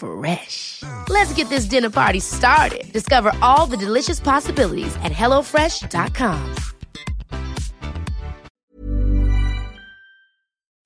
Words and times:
Fresh. 0.00 0.82
Let's 1.08 1.32
get 1.34 1.48
this 1.48 1.66
dinner 1.66 1.90
party 1.90 2.20
started. 2.20 2.92
Discover 2.92 3.32
all 3.42 3.66
the 3.66 3.76
delicious 3.76 4.18
possibilities 4.18 4.96
at 5.04 5.12
hellofresh.com. 5.12 6.54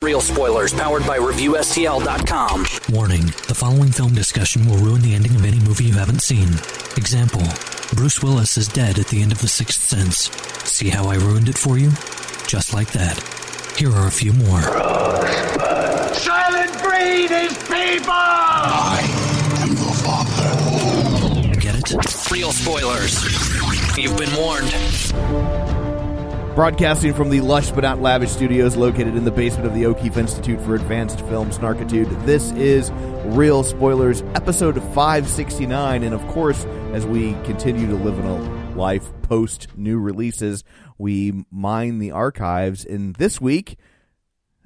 Real 0.03 0.21
spoilers 0.21 0.75
powered 0.75 1.07
by 1.07 1.19
ReviewSTL.com. 1.19 2.67
Warning 2.95 3.25
the 3.49 3.55
following 3.55 3.91
film 3.91 4.15
discussion 4.15 4.69
will 4.69 4.77
ruin 4.77 5.01
the 5.01 5.15
ending 5.15 5.35
of 5.35 5.47
any 5.47 5.59
movie 5.61 5.85
you 5.85 5.95
haven't 5.95 6.21
seen. 6.21 6.49
Example 6.99 7.41
Bruce 7.97 8.23
Willis 8.23 8.59
is 8.59 8.69
dead 8.69 8.99
at 8.99 9.07
the 9.07 9.23
end 9.23 9.33
of 9.33 9.41
The 9.41 9.49
Sixth 9.49 9.81
Sense. 9.81 10.31
See 10.69 10.91
how 10.91 11.07
I 11.09 11.15
ruined 11.15 11.49
it 11.49 11.57
for 11.57 11.79
you? 11.79 11.91
Just 12.47 12.75
like 12.75 12.93
that. 12.93 13.17
Here 13.79 13.91
are 13.91 14.07
a 14.07 14.11
few 14.11 14.35
more. 14.35 15.64
Soylent 17.05 17.29
Green 17.29 17.33
is 17.33 17.57
people! 17.59 18.13
I 18.13 19.01
am 19.61 19.69
the 19.71 19.93
father. 20.05 21.61
Get 21.61 21.75
it? 21.75 22.31
Real 22.31 22.53
spoilers. 22.53 23.23
You've 23.97 24.17
been 24.17 24.35
warned. 24.37 24.71
Broadcasting 26.55 27.13
from 27.13 27.31
the 27.31 27.41
lush 27.41 27.73
but 27.73 27.83
not 27.83 28.01
lavish 28.01 28.31
studios 28.31 28.77
located 28.77 29.17
in 29.17 29.25
the 29.25 29.31
basement 29.31 29.67
of 29.67 29.75
the 29.75 29.87
O'Keefe 29.87 30.17
Institute 30.17 30.61
for 30.61 30.77
Advanced 30.77 31.19
Film 31.23 31.51
Snarkitude, 31.51 32.25
this 32.25 32.53
is 32.53 32.91
Real 33.27 33.65
Spoilers, 33.65 34.23
episode 34.35 34.77
569. 34.95 36.05
And 36.05 36.15
of 36.15 36.25
course, 36.29 36.65
as 36.93 37.05
we 37.07 37.33
continue 37.45 37.87
to 37.89 37.97
live 37.97 38.19
in 38.19 38.25
a 38.25 38.75
life 38.77 39.11
post 39.23 39.67
new 39.77 39.99
releases, 39.99 40.63
we 40.97 41.45
mine 41.51 41.99
the 41.99 42.13
archives. 42.13 42.85
In 42.85 43.15
this 43.15 43.41
week 43.41 43.77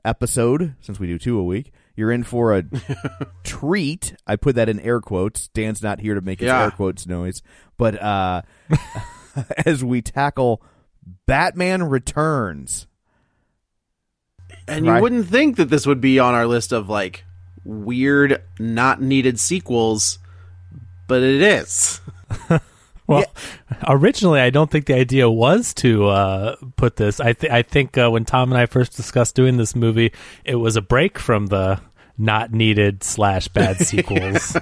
episode, 0.04 0.74
since 0.80 1.00
we 1.00 1.06
do 1.06 1.18
two 1.18 1.38
a 1.38 1.44
week, 1.44 1.72
you're 1.98 2.12
in 2.12 2.22
for 2.22 2.56
a 2.56 2.62
treat. 3.44 4.14
I 4.26 4.36
put 4.36 4.54
that 4.54 4.68
in 4.68 4.78
air 4.80 5.00
quotes. 5.00 5.48
Dan's 5.48 5.82
not 5.82 6.00
here 6.00 6.14
to 6.14 6.20
make 6.20 6.40
his 6.40 6.46
Yeah. 6.46 6.62
air 6.62 6.70
quotes 6.70 7.06
noise. 7.06 7.42
But 7.76 8.00
uh, 8.00 8.42
as 9.66 9.84
we 9.84 10.00
tackle 10.00 10.62
Batman 11.26 11.82
Returns. 11.82 12.86
And 14.66 14.86
you 14.86 14.92
Right. 14.92 15.02
wouldn't 15.02 15.26
think 15.28 15.56
that 15.56 15.70
this 15.70 15.86
would 15.86 16.00
be 16.00 16.18
on 16.18 16.34
our 16.34 16.46
list 16.46 16.72
of 16.72 16.88
like 16.88 17.24
weird, 17.64 18.42
not 18.58 19.00
needed 19.02 19.38
sequels, 19.40 20.18
but 21.06 21.22
it 21.22 21.42
is. 21.42 22.00
Well, 23.06 23.24
originally, 23.88 24.38
I 24.38 24.50
don't 24.50 24.70
think 24.70 24.84
the 24.84 24.94
idea 24.94 25.30
was 25.30 25.72
to 25.76 26.08
uh, 26.08 26.56
put 26.76 26.96
this. 26.96 27.20
I, 27.20 27.32
th- 27.32 27.50
I 27.50 27.62
think 27.62 27.96
uh, 27.96 28.10
when 28.10 28.26
Tom 28.26 28.52
and 28.52 28.60
I 28.60 28.66
first 28.66 28.94
discussed 28.98 29.34
doing 29.34 29.56
this 29.56 29.74
movie, 29.74 30.12
it 30.44 30.56
was 30.56 30.76
a 30.76 30.82
break 30.82 31.18
from 31.18 31.46
the 31.46 31.80
not 32.18 32.52
needed 32.52 33.02
slash 33.04 33.48
bad 33.48 33.76
sequels. 33.86 34.56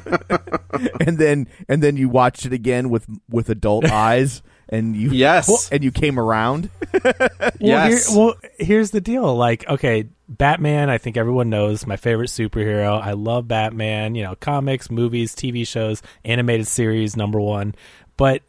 and 1.01 1.19
then 1.19 1.49
and 1.69 1.83
then 1.83 1.97
you 1.97 2.09
watched 2.09 2.47
it 2.47 2.53
again 2.53 2.91
with 2.91 3.07
with 3.31 3.49
adult 3.49 3.85
eyes 3.91 4.43
and 4.69 4.95
you 4.97 5.11
Yes. 5.11 5.69
and 5.73 5.83
you 5.83 5.91
came 5.91 6.19
around 6.19 6.69
Well, 6.93 7.21
Yes. 7.61 8.09
here, 8.09 8.19
well, 8.19 8.35
here's 8.59 8.91
the 8.91 9.01
deal. 9.01 9.35
Like, 9.37 9.67
okay, 9.69 10.09
Batman. 10.29 10.91
I 10.91 10.99
think 10.99 11.17
everyone 11.17 11.51
knows 11.51 11.87
my 11.87 11.97
favorite 11.97 12.29
superhero. 12.31 13.01
I 13.01 13.13
love 13.13 13.47
Batman. 13.49 14.15
You 14.17 14.25
know, 14.25 14.35
comics, 14.35 14.91
movies, 14.91 15.35
TV 15.35 15.67
shows, 15.67 16.03
animated 16.25 16.67
series, 16.67 17.17
number 17.17 17.41
one. 17.41 17.75
But 18.17 18.43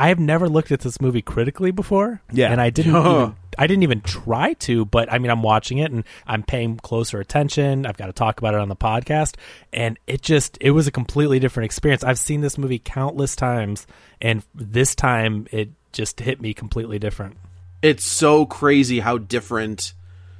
I 0.00 0.08
have 0.08 0.18
never 0.18 0.48
looked 0.48 0.72
at 0.72 0.80
this 0.80 0.98
movie 0.98 1.20
critically 1.20 1.72
before. 1.72 2.22
Yeah. 2.32 2.50
and 2.50 2.60
I 2.60 2.70
didn't. 2.70 2.96
Even, 2.96 3.36
I 3.58 3.66
didn't 3.66 3.82
even 3.82 4.00
try 4.00 4.54
to. 4.54 4.86
But 4.86 5.12
I 5.12 5.18
mean, 5.18 5.30
I'm 5.30 5.42
watching 5.42 5.78
it 5.78 5.90
and 5.92 6.04
I'm 6.26 6.42
paying 6.42 6.78
closer 6.78 7.20
attention. 7.20 7.84
I've 7.84 7.98
got 7.98 8.06
to 8.06 8.12
talk 8.12 8.38
about 8.38 8.54
it 8.54 8.60
on 8.60 8.68
the 8.70 8.76
podcast, 8.76 9.34
and 9.72 9.98
it 10.06 10.22
just 10.22 10.56
it 10.60 10.70
was 10.70 10.86
a 10.86 10.90
completely 10.90 11.38
different 11.38 11.66
experience. 11.66 12.02
I've 12.02 12.18
seen 12.18 12.40
this 12.40 12.56
movie 12.56 12.78
countless 12.78 13.36
times, 13.36 13.86
and 14.22 14.42
this 14.54 14.94
time 14.94 15.46
it 15.50 15.68
just 15.92 16.20
hit 16.20 16.40
me 16.40 16.54
completely 16.54 16.98
different. 16.98 17.36
It's 17.82 18.04
so 18.04 18.46
crazy 18.46 19.00
how 19.00 19.18
different 19.18 19.92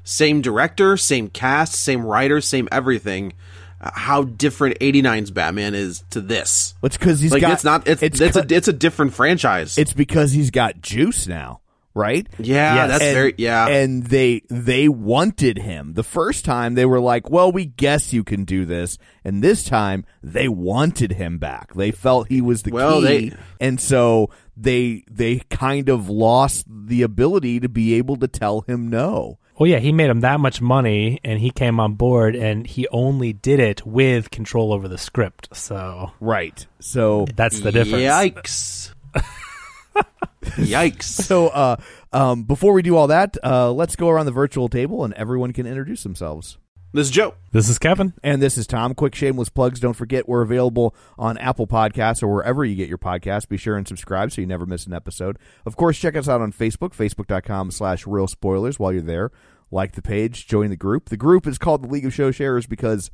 same 0.05 0.41
director, 0.41 0.97
same 0.97 1.29
cast, 1.29 1.75
same 1.75 2.07
writer, 2.07 2.41
same 2.41 2.69
everything. 2.73 3.35
How 3.81 4.25
different 4.25 4.79
89's 4.81 5.31
Batman 5.31 5.75
is 5.75 6.05
to 6.11 6.21
this. 6.21 6.75
it's 6.83 6.97
because 6.99 7.21
he's 7.21 7.33
like 7.33 7.41
got 7.41 7.53
it's 7.53 7.65
not 7.65 7.89
it's 7.89 8.03
it's, 8.03 8.19
co- 8.19 8.41
a 8.41 8.47
it's 8.51 8.69
a 8.69 8.73
different 8.75 9.15
franchise. 9.15 9.79
it's 9.79 9.93
because 9.95 10.33
he's 10.33 10.51
got 10.51 10.81
juice 10.83 11.27
now 11.27 11.61
right 11.95 12.29
Yeah, 12.39 12.87
that's 12.87 13.03
and, 13.03 13.15
very- 13.15 13.35
yeah. 13.39 13.67
and 13.69 14.05
they 14.07 14.43
they 14.49 14.89
wanted 14.89 15.59
him 15.59 15.95
the 15.95 16.05
first 16.05 16.45
time 16.45 16.75
they 16.75 16.85
were 16.87 17.01
like 17.01 17.29
well 17.31 17.51
we 17.51 17.65
guess 17.65 18.13
you 18.13 18.23
can 18.23 18.45
do 18.45 18.65
this 18.65 18.97
and 19.25 19.43
this 19.43 19.65
time 19.65 20.05
they 20.23 20.47
wanted 20.47 21.13
him 21.13 21.39
back 21.39 21.75
they 21.75 21.91
felt 21.91 22.29
he 22.29 22.41
was 22.41 22.63
the 22.63 22.71
Well, 22.71 23.01
key 23.01 23.31
they- 23.31 23.37
and 23.61 23.81
so 23.81 24.31
they 24.57 25.05
they 25.11 25.39
kind 25.51 25.89
of 25.89 26.09
lost 26.09 26.65
the 26.69 27.03
ability 27.03 27.59
to 27.61 27.69
be 27.69 27.95
able 27.95 28.17
to 28.17 28.29
tell 28.29 28.61
him 28.61 28.89
no 28.89 29.39
Well, 29.61 29.69
yeah, 29.69 29.79
he 29.79 29.93
made 29.93 30.09
him 30.09 30.21
that 30.21 30.41
much 30.41 30.63
money, 30.63 31.21
and 31.23 31.39
he 31.39 31.51
came 31.51 31.81
on 31.81 31.93
board, 31.93 32.35
and 32.35 32.67
he 32.67 32.89
only 32.89 33.35
did 33.35 33.61
it 33.61 33.85
with 33.85 34.31
control 34.31 34.73
over 34.73 34.89
the 34.89 34.97
script. 34.97 35.55
So 35.55 36.13
right 36.19 36.67
so 36.79 37.27
that's 37.37 37.61
the 37.61 37.71
difference. 37.71 38.03
Yikes. 38.03 38.95
Yikes. 40.43 41.03
So, 41.03 41.49
uh, 41.49 41.77
um, 42.11 42.45
before 42.45 42.73
we 42.73 42.81
do 42.81 42.97
all 42.97 43.09
that, 43.09 43.37
uh, 43.45 43.71
let's 43.71 43.97
go 43.97 44.09
around 44.09 44.25
the 44.25 44.33
virtual 44.33 44.71
table 44.71 45.05
and 45.05 45.13
everyone 45.13 45.53
can 45.53 45.67
introduce 45.67 46.05
themselves. 46.05 46.57
This 46.93 47.07
is 47.07 47.13
Joe. 47.13 47.35
This 47.53 47.69
is 47.69 47.79
Kevin. 47.79 48.15
And 48.25 48.43
this 48.43 48.59
is 48.59 48.67
Tom. 48.67 48.95
Quick 48.95 49.15
shameless 49.15 49.49
plugs. 49.49 49.79
Don't 49.79 49.95
forget 49.95 50.29
we're 50.29 50.43
available 50.43 50.93
on 51.17 51.39
Apple 51.39 51.69
Podcasts 51.69 52.21
or 52.21 52.27
wherever 52.27 52.65
you 52.65 52.75
get 52.75 52.89
your 52.89 52.99
podcasts. 52.99 53.49
Be 53.49 53.57
sure 53.57 53.77
and 53.77 53.87
subscribe 53.87 54.33
so 54.33 54.41
you 54.41 54.47
never 54.49 54.67
miss 54.67 54.87
an 54.87 54.93
episode. 54.93 55.39
Of 55.65 55.77
course, 55.77 55.97
check 55.99 56.17
us 56.17 56.29
out 56.29 56.41
on 56.41 56.53
Facebook, 56.53 56.91
facebook.com 56.97 57.71
slash 57.71 58.09
real 58.09 58.27
spoilers 58.27 58.81
while 58.81 58.93
you're 58.93 59.03
there. 59.03 59.31
Like 59.71 59.93
the 59.93 60.03
page, 60.03 60.49
join 60.49 60.71
the 60.71 60.77
group. 60.77 61.11
The 61.11 61.17
group 61.17 61.47
is 61.47 61.59
called 61.59 61.85
the 61.85 61.89
League 61.89 62.07
of 62.07 62.13
Show 62.13 62.33
Sharers 62.33 62.67
because 62.67 63.13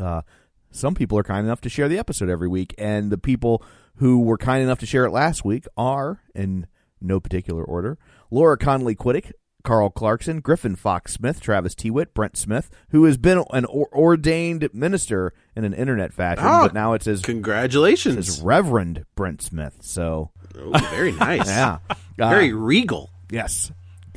uh, 0.00 0.22
some 0.70 0.94
people 0.94 1.18
are 1.18 1.22
kind 1.22 1.44
enough 1.46 1.60
to 1.62 1.68
share 1.68 1.90
the 1.90 1.98
episode 1.98 2.30
every 2.30 2.48
week, 2.48 2.74
and 2.78 3.12
the 3.12 3.18
people 3.18 3.62
who 3.96 4.20
were 4.22 4.38
kind 4.38 4.62
enough 4.62 4.78
to 4.78 4.86
share 4.86 5.04
it 5.04 5.10
last 5.10 5.44
week 5.44 5.66
are, 5.76 6.22
in 6.34 6.66
no 6.98 7.20
particular 7.20 7.62
order, 7.62 7.98
Laura 8.30 8.56
Connolly 8.56 8.94
Quiddick, 8.94 9.32
Carl 9.66 9.90
Clarkson, 9.90 10.40
Griffin 10.40 10.76
Fox 10.76 11.12
Smith, 11.12 11.40
Travis 11.40 11.74
Tewitt, 11.74 12.14
Brent 12.14 12.36
Smith, 12.38 12.70
who 12.90 13.04
has 13.04 13.18
been 13.18 13.44
an 13.52 13.64
or- 13.66 13.88
ordained 13.92 14.66
minister 14.72 15.34
in 15.54 15.64
an 15.64 15.74
internet 15.74 16.12
fashion, 16.14 16.44
Oh, 16.46 16.62
but 16.62 16.72
now 16.72 16.92
it 16.94 17.02
says, 17.02 17.20
Congratulations. 17.22 18.26
says 18.26 18.40
Reverend 18.40 19.04
Brent 19.16 19.42
Smith. 19.42 19.78
So, 19.80 20.30
Oh, 20.58 20.70
very 20.92 21.12
nice. 21.12 21.46
yeah. 21.48 21.78
Uh, 21.90 21.94
Very 22.16 22.52
regal. 22.54 23.10
yes. 23.30 23.70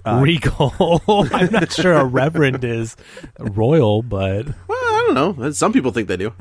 Regal. 0.06 1.02
I'm 1.34 1.52
not 1.52 1.72
sure 1.74 1.94
a 1.94 2.06
reverend 2.06 2.64
is 2.64 2.96
royal, 3.38 4.02
but 4.02 4.46
Well, 4.48 4.78
I 4.78 5.14
don't 5.14 5.40
know. 5.42 5.52
Some 5.52 5.74
people 5.74 5.92
think 5.92 6.08
they 6.08 6.16
do. 6.18 6.34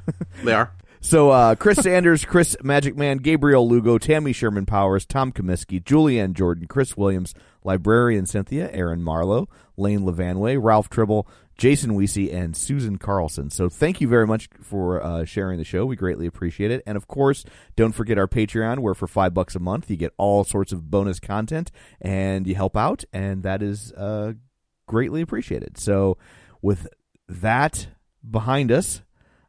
They 0.44 0.52
are. 0.52 0.70
So 1.00 1.30
uh, 1.30 1.54
Chris 1.54 1.78
Sanders, 1.78 2.24
Chris 2.24 2.56
Magic 2.62 2.96
Man, 2.96 3.18
Gabriel 3.18 3.68
Lugo, 3.68 3.98
Tammy 3.98 4.32
Sherman 4.32 4.66
Powers, 4.66 5.06
Tom 5.06 5.32
Comiskey, 5.32 5.82
Julianne 5.82 6.32
Jordan, 6.32 6.66
Chris 6.66 6.96
Williams, 6.96 7.34
Librarian 7.62 8.26
Cynthia, 8.26 8.68
Aaron 8.72 9.02
Marlowe, 9.02 9.48
Lane 9.76 10.00
Levanway, 10.00 10.58
Ralph 10.60 10.90
Tribble, 10.90 11.28
Jason 11.56 11.92
Weesey, 11.92 12.32
and 12.32 12.56
Susan 12.56 12.98
Carlson. 12.98 13.50
So 13.50 13.68
thank 13.68 14.00
you 14.00 14.08
very 14.08 14.26
much 14.26 14.48
for 14.60 15.02
uh, 15.02 15.24
sharing 15.24 15.58
the 15.58 15.64
show. 15.64 15.86
We 15.86 15.96
greatly 15.96 16.26
appreciate 16.26 16.70
it. 16.70 16.82
And 16.86 16.96
of 16.96 17.06
course, 17.06 17.44
don't 17.76 17.92
forget 17.92 18.18
our 18.18 18.28
Patreon, 18.28 18.80
where 18.80 18.94
for 18.94 19.06
five 19.06 19.34
bucks 19.34 19.54
a 19.54 19.60
month 19.60 19.90
you 19.90 19.96
get 19.96 20.14
all 20.18 20.44
sorts 20.44 20.72
of 20.72 20.90
bonus 20.90 21.20
content 21.20 21.70
and 22.00 22.46
you 22.46 22.54
help 22.54 22.76
out, 22.76 23.04
and 23.12 23.42
that 23.44 23.62
is 23.62 23.92
uh, 23.92 24.32
greatly 24.86 25.20
appreciated. 25.20 25.78
So 25.78 26.16
with 26.60 26.88
that 27.28 27.88
behind 28.28 28.72
us, 28.72 29.02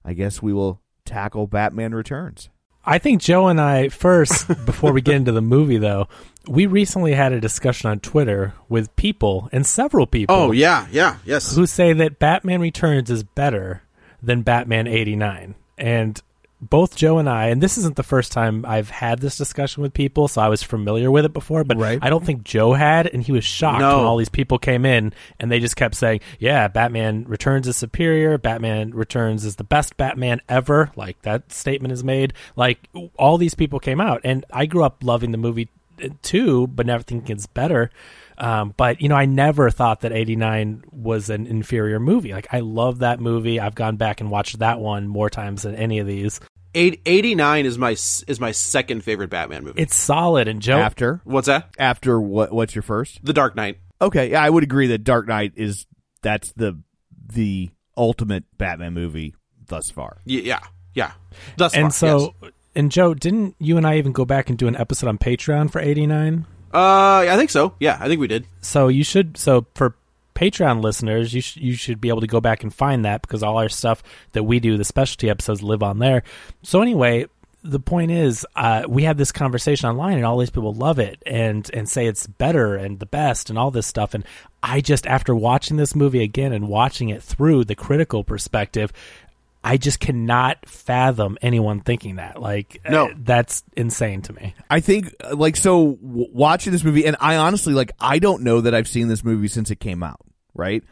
I 0.04 0.14
guess 0.14 0.42
we 0.42 0.54
will 0.54 0.82
tackle 1.10 1.48
Batman 1.48 1.94
Returns. 1.94 2.50
I 2.86 2.98
think 2.98 3.22
Joe 3.22 3.48
and 3.48 3.60
I 3.60 3.90
first, 3.90 4.48
before 4.66 4.94
we 4.94 5.02
get 5.02 5.16
into 5.16 5.32
the 5.32 5.42
movie, 5.42 5.78
though, 5.78 6.08
we 6.48 6.66
recently 6.66 7.14
had 7.14 7.34
a 7.34 7.42
discussion 7.42 7.90
on 7.90 8.00
Twitter 8.00 8.54
with 8.70 8.96
people 8.96 9.50
and 9.52 9.66
several 9.66 10.08
people. 10.08 10.36
Oh 10.36 10.52
yeah, 10.52 10.88
yeah, 10.92 11.18
yes. 11.26 11.56
Who 11.56 11.66
say 11.66 11.94
that 11.94 12.20
Batman 12.20 12.62
Returns 12.62 13.10
is 13.10 13.24
better 13.24 13.84
than 14.24 14.44
Batman 14.44 14.88
'89, 14.88 15.56
and 15.78 16.22
both 16.62 16.96
Joe 16.96 17.18
and 17.18 17.30
I, 17.30 17.48
and 17.48 17.62
this 17.62 17.78
isn't 17.78 17.96
the 17.96 18.04
first 18.04 18.32
time 18.32 18.66
I've 18.66 18.90
had 18.90 19.20
this 19.20 19.38
discussion 19.38 19.82
with 19.82 19.94
people, 19.94 20.28
so 20.28 20.42
I 20.42 20.50
was 20.50 20.62
familiar 20.62 21.10
with 21.10 21.24
it 21.24 21.32
before, 21.32 21.64
but 21.64 21.78
right. 21.78 22.00
I 22.02 22.10
don't 22.10 22.26
think 22.26 22.44
Joe 22.44 22.74
had, 22.74 23.08
and 23.08 23.24
he 23.24 23.32
was 23.32 23.46
shocked 23.46 23.80
no. 23.80 23.98
when 23.98 24.06
all 24.06 24.18
these 24.18 24.30
people 24.30 24.60
came 24.60 24.86
in 24.86 25.14
and 25.40 25.52
they 25.52 25.60
just 25.60 25.78
kept 25.78 25.96
saying, 25.96 26.20
"Yeah, 26.38 26.68
Batman 26.68 27.24
Returns 27.28 27.68
is 27.68 27.78
superior. 27.78 28.38
Batman 28.38 28.92
Returns 28.92 29.46
is 29.46 29.56
the 29.56 29.64
best 29.64 29.96
Batman 29.96 30.42
ever." 30.50 30.92
Like 30.96 31.22
that 31.22 31.52
statement 31.52 31.94
is 31.94 32.04
made. 32.04 32.34
Like 32.56 32.90
all 33.18 33.38
these 33.38 33.56
people 33.56 33.80
came 33.80 34.02
out, 34.02 34.22
and 34.26 34.46
I 34.52 34.66
grew 34.66 34.84
up 34.84 34.98
loving 35.02 35.32
the 35.32 35.38
movie 35.38 35.70
uh, 36.04 36.10
too, 36.22 36.68
but 36.68 36.86
never 36.86 37.04
thinking 37.04 37.36
it's 37.36 37.48
better. 37.48 37.90
Um, 38.40 38.74
but 38.78 39.02
you 39.02 39.10
know, 39.10 39.16
I 39.16 39.26
never 39.26 39.70
thought 39.70 40.02
that 40.02 40.12
'89 40.14 40.84
was 40.92 41.30
an 41.30 41.46
inferior 41.48 42.00
movie. 42.00 42.32
Like 42.32 42.48
I 42.52 42.60
love 42.62 43.00
that 43.00 43.20
movie. 43.20 43.60
I've 43.60 43.76
gone 43.76 43.98
back 43.98 44.22
and 44.22 44.32
watched 44.32 44.60
that 44.60 44.80
one 44.80 45.08
more 45.08 45.30
times 45.30 45.64
than 45.64 45.76
any 45.76 46.00
of 46.00 46.08
these. 46.08 46.40
89 46.76 47.66
is 47.66 47.78
my 47.78 47.92
is 47.92 48.40
my 48.40 48.52
second 48.52 49.04
favorite 49.04 49.30
Batman 49.30 49.64
movie. 49.64 49.82
It's 49.82 49.96
solid. 49.96 50.48
And 50.48 50.62
Joe, 50.62 50.78
After 50.78 51.20
What's 51.24 51.48
that? 51.48 51.70
after 51.80 52.20
what? 52.22 52.52
What's 52.54 52.76
your 52.76 52.84
first? 52.84 53.20
The 53.24 53.34
Dark 53.34 53.56
Knight. 53.56 53.80
Okay, 54.02 54.32
yeah, 54.32 54.44
I 54.44 54.50
would 54.50 54.64
agree 54.64 54.88
that 54.88 55.04
Dark 55.04 55.28
Knight 55.28 55.54
is 55.56 55.86
that's 56.22 56.52
the 56.54 56.80
the 57.34 57.70
ultimate 57.98 58.44
Batman 58.58 58.94
movie 58.94 59.36
thus 59.68 59.90
far. 59.90 60.18
Y- 60.26 60.42
Yeah, 60.46 60.60
yeah. 60.94 61.12
Thus 61.58 61.74
and 61.74 61.86
far, 61.86 61.92
so, 61.92 62.36
yes. 62.42 62.52
and 62.76 62.92
Joe, 62.92 63.14
didn't 63.14 63.56
you 63.60 63.76
and 63.78 63.86
I 63.86 63.98
even 63.98 64.12
go 64.12 64.24
back 64.26 64.50
and 64.50 64.58
do 64.58 64.68
an 64.68 64.76
episode 64.76 65.08
on 65.08 65.18
Patreon 65.18 65.72
for 65.72 65.80
'89? 65.82 66.46
Uh, 66.74 67.26
I 67.30 67.36
think 67.38 67.50
so. 67.50 67.74
Yeah, 67.80 67.98
I 68.00 68.08
think 68.08 68.20
we 68.20 68.28
did. 68.28 68.46
So 68.62 68.88
you 68.88 69.04
should. 69.04 69.38
So 69.38 69.66
for 69.76 69.96
Patreon 70.36 70.82
listeners, 70.82 71.34
you 71.34 71.42
sh- 71.42 71.58
you 71.58 71.74
should 71.74 72.00
be 72.00 72.10
able 72.10 72.22
to 72.22 72.28
go 72.28 72.40
back 72.40 72.64
and 72.64 72.74
find 72.74 73.04
that 73.06 73.22
because 73.22 73.44
all 73.44 73.58
our 73.58 73.70
stuff 73.70 74.02
that 74.32 74.44
we 74.44 74.60
do, 74.60 74.78
the 74.78 74.86
specialty 74.86 75.30
episodes, 75.30 75.62
live 75.62 75.84
on 75.84 76.00
there. 76.00 76.24
So 76.64 76.82
anyway, 76.82 77.26
the 77.62 77.80
point 77.80 78.12
is, 78.12 78.46
uh, 78.56 78.84
we 78.88 79.04
had 79.04 79.18
this 79.18 79.34
conversation 79.34 79.90
online, 79.90 80.16
and 80.16 80.26
all 80.26 80.38
these 80.38 80.50
people 80.50 80.74
love 80.74 80.98
it 81.00 81.22
and 81.26 81.70
and 81.74 81.90
say 81.90 82.08
it's 82.08 82.26
better 82.26 82.76
and 82.76 83.00
the 83.00 83.06
best 83.06 83.50
and 83.50 83.60
all 83.60 83.70
this 83.70 83.88
stuff. 83.88 84.14
And 84.14 84.24
I 84.64 84.80
just, 84.80 85.06
after 85.06 85.36
watching 85.36 85.78
this 85.78 85.94
movie 85.96 86.24
again 86.24 86.54
and 86.54 86.70
watching 86.70 87.10
it 87.10 87.22
through 87.22 87.66
the 87.66 87.76
critical 87.76 88.24
perspective. 88.24 88.94
I 89.70 89.78
just 89.78 90.00
cannot 90.00 90.68
fathom 90.68 91.38
anyone 91.42 91.82
thinking 91.82 92.16
that. 92.16 92.42
Like, 92.42 92.82
No. 92.90 93.08
uh, 93.08 93.14
that's 93.18 93.64
insane 93.78 94.22
to 94.24 94.34
me. 94.34 94.54
I 94.70 94.80
think 94.80 95.14
uh, 95.24 95.36
like 95.36 95.56
so 95.56 95.94
w- 95.96 96.28
watching 96.34 96.72
this 96.74 96.84
movie, 96.84 97.06
and 97.06 97.16
I 97.20 97.36
honestly 97.36 97.74
like 97.74 97.92
I 98.00 98.20
don't 98.20 98.44
know 98.44 98.62
that 98.62 98.74
I've 98.74 98.88
seen 98.88 99.08
this 99.08 99.24
movie 99.24 99.48
since 99.48 99.70
it 99.72 99.80
came 99.80 100.02
out, 100.04 100.20
right? 100.54 100.84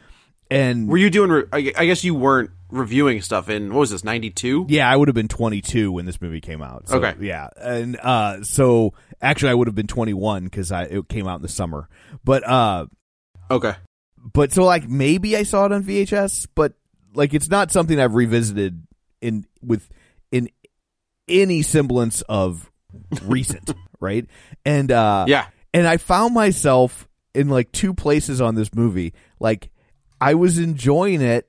And 0.50 0.88
Were 0.88 0.96
you 0.96 1.10
doing? 1.10 1.30
Re- 1.30 1.44
I 1.52 1.72
I 1.76 1.86
guess 1.86 2.04
you 2.04 2.14
weren't 2.14 2.50
reviewing 2.70 3.20
stuff 3.22 3.48
in 3.50 3.72
what 3.72 3.80
was 3.80 3.90
this? 3.90 4.04
Ninety 4.04 4.30
two. 4.30 4.64
yeah, 4.68 4.90
I 4.90 4.96
would 4.96 5.08
have 5.08 5.14
been 5.14 5.28
22 5.28 5.90
when 5.92 6.06
this 6.06 6.20
movie 6.20 6.40
came 6.40 6.62
out. 6.62 6.88
So, 6.88 6.96
Okay. 6.98 7.14
yeah, 7.20 7.48
and 7.60 7.98
uh, 8.02 8.42
so 8.42 8.94
actually 9.20 9.50
I 9.50 9.54
would 9.54 9.66
have 9.68 9.74
been 9.74 9.86
21 9.86 10.44
because 10.44 10.70
I 10.72 10.84
it 10.84 11.08
came 11.08 11.26
out 11.28 11.36
in 11.36 11.42
the 11.42 11.48
summer. 11.48 11.88
But 12.24 12.46
uh, 12.48 12.86
Okay. 13.50 13.74
but 14.32 14.52
so 14.52 14.64
like 14.64 14.88
maybe 14.88 15.36
I 15.36 15.42
saw 15.42 15.66
it 15.66 15.72
on 15.72 15.82
VHS, 15.82 16.46
but 16.54 16.72
like 17.14 17.34
it's 17.34 17.48
not 17.50 17.70
something 17.72 17.98
I've 18.00 18.14
revisited 18.14 18.86
in 19.20 19.46
with 19.62 19.88
in 20.30 20.48
any 21.28 21.62
semblance 21.62 22.22
of 22.22 22.70
recent, 23.22 23.72
right? 24.00 24.26
And 24.64 24.90
uh 24.92 25.24
Yeah. 25.28 25.46
and 25.74 25.86
I 25.86 25.96
found 25.96 26.34
myself 26.34 27.08
in 27.34 27.48
like 27.48 27.72
two 27.72 27.94
places 27.94 28.40
on 28.40 28.54
this 28.54 28.74
movie. 28.74 29.14
Like 29.40 29.70
I 30.20 30.34
was 30.34 30.58
enjoying 30.58 31.20
it 31.20 31.48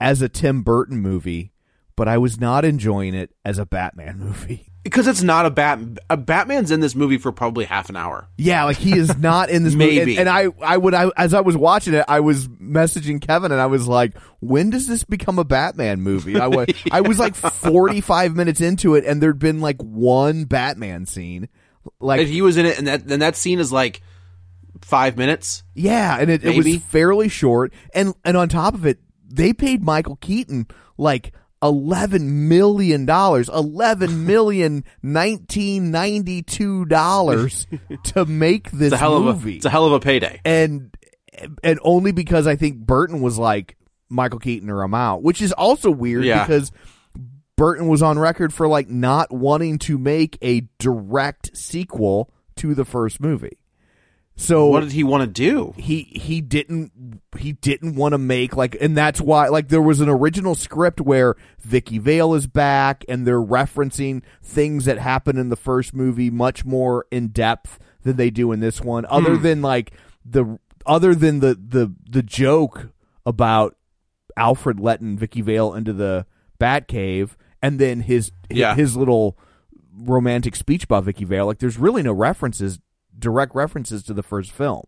as 0.00 0.22
a 0.22 0.28
Tim 0.28 0.62
Burton 0.62 0.98
movie, 1.00 1.52
but 1.96 2.08
I 2.08 2.18
was 2.18 2.38
not 2.40 2.64
enjoying 2.64 3.14
it 3.14 3.34
as 3.44 3.58
a 3.58 3.66
Batman 3.66 4.18
movie. 4.24 4.67
Because 4.84 5.06
it's 5.06 5.22
not 5.22 5.44
a 5.44 5.50
Bat. 5.50 5.80
A 6.08 6.16
Batman's 6.16 6.70
in 6.70 6.80
this 6.80 6.94
movie 6.94 7.18
for 7.18 7.30
probably 7.30 7.64
half 7.66 7.90
an 7.90 7.96
hour. 7.96 8.28
Yeah, 8.38 8.64
like 8.64 8.76
he 8.78 8.96
is 8.96 9.18
not 9.18 9.50
in 9.50 9.62
this 9.64 9.74
movie. 9.76 10.16
And, 10.16 10.20
and 10.20 10.28
I, 10.28 10.48
I 10.62 10.76
would, 10.76 10.94
I, 10.94 11.10
as 11.16 11.34
I 11.34 11.40
was 11.40 11.56
watching 11.56 11.94
it, 11.94 12.04
I 12.08 12.20
was 12.20 12.48
messaging 12.48 13.20
Kevin, 13.20 13.52
and 13.52 13.60
I 13.60 13.66
was 13.66 13.86
like, 13.86 14.16
"When 14.40 14.70
does 14.70 14.86
this 14.86 15.04
become 15.04 15.38
a 15.38 15.44
Batman 15.44 16.00
movie?" 16.00 16.40
I 16.40 16.46
was, 16.46 16.68
I 16.92 17.02
was 17.02 17.18
like 17.18 17.34
forty 17.34 18.00
five 18.00 18.34
minutes 18.34 18.60
into 18.60 18.94
it, 18.94 19.04
and 19.04 19.20
there'd 19.20 19.38
been 19.38 19.60
like 19.60 19.80
one 19.82 20.44
Batman 20.44 21.04
scene. 21.06 21.48
Like, 22.00 22.20
And 22.20 22.28
he 22.28 22.40
was 22.40 22.56
in 22.56 22.64
it, 22.66 22.78
and 22.78 22.86
that 22.86 23.02
and 23.10 23.20
that 23.20 23.36
scene 23.36 23.58
is 23.58 23.72
like 23.72 24.00
five 24.82 25.16
minutes. 25.18 25.64
yeah, 25.74 26.16
and 26.18 26.30
it, 26.30 26.44
it 26.44 26.56
was 26.56 26.76
fairly 26.84 27.28
short, 27.28 27.72
and 27.92 28.14
and 28.24 28.36
on 28.36 28.48
top 28.48 28.74
of 28.74 28.86
it, 28.86 29.00
they 29.26 29.52
paid 29.52 29.82
Michael 29.82 30.16
Keaton 30.16 30.66
like. 30.96 31.32
Eleven 31.62 32.48
million 32.48 33.04
dollars, 33.04 33.48
eleven 33.48 34.26
million 34.26 34.84
nineteen 35.02 35.90
ninety 35.90 36.42
two 36.42 36.84
dollars 36.84 37.66
to 38.04 38.24
make 38.24 38.70
this 38.70 38.92
It's 38.92 38.94
a 38.94 38.96
hell 38.98 39.20
movie. 39.20 39.30
of 39.30 39.46
a. 39.46 39.56
It's 39.56 39.64
a 39.66 39.70
hell 39.70 39.86
of 39.86 39.92
a 39.92 40.00
payday. 40.00 40.40
and 40.44 40.94
and 41.64 41.78
only 41.82 42.12
because 42.12 42.46
I 42.46 42.56
think 42.56 42.78
Burton 42.78 43.20
was 43.20 43.38
like 43.38 43.76
Michael 44.08 44.38
Keaton 44.38 44.70
or 44.70 44.82
I'm 44.82 44.94
out, 44.94 45.22
which 45.22 45.42
is 45.42 45.52
also 45.52 45.90
weird 45.90 46.24
Yeah. 46.24 46.44
because 46.46 46.70
Burton 47.56 47.88
was 47.88 48.02
on 48.02 48.18
record 48.18 48.52
for 48.54 48.68
like 48.68 48.88
not 48.88 49.32
wanting 49.32 49.78
to 49.80 49.98
make 49.98 50.38
a 50.42 50.62
direct 50.78 51.56
sequel 51.56 52.32
to 52.56 52.74
the 52.74 52.84
first 52.84 53.20
movie. 53.20 53.58
So 54.40 54.66
What 54.68 54.80
did 54.80 54.92
he 54.92 55.02
want 55.02 55.22
to 55.22 55.26
do? 55.26 55.74
he 55.76 56.02
he 56.14 56.40
didn't 56.40 57.20
he 57.36 57.52
didn't 57.52 57.96
want 57.96 58.12
to 58.12 58.18
make 58.18 58.56
like 58.56 58.76
and 58.80 58.96
that's 58.96 59.20
why 59.20 59.48
like 59.48 59.68
there 59.68 59.82
was 59.82 60.00
an 60.00 60.08
original 60.08 60.54
script 60.54 61.00
where 61.00 61.34
Vicky 61.60 61.98
Vale 61.98 62.34
is 62.34 62.46
back 62.46 63.04
and 63.08 63.26
they're 63.26 63.42
referencing 63.42 64.22
things 64.42 64.84
that 64.84 64.98
happened 64.98 65.38
in 65.40 65.48
the 65.48 65.56
first 65.56 65.92
movie 65.92 66.30
much 66.30 66.64
more 66.64 67.04
in 67.10 67.28
depth 67.28 67.78
than 68.04 68.16
they 68.16 68.30
do 68.30 68.52
in 68.52 68.60
this 68.60 68.80
one 68.80 69.04
other 69.10 69.36
hmm. 69.36 69.42
than 69.42 69.60
like 69.60 69.92
the 70.24 70.58
other 70.86 71.14
than 71.16 71.40
the 71.40 71.54
the 71.54 71.92
the 72.08 72.22
joke 72.22 72.90
about 73.26 73.76
Alfred 74.36 74.78
letting 74.78 75.18
Vicky 75.18 75.40
Vale 75.42 75.74
into 75.74 75.92
the 75.92 76.26
Batcave 76.60 77.30
and 77.60 77.78
then 77.80 78.00
his 78.02 78.30
Yeah. 78.50 78.74
his 78.76 78.96
little 78.96 79.36
romantic 80.00 80.54
speech 80.54 80.84
about 80.84 81.04
Vicky 81.04 81.24
Vale 81.24 81.46
like 81.46 81.58
there's 81.58 81.76
really 81.76 82.02
no 82.04 82.12
references 82.12 82.78
direct 83.18 83.54
references 83.54 84.02
to 84.04 84.14
the 84.14 84.22
first 84.22 84.52
film 84.52 84.84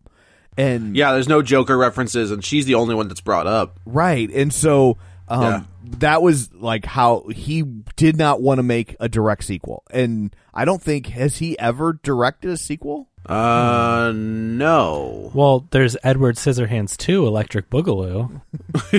and 0.57 0.95
Yeah, 0.95 1.13
there's 1.13 1.29
no 1.29 1.41
Joker 1.41 1.77
references, 1.77 2.29
and 2.31 2.43
she's 2.43 2.65
the 2.65 2.75
only 2.75 2.93
one 2.95 3.07
that's 3.07 3.21
brought 3.21 3.47
up. 3.47 3.79
right 3.85 4.29
and 4.31 4.53
so 4.53 4.97
um 5.29 5.41
Yeah. 5.43 5.63
that 5.99 6.21
was 6.21 6.53
like 6.53 6.85
how 6.85 7.25
he 7.33 7.61
did 7.95 8.17
not 8.17 8.41
want 8.41 8.59
to 8.59 8.63
make 8.63 8.95
a 8.99 9.07
direct 9.09 9.43
sequel 9.45 9.83
and 9.91 10.35
I 10.53 10.65
don't 10.65 10.81
think 10.81 11.07
has 11.07 11.37
he 11.37 11.57
ever 11.59 11.93
directed 12.03 12.51
a 12.51 12.57
sequel 12.57 13.07
Uh, 13.25 14.11
no. 14.15 15.29
Well, 15.35 15.67
there's 15.69 15.95
Edward 16.03 16.37
Scissorhands 16.37 16.97
2, 16.97 17.27
Electric 17.27 17.69
Boogaloo. 17.69 18.41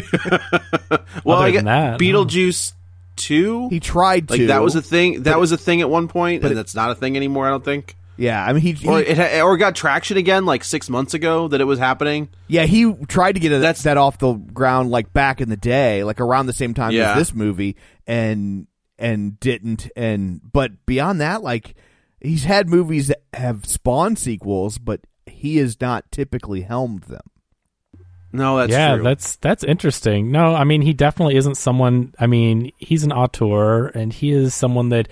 Well, 1.24 1.38
Other 1.38 1.46
I 1.46 1.50
get 1.50 1.64
that, 1.64 1.98
Beetlejuice 2.00 2.72
two. 3.16 3.68
he 3.68 3.80
tried 3.80 4.28
to 4.28 4.34
like 4.34 4.46
that 4.46 4.62
was 4.62 4.74
a 4.74 4.82
thing. 4.82 5.22
That 5.24 5.32
but- 5.34 5.40
was 5.40 5.52
a 5.52 5.58
thing 5.58 5.80
at 5.80 5.90
one 5.90 6.08
point, 6.08 6.42
but 6.42 6.50
and 6.50 6.52
it- 6.52 6.56
that's 6.62 6.74
not 6.74 6.90
a 6.90 6.94
thing 6.94 7.16
anymore. 7.16 7.46
I 7.46 7.50
don't 7.50 7.64
think. 7.64 7.96
Yeah 8.16 8.45
I 8.45 8.52
mean 8.52 8.62
he, 8.62 8.73
he 8.73 8.88
Or 8.88 9.00
it 9.00 9.16
ha- 9.16 9.40
or 9.42 9.54
it 9.54 9.59
got 9.59 9.75
traction 9.75 10.16
again 10.16 10.45
like 10.45 10.64
six 10.64 10.88
months 10.90 11.14
ago 11.14 11.49
that 11.49 11.61
it 11.61 11.64
was 11.64 11.78
happening. 11.78 12.28
Yeah, 12.49 12.64
he 12.66 12.92
tried 13.09 13.33
to 13.33 13.40
get 13.40 13.52
it, 13.52 13.61
That's- 13.61 13.83
that 13.85 13.97
off 13.97 14.19
the 14.19 14.33
ground 14.35 14.90
like 14.90 15.12
back 15.12 15.40
in 15.40 15.49
the 15.49 15.57
day, 15.57 16.04
like 16.04 16.21
around 16.21 16.47
the 16.47 16.52
same 16.52 16.75
time 16.75 16.92
Yeah. 16.92 17.12
as 17.12 17.16
this 17.19 17.35
movie, 17.35 17.76
and 18.07 18.66
and 18.99 19.38
didn't. 19.40 19.88
And 19.97 20.40
but 20.52 20.85
beyond 20.87 21.21
that, 21.21 21.42
like 21.42 21.75
he's 22.21 22.45
had 22.45 22.69
movies 22.69 23.09
that 23.09 23.23
have 23.33 23.64
spawned 23.66 24.19
sequels, 24.19 24.78
but 24.78 25.00
he 25.26 25.57
has 25.57 25.81
not 25.81 26.11
typically 26.12 26.61
helmed 26.62 27.04
them. 27.04 27.23
No, 28.35 28.57
that's 28.57 28.73
yeah, 28.73 28.95
true. 28.95 29.04
that's 29.04 29.37
that's 29.37 29.62
interesting. 29.62 30.31
No, 30.33 30.54
I 30.54 30.64
mean 30.64 30.81
he 30.81 30.95
definitely 30.95 31.37
isn't 31.37 31.57
someone. 31.57 32.14
I 32.19 32.26
mean 32.26 32.73
he's 32.78 33.04
an 33.04 33.12
auteur, 33.12 33.88
and 33.88 34.11
he 34.12 34.31
is 34.31 34.54
someone 34.54 34.88
that 34.88 35.09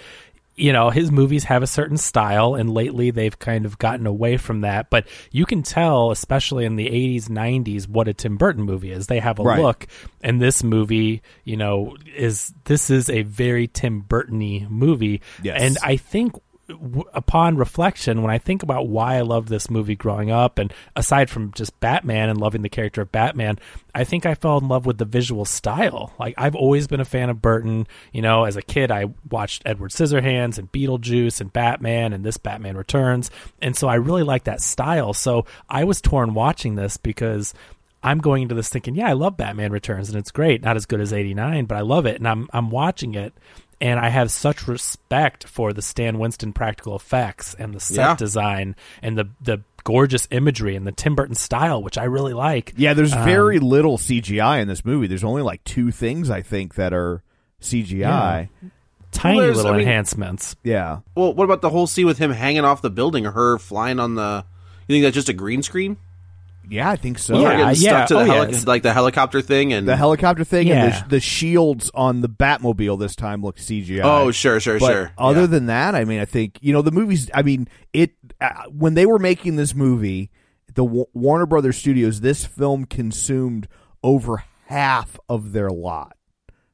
you 0.61 0.73
know 0.73 0.91
his 0.91 1.11
movies 1.11 1.45
have 1.45 1.63
a 1.63 1.67
certain 1.67 1.97
style, 1.97 2.55
and 2.55 2.73
lately 2.73 3.11
they've 3.11 3.39
kind 3.39 3.65
of 3.67 3.79
gotten 3.79 4.07
away 4.07 4.37
from 4.37 4.61
that. 4.61 4.91
But 4.91 5.07
you 5.31 5.47
can 5.47 5.63
tell, 5.63 6.11
especially 6.11 6.65
in 6.65 6.77
the 6.77 6.87
'80s, 6.89 7.29
'90s, 7.29 7.89
what 7.89 8.09
a 8.09 8.15
Tim 8.15 8.37
Burton 8.37 8.65
movie 8.65 8.93
is. 8.93 9.07
They 9.07 9.21
have 9.21 9.39
a 9.39 9.43
Right. 9.43 9.61
look, 9.61 9.87
and 10.23 10.41
this 10.41 10.63
movie, 10.63 11.23
you 11.45 11.57
know, 11.57 11.97
is 12.17 12.53
this 12.65 12.91
is 12.91 13.09
a 13.11 13.23
very 13.23 13.67
Tim 13.67 14.01
Burton-y 14.01 14.67
movie, 14.69 15.23
Yes. 15.43 15.61
and 15.63 15.79
I 15.83 15.97
think 15.97 16.35
w- 16.71 17.05
upon 17.13 17.57
reflection, 17.57 18.23
when 18.23 18.31
I 18.31 18.39
think 18.39 18.63
about 18.63 18.89
why 18.89 19.17
I 19.17 19.21
loved 19.21 19.49
this 19.49 19.71
movie 19.71 19.97
growing 19.97 20.31
up, 20.31 20.59
and 20.59 20.73
aside 20.97 21.31
from 21.31 21.53
just 21.53 21.79
Batman 21.81 22.29
and 22.29 22.41
loving 22.41 22.63
the 22.63 22.69
character 22.69 23.03
of 23.03 23.13
Batman, 23.13 23.59
I 23.95 24.05
think 24.05 24.27
I 24.27 24.35
fell 24.35 24.59
in 24.59 24.69
love 24.69 24.87
with 24.87 24.99
the 24.99 25.05
visual 25.05 25.45
style. 25.45 26.13
Like 26.19 26.35
I've 26.39 26.55
always 26.55 26.87
been 26.87 27.01
a 27.01 27.05
fan 27.05 27.31
of 27.31 27.43
Burton. 27.43 27.87
You 28.13 28.23
know, 28.23 28.45
as 28.45 28.57
a 28.57 28.63
kid, 28.63 28.91
I 28.91 29.07
watched 29.31 29.63
Edward 29.67 29.91
Scissorhands 29.91 30.59
and 30.59 30.71
Beetlejuice 30.73 31.41
and 31.41 31.53
Batman 31.53 32.13
and 32.13 32.25
this 32.25 32.37
Batman 32.37 32.77
Returns, 32.77 33.31
and 33.61 33.77
so 33.77 33.89
I 33.89 33.95
really 33.97 34.23
like 34.23 34.45
that 34.45 34.61
style. 34.61 35.13
So 35.13 35.47
I 35.69 35.85
was 35.85 36.01
torn 36.01 36.35
watching 36.35 36.75
this 36.75 36.97
because. 36.97 37.55
I'm 38.03 38.17
going 38.17 38.45
into 38.45 38.55
this 38.55 38.71
thinking, 38.71 38.95
yeah, 38.95 39.11
I 39.11 39.13
love 39.13 39.37
Batman 39.37 39.73
Returns 39.73 40.09
and 40.09 40.17
it's 40.17 40.31
great. 40.31 40.63
Not 40.63 40.75
as 40.75 40.87
good 40.87 41.03
as 41.03 41.13
89, 41.13 41.67
but 41.67 41.77
I 41.77 41.83
love 41.83 42.07
it 42.07 42.17
and 42.17 42.27
I'm 42.27 42.49
I'm 42.51 42.71
watching 42.71 43.15
it 43.15 43.35
and 43.81 43.99
I 44.01 44.09
have 44.09 44.31
such 44.31 44.67
respect 44.69 45.47
for 45.49 45.73
the 45.73 45.83
Stan 45.83 46.19
Winston 46.19 46.53
practical 46.53 46.95
effects 46.97 47.55
and 47.59 47.75
the 47.75 47.81
set 47.81 47.97
Yeah. 47.97 48.17
design 48.17 48.77
and 49.03 49.17
the 49.19 49.29
the 49.41 49.63
gorgeous 49.85 50.29
imagery 50.31 50.77
and 50.77 50.87
the 50.87 50.93
Tim 50.93 51.15
Burton 51.15 51.35
style, 51.35 51.83
which 51.83 51.97
I 51.97 52.05
really 52.05 52.35
like. 52.35 52.75
Yeah, 52.77 52.93
there's 52.93 53.15
Um, 53.15 53.25
very 53.25 53.59
little 53.59 53.97
CGI 53.97 54.61
in 54.61 54.69
this 54.69 54.85
movie. 54.85 55.07
There's 55.07 55.25
only 55.25 55.41
like 55.43 55.65
two 55.65 55.91
things 55.91 56.29
I 56.31 56.43
think 56.43 56.75
that 56.75 56.93
are 56.93 57.23
CGI. 57.63 58.49
tiny 59.13 59.39
Well, 59.39 59.47
little 59.49 59.67
I 59.73 59.77
mean- 59.79 59.81
enhancements. 59.89 60.55
Yeah. 60.63 60.99
Well, 61.15 61.33
what 61.35 61.45
about 61.45 61.63
the 61.63 61.71
whole 61.71 61.87
scene 61.87 62.07
with 62.07 62.19
him 62.19 62.31
hanging 62.31 62.65
off 62.65 62.83
the 62.83 62.91
building 62.91 63.27
or 63.27 63.33
her 63.33 63.59
flying 63.59 63.99
on 63.99 64.15
the? 64.17 64.45
You 64.87 64.95
think 64.95 65.03
that's 65.05 65.15
just 65.15 65.29
a 65.29 65.33
green 65.33 65.63
screen? 65.63 65.97
Yeah, 66.71 66.89
I 66.91 66.97
think 66.97 67.19
so. 67.19 67.35
With 67.35 67.43
her 67.45 67.51
Yeah, 67.53 67.57
getting 67.73 67.83
yeah. 67.83 68.05
stuck 68.05 68.09
to 68.09 68.15
the 68.15 68.21
Oh, 68.21 68.49
yeah. 68.49 68.61
like 68.67 68.83
the 68.83 68.93
helicopter 68.93 69.43
thing 69.43 69.73
and 69.73 69.89
The 69.89 69.97
helicopter 69.97 70.45
thing 70.45 70.71
and 70.71 70.93
the, 70.93 71.09
the 71.09 71.21
shields 71.21 71.91
on 71.95 72.21
the 72.21 72.29
Batmobile 72.29 72.99
this 72.99 73.17
time 73.17 73.43
look 73.43 73.57
CGI. 73.59 74.01
Oh, 74.05 74.31
sure, 74.31 74.61
sure, 74.61 74.79
But 74.79 74.87
sure. 74.93 75.13
Other 75.19 75.41
Yeah. 75.43 75.47
than 75.47 75.67
that, 75.67 75.95
I 75.95 76.05
mean, 76.05 76.21
I 76.21 76.25
think 76.25 76.59
you 76.61 76.73
know 76.73 76.83
the 76.83 76.93
movies. 76.93 77.29
I 77.35 77.43
mean, 77.43 77.69
it 77.93 78.13
uh, 78.41 78.65
when 78.71 78.95
they 78.95 79.05
were 79.07 79.19
making 79.19 79.57
this 79.57 79.75
movie, 79.75 80.31
the 80.75 80.85
Wa- 80.85 81.07
Warner 81.13 81.47
Brothers 81.47 81.77
Studios, 81.77 82.21
this 82.21 82.45
film 82.45 82.85
consumed 82.85 83.67
over 84.03 84.45
half 84.67 85.19
of 85.29 85.53
their 85.53 85.71
lot. 85.71 86.17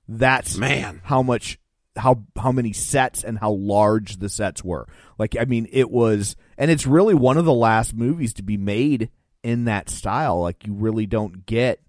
That's 0.08 0.56
Man. 0.56 1.00
how 1.04 1.22
much 1.22 1.58
how 1.96 2.22
how 2.38 2.52
many 2.52 2.72
sets 2.74 3.24
and 3.24 3.38
how 3.38 3.52
large 3.52 4.18
the 4.18 4.28
sets 4.28 4.62
were. 4.62 4.86
Like, 5.18 5.34
I 5.40 5.46
mean, 5.46 5.66
it 5.72 5.90
was, 5.90 6.36
and 6.58 6.70
it's 6.70 6.86
really 6.86 7.14
one 7.14 7.38
of 7.38 7.46
the 7.46 7.54
last 7.54 7.94
movies 7.94 8.34
to 8.34 8.42
be 8.42 8.58
made 8.58 9.08
in 9.46 9.64
that 9.66 9.88
style. 9.88 10.40
Like, 10.40 10.66
you 10.66 10.74
really 10.74 11.06
don't 11.06 11.46
get 11.46 11.80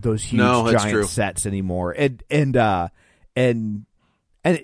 those 0.00 0.22
huge 0.24 0.38
No, 0.38 0.70
giant 0.72 0.90
true. 0.90 1.04
sets 1.04 1.46
anymore. 1.46 1.92
And 1.92 2.22
and 2.30 2.56
uh 2.56 2.88
and 3.36 3.84
and 4.44 4.60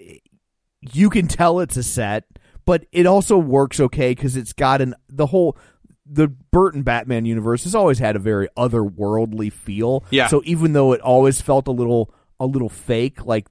you 0.80 1.10
can 1.10 1.28
tell 1.28 1.60
it's 1.60 1.76
a 1.76 1.82
set, 1.82 2.24
but 2.64 2.86
it 2.92 3.06
also 3.06 3.38
works 3.38 3.78
okay 3.80 4.10
because 4.10 4.36
it's 4.36 4.52
got 4.52 4.80
an 4.80 4.94
the 5.08 5.26
whole 5.26 5.56
the 6.06 6.28
Burton 6.28 6.82
Batman 6.82 7.24
universe 7.24 7.64
has 7.64 7.74
always 7.74 7.98
had 7.98 8.16
a 8.16 8.18
very 8.18 8.48
otherworldly 8.56 9.52
feel. 9.52 10.04
Yeah. 10.10 10.26
So 10.26 10.42
even 10.44 10.72
though 10.72 10.92
it 10.92 11.00
always 11.00 11.40
felt 11.40 11.66
a 11.68 11.72
little 11.72 12.12
a 12.38 12.46
little 12.46 12.68
fake, 12.68 13.24
like 13.24 13.46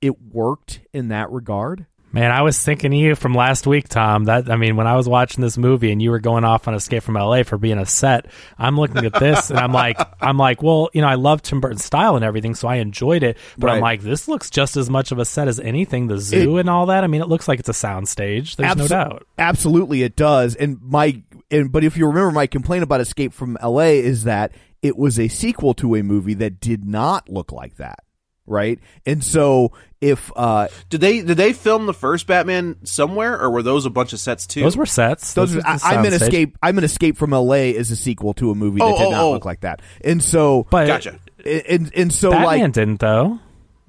it 0.00 0.20
worked 0.22 0.80
in 0.92 1.08
that 1.08 1.30
regard. 1.30 1.86
Man, 2.12 2.32
I 2.32 2.42
was 2.42 2.60
thinking 2.60 2.92
of 2.92 2.98
you 2.98 3.14
from 3.14 3.34
last 3.34 3.66
week, 3.66 3.88
Tom. 3.88 4.24
That 4.24 4.50
I 4.50 4.56
mean, 4.56 4.76
when 4.76 4.86
I 4.86 4.96
was 4.96 5.08
watching 5.08 5.42
this 5.42 5.56
movie 5.56 5.92
and 5.92 6.02
you 6.02 6.10
were 6.10 6.18
going 6.18 6.44
off 6.44 6.66
on 6.66 6.74
Escape 6.74 7.02
from 7.02 7.14
LA 7.14 7.44
for 7.44 7.56
being 7.56 7.78
a 7.78 7.86
set, 7.86 8.26
I'm 8.58 8.76
looking 8.76 9.04
at 9.04 9.14
this 9.14 9.50
and 9.50 9.58
I'm 9.58 9.72
like, 9.72 9.98
I'm 10.20 10.36
like, 10.36 10.62
well, 10.62 10.90
you 10.92 11.02
know, 11.02 11.08
I 11.08 11.14
love 11.14 11.42
Tim 11.42 11.60
Burton's 11.60 11.84
style 11.84 12.16
and 12.16 12.24
everything, 12.24 12.54
so 12.54 12.66
I 12.66 12.76
enjoyed 12.76 13.22
it. 13.22 13.36
But 13.56 13.70
I'm 13.70 13.80
like, 13.80 14.02
this 14.02 14.26
looks 14.26 14.50
just 14.50 14.76
as 14.76 14.90
much 14.90 15.12
of 15.12 15.18
a 15.18 15.24
set 15.24 15.46
as 15.46 15.60
anything. 15.60 16.08
The 16.08 16.18
zoo 16.18 16.58
and 16.58 16.68
all 16.68 16.86
that. 16.86 17.04
I 17.04 17.06
mean, 17.06 17.20
it 17.20 17.28
looks 17.28 17.46
like 17.46 17.60
it's 17.60 17.68
a 17.68 17.74
sound 17.74 18.08
stage. 18.08 18.56
There's 18.56 18.76
no 18.76 18.88
doubt. 18.88 19.26
Absolutely, 19.38 20.02
it 20.02 20.16
does. 20.16 20.56
And 20.56 20.80
my 20.82 21.22
and 21.50 21.70
but 21.70 21.84
if 21.84 21.96
you 21.96 22.06
remember, 22.06 22.32
my 22.32 22.46
complaint 22.46 22.82
about 22.82 23.00
Escape 23.00 23.32
from 23.32 23.56
L.A. 23.60 23.98
is 24.00 24.24
that 24.24 24.52
it 24.82 24.96
was 24.96 25.18
a 25.18 25.28
sequel 25.28 25.74
to 25.74 25.94
a 25.94 26.02
movie 26.02 26.34
that 26.34 26.60
did 26.60 26.84
not 26.84 27.28
look 27.28 27.52
like 27.52 27.76
that, 27.76 28.00
right? 28.46 28.78
And 29.06 29.22
so 29.22 29.72
if 30.00 30.32
uh, 30.34 30.68
Did 30.88 31.00
they 31.02 31.20
did 31.22 31.36
they 31.36 31.52
film 31.52 31.86
the 31.86 31.92
first 31.94 32.26
Batman 32.26 32.76
somewhere, 32.84 33.38
or 33.40 33.50
were 33.50 33.62
those 33.62 33.84
a 33.86 33.90
bunch 33.90 34.12
of 34.12 34.20
sets 34.20 34.46
too? 34.46 34.62
Those 34.62 34.76
were 34.76 34.86
sets. 34.86 35.34
those, 35.34 35.52
This 35.52 35.64
is 35.64 35.64
I, 35.84 35.92
the 35.94 35.98
I'm 35.98 36.04
in. 36.06 36.12
Escape, 36.14 36.58
I'm 36.62 36.78
in 36.78 36.84
Escape 36.84 37.16
from 37.18 37.32
L.A. 37.32 37.74
is 37.74 37.90
a 37.90 37.96
sequel 37.96 38.32
to 38.34 38.50
a 38.50 38.54
movie 38.54 38.78
that 38.78 38.84
Oh, 38.84 38.98
did 38.98 39.06
oh, 39.08 39.10
not 39.10 39.22
oh. 39.24 39.30
look 39.32 39.44
like 39.44 39.60
that. 39.60 39.82
And 40.02 40.22
so, 40.22 40.66
But 40.70 40.86
Gotcha. 40.86 41.18
and 41.44 41.92
and 41.94 42.12
so 42.12 42.30
Batman 42.30 42.46
like 42.60 42.72
didn't 42.72 43.00
though. 43.00 43.40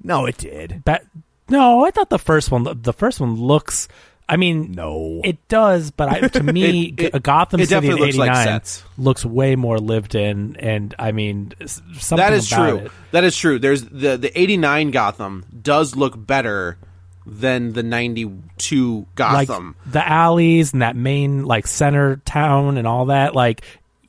no, 0.02 0.26
it 0.26 0.36
did. 0.38 0.82
Bat- 0.84 1.06
no, 1.48 1.84
I 1.84 1.90
thought 1.90 2.08
the 2.10 2.18
first 2.18 2.50
one. 2.50 2.64
The 2.82 2.92
first 2.92 3.20
one 3.20 3.34
looks. 3.36 3.88
I 4.32 4.36
mean, 4.38 4.72
No. 4.72 5.20
it 5.22 5.46
does, 5.48 5.90
but 5.90 6.08
I, 6.08 6.20
to 6.28 6.42
me, 6.42 6.86
It- 6.98 7.14
it- 7.14 7.22
Gotham 7.22 7.60
it 7.60 7.68
City 7.68 7.76
in 7.76 7.82
definitely 7.92 8.06
looks 8.12 8.18
like 8.18 8.30
'89 8.30 8.60
looks 8.96 9.24
way 9.24 9.56
more 9.56 9.78
lived 9.78 10.14
in, 10.14 10.56
and 10.56 10.94
I 10.98 11.12
mean, 11.12 11.52
something 11.66 12.16
that 12.16 12.32
is 12.32 12.48
true. 12.48 12.88
That 13.10 13.24
is 13.24 13.36
true. 13.36 13.58
There's 13.58 13.84
the 13.84 14.16
the 14.16 14.32
'89 14.38 14.90
Gotham 14.90 15.44
does 15.62 15.94
look 15.96 16.14
better 16.26 16.78
than 17.26 17.74
the 17.74 17.82
'92 17.82 19.06
Gotham. 19.14 19.76
Like 19.84 19.92
the 19.92 20.08
alleys 20.08 20.72
and 20.72 20.82
that 20.82 20.96
main 20.96 21.44
like 21.44 21.66
center 21.66 22.16
town 22.24 22.78
and 22.78 22.86
all 22.86 23.06
that. 23.06 23.34
Like, 23.34 23.62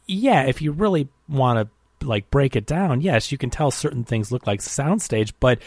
yeah, 0.07 0.43
if 0.43 0.61
you 0.61 0.71
really 0.71 1.07
want 1.27 1.67
to 1.99 2.07
like 2.07 2.29
break 2.31 2.55
it 2.55 2.65
down, 2.65 3.01
yes, 3.01 3.31
you 3.31 3.37
can 3.37 3.49
tell 3.49 3.71
certain 3.71 4.03
things 4.03 4.31
look 4.31 4.47
like 4.47 4.59
soundstage, 4.61 5.33
but 5.39 5.59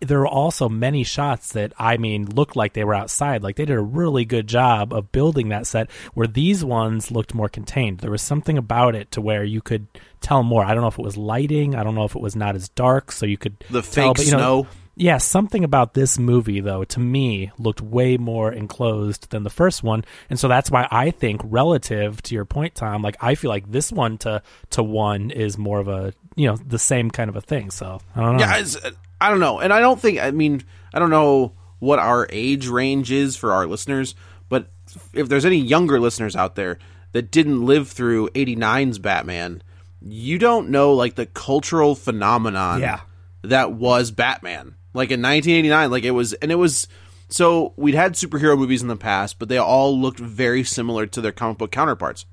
there 0.00 0.20
are 0.20 0.26
also 0.26 0.68
many 0.68 1.02
shots 1.04 1.52
that 1.52 1.72
I 1.78 1.96
mean 1.96 2.26
looked 2.26 2.56
like 2.56 2.72
they 2.74 2.84
were 2.84 2.94
outside. 2.94 3.42
Like 3.42 3.56
they 3.56 3.64
did 3.64 3.76
a 3.76 3.82
really 3.82 4.24
good 4.24 4.46
job 4.46 4.92
of 4.92 5.10
building 5.12 5.48
that 5.48 5.66
set 5.66 5.90
where 6.14 6.26
these 6.26 6.64
ones 6.64 7.10
looked 7.10 7.34
more 7.34 7.48
contained. 7.48 7.98
There 7.98 8.10
was 8.10 8.22
something 8.22 8.58
about 8.58 8.94
it 8.94 9.10
to 9.12 9.20
where 9.20 9.44
you 9.44 9.62
could 9.62 9.86
tell 10.20 10.42
more. 10.42 10.64
I 10.64 10.74
don't 10.74 10.82
know 10.82 10.88
if 10.88 10.98
it 10.98 11.02
was 11.04 11.16
lighting, 11.16 11.74
I 11.74 11.82
don't 11.84 11.94
know 11.94 12.04
if 12.04 12.14
it 12.16 12.22
was 12.22 12.36
not 12.36 12.54
as 12.56 12.68
dark 12.70 13.12
so 13.12 13.24
you 13.26 13.38
could 13.38 13.56
The 13.70 13.82
tell, 13.82 14.14
fake 14.14 14.16
but, 14.16 14.26
you 14.26 14.32
know, 14.32 14.38
snow. 14.62 14.66
yeah, 14.96 15.18
something 15.18 15.64
about 15.64 15.94
this 15.94 16.18
movie, 16.18 16.60
though, 16.60 16.84
to 16.84 17.00
me, 17.00 17.50
looked 17.58 17.80
way 17.80 18.16
more 18.16 18.52
enclosed 18.52 19.30
than 19.30 19.42
the 19.42 19.50
first 19.50 19.82
one, 19.82 20.04
and 20.30 20.38
so 20.38 20.48
that's 20.48 20.70
why 20.70 20.86
I 20.90 21.10
think, 21.10 21.40
relative 21.44 22.20
to 22.22 22.34
your 22.34 22.44
point, 22.44 22.74
Tom, 22.74 23.02
like 23.02 23.16
I 23.20 23.34
feel 23.36 23.48
like 23.50 23.70
this 23.70 23.90
one 23.92 24.18
to 24.18 24.42
to 24.70 24.82
one 24.82 25.30
is 25.30 25.56
more 25.58 25.78
of 25.80 25.88
a 25.88 26.12
you 26.36 26.46
know 26.48 26.56
the 26.56 26.78
same 26.78 27.10
kind 27.10 27.28
of 27.30 27.36
a 27.36 27.40
thing. 27.40 27.70
So 27.70 28.00
I 28.16 28.20
don't 28.20 28.36
know. 28.36 28.40
Yeah, 28.44 28.90
I 29.26 29.30
don't 29.30 29.40
know, 29.40 29.58
and 29.60 29.72
I 29.72 29.80
don't 29.80 30.00
think. 30.00 30.20
I 30.20 30.30
mean, 30.30 30.62
I 30.92 30.98
don't 30.98 31.10
know 31.10 31.52
what 31.78 31.98
our 31.98 32.26
age 32.30 32.68
range 32.68 33.10
is 33.12 33.36
for 33.36 33.52
our 33.52 33.66
listeners, 33.66 34.14
but 34.48 34.68
if 35.12 35.28
there's 35.28 35.44
any 35.44 35.58
younger 35.58 35.98
listeners 36.00 36.36
out 36.36 36.54
there 36.54 36.78
that 37.12 37.30
didn't 37.30 37.64
live 37.64 37.88
through 37.88 38.28
'89's 38.34 38.98
Batman, 38.98 39.62
you 40.00 40.38
don't 40.38 40.68
know 40.70 40.92
like 40.94 41.14
the 41.14 41.26
cultural 41.26 41.94
phenomenon 41.94 42.80
Yeah. 42.80 43.00
that 43.42 43.72
was 43.72 44.10
Batman. 44.10 44.74
Like 44.92 45.10
in 45.10 45.20
1989, 45.22 45.90
like 45.90 46.04
it 46.04 46.12
was, 46.12 46.32
and 46.34 46.52
it 46.52 46.56
was. 46.56 46.86
So 47.28 47.72
we'd 47.76 47.94
had 47.94 48.12
superhero 48.14 48.56
movies 48.56 48.82
in 48.82 48.88
the 48.88 48.96
past, 48.96 49.38
but 49.38 49.48
they 49.48 49.58
all 49.58 49.98
looked 49.98 50.20
very 50.20 50.62
similar 50.62 51.06
to 51.06 51.20
their 51.20 51.32
comic 51.32 51.58
book 51.58 51.72
counterparts. 51.72 52.26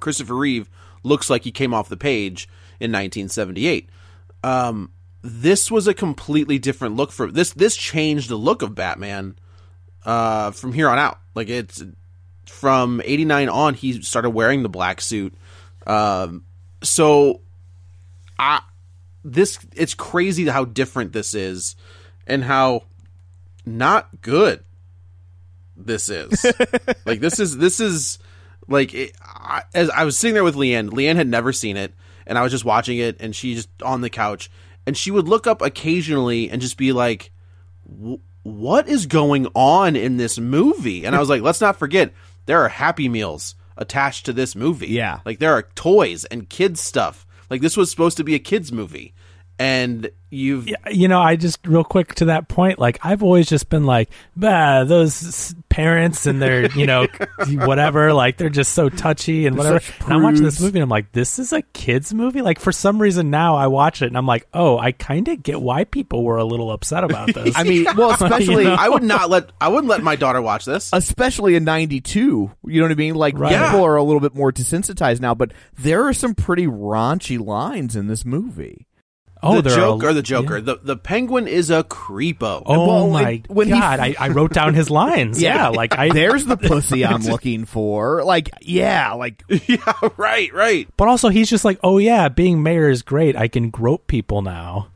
Christopher 0.00 0.34
Reeve 0.36 0.70
looks 1.02 1.28
like 1.28 1.44
he 1.44 1.50
came 1.50 1.74
off 1.74 1.88
the 1.88 1.96
page 1.96 2.48
in 2.80 2.90
1978. 2.92 3.90
Um, 4.44 4.92
this 5.22 5.70
was 5.70 5.86
a 5.86 5.94
completely 5.94 6.58
different 6.58 6.96
look 6.96 7.12
for 7.12 7.30
this. 7.30 7.52
This 7.52 7.76
changed 7.76 8.28
the 8.28 8.36
look 8.36 8.62
of 8.62 8.74
Batman 8.74 9.36
uh, 10.04 10.52
from 10.52 10.72
here 10.72 10.88
on 10.88 10.98
out. 10.98 11.18
Like 11.34 11.48
it's 11.48 11.82
from 12.46 13.02
'89 13.04 13.48
on, 13.48 13.74
he 13.74 14.00
started 14.02 14.30
wearing 14.30 14.62
the 14.62 14.68
black 14.68 15.00
suit. 15.00 15.34
Um, 15.86 16.44
so, 16.82 17.40
I 18.38 18.60
this 19.24 19.58
it's 19.74 19.94
crazy 19.94 20.46
how 20.46 20.64
different 20.64 21.12
this 21.12 21.34
is, 21.34 21.76
and 22.26 22.44
how 22.44 22.84
not 23.66 24.22
good 24.22 24.64
this 25.76 26.08
is. 26.08 26.44
like 27.06 27.20
this 27.20 27.38
is 27.40 27.56
this 27.56 27.80
is 27.80 28.18
like 28.68 28.94
it, 28.94 29.16
I, 29.22 29.62
as 29.74 29.90
I 29.90 30.04
was 30.04 30.18
sitting 30.18 30.34
there 30.34 30.44
with 30.44 30.56
Leanne. 30.56 30.90
Leanne 30.90 31.16
had 31.16 31.28
never 31.28 31.52
seen 31.52 31.76
it, 31.76 31.92
and 32.26 32.38
I 32.38 32.42
was 32.42 32.52
just 32.52 32.64
watching 32.64 32.98
it, 32.98 33.16
and 33.20 33.34
she 33.34 33.54
just 33.54 33.68
on 33.82 34.00
the 34.00 34.10
couch, 34.10 34.50
and 34.88 34.96
she 34.96 35.10
would 35.10 35.28
look 35.28 35.46
up 35.46 35.60
occasionally 35.60 36.48
and 36.48 36.62
just 36.62 36.78
be 36.78 36.92
like, 36.94 37.30
"What 38.42 38.88
is 38.88 39.04
going 39.04 39.46
on 39.54 39.96
in 39.96 40.16
this 40.16 40.38
movie?" 40.38 41.04
And 41.04 41.14
I 41.14 41.20
was 41.20 41.28
like, 41.28 41.42
"Let's 41.42 41.60
not 41.60 41.78
forget 41.78 42.14
there 42.46 42.62
are 42.64 42.70
Happy 42.70 43.06
Meals 43.06 43.54
attached 43.76 44.24
to 44.24 44.32
this 44.32 44.56
movie. 44.56 44.88
Yeah. 44.88 45.20
like 45.26 45.40
there 45.40 45.52
are 45.52 45.68
toys 45.74 46.24
and 46.24 46.48
kids 46.48 46.80
stuff." 46.80 47.26
Like 47.50 47.60
this 47.60 47.76
was 47.76 47.90
supposed 47.90 48.16
to 48.16 48.24
be 48.24 48.34
a 48.34 48.38
kids 48.38 48.72
movie, 48.72 49.12
and 49.58 50.10
you've 50.30 50.68
you 50.90 51.08
know, 51.08 51.20
I 51.20 51.36
just 51.36 51.66
real 51.66 51.84
quick 51.84 52.14
to 52.16 52.26
that 52.26 52.48
point, 52.48 52.78
like 52.78 52.98
I've 53.02 53.22
always 53.22 53.48
just 53.48 53.68
been 53.70 53.84
like, 53.84 54.10
bah, 54.36 54.84
those 54.84 55.54
parents 55.70 56.26
and 56.26 56.40
their, 56.42 56.66
you 56.72 56.86
know, 56.86 57.06
whatever, 57.48 58.12
like 58.12 58.36
they're 58.36 58.50
just 58.50 58.74
so 58.74 58.88
touchy 58.90 59.46
and 59.46 59.56
whatever. 59.56 59.80
And 60.04 60.12
I'm 60.12 60.22
watching 60.22 60.42
this 60.42 60.60
movie 60.60 60.78
and 60.78 60.82
I'm 60.82 60.88
like, 60.90 61.12
this 61.12 61.38
is 61.38 61.52
a 61.54 61.62
kids 61.62 62.12
movie. 62.12 62.42
Like 62.42 62.60
for 62.60 62.72
some 62.72 63.00
reason 63.00 63.30
now 63.30 63.56
I 63.56 63.68
watch 63.68 64.02
it 64.02 64.06
and 64.06 64.18
I'm 64.18 64.26
like, 64.26 64.46
oh, 64.52 64.78
I 64.78 64.92
kind 64.92 65.28
of 65.28 65.42
get 65.42 65.62
why 65.62 65.84
people 65.84 66.24
were 66.24 66.36
a 66.36 66.44
little 66.44 66.70
upset 66.72 67.04
about 67.04 67.32
this. 67.34 67.56
I 67.56 67.62
mean, 67.62 67.86
well, 67.96 68.10
especially 68.10 68.64
You 68.64 68.70
know? 68.70 68.76
I 68.78 68.88
would 68.90 69.02
not 69.02 69.30
let 69.30 69.50
I 69.60 69.68
wouldn't 69.68 69.88
let 69.88 70.02
my 70.02 70.16
daughter 70.16 70.42
watch 70.42 70.64
this. 70.66 70.90
especially 70.92 71.54
in 71.54 71.64
92 71.64 72.50
you 72.66 72.80
know 72.80 72.84
what 72.84 72.92
i 72.92 72.94
mean 72.94 73.14
like 73.14 73.38
Right. 73.38 73.50
people 73.52 73.78
Yeah. 73.80 73.84
are 73.84 73.96
a 73.96 74.02
little 74.02 74.20
bit 74.20 74.34
more 74.34 74.52
desensitized 74.52 75.20
now 75.20 75.34
but 75.34 75.52
there 75.78 76.06
are 76.06 76.12
some 76.12 76.34
pretty 76.34 76.66
raunchy 76.66 77.38
lines 77.44 77.96
in 77.96 78.06
this 78.08 78.24
movie 78.24 78.86
oh, 79.42 79.56
the 79.56 79.62
there 79.62 79.72
are- 79.72 79.76
Joker, 79.76 80.12
the 80.12 80.22
Joker, 80.22 80.56
yeah. 80.58 80.64
the 80.64 80.76
the 80.82 80.96
Penguin 80.96 81.46
is 81.48 81.70
a 81.70 81.84
creepo. 81.84 82.62
Oh 82.66 82.86
Well, 82.86 83.10
my 83.10 83.30
it- 83.30 83.48
when 83.50 83.66
he- 83.68 83.72
god! 83.72 84.00
I, 84.00 84.14
I 84.18 84.28
wrote 84.28 84.52
down 84.52 84.74
his 84.74 84.90
lines. 84.90 85.40
yeah, 85.42 85.68
like 85.68 85.96
I. 85.98 86.08
there's 86.12 86.44
the 86.44 86.56
pussy 86.68 87.04
i'm 87.04 87.22
looking 87.22 87.64
for 87.64 88.24
like 88.24 88.50
yeah 88.62 89.12
like 89.12 89.42
yeah, 89.68 89.92
right, 90.16 90.52
right. 90.52 90.88
But 90.96 91.08
also, 91.08 91.28
he's 91.28 91.48
just 91.50 91.64
like, 91.64 91.78
oh 91.84 91.98
yeah, 91.98 92.28
being 92.28 92.62
mayor 92.62 92.88
is 92.90 93.02
great. 93.02 93.36
I 93.36 93.48
can 93.48 93.70
grope 93.70 94.06
people 94.06 94.42
now. 94.42 94.88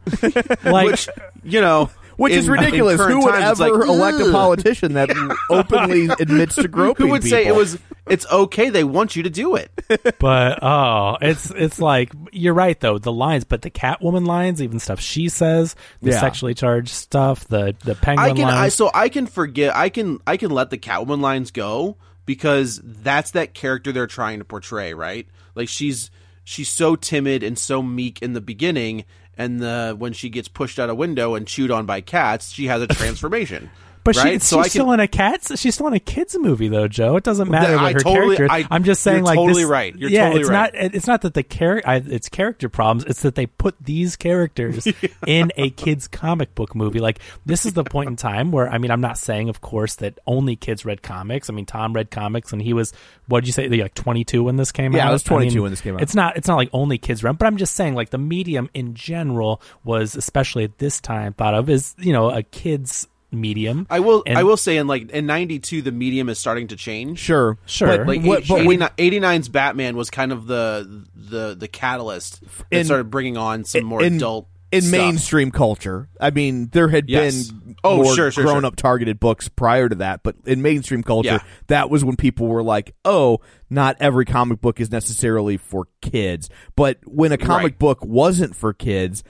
like, 0.65 0.87
Which 0.87 1.09
you 1.45 1.61
know, 1.61 1.91
which 2.17 2.33
is 2.33 2.49
in- 2.49 2.55
in 2.55 2.61
ridiculous 2.61 3.01
who 3.01 3.21
would 3.25 3.33
times, 3.33 3.61
ever 3.61 3.79
like, 3.79 3.89
elect 3.89 4.21
a 4.21 4.31
politician 4.31 4.95
that 4.95 5.11
openly 5.51 6.09
admits 6.19 6.55
to 6.57 6.69
groping 6.69 7.07
Who 7.07 7.13
would 7.13 7.25
say 7.25 7.47
it 7.47 7.55
was? 7.55 7.79
It's 8.09 8.27
okay. 8.31 8.69
They 8.71 8.83
want 8.85 9.15
you 9.15 9.23
to 9.23 9.31
do 9.31 9.55
it. 9.55 9.71
but 10.19 10.59
oh, 10.63 11.17
it's 11.21 11.51
it's 11.51 11.81
like 11.81 12.13
you're 12.33 12.55
right 12.55 12.79
though. 12.81 12.99
The 12.99 13.13
lines, 13.13 13.45
but 13.45 13.63
the 13.63 13.71
Catwoman 13.71 14.27
lines, 14.27 14.61
even 14.61 14.79
stuff 14.81 15.01
she 15.01 15.29
says, 15.29 15.77
the 16.01 16.11
Yeah. 16.11 16.21
sexually 16.21 16.55
charged 16.55 16.91
stuff, 16.91 17.47
the 17.47 17.77
the 17.85 17.95
penguin 17.95 18.31
I 18.31 18.35
can. 18.35 18.45
I, 18.47 18.61
lines. 18.63 18.75
so 18.75 18.91
I 18.93 19.09
can 19.09 19.27
forget. 19.27 19.75
I 19.77 19.89
can. 19.89 20.19
I 20.27 20.37
can 20.37 20.51
let 20.51 20.71
the 20.71 20.79
Catwoman 20.79 21.21
lines 21.21 21.51
go 21.53 21.97
because 22.27 22.81
that's 22.83 23.33
that 23.33 23.55
character 23.55 23.93
they're 23.93 24.07
trying 24.07 24.39
to 24.41 24.45
portray, 24.45 24.95
right? 24.95 25.27
Like 25.55 25.69
she's 25.69 26.11
she's 26.45 26.69
so 26.69 26.97
timid 26.97 27.43
and 27.43 27.57
so 27.59 27.83
meek 27.83 28.21
in 28.21 28.33
the 28.33 28.41
beginning, 28.41 29.05
and 29.43 29.61
the 29.61 29.95
when 29.99 30.13
she 30.13 30.29
gets 30.29 30.49
pushed 30.49 30.79
out 30.79 30.89
a 30.89 30.95
window 30.95 31.35
and 31.35 31.47
chewed 31.47 31.71
on 31.71 31.85
by 31.85 32.01
cats, 32.01 32.53
she 32.53 32.67
has 32.67 32.81
a 32.81 32.87
transformation. 33.01 33.71
But 34.05 34.17
right? 34.17 34.25
she, 34.25 34.33
she's 34.35 34.45
so 34.45 34.59
I 34.59 34.63
can, 34.65 34.71
still 34.71 34.93
in 34.93 35.01
a 35.01 35.09
cat's. 35.09 35.59
She's 35.61 35.75
still 35.75 35.87
in 35.89 35.95
a 35.95 36.01
kids 36.01 36.37
movie 36.39 36.69
though, 36.69 36.89
Joe. 36.89 37.17
It 37.17 37.25
doesn't 37.25 37.51
matter 37.51 37.77
I 37.77 37.83
what 37.83 37.93
her 37.95 37.99
totally- 38.01 38.37
character. 38.37 38.53
I- 38.55 38.67
I'm 38.75 38.85
just 38.85 39.03
saying, 39.03 39.25
like 39.25 39.37
totally 39.37 39.63
this- 39.63 39.71
right. 39.71 39.95
You're 39.97 40.11
yeah, 40.11 40.25
totally 40.25 40.41
it's 40.43 40.51
right. 40.51 40.75
not. 40.75 40.95
It's 40.95 41.07
not 41.07 41.23
that 41.23 41.35
the 41.35 41.43
character. 41.43 41.91
It's 42.09 42.29
character 42.29 42.69
problems. 42.69 43.05
It's 43.05 43.23
that 43.23 43.35
they 43.35 43.47
put 43.47 43.77
these 43.81 44.17
characters 44.17 44.87
in 45.27 45.53
a 45.57 45.71
kids 45.71 46.09
comic 46.09 46.55
book 46.55 46.75
movie. 46.75 46.99
Like 47.01 47.21
this 47.47 47.65
is 47.67 47.75
the 47.75 47.85
point 47.85 48.09
in 48.11 48.17
time 48.17 48.51
where 48.53 48.69
I 48.69 48.79
mean, 48.79 48.91
I'm 48.91 49.01
not 49.01 49.19
saying, 49.19 49.49
of 49.49 49.61
course, 49.61 49.97
that 49.97 50.19
only 50.27 50.57
kids 50.57 50.85
read 50.85 51.03
comics. 51.03 51.49
I 51.49 51.53
mean, 51.53 51.67
Tom 51.67 51.93
read 51.93 52.11
comics, 52.11 52.53
and 52.53 52.61
he 52.61 52.73
was 52.73 52.93
what 53.29 53.41
did 53.41 53.47
you 53.47 53.53
say? 53.53 53.69
Like 53.69 53.95
22 53.95 54.43
when 54.43 54.57
this 54.57 54.73
came 54.73 54.93
Yeah, 54.93 55.05
out. 55.05 55.09
I 55.09 55.13
was 55.13 55.23
22 55.23 55.55
mean, 55.55 55.63
when 55.63 55.71
this 55.73 55.81
came 55.81 55.95
out. 55.95 56.03
It's 56.03 56.15
not. 56.15 56.37
It's 56.37 56.49
not 56.49 56.57
like 56.57 56.71
only 56.73 56.99
kids 56.99 57.23
read, 57.23 57.39
but 57.39 57.47
I'm 57.47 57.57
just 57.57 57.75
saying, 57.75 57.95
like 57.95 58.11
the 58.11 58.19
medium 58.19 58.69
in 58.75 58.95
general 58.95 59.63
was, 59.85 60.17
especially 60.17 60.65
at 60.65 60.79
this 60.79 61.01
time, 61.01 61.33
thought 61.35 61.55
of 61.55 61.71
as 61.71 61.95
you 61.99 62.13
know 62.13 62.31
a 62.31 62.43
kids 62.43 63.07
medium. 63.33 63.87
I 63.91 64.01
will. 64.01 64.23
And- 64.27 64.39
I 64.39 64.43
will 64.45 64.57
say 64.57 64.77
in 64.77 64.87
like 64.87 65.11
in 65.11 65.27
'92, 65.27 65.83
the 65.83 65.93
medium 65.93 66.29
is 66.29 66.39
starting 66.39 66.69
to 66.69 66.77
change. 66.77 67.19
sure 67.19 67.59
Sure. 67.67 67.89
but, 67.99 68.07
Like 68.07 68.23
what, 68.23 68.47
but 68.47 68.59
80, 68.61 68.67
when, 68.69 68.79
89's 68.99 69.49
Batman 69.49 69.97
was 69.97 70.11
kind 70.11 70.33
of 70.33 70.47
the 70.47 71.05
the 71.15 71.55
the 71.59 71.69
catalyst 71.69 72.41
that 72.71 72.79
In- 72.81 72.85
started 72.85 73.11
bringing 73.11 73.37
on 73.37 73.65
some 73.65 73.85
more 73.85 74.03
in, 74.03 74.17
adult 74.17 74.49
in 74.71 74.83
stuff. 74.83 74.93
mainstream 74.93 75.51
culture. 75.51 76.09
I 76.21 76.31
mean, 76.31 76.69
there 76.73 76.89
had 76.89 77.09
Yes. 77.11 77.49
been 77.49 77.77
Oh, 77.85 77.97
more 78.03 78.15
sure, 78.15 78.31
sure, 78.31 78.45
grown 78.45 78.61
sure. 78.63 78.67
up 78.67 78.77
targeted 78.77 79.19
books 79.21 79.49
prior 79.49 79.89
to 79.89 79.97
that, 79.97 80.23
but 80.23 80.37
in 80.47 80.63
mainstream 80.63 81.03
culture, 81.03 81.29
Yeah. 81.31 81.39
that 81.67 81.91
was 81.91 82.05
when 82.05 82.17
people 82.17 82.47
were 82.47 82.63
like, 82.63 82.95
"Oh, 83.05 83.41
not 83.69 83.97
every 83.99 84.25
comic 84.25 84.61
book 84.61 84.81
is 84.81 84.91
necessarily 84.91 85.57
for 85.57 85.89
kids." 86.01 86.49
But 86.77 86.99
when 87.07 87.33
a 87.33 87.39
comic 87.39 87.63
Right. 87.73 87.79
book 87.79 88.05
wasn't 88.05 88.55
for 88.55 88.73
kids, 88.73 89.25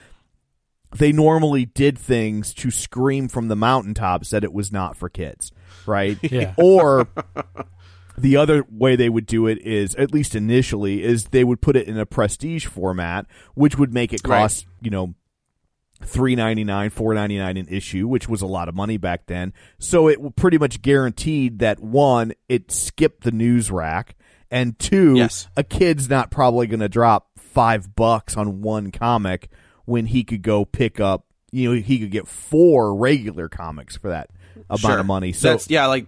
they 0.96 1.12
normally 1.12 1.64
did 1.64 1.98
things 1.98 2.52
to 2.54 2.70
scream 2.70 3.28
from 3.28 3.48
the 3.48 3.56
mountaintops 3.56 4.30
that 4.30 4.44
it 4.44 4.52
was 4.52 4.70
not 4.72 4.96
for 4.96 5.08
kids, 5.08 5.52
right? 5.86 6.18
Yeah. 6.30 6.54
Or 6.56 7.08
the 8.18 8.36
other 8.36 8.64
way 8.70 8.94
they 8.96 9.08
would 9.08 9.26
do 9.26 9.46
it 9.46 9.58
is, 9.66 9.94
at 9.96 10.12
least 10.12 10.34
initially, 10.34 11.02
is 11.02 11.24
they 11.26 11.44
would 11.44 11.60
put 11.62 11.76
it 11.76 11.88
in 11.88 11.98
a 11.98 12.06
prestige 12.06 12.66
format, 12.66 13.26
which 13.54 13.78
would 13.78 13.92
make 13.92 14.12
it 14.12 14.20
Right. 14.26 14.40
cost, 14.42 14.66
you 14.82 14.90
know, 14.90 15.14
three 16.04 16.34
ninety 16.36 16.64
nine, 16.64 16.90
four 16.90 17.14
ninety 17.14 17.38
nine 17.38 17.56
an 17.56 17.68
issue, 17.68 18.06
which 18.08 18.28
was 18.28 18.42
a 18.42 18.46
lot 18.46 18.68
of 18.68 18.74
money 18.74 18.96
back 18.98 19.26
then. 19.26 19.52
So 19.78 20.08
it 20.08 20.36
pretty 20.36 20.58
much 20.58 20.82
guaranteed 20.82 21.60
that 21.60 21.80
one, 21.80 22.32
it 22.48 22.70
skipped 22.70 23.24
the 23.24 23.30
news 23.32 23.70
rack, 23.70 24.14
and 24.50 24.78
two, 24.78 25.14
Yes. 25.16 25.48
a 25.56 25.62
kid's 25.64 26.10
not 26.10 26.30
probably 26.30 26.66
going 26.66 26.80
to 26.80 26.88
drop 26.88 27.28
five 27.38 27.94
bucks 27.94 28.36
on 28.36 28.60
one 28.62 28.90
comic 28.90 29.48
when 29.84 30.06
he 30.06 30.24
could 30.24 30.42
go 30.42 30.64
pick 30.64 31.00
up. 31.00 31.26
You 31.50 31.68
know, 31.74 31.80
he 31.82 31.98
could 31.98 32.10
get 32.10 32.26
four 32.26 32.94
regular 32.94 33.48
comics 33.48 33.96
for 33.96 34.08
that 34.08 34.30
amount 34.70 34.80
Sure. 34.80 34.98
of 34.98 35.06
money. 35.06 35.32
So 35.32 35.50
That's 35.50 35.68
yeah, 35.68 35.86
like 35.86 36.06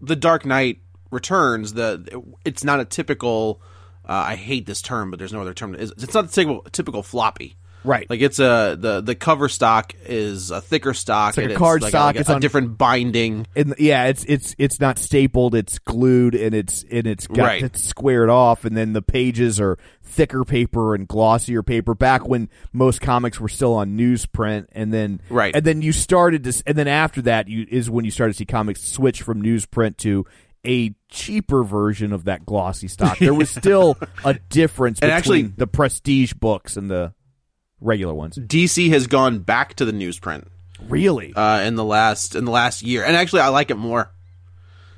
the 0.00 0.14
Dark 0.16 0.46
Knight 0.46 0.78
Returns. 1.10 1.72
The 1.74 2.22
it's 2.44 2.62
not 2.62 2.78
a 2.80 2.84
typical. 2.84 3.60
Uh, 4.08 4.12
I 4.28 4.34
hate 4.36 4.66
this 4.66 4.80
term, 4.80 5.10
but 5.10 5.18
there's 5.18 5.32
no 5.32 5.40
other 5.40 5.54
term. 5.54 5.74
It's 5.74 5.92
it's 6.02 6.14
not 6.14 6.24
a 6.26 6.28
typical, 6.28 6.62
typical 6.72 7.02
floppy. 7.02 7.56
Right. 7.84 8.08
Like 8.10 8.20
it's 8.20 8.38
a 8.38 8.76
the 8.78 9.00
the 9.00 9.14
cover 9.14 9.48
stock 9.48 9.94
is 10.06 10.50
a 10.50 10.60
thicker 10.60 10.92
stock. 10.94 11.30
It's 11.30 11.38
like 11.38 11.50
a 11.50 11.58
card 11.58 11.82
like 11.82 11.88
stock, 11.90 12.06
like 12.14 12.16
it's 12.16 12.28
a, 12.28 12.34
on- 12.34 12.40
different 12.40 12.76
binding. 12.78 13.46
and 13.56 13.74
yeah, 13.78 14.04
it's 14.06 14.24
it's 14.24 14.54
it's 14.58 14.80
not 14.80 14.98
stapled. 14.98 15.54
It's 15.54 15.78
glued, 15.78 16.34
and 16.34 16.54
it's 16.54 16.84
and 16.90 17.06
it's 17.06 17.26
got 17.26 17.44
Right. 17.44 17.62
it's 17.62 17.82
squared 17.82 18.28
off, 18.30 18.64
and 18.64 18.76
then 18.76 18.92
the 18.92 19.02
pages 19.02 19.60
are 19.60 19.78
thicker 20.02 20.44
paper 20.44 20.94
and 20.94 21.06
glossier 21.08 21.62
paper. 21.62 21.94
Back 21.94 22.26
when 22.28 22.48
most 22.72 23.00
comics 23.00 23.38
were 23.40 23.48
still 23.48 23.74
on 23.74 23.96
newsprint, 23.96 24.66
and 24.72 24.92
then 24.92 25.20
Right. 25.30 25.54
and 25.54 25.64
then 25.64 25.82
you 25.82 25.92
started 25.92 26.44
to, 26.44 26.48
s- 26.50 26.62
and 26.66 26.76
then 26.76 26.88
after 26.88 27.22
that, 27.22 27.48
you 27.48 27.66
is 27.70 27.88
when 27.88 28.04
you 28.04 28.10
started 28.10 28.32
to 28.34 28.38
see 28.38 28.44
comics 28.44 28.82
switch 28.82 29.22
from 29.22 29.42
newsprint 29.42 29.96
to 29.98 30.26
a 30.66 30.94
cheaper 31.08 31.64
version 31.64 32.12
of 32.12 32.24
that 32.24 32.44
glossy 32.44 32.86
stock. 32.88 33.18
There 33.18 33.32
was 33.32 33.48
still 33.60 33.96
a 34.24 34.34
difference 34.34 35.00
between 35.00 35.16
actually- 35.16 35.42
the 35.42 35.66
prestige 35.66 36.34
books 36.34 36.76
and 36.76 36.90
the 36.90 37.14
regular 37.80 38.14
ones. 38.14 38.36
DC 38.36 38.90
has 38.90 39.06
gone 39.06 39.40
back 39.40 39.74
to 39.74 39.84
the 39.84 39.92
newsprint. 39.92 40.46
Really? 40.88 41.34
uh, 41.34 41.60
in 41.60 41.74
the 41.74 41.84
last 41.84 42.34
in 42.34 42.44
the 42.44 42.50
last 42.50 42.82
year, 42.82 43.04
and 43.04 43.14
actually 43.14 43.40
I 43.42 43.48
like 43.48 43.70
it 43.70 43.76
more. 43.76 44.10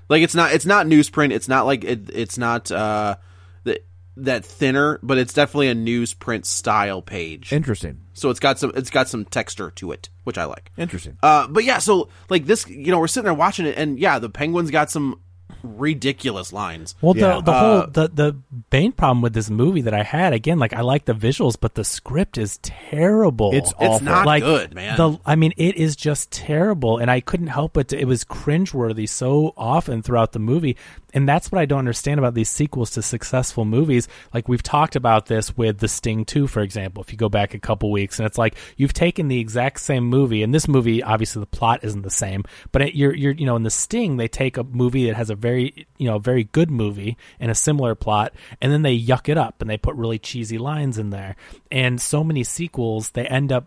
Like 0.08 0.22
it's 0.22 0.34
not 0.34 0.52
it's 0.52 0.66
not 0.66 0.86
newsprint. 0.86 1.32
It's 1.32 1.48
not 1.48 1.66
like 1.66 1.84
it, 1.84 2.10
it's 2.12 2.38
not 2.38 2.70
uh, 2.70 3.16
that 3.64 3.84
that 4.16 4.44
thinner, 4.44 5.00
but 5.02 5.18
it's 5.18 5.32
definitely 5.32 5.68
a 5.68 5.74
newsprint 5.74 6.44
style 6.44 7.02
page. 7.02 7.52
Interesting. 7.52 8.02
so 8.12 8.30
it's 8.30 8.40
got 8.40 8.58
some 8.58 8.72
it's 8.76 8.90
got 8.90 9.08
some 9.08 9.24
texture 9.24 9.70
to 9.72 9.90
it, 9.92 10.08
which 10.24 10.38
I 10.38 10.44
like. 10.44 10.70
Interesting. 10.76 11.18
Uh, 11.22 11.48
but 11.48 11.64
yeah, 11.64 11.78
so 11.78 12.10
like 12.28 12.44
this, 12.46 12.68
you 12.68 12.92
know, 12.92 13.00
we're 13.00 13.08
sitting 13.08 13.24
there 13.24 13.34
watching 13.34 13.66
it, 13.66 13.76
and 13.76 13.98
yeah, 13.98 14.18
the 14.18 14.30
Penguins 14.30 14.70
got 14.70 14.90
some 14.90 15.20
ridiculous 15.62 16.52
lines. 16.52 16.94
Well, 17.00 17.16
Yeah. 17.16 17.36
the 17.36 17.40
the 17.42 17.52
Uh, 17.52 17.60
whole 17.60 17.86
the 17.92 18.08
the 18.14 18.36
main 18.72 18.92
problem 18.92 19.22
with 19.22 19.34
this 19.34 19.50
movie 19.50 19.80
that 19.82 19.94
I 19.94 20.02
had 20.02 20.32
again, 20.32 20.58
like 20.58 20.72
I 20.72 20.80
like 20.80 21.04
the 21.04 21.14
visuals, 21.14 21.56
but 21.60 21.74
the 21.74 21.84
script 21.84 22.38
is 22.38 22.58
terrible. 22.62 23.50
It's 23.52 23.70
It's 23.70 23.76
awful. 23.96 24.04
not 24.04 24.26
like 24.26 24.42
good, 24.42 24.74
man. 24.74 24.96
The 24.96 25.18
I 25.24 25.36
mean, 25.36 25.52
it 25.56 25.76
is 25.76 25.96
just 25.96 26.30
terrible, 26.30 26.98
and 26.98 27.10
I 27.10 27.20
couldn't 27.20 27.48
help 27.48 27.72
but 27.74 27.88
To, 27.88 27.98
it 27.98 28.06
was 28.06 28.24
cringeworthy 28.24 29.08
so 29.08 29.52
often 29.56 30.02
throughout 30.02 30.32
the 30.32 30.38
movie, 30.38 30.76
and 31.12 31.28
that's 31.28 31.52
what 31.52 31.60
I 31.60 31.66
don't 31.66 31.78
understand 31.78 32.18
about 32.18 32.34
these 32.34 32.48
sequels 32.48 32.90
to 32.92 33.02
successful 33.02 33.64
movies. 33.64 34.08
Like 34.32 34.48
we've 34.48 34.62
talked 34.62 34.96
about 34.96 35.26
this 35.26 35.56
with 35.56 35.78
The 35.78 35.88
Sting 35.88 36.24
Two, 36.24 36.46
for 36.46 36.60
example. 36.60 37.02
If 37.02 37.12
you 37.12 37.18
go 37.18 37.28
back 37.28 37.54
a 37.54 37.58
couple 37.58 37.90
weeks, 37.90 38.18
and 38.18 38.26
it's 38.26 38.38
like 38.38 38.54
you've 38.76 38.92
taken 38.92 39.28
the 39.28 39.38
exact 39.38 39.80
same 39.80 40.04
movie, 40.04 40.42
and 40.42 40.54
this 40.54 40.68
movie 40.68 41.02
obviously 41.02 41.40
the 41.40 41.46
plot 41.46 41.80
isn't 41.82 42.02
the 42.02 42.10
same, 42.10 42.44
but 42.70 42.82
it, 42.82 42.94
you're 42.94 43.14
you're 43.14 43.32
you 43.32 43.46
know 43.46 43.56
in 43.56 43.62
The 43.62 43.70
Sting 43.70 44.16
they 44.16 44.28
take 44.28 44.56
a 44.56 44.64
movie 44.64 45.06
that 45.06 45.16
has 45.16 45.30
a 45.30 45.34
very 45.34 45.86
you 45.98 46.06
know 46.06 46.18
very 46.18 46.44
good 46.44 46.70
movie 46.70 47.16
and 47.40 47.50
a 47.50 47.54
similar 47.54 47.94
plot, 47.94 48.32
and 48.60 48.72
then 48.72 48.82
they 48.82 48.98
yuck 48.98 49.28
it 49.28 49.38
up 49.38 49.60
and 49.60 49.68
they 49.68 49.76
put 49.76 49.96
really 49.96 50.18
cheesy 50.18 50.58
lines 50.58 50.98
in 50.98 51.10
there, 51.10 51.36
and 51.70 52.00
so 52.00 52.24
many 52.24 52.44
sequels 52.44 53.10
they 53.10 53.26
end 53.26 53.52
up 53.52 53.66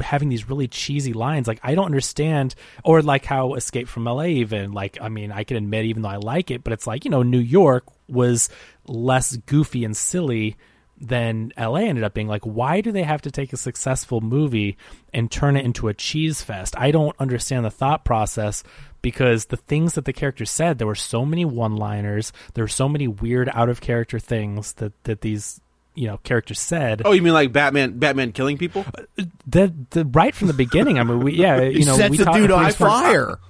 having 0.00 0.28
these 0.28 0.48
really 0.48 0.68
cheesy 0.68 1.12
lines. 1.12 1.46
Like 1.46 1.60
i 1.62 1.74
don't 1.74 1.86
understand 1.86 2.54
or 2.84 3.02
like 3.02 3.24
how 3.24 3.54
escape 3.54 3.88
from 3.88 4.04
la 4.04 4.22
even 4.22 4.72
like 4.72 4.98
i 5.00 5.08
mean 5.08 5.32
i 5.32 5.44
can 5.44 5.56
admit 5.56 5.84
even 5.84 6.02
though 6.02 6.08
i 6.08 6.16
like 6.16 6.50
it 6.50 6.64
but 6.64 6.72
it's 6.72 6.86
like 6.86 7.04
you 7.04 7.10
know 7.10 7.22
new 7.22 7.38
york 7.38 7.84
was 8.08 8.48
less 8.86 9.36
goofy 9.36 9.84
and 9.84 9.96
silly 9.96 10.56
than 11.00 11.52
la 11.58 11.74
ended 11.74 12.04
up 12.04 12.14
being. 12.14 12.28
Like 12.28 12.44
why 12.44 12.80
do 12.80 12.92
they 12.92 13.02
have 13.02 13.22
to 13.22 13.30
take 13.30 13.52
a 13.52 13.56
successful 13.56 14.20
movie 14.20 14.76
and 15.12 15.30
turn 15.30 15.56
it 15.56 15.64
into 15.64 15.88
a 15.88 15.94
cheese 15.94 16.42
fest? 16.42 16.74
I 16.78 16.90
don't 16.90 17.16
understand 17.18 17.64
the 17.64 17.70
thought 17.70 18.04
process 18.04 18.62
because 19.02 19.46
the 19.46 19.56
things 19.56 19.94
that 19.94 20.04
the 20.04 20.12
characters 20.12 20.50
said 20.50 20.78
there 20.78 20.86
were 20.86 20.94
so 20.94 21.26
many 21.26 21.44
one 21.44 21.76
liners 21.76 22.32
there 22.54 22.64
were 22.64 22.68
so 22.68 22.88
many 22.88 23.06
weird 23.06 23.50
out 23.52 23.68
of 23.68 23.80
character 23.80 24.18
things 24.18 24.72
that 24.74 24.92
that 25.04 25.20
these 25.20 25.60
you 25.94 26.06
know 26.08 26.18
character 26.18 26.54
said. 26.54 27.02
Oh, 27.04 27.12
you 27.12 27.22
mean 27.22 27.32
like 27.32 27.52
Batman? 27.52 27.98
Batman 27.98 28.32
killing 28.32 28.58
people? 28.58 28.84
Uh, 28.96 29.24
the 29.46 29.72
the 29.90 30.04
right 30.06 30.34
from 30.34 30.48
the 30.48 30.54
beginning. 30.54 30.98
I 30.98 31.02
mean, 31.04 31.20
we, 31.20 31.34
yeah, 31.34 31.60
you 31.62 31.78
he 31.80 31.84
know, 31.84 31.96
sets 31.96 32.10
we 32.10 32.16
the 32.18 32.24
talk- 32.24 32.34
dude 32.34 32.50
if 32.50 32.56
on 32.56 32.72
fire. 32.72 33.38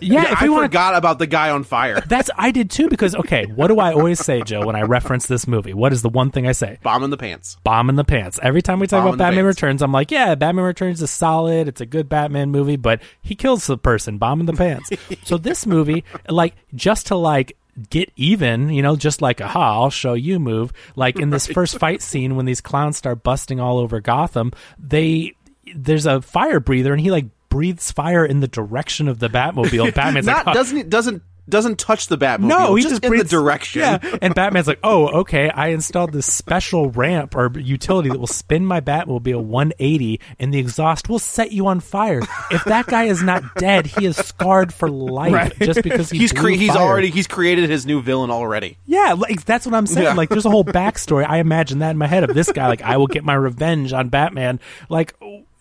Yeah, 0.00 0.32
if 0.32 0.42
I 0.42 0.48
want 0.48 0.62
to 0.62 0.68
forgot 0.68 0.96
about 0.96 1.20
the 1.20 1.28
guy 1.28 1.50
on 1.50 1.62
fire. 1.62 2.00
That's 2.08 2.28
I 2.36 2.50
did 2.50 2.70
too 2.70 2.88
because 2.88 3.14
okay, 3.14 3.46
what 3.46 3.68
do 3.68 3.78
I 3.78 3.92
always 3.92 4.18
say, 4.18 4.42
Joe, 4.42 4.66
when 4.66 4.74
I 4.74 4.82
reference 4.82 5.26
this 5.26 5.46
movie? 5.46 5.72
What 5.72 5.92
is 5.92 6.02
the 6.02 6.08
one 6.08 6.32
thing 6.32 6.48
I 6.48 6.52
say? 6.52 6.78
Bomb 6.82 7.04
in 7.04 7.10
the 7.10 7.16
pants. 7.16 7.56
Bomb 7.62 7.88
in 7.88 7.94
the 7.94 8.02
pants. 8.04 8.40
Every 8.42 8.62
time 8.62 8.80
we 8.80 8.88
talk 8.88 9.04
Bomb 9.04 9.14
about 9.14 9.18
Batman 9.18 9.44
pants. 9.44 9.62
Returns, 9.62 9.82
I'm 9.82 9.92
like, 9.92 10.10
yeah, 10.10 10.34
Batman 10.34 10.64
Returns 10.64 11.00
is 11.00 11.10
solid. 11.12 11.68
It's 11.68 11.80
a 11.80 11.86
good 11.86 12.08
Batman 12.08 12.50
movie, 12.50 12.74
but 12.76 13.00
he 13.22 13.36
kills 13.36 13.66
the 13.68 13.78
person. 13.78 14.18
Bomb 14.18 14.40
in 14.40 14.46
the 14.46 14.54
pants. 14.54 14.90
so 15.22 15.38
this 15.38 15.66
movie, 15.66 16.02
like, 16.28 16.54
just 16.74 17.06
to 17.06 17.14
like 17.14 17.56
get 17.90 18.12
even, 18.16 18.70
you 18.70 18.82
know, 18.82 18.96
just 18.96 19.22
like 19.22 19.40
aha, 19.40 19.82
I'll 19.82 19.90
show 19.90 20.14
you 20.14 20.38
move. 20.38 20.72
Like 20.96 21.18
in 21.18 21.30
this 21.30 21.46
first 21.46 21.78
fight 21.78 22.02
scene 22.02 22.36
when 22.36 22.46
these 22.46 22.60
clowns 22.60 22.96
start 22.96 23.22
busting 23.22 23.60
all 23.60 23.78
over 23.78 24.00
Gotham, 24.00 24.52
they 24.78 25.34
there's 25.74 26.06
a 26.06 26.20
fire 26.22 26.60
breather 26.60 26.92
and 26.92 27.00
he 27.00 27.10
like 27.10 27.26
breathes 27.48 27.92
fire 27.92 28.24
in 28.24 28.40
the 28.40 28.48
direction 28.48 29.08
of 29.08 29.18
the 29.18 29.28
Batmobile. 29.28 29.94
Batman's 29.94 30.26
Not 30.26 30.46
like, 30.46 30.56
"Oh, 30.56 30.58
doesn't 30.58 30.76
it 30.76 30.90
doesn't 30.90 31.22
doesn't 31.48 31.78
touch 31.78 32.06
the 32.08 32.16
Batmobile. 32.16 32.48
no, 32.48 32.74
he 32.74 32.82
just, 32.82 32.94
just, 32.94 33.04
in 33.04 33.10
breathes- 33.10 33.24
the 33.30 33.36
direction. 33.36 33.80
Yeah, 33.82 33.98
and 34.22 34.34
Batman's 34.34 34.66
like, 34.66 34.78
"Oh, 34.82 35.20
okay. 35.20 35.50
I 35.50 35.68
installed 35.68 36.12
this 36.12 36.32
special 36.32 36.90
ramp 36.90 37.36
or 37.36 37.52
utility 37.58 38.08
that 38.08 38.18
will 38.18 38.26
spin 38.26 38.64
my 38.64 38.80
Batmobile 38.80 39.42
180, 39.42 40.20
and 40.38 40.54
the 40.54 40.58
exhaust 40.58 41.08
will 41.08 41.18
set 41.18 41.52
you 41.52 41.66
on 41.66 41.80
fire. 41.80 42.22
If 42.50 42.64
that 42.64 42.86
guy 42.86 43.04
is 43.04 43.22
not 43.22 43.42
dead, 43.56 43.86
he 43.86 44.06
is 44.06 44.16
scarred 44.16 44.72
for 44.72 44.88
life 44.88 45.52
just 45.58 45.82
because 45.82 46.10
he 46.10 46.18
he's 46.18 46.32
cre- 46.32 46.50
he's 46.50 46.72
fire. 46.72 46.82
already 46.82 47.10
he's 47.10 47.26
created 47.26 47.68
his 47.68 47.84
new 47.84 48.00
villain 48.00 48.30
already. 48.30 48.78
Yeah, 48.86 49.14
like 49.16 49.44
that's 49.44 49.66
what 49.66 49.74
I'm 49.74 49.86
saying. 49.86 50.04
Yeah. 50.06 50.14
Like 50.14 50.28
there's 50.30 50.46
a 50.46 50.50
whole 50.50 50.64
backstory. 50.64 51.26
I 51.28 51.38
imagine 51.38 51.80
that 51.80 51.90
in 51.90 51.98
my 51.98 52.06
head 52.06 52.24
of 52.24 52.34
this 52.34 52.50
guy. 52.50 52.68
Like 52.68 52.82
I 52.82 52.96
will 52.96 53.06
get 53.06 53.24
my 53.24 53.34
revenge 53.34 53.92
on 53.92 54.08
Batman. 54.08 54.60
Like 54.88 55.14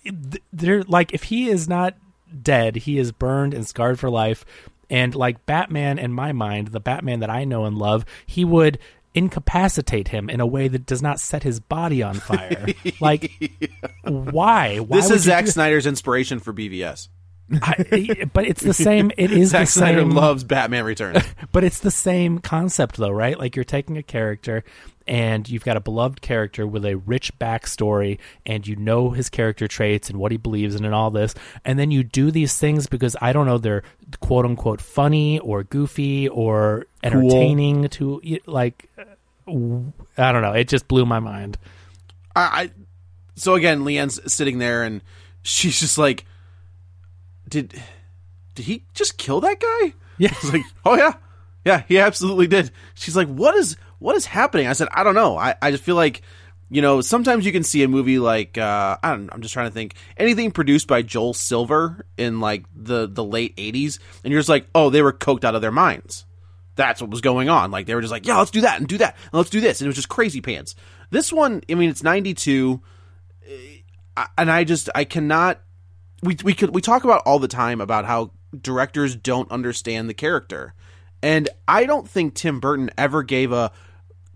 th- 0.04 0.42
they're 0.54 0.84
like 0.84 1.14
if 1.14 1.24
he 1.24 1.50
is 1.50 1.68
not 1.68 1.96
dead, 2.42 2.76
he 2.78 2.98
is 2.98 3.12
burned 3.12 3.54
and 3.54 3.68
scarred 3.68 4.00
for 4.00 4.10
life. 4.10 4.46
And 4.94 5.16
like 5.16 5.46
Batman, 5.48 5.98
in 5.98 6.14
my 6.14 6.34
mind, 6.34 6.68
the 6.68 6.80
Batman 6.80 7.22
that 7.22 7.30
I 7.32 7.46
know 7.46 7.66
and 7.66 7.76
love, 7.80 8.06
he 8.28 8.46
would 8.46 8.78
incapacitate 9.16 10.10
him 10.10 10.30
in 10.30 10.40
a 10.40 10.46
way 10.46 10.68
that 10.68 10.86
does 10.86 11.02
not 11.02 11.20
set 11.20 11.42
his 11.42 11.60
body 11.60 12.04
on 12.04 12.14
fire. 12.20 12.68
like 13.02 13.32
why? 14.04 14.78
Why 14.78 14.98
this 14.98 15.10
is 15.10 15.24
Zack 15.24 15.48
Snyder's 15.48 15.88
inspiration 15.88 16.40
for 16.40 16.54
BVS. 16.54 17.08
I, 17.62 18.26
but 18.34 18.46
it's 18.46 18.62
the 18.64 18.74
same. 18.74 19.12
It 19.18 19.32
is 19.32 19.50
Zack 19.52 19.66
the 19.66 19.72
Snyder 19.72 20.02
same. 20.02 20.12
loves 20.12 20.44
Batman 20.44 20.86
Returns. 20.86 21.24
But 21.52 21.64
it's 21.64 21.80
the 21.80 21.92
same 21.92 22.40
concept, 22.40 22.98
though, 22.98 23.12
right? 23.12 23.38
Like 23.38 23.56
you're 23.56 23.66
taking 23.66 23.98
a 23.98 24.04
character 24.04 24.64
and 25.08 25.48
you've 25.50 25.64
got 25.66 25.78
a 25.78 25.82
beloved 25.82 26.22
character 26.22 26.66
with 26.66 26.86
a 26.86 26.96
rich 26.96 27.38
backstory, 27.40 28.20
and 28.46 28.66
you 28.66 28.76
know 28.76 29.12
his 29.12 29.30
character 29.30 29.68
traits 29.68 30.10
and 30.10 30.20
what 30.20 30.32
he 30.32 30.38
believes 30.38 30.76
in 30.76 30.86
and 30.86 30.96
all 30.96 31.12
this. 31.12 31.36
And 31.66 31.78
then 31.78 31.92
you 31.92 32.04
do 32.04 32.32
these 32.32 32.58
things 32.58 32.88
because 32.88 33.16
I 33.22 33.34
don't 33.34 33.46
know, 33.46 33.58
they're 33.58 33.84
quote 34.20 34.46
unquote 34.46 34.82
funny 34.82 35.40
or 35.40 35.64
goofy 35.64 36.28
or 36.30 36.88
entertaining 37.04 37.90
to 37.90 38.22
like. 38.46 38.90
I 39.46 40.32
don't 40.32 40.42
know. 40.42 40.54
It 40.54 40.70
just 40.70 40.88
blew 40.88 41.06
my 41.06 41.20
mind. 41.20 41.58
I, 42.36 42.42
I 42.42 42.72
so 43.36 43.56
again, 43.56 43.84
Leanne's 43.84 44.32
sitting 44.32 44.60
there 44.60 44.84
and 44.84 45.02
she's 45.42 45.80
just 45.80 45.98
like, 45.98 46.26
did 47.50 47.74
did 48.56 48.66
he 48.66 48.86
just 48.94 49.18
kill 49.18 49.42
that 49.42 49.60
guy? 49.60 49.94
Yeah. 50.18 50.34
I 50.44 50.48
like, 50.50 50.64
oh 50.86 50.96
yeah, 50.96 51.16
yeah, 51.66 51.84
he 51.88 52.00
absolutely 52.00 52.48
did. 52.48 52.72
She's 52.94 53.16
like, 53.16 53.28
what 53.28 53.56
is 53.56 53.78
what 54.04 54.18
is 54.18 54.26
happening? 54.26 54.68
I 54.68 54.74
said, 54.74 54.90
I 54.92 55.06
don't 55.06 55.16
know. 55.16 55.38
I 55.38 55.56
I 55.62 55.72
just 55.72 55.84
feel 55.84 55.96
like. 55.96 56.22
You 56.70 56.82
know, 56.82 57.02
sometimes 57.02 57.46
you 57.46 57.52
can 57.52 57.62
see 57.62 57.84
a 57.84 57.88
movie 57.88 58.18
like 58.18 58.58
uh, 58.58 58.98
I 59.04 59.12
don't. 59.12 59.30
I'm 59.32 59.42
just 59.42 59.54
trying 59.54 59.68
to 59.68 59.74
think 59.74 59.94
anything 60.18 60.50
produced 60.50 60.88
by 60.88 61.04
Joel 61.04 61.36
Silver 61.36 62.08
in 62.18 62.40
like 62.40 62.66
the 62.76 63.08
the 63.08 63.24
late 63.24 63.56
'80s, 63.58 64.00
and 64.24 64.32
you're 64.32 64.40
just 64.40 64.50
like, 64.50 64.66
oh, 64.74 64.90
they 64.90 65.04
were 65.04 65.14
coked 65.14 65.44
out 65.44 65.54
of 65.54 65.62
their 65.62 65.72
minds. 65.72 66.26
That's 66.76 67.00
what 67.00 67.12
was 67.12 67.22
going 67.22 67.48
on. 67.48 67.70
Like 67.70 67.86
they 67.86 67.94
were 67.94 68.02
just 68.02 68.12
like, 68.12 68.26
yeah, 68.26 68.40
let's 68.40 68.50
do 68.50 68.62
that 68.62 68.80
and 68.80 68.88
do 68.88 68.98
that 68.98 69.16
and 69.26 69.34
let's 69.34 69.52
do 69.52 69.62
this, 69.62 69.82
and 69.82 69.86
it 69.86 69.90
was 69.90 69.98
just 69.98 70.10
crazy 70.10 70.42
pants. 70.42 70.74
This 71.12 71.32
one, 71.32 71.62
I 71.70 71.76
mean, 71.76 71.92
it's 71.92 72.02
'92, 72.02 72.82
and 74.36 74.50
I 74.50 74.64
just 74.64 74.90
I 74.96 75.04
cannot. 75.04 75.62
We 76.24 76.38
we 76.44 76.56
could 76.56 76.74
we 76.74 76.82
talk 76.82 77.04
about 77.04 77.22
all 77.28 77.38
the 77.38 77.48
time 77.48 77.82
about 77.82 78.06
how 78.06 78.32
directors 78.60 79.16
don't 79.16 79.52
understand 79.52 80.10
the 80.10 80.16
character, 80.16 80.74
and 81.22 81.50
I 81.68 81.86
don't 81.86 82.10
think 82.10 82.34
Tim 82.34 82.60
Burton 82.60 82.90
ever 82.98 83.22
gave 83.22 83.52
a 83.52 83.72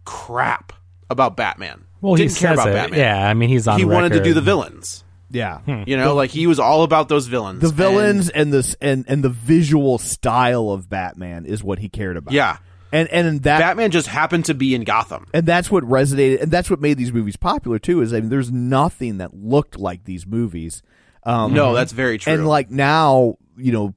crap 0.08 0.72
about 1.10 1.36
Batman. 1.36 1.84
Well, 2.02 2.16
he 2.16 2.24
didn't 2.24 2.38
care 2.38 2.50
says 2.56 2.60
about 2.60 2.70
it. 2.70 2.74
Batman. 2.74 3.00
Yeah, 3.00 3.30
I 3.30 3.34
mean, 3.34 3.50
he's 3.50 3.68
on 3.68 3.78
He 3.78 3.86
wanted 3.86 4.14
to 4.14 4.24
do 4.24 4.34
the 4.34 4.42
villains. 4.42 5.04
Yeah. 5.30 5.60
You 5.86 5.98
know, 5.98 6.16
like 6.16 6.30
he 6.30 6.48
was 6.48 6.58
all 6.60 6.84
about 6.84 7.10
those 7.10 7.28
villains. 7.28 7.60
The 7.60 7.68
And- 7.68 7.76
villains 7.76 8.30
and 8.30 8.54
this 8.54 8.76
and 8.80 9.04
and 9.10 9.22
the 9.22 9.30
visual 9.30 9.98
style 9.98 10.70
of 10.70 10.90
Batman 10.90 11.46
is 11.46 11.62
what 11.62 11.80
he 11.80 11.90
cared 11.90 12.16
about. 12.16 12.34
Yeah. 12.34 12.58
And 12.94 13.10
and 13.10 13.44
that 13.44 13.60
Batman 13.60 13.92
just 13.92 14.08
happened 14.08 14.46
to 14.46 14.54
be 14.54 14.74
in 14.74 14.86
Gotham. 14.86 15.28
and 15.34 15.46
that's 15.46 15.70
what 15.70 15.84
resonated 15.84 16.42
and 16.44 16.50
that's 16.52 16.70
what 16.70 16.80
made 16.80 16.98
these 16.98 17.12
movies 17.12 17.36
popular 17.36 17.78
too 17.80 18.02
is 18.02 18.14
I 18.14 18.22
mean 18.22 18.30
there's 18.30 18.52
nothing 18.52 19.18
that 19.18 19.34
looked 19.34 19.78
like 19.78 20.06
these 20.06 20.26
movies. 20.26 20.82
Um 21.24 21.54
No, 21.54 21.74
that's 21.74 21.92
very 21.92 22.18
true. 22.20 22.32
And 22.32 22.48
like 22.48 22.72
now, 22.72 23.36
you 23.58 23.74
know, 23.74 23.96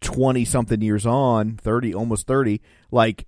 20 0.00 0.44
something 0.46 0.80
years 0.80 1.04
on, 1.06 1.58
30 1.58 1.94
almost 1.94 2.26
30, 2.26 2.62
like 2.90 3.26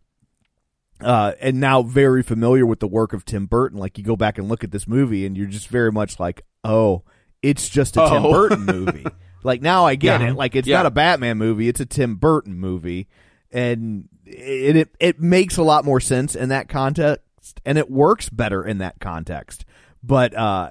uh 1.05 1.33
and 1.41 1.61
now 1.61 1.83
very 1.83 2.23
familiar 2.23 2.65
with 2.67 2.81
the 2.81 2.89
work 2.89 3.13
of 3.13 3.25
Tim 3.25 3.47
Burton, 3.47 3.79
like 3.79 3.99
you 3.99 4.05
go 4.05 4.17
back 4.17 4.39
and 4.39 4.49
look 4.49 4.65
at 4.65 4.71
this 4.71 4.89
movie 4.89 5.27
and 5.27 5.37
you're 5.37 5.47
just 5.47 5.69
very 5.69 5.93
much 5.93 6.19
like, 6.19 6.43
"Oh, 6.65 7.03
it's 7.43 7.69
just 7.69 7.97
a 7.97 8.01
Tim 8.09 8.25
Oh. 8.25 8.33
Burton 8.33 8.65
movie." 8.65 9.05
like 9.45 9.61
now 9.63 9.85
I 9.85 9.95
get 9.95 10.21
Yeah. 10.21 10.31
it. 10.31 10.35
Like 10.37 10.57
it's 10.57 10.67
Yeah. 10.69 10.79
not 10.79 10.87
a 10.87 10.91
Batman 10.91 11.39
movie, 11.39 11.69
it's 11.69 11.81
a 11.81 11.87
Tim 11.87 12.17
Burton 12.17 12.55
movie. 12.59 13.09
And 13.53 14.09
it, 14.27 14.77
it 14.77 14.97
it 14.99 15.21
makes 15.21 15.57
a 15.59 15.63
lot 15.63 15.85
more 15.85 16.01
sense 16.01 16.35
in 16.35 16.49
that 16.49 16.69
context 16.69 17.61
and 17.65 17.77
it 17.79 17.91
works 17.91 18.29
better 18.31 18.65
in 18.65 18.79
that 18.79 18.99
context. 19.01 19.65
But 20.03 20.35
uh 20.37 20.71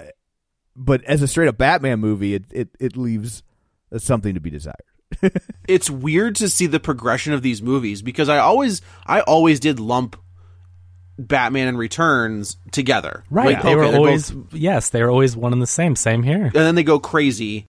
but 0.76 1.04
as 1.06 1.22
a 1.22 1.28
straight 1.28 1.48
up 1.48 1.58
Batman 1.58 2.00
movie, 2.00 2.34
it 2.34 2.46
it, 2.52 2.70
it 2.80 2.98
leaves 2.98 3.44
something 3.98 4.34
to 4.34 4.40
be 4.40 4.50
desired. 4.50 4.76
it's 5.68 5.90
weird 5.92 6.36
to 6.38 6.50
see 6.50 6.66
the 6.66 6.80
progression 6.80 7.32
of 7.34 7.44
these 7.44 7.62
movies 7.62 8.02
because 8.02 8.28
I 8.28 8.40
always 8.40 8.82
I 9.06 9.22
always 9.22 9.60
did 9.60 9.80
lump 9.80 10.18
Batman 11.20 11.68
and 11.68 11.78
Returns 11.78 12.58
together. 12.72 13.24
Right. 13.30 13.54
Like, 13.56 13.64
they 13.64 13.76
were 13.76 13.84
okay, 13.84 13.92
they're 13.92 14.00
always 14.00 14.32
both- 14.32 14.54
yes, 14.54 14.90
they 14.90 15.02
were 15.04 15.10
always 15.10 15.36
one 15.36 15.54
and 15.54 15.62
the 15.62 15.68
same. 15.68 15.96
Same 15.96 16.24
here. 16.24 16.46
and 16.46 16.54
then 16.54 16.76
they 16.76 16.84
go 16.84 17.00
crazy 17.00 17.66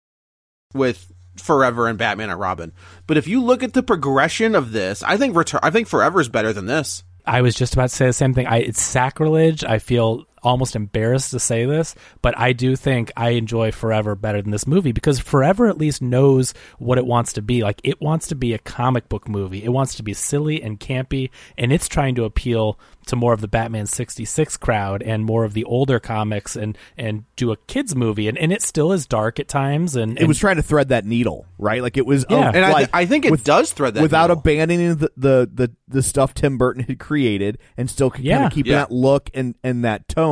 with 0.72 1.10
Forever 1.36 1.88
and 1.88 1.98
Batman 1.98 2.30
and 2.30 2.38
Robin. 2.40 2.72
But 3.06 3.16
if 3.16 3.26
you 3.26 3.42
look 3.42 3.62
at 3.62 3.72
the 3.72 3.82
progression 3.82 4.54
of 4.54 4.72
this, 4.72 5.02
I 5.02 5.16
think 5.16 5.36
Return 5.36 5.60
I 5.62 5.70
think 5.70 5.88
Forever 5.88 6.20
is 6.20 6.28
better 6.28 6.52
than 6.52 6.66
this. 6.66 7.04
I 7.26 7.40
was 7.42 7.54
just 7.54 7.72
about 7.74 7.88
to 7.90 7.94
say 7.96 8.06
the 8.06 8.12
same 8.12 8.34
thing. 8.34 8.46
I, 8.46 8.58
it's 8.58 8.82
sacrilege. 8.82 9.64
I 9.64 9.78
feel 9.78 10.26
almost 10.44 10.76
embarrassed 10.76 11.30
to 11.32 11.40
say 11.40 11.64
this, 11.64 11.94
but 12.22 12.38
I 12.38 12.52
do 12.52 12.76
think 12.76 13.10
I 13.16 13.30
enjoy 13.30 13.72
Forever 13.72 14.14
better 14.14 14.40
than 14.42 14.50
this 14.50 14.66
movie 14.66 14.92
because 14.92 15.18
Forever 15.18 15.66
at 15.66 15.78
least 15.78 16.02
knows 16.02 16.54
what 16.78 16.98
it 16.98 17.06
wants 17.06 17.32
to 17.32 17.42
be. 17.42 17.62
Like 17.62 17.80
it 17.82 18.00
wants 18.00 18.28
to 18.28 18.34
be 18.34 18.52
a 18.52 18.58
comic 18.58 19.08
book 19.08 19.28
movie. 19.28 19.64
It 19.64 19.70
wants 19.70 19.94
to 19.96 20.02
be 20.02 20.14
silly 20.14 20.62
and 20.62 20.78
campy, 20.78 21.30
and 21.58 21.72
it's 21.72 21.88
trying 21.88 22.14
to 22.16 22.24
appeal 22.24 22.78
to 23.06 23.16
more 23.16 23.34
of 23.34 23.42
the 23.42 23.48
Batman 23.48 23.84
66 23.84 24.56
crowd 24.56 25.02
and 25.02 25.24
more 25.26 25.44
of 25.44 25.52
the 25.52 25.64
older 25.64 26.00
comics 26.00 26.56
and 26.56 26.78
and 26.96 27.24
do 27.36 27.52
a 27.52 27.56
kids 27.66 27.94
movie 27.94 28.28
and, 28.28 28.38
and 28.38 28.50
it 28.50 28.62
still 28.62 28.92
is 28.92 29.06
dark 29.06 29.38
at 29.38 29.46
times 29.46 29.94
and, 29.94 30.18
It 30.18 30.26
was 30.26 30.38
trying 30.38 30.56
to 30.56 30.62
thread 30.62 30.88
that 30.88 31.04
needle, 31.04 31.44
right? 31.58 31.82
Like 31.82 31.98
it 31.98 32.06
was, 32.06 32.24
oh, 32.30 32.34
Yeah. 32.38 32.46
oh, 32.46 32.52
And 32.56 32.64
I, 32.64 32.74
th- 32.78 32.88
I 32.94 33.04
think 33.04 33.26
it 33.26 33.44
does 33.44 33.72
thread 33.72 33.92
that 33.94 34.02
without 34.02 34.28
needle. 34.30 34.38
abandoning 34.40 34.96
the, 34.96 35.10
the 35.18 35.50
the 35.52 35.70
the 35.86 36.02
stuff 36.02 36.32
Tim 36.32 36.56
Burton 36.56 36.82
had 36.84 36.98
created 36.98 37.58
and 37.76 37.90
still 37.90 38.10
kind 38.10 38.26
of 38.46 38.52
keeping 38.52 38.72
Yeah. 38.72 38.78
that 38.78 38.90
look 38.90 39.28
and 39.34 39.54
and 39.62 39.84
that 39.84 40.08
tone, 40.08 40.24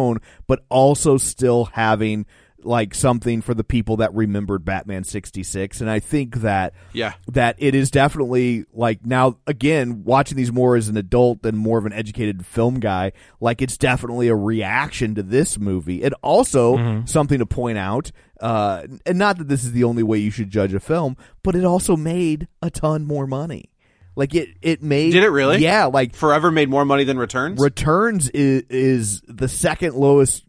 but 0.47 0.65
also 0.69 1.17
still 1.17 1.67
having 1.67 2.27
like 2.65 2.95
something 2.95 3.41
for 3.43 3.55
the 3.55 3.65
people 3.65 3.97
that 3.97 4.15
remembered 4.15 4.65
Batman 4.65 5.03
66 5.03 5.81
and 5.81 5.91
I 5.91 5.99
think 5.99 6.37
that 6.43 6.75
Yeah. 6.93 7.15
that 7.33 7.57
it 7.59 7.75
is 7.75 7.91
definitely 7.91 8.67
like 8.73 9.05
now 9.05 9.39
again 9.49 10.05
watching 10.05 10.37
these 10.37 10.53
more 10.53 10.77
as 10.77 10.89
an 10.89 10.97
adult 10.97 11.43
than 11.43 11.57
more 11.57 11.77
of 11.79 11.87
an 11.87 11.93
educated 11.93 12.47
film 12.47 12.79
guy 12.79 13.13
like 13.41 13.63
it's 13.63 13.77
definitely 13.77 14.29
a 14.29 14.37
reaction 14.37 15.17
to 15.17 15.25
this 15.25 15.59
movie. 15.59 16.05
And 16.05 16.15
also 16.23 17.03
something 17.05 17.41
to 17.41 17.47
point 17.47 17.79
out 17.79 18.13
uh 18.41 18.83
and 19.07 19.19
not 19.19 19.39
that 19.39 19.49
this 19.49 19.65
is 19.65 19.73
the 19.73 19.83
only 19.83 20.05
way 20.05 20.19
you 20.19 20.31
should 20.31 20.49
judge 20.51 20.73
a 20.73 20.79
film 20.81 21.17
but 21.43 21.57
it 21.57 21.65
also 21.65 21.97
made 21.97 22.47
a 22.63 22.71
ton 22.71 23.05
more 23.05 23.27
money 23.27 23.72
like 24.17 24.35
it 24.35 24.51
it 24.63 24.83
made 24.83 25.13
Did 25.13 25.25
it 25.25 25.31
really? 25.31 25.59
yeah 25.59 25.87
like 25.87 26.15
Forever 26.15 26.51
made 26.51 26.69
more 26.69 26.85
money 26.85 27.05
than 27.05 27.19
Returns. 27.19 27.61
returns 27.61 28.29
is, 28.31 28.63
is 28.71 29.23
the 29.27 29.49
second 29.49 29.95
lowest 29.95 30.45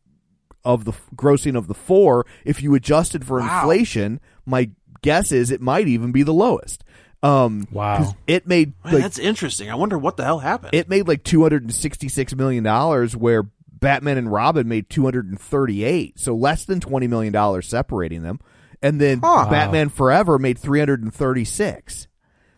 of 0.66 0.86
the 0.86 0.94
grossing 1.16 1.58
of 1.58 1.68
the 1.68 1.74
four 1.74 2.26
if 2.46 2.62
you 2.64 2.74
adjusted 2.76 3.26
for 3.26 3.40
Wow. 3.40 3.60
inflation 3.62 4.20
my 4.46 4.70
guess 5.02 5.32
is 5.32 5.52
it 5.52 5.62
might 5.62 5.88
even 5.88 6.12
be 6.12 6.24
the 6.24 6.34
lowest 6.34 6.84
um 7.22 7.68
Wow. 7.72 7.98
'cause 7.98 8.14
it 8.28 8.48
made 8.48 8.74
Man, 8.84 8.94
like 8.96 9.04
that's 9.04 9.20
interesting. 9.20 9.70
I 9.72 9.76
wonder 9.76 9.98
what 9.98 10.18
the 10.18 10.24
hell 10.26 10.40
happened. 10.40 10.74
it 10.74 10.90
made 10.90 11.08
like 11.08 11.24
266 11.24 12.36
million 12.36 12.64
dollars 12.64 13.16
where 13.16 13.44
Batman 13.70 14.18
and 14.18 14.32
Robin 14.32 14.66
made 14.70 14.90
238, 14.90 16.18
so 16.18 16.34
less 16.36 16.64
than 16.64 16.80
20 16.80 17.08
million 17.08 17.34
dollars 17.34 17.68
separating 17.68 18.24
them. 18.24 18.40
And 18.82 19.00
then 19.02 19.20
Huh. 19.22 19.48
Batman 19.50 19.90
Forever 19.90 20.40
made 20.40 20.58
336. 20.58 22.08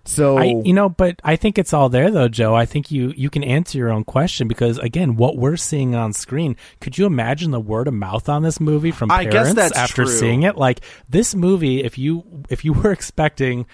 So 0.08 0.38
I, 0.38 0.62
you 0.64 0.74
know, 0.74 0.88
but 0.88 1.20
I 1.24 1.36
think 1.36 1.58
it's 1.58 1.74
all 1.74 1.90
there 1.90 2.12
though, 2.12 2.28
Joe. 2.28 2.56
I 2.56 2.66
think 2.66 2.92
you 2.92 3.12
you 3.18 3.30
can 3.32 3.44
answer 3.44 3.78
your 3.78 3.92
own 3.92 4.04
question 4.04 4.48
because 4.48 4.78
again, 4.78 5.16
what 5.16 5.36
we're 5.38 5.58
seeing 5.58 5.96
on 5.96 6.14
screen. 6.14 6.56
Could 6.80 6.98
you 6.98 7.08
imagine 7.08 7.50
the 7.52 7.60
word 7.60 7.88
of 7.88 7.96
mouth 7.96 8.30
on 8.30 8.44
this 8.44 8.60
movie 8.60 8.92
from 8.92 9.10
parents 9.10 9.60
after 9.60 10.04
true. 10.04 10.12
seeing 10.12 10.44
it? 10.44 10.58
Like 10.58 10.82
this 11.10 11.34
movie, 11.34 11.84
if 11.84 11.98
you 11.98 12.24
if 12.50 12.64
you 12.64 12.74
were 12.84 12.92
expecting 12.92 13.66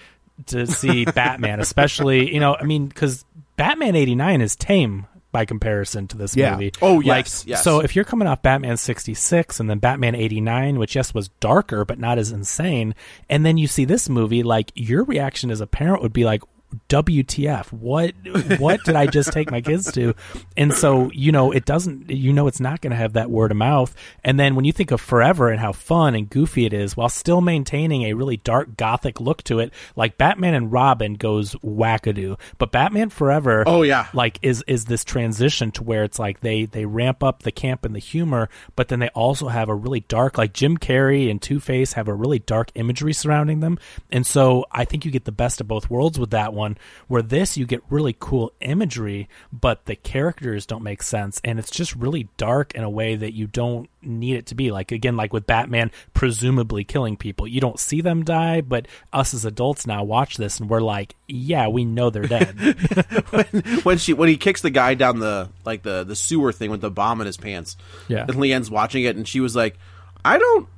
to 0.46 0.66
see 0.66 1.04
Batman, 1.04 1.60
especially 1.60 2.32
you 2.32 2.40
know, 2.40 2.56
I 2.58 2.64
mean, 2.64 2.86
because 2.86 3.26
Batman 3.56 3.94
eighty 3.94 4.14
nine 4.14 4.40
is 4.40 4.56
tame 4.56 5.06
by 5.32 5.44
comparison 5.46 6.06
to 6.08 6.16
this 6.16 6.36
Yeah. 6.36 6.52
movie. 6.52 6.72
Oh, 6.82 6.96
like, 6.96 7.24
yes, 7.26 7.44
yes. 7.46 7.64
So 7.64 7.80
if 7.80 7.96
you're 7.96 8.04
coming 8.04 8.28
off 8.28 8.42
Batman 8.42 8.76
66 8.76 9.58
and 9.58 9.68
then 9.68 9.78
Batman 9.78 10.14
89, 10.14 10.78
which 10.78 10.94
yes 10.94 11.14
was 11.14 11.28
darker 11.40 11.84
but 11.84 11.98
not 11.98 12.18
as 12.18 12.30
insane, 12.30 12.94
and 13.28 13.44
then 13.44 13.56
you 13.56 13.66
see 13.66 13.84
this 13.84 14.08
movie, 14.08 14.42
like 14.42 14.70
your 14.74 15.04
reaction 15.04 15.50
as 15.50 15.60
a 15.60 15.66
parent 15.66 16.02
would 16.02 16.12
be 16.12 16.24
like, 16.24 16.42
WTF? 16.88 17.72
What 17.72 18.14
what 18.58 18.82
did 18.84 18.96
I 18.96 19.06
just 19.06 19.32
take 19.32 19.50
my 19.50 19.60
kids 19.60 19.90
to? 19.92 20.14
And 20.56 20.72
so 20.72 21.10
you 21.12 21.32
know 21.32 21.50
it 21.52 21.64
doesn't. 21.64 22.10
You 22.10 22.32
know 22.32 22.46
it's 22.46 22.60
not 22.60 22.80
going 22.80 22.90
to 22.90 22.96
have 22.96 23.14
that 23.14 23.30
word 23.30 23.50
of 23.50 23.56
mouth. 23.56 23.94
And 24.24 24.38
then 24.38 24.54
when 24.54 24.64
you 24.64 24.72
think 24.72 24.90
of 24.90 25.00
Forever 25.00 25.48
and 25.50 25.60
how 25.60 25.72
fun 25.72 26.14
and 26.14 26.28
goofy 26.28 26.66
it 26.66 26.72
is, 26.72 26.96
while 26.96 27.08
still 27.08 27.40
maintaining 27.40 28.02
a 28.04 28.14
really 28.14 28.36
dark 28.36 28.76
gothic 28.76 29.20
look 29.20 29.42
to 29.44 29.58
it, 29.58 29.72
like 29.96 30.18
Batman 30.18 30.54
and 30.54 30.70
Robin 30.72 31.14
goes 31.14 31.54
wackadoo, 31.56 32.38
but 32.58 32.72
Batman 32.72 33.10
Forever, 33.10 33.64
Oh, 33.66 33.82
yeah. 33.82 34.06
like 34.12 34.38
is 34.42 34.62
is 34.66 34.84
this 34.86 35.04
transition 35.04 35.70
to 35.72 35.82
where 35.82 36.04
it's 36.04 36.18
like 36.18 36.40
they 36.40 36.64
they 36.66 36.84
ramp 36.84 37.22
up 37.22 37.42
the 37.42 37.52
camp 37.52 37.84
and 37.84 37.94
the 37.94 37.98
humor, 38.00 38.48
but 38.76 38.88
then 38.88 38.98
they 39.00 39.08
also 39.08 39.48
have 39.48 39.68
a 39.68 39.74
really 39.74 40.00
dark 40.00 40.38
like 40.38 40.52
Jim 40.52 40.76
Carrey 40.78 41.30
and 41.30 41.40
Two 41.40 41.60
Face 41.60 41.92
have 41.94 42.08
a 42.08 42.14
really 42.14 42.38
dark 42.38 42.70
imagery 42.74 43.12
surrounding 43.12 43.60
them, 43.60 43.78
and 44.10 44.26
so 44.26 44.66
I 44.70 44.84
think 44.84 45.04
you 45.04 45.10
get 45.10 45.24
the 45.24 45.32
best 45.32 45.60
of 45.60 45.68
both 45.68 45.90
worlds 45.90 46.18
with 46.18 46.30
that 46.30 46.52
one. 46.52 46.61
Where 47.08 47.22
this 47.22 47.56
you 47.56 47.66
get 47.66 47.82
really 47.90 48.16
cool 48.18 48.52
imagery, 48.60 49.28
but 49.52 49.86
the 49.86 49.96
characters 49.96 50.66
don't 50.66 50.82
make 50.82 51.02
sense, 51.02 51.40
and 51.44 51.58
it's 51.58 51.70
just 51.70 51.94
really 51.94 52.28
dark 52.36 52.74
in 52.74 52.84
a 52.84 52.90
way 52.90 53.16
that 53.16 53.32
you 53.32 53.46
don't 53.46 53.88
need 54.02 54.36
it 54.36 54.46
to 54.46 54.54
be. 54.54 54.70
Like 54.70 54.92
again, 54.92 55.16
like 55.16 55.32
with 55.32 55.46
Batman 55.46 55.90
presumably 56.14 56.84
killing 56.84 57.16
people, 57.16 57.46
you 57.46 57.60
don't 57.60 57.78
see 57.78 58.00
them 58.00 58.24
die, 58.24 58.60
but 58.60 58.86
us 59.12 59.34
as 59.34 59.44
adults 59.44 59.86
now 59.86 60.04
watch 60.04 60.36
this 60.36 60.60
and 60.60 60.68
we're 60.68 60.80
like, 60.80 61.14
yeah, 61.28 61.68
we 61.68 61.84
know 61.84 62.10
they're 62.10 62.26
dead. 62.26 62.58
when 63.82 63.98
she 63.98 64.12
when 64.12 64.28
he 64.28 64.36
kicks 64.36 64.60
the 64.60 64.70
guy 64.70 64.94
down 64.94 65.18
the 65.18 65.48
like 65.64 65.82
the 65.82 66.04
the 66.04 66.16
sewer 66.16 66.52
thing 66.52 66.70
with 66.70 66.80
the 66.80 66.90
bomb 66.90 67.20
in 67.20 67.26
his 67.26 67.36
pants. 67.36 67.76
Yeah. 68.08 68.22
And 68.22 68.36
Leanne's 68.36 68.70
watching 68.70 69.04
it 69.04 69.16
and 69.16 69.26
she 69.26 69.40
was 69.40 69.56
like, 69.56 69.78
I 70.24 70.38
don't 70.38 70.68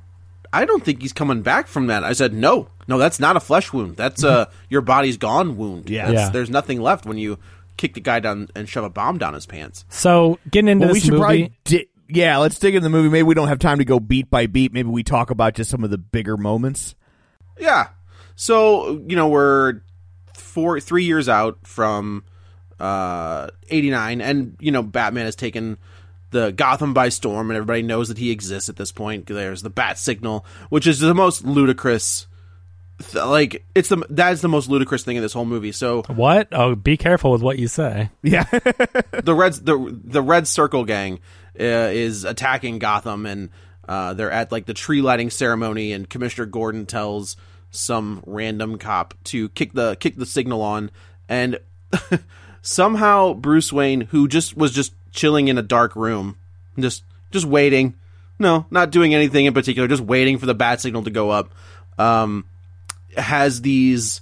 I 0.55 0.65
don't 0.65 0.83
think 0.83 1.01
he's 1.01 1.13
coming 1.13 1.41
back 1.41 1.67
from 1.67 1.87
that. 1.87 2.03
I 2.03 2.13
said, 2.13 2.33
No, 2.33 2.69
no, 2.87 2.97
that's 2.97 3.19
not 3.19 3.35
a 3.35 3.39
flesh 3.39 3.73
wound. 3.73 3.97
That's 3.97 4.23
a 4.23 4.49
your 4.69 4.81
body's 4.81 5.17
gone 5.17 5.57
wound. 5.57 5.89
Yeah. 5.89 6.09
Yeah. 6.09 6.29
There's 6.29 6.49
nothing 6.49 6.81
left 6.81 7.05
when 7.05 7.17
you 7.17 7.37
kick 7.77 7.93
the 7.93 7.99
guy 7.99 8.19
down 8.19 8.47
and 8.55 8.67
shove 8.69 8.85
a 8.85 8.89
bomb 8.89 9.17
down 9.17 9.33
his 9.33 9.45
pants. 9.45 9.85
So 9.89 10.39
getting 10.49 10.69
into 10.69 10.85
well, 10.85 10.93
we 10.93 10.99
should 10.99 11.11
movie, 11.11 11.21
probably 11.21 11.53
di- 11.65 11.89
yeah, 12.07 12.37
let's 12.37 12.59
dig 12.59 12.75
in 12.75 12.83
the 12.83 12.89
movie. 12.89 13.09
Maybe 13.09 13.23
we 13.23 13.33
don't 13.33 13.47
have 13.47 13.59
time 13.59 13.79
to 13.79 13.85
go 13.85 13.99
beat 13.99 14.29
by 14.29 14.47
beat. 14.47 14.71
Maybe 14.71 14.89
we 14.89 15.03
talk 15.03 15.29
about 15.29 15.55
just 15.55 15.69
some 15.69 15.83
of 15.83 15.89
the 15.89 15.97
bigger 15.97 16.37
moments. 16.37 16.95
Yeah. 17.57 17.89
So, 18.35 19.03
you 19.07 19.15
know, 19.15 19.27
we're 19.27 19.81
four 20.33 20.79
three 20.79 21.03
years 21.03 21.27
out 21.27 21.59
from 21.63 22.23
uh 22.79 23.47
89 23.69 24.19
and 24.21 24.57
you 24.59 24.71
know 24.71 24.83
Batman 24.83 25.25
has 25.25 25.35
taken 25.35 25.77
the 26.35 26.51
Gotham 26.51 26.93
by 26.93 27.07
storm 27.07 27.49
and 27.49 27.55
everybody 27.55 27.81
knows 27.81 28.09
that 28.09 28.17
he 28.17 28.29
exists 28.29 28.67
at 28.67 28.75
this 28.75 28.91
point. 28.91 29.25
There's 29.25 29.61
the 29.61 29.69
bat 29.69 29.97
signal, 29.97 30.45
which 30.69 30.85
is 30.85 30.99
the 30.99 31.15
most 31.15 31.45
ludicrous 31.45 32.27
th- 32.99 33.23
like 33.23 33.65
it's 33.73 33.87
the 33.87 34.05
that's 34.09 34.41
the 34.41 34.49
most 34.49 34.69
ludicrous 34.69 35.03
thing 35.03 35.15
in 35.15 35.21
this 35.21 35.31
whole 35.31 35.45
movie. 35.45 35.71
So 35.71 36.03
what? 36.03 36.49
Oh, 36.51 36.75
be 36.75 36.97
careful 36.97 37.31
with 37.31 37.41
what 37.41 37.57
you 37.57 37.69
say. 37.69 38.09
Yeah, 38.21 38.43
the 39.23 39.33
Reds 39.33 39.61
the 39.61 39.97
the 40.03 40.21
Red 40.21 40.45
Circle 40.45 40.83
gang 40.83 41.19
uh, 41.57 41.63
is 41.93 42.25
attacking 42.25 42.79
Gotham, 42.79 43.25
and 43.25 43.49
uh, 43.87 44.13
they're 44.13 44.29
at 44.29 44.51
like 44.51 44.65
the 44.65 44.73
tree 44.73 45.01
lighting 45.01 45.29
ceremony, 45.29 45.93
and 45.93 46.09
Commissioner 46.09 46.47
Gordon 46.47 46.85
tells 46.85 47.37
some 47.71 48.21
random 48.25 48.77
cop 48.77 49.13
to 49.25 49.47
kick 49.49 49.71
the 49.71 49.95
kick 49.95 50.17
the 50.17 50.25
signal 50.25 50.61
on, 50.61 50.91
and 51.29 51.59
somehow 52.65 53.33
Bruce 53.33 53.71
Wayne, 53.71 54.01
who 54.01 54.27
just 54.27 54.57
was 54.57 54.73
just 54.73 54.93
chilling 55.11 55.47
in 55.47 55.57
a 55.57 55.61
dark 55.61 55.95
room, 55.95 56.37
just 56.77 57.03
just 57.31 57.45
waiting, 57.45 57.95
no, 58.39 58.65
not 58.69 58.91
doing 58.91 59.13
anything 59.13 59.45
in 59.45 59.53
particular, 59.53 59.87
just 59.87 60.03
waiting 60.03 60.37
for 60.37 60.45
the 60.45 60.55
bat 60.55 60.81
signal 60.81 61.03
to 61.03 61.11
go 61.11 61.29
up, 61.29 61.53
um, 61.97 62.45
has 63.15 63.61
these. 63.61 64.21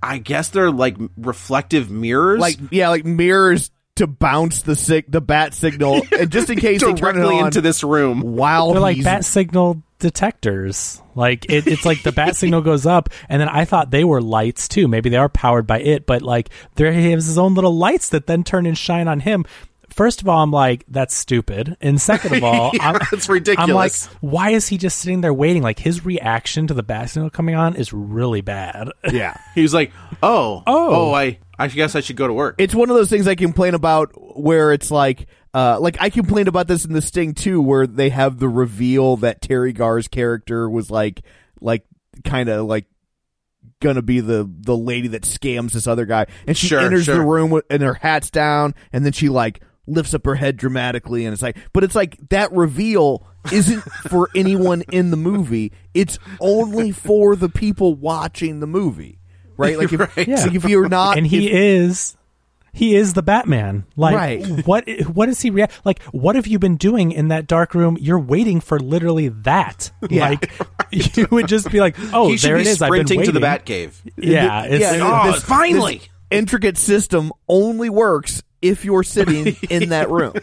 I 0.00 0.18
guess 0.18 0.50
they're 0.50 0.70
like 0.70 0.96
reflective 1.16 1.90
mirrors, 1.90 2.40
like 2.40 2.56
yeah, 2.70 2.88
like 2.88 3.04
mirrors 3.04 3.70
to 3.96 4.06
bounce 4.06 4.62
the 4.62 4.76
sig- 4.76 5.10
the 5.10 5.20
bat 5.20 5.54
signal, 5.54 6.02
and 6.18 6.30
just 6.30 6.50
in 6.50 6.58
case 6.58 6.80
they 6.80 6.86
turn 6.94 7.16
it 7.16 7.20
directly 7.20 7.38
on 7.38 7.46
into 7.46 7.60
this 7.60 7.82
room. 7.82 8.20
while 8.20 8.72
They're 8.72 8.80
like 8.80 9.02
bat 9.02 9.24
signal 9.24 9.82
detectors. 9.98 11.00
Like 11.14 11.50
it, 11.50 11.66
it's 11.66 11.84
like 11.84 12.02
the 12.02 12.12
bat 12.12 12.36
signal 12.36 12.60
goes 12.60 12.86
up, 12.86 13.08
and 13.28 13.40
then 13.40 13.48
I 13.48 13.64
thought 13.64 13.90
they 13.90 14.04
were 14.04 14.20
lights 14.22 14.68
too. 14.68 14.88
Maybe 14.88 15.10
they 15.10 15.16
are 15.16 15.28
powered 15.28 15.66
by 15.66 15.80
it, 15.80 16.06
but 16.06 16.22
like 16.22 16.50
there 16.76 16.92
he 16.92 17.10
has 17.12 17.26
his 17.26 17.38
own 17.38 17.54
little 17.54 17.76
lights 17.76 18.10
that 18.10 18.26
then 18.26 18.44
turn 18.44 18.66
and 18.66 18.76
shine 18.78 19.08
on 19.08 19.20
him. 19.20 19.44
First 19.90 20.20
of 20.22 20.28
all, 20.28 20.42
I'm 20.44 20.52
like, 20.52 20.84
that's 20.86 21.12
stupid. 21.14 21.76
And 21.80 22.00
second 22.00 22.36
of 22.36 22.44
all, 22.44 22.70
Yeah, 22.72 22.90
I'm, 22.90 23.00
it's 23.12 23.28
ridiculous. 23.28 23.68
I'm 23.68 23.74
like, 23.74 23.92
why 24.20 24.50
is 24.50 24.68
he 24.68 24.78
just 24.78 24.98
sitting 24.98 25.22
there 25.22 25.34
waiting? 25.34 25.62
Like 25.62 25.80
his 25.80 26.04
reaction 26.04 26.68
to 26.68 26.74
the 26.74 26.84
bat 26.84 27.10
signal 27.10 27.30
coming 27.30 27.56
on 27.56 27.74
is 27.74 27.92
really 27.92 28.40
bad. 28.42 28.90
yeah. 29.12 29.36
He 29.56 29.62
was 29.62 29.74
like, 29.74 29.90
"Oh, 30.22 30.62
Oh. 30.68 30.94
oh, 31.10 31.14
I, 31.14 31.38
I 31.58 31.66
guess 31.66 31.96
I 31.96 32.00
should 32.00 32.16
go 32.16 32.28
to 32.28 32.32
work." 32.32 32.56
It's 32.58 32.74
one 32.76 32.90
of 32.90 32.96
those 32.96 33.10
things 33.10 33.26
I 33.26 33.34
complain 33.34 33.74
about 33.74 34.12
where 34.38 34.72
it's 34.72 34.90
like, 34.92 35.26
uh, 35.54 35.78
like 35.80 35.96
I 36.00 36.10
complained 36.10 36.48
about 36.48 36.68
this 36.68 36.84
in 36.84 36.92
the 36.92 37.02
Sting 37.02 37.34
too, 37.34 37.60
where 37.60 37.86
they 37.86 38.10
have 38.10 38.38
the 38.38 38.48
reveal 38.48 39.16
that 39.18 39.40
Teri 39.42 39.74
Garr's 39.74 40.08
character 40.08 40.68
was 40.68 40.90
like, 40.90 41.22
like 41.60 41.84
kind 42.24 42.48
of 42.48 42.66
like 42.66 42.86
gonna 43.80 44.02
be 44.02 44.20
the 44.20 44.48
the 44.60 44.76
lady 44.76 45.08
that 45.08 45.22
scams 45.22 45.72
this 45.72 45.86
other 45.86 46.04
guy, 46.06 46.26
and 46.46 46.56
she 46.56 46.66
Sure, 46.68 46.80
enters 46.80 47.06
the 47.06 47.20
room 47.20 47.50
with, 47.50 47.64
and 47.70 47.82
her 47.82 47.94
hat's 47.94 48.30
down, 48.30 48.74
and 48.92 49.04
then 49.04 49.12
she 49.12 49.28
like 49.28 49.62
lifts 49.86 50.12
up 50.14 50.24
her 50.26 50.34
head 50.34 50.56
dramatically, 50.56 51.24
and 51.24 51.32
it's 51.32 51.42
like, 51.42 51.56
but 51.72 51.82
it's 51.84 51.94
like 51.94 52.18
that 52.30 52.52
reveal 52.52 53.26
isn't 53.52 53.80
for 54.10 54.28
anyone 54.34 54.82
in 54.92 55.10
the 55.10 55.16
movie; 55.16 55.72
it's 55.94 56.18
only 56.40 56.90
for 56.92 57.36
the 57.36 57.48
people 57.48 57.94
watching 57.94 58.60
the 58.60 58.66
movie. 58.66 59.18
Right, 59.56 59.78
like 59.78 59.92
if, 59.92 60.00
Right. 60.16 60.28
Yeah. 60.28 60.42
like 60.42 60.54
if 60.54 60.64
you're 60.66 60.88
not, 60.88 61.16
and 61.16 61.26
he 61.26 61.46
if- 61.48 61.54
is 61.54 62.16
he 62.72 62.94
is 62.94 63.14
the 63.14 63.22
batman 63.22 63.84
like 63.96 64.14
Right. 64.14 64.46
what 64.66 64.88
what 65.14 65.28
is 65.28 65.40
he 65.40 65.50
rea- 65.50 65.68
like 65.84 66.02
what 66.12 66.36
have 66.36 66.46
you 66.46 66.58
been 66.58 66.76
doing 66.76 67.12
in 67.12 67.28
that 67.28 67.46
dark 67.46 67.74
room 67.74 67.96
you're 68.00 68.18
waiting 68.18 68.60
for 68.60 68.78
literally 68.78 69.28
that 69.28 69.90
Yeah. 70.08 70.28
like 70.30 70.52
you 70.90 71.26
would 71.30 71.48
just 71.48 71.70
be 71.70 71.80
like 71.80 71.96
oh 72.12 72.28
he 72.28 72.36
should 72.36 72.48
there 72.50 72.56
be 72.56 72.62
it 72.62 72.66
is 72.68 72.82
I've 72.82 72.90
been 72.90 73.06
sprinting 73.06 73.24
to 73.26 73.32
the. 73.32 73.40
Batcave. 73.40 73.92
yeah 74.16 74.64
it's, 74.64 74.80
yeah, 74.80 74.98
oh, 75.26 75.32
this- 75.32 75.42
finally! 75.42 75.98
this 75.98 76.08
intricate 76.30 76.76
system 76.76 77.32
only 77.48 77.88
works 77.90 78.42
if 78.60 78.84
you're 78.84 79.02
sitting 79.04 79.56
in 79.70 79.90
that 79.90 80.10
room. 80.10 80.34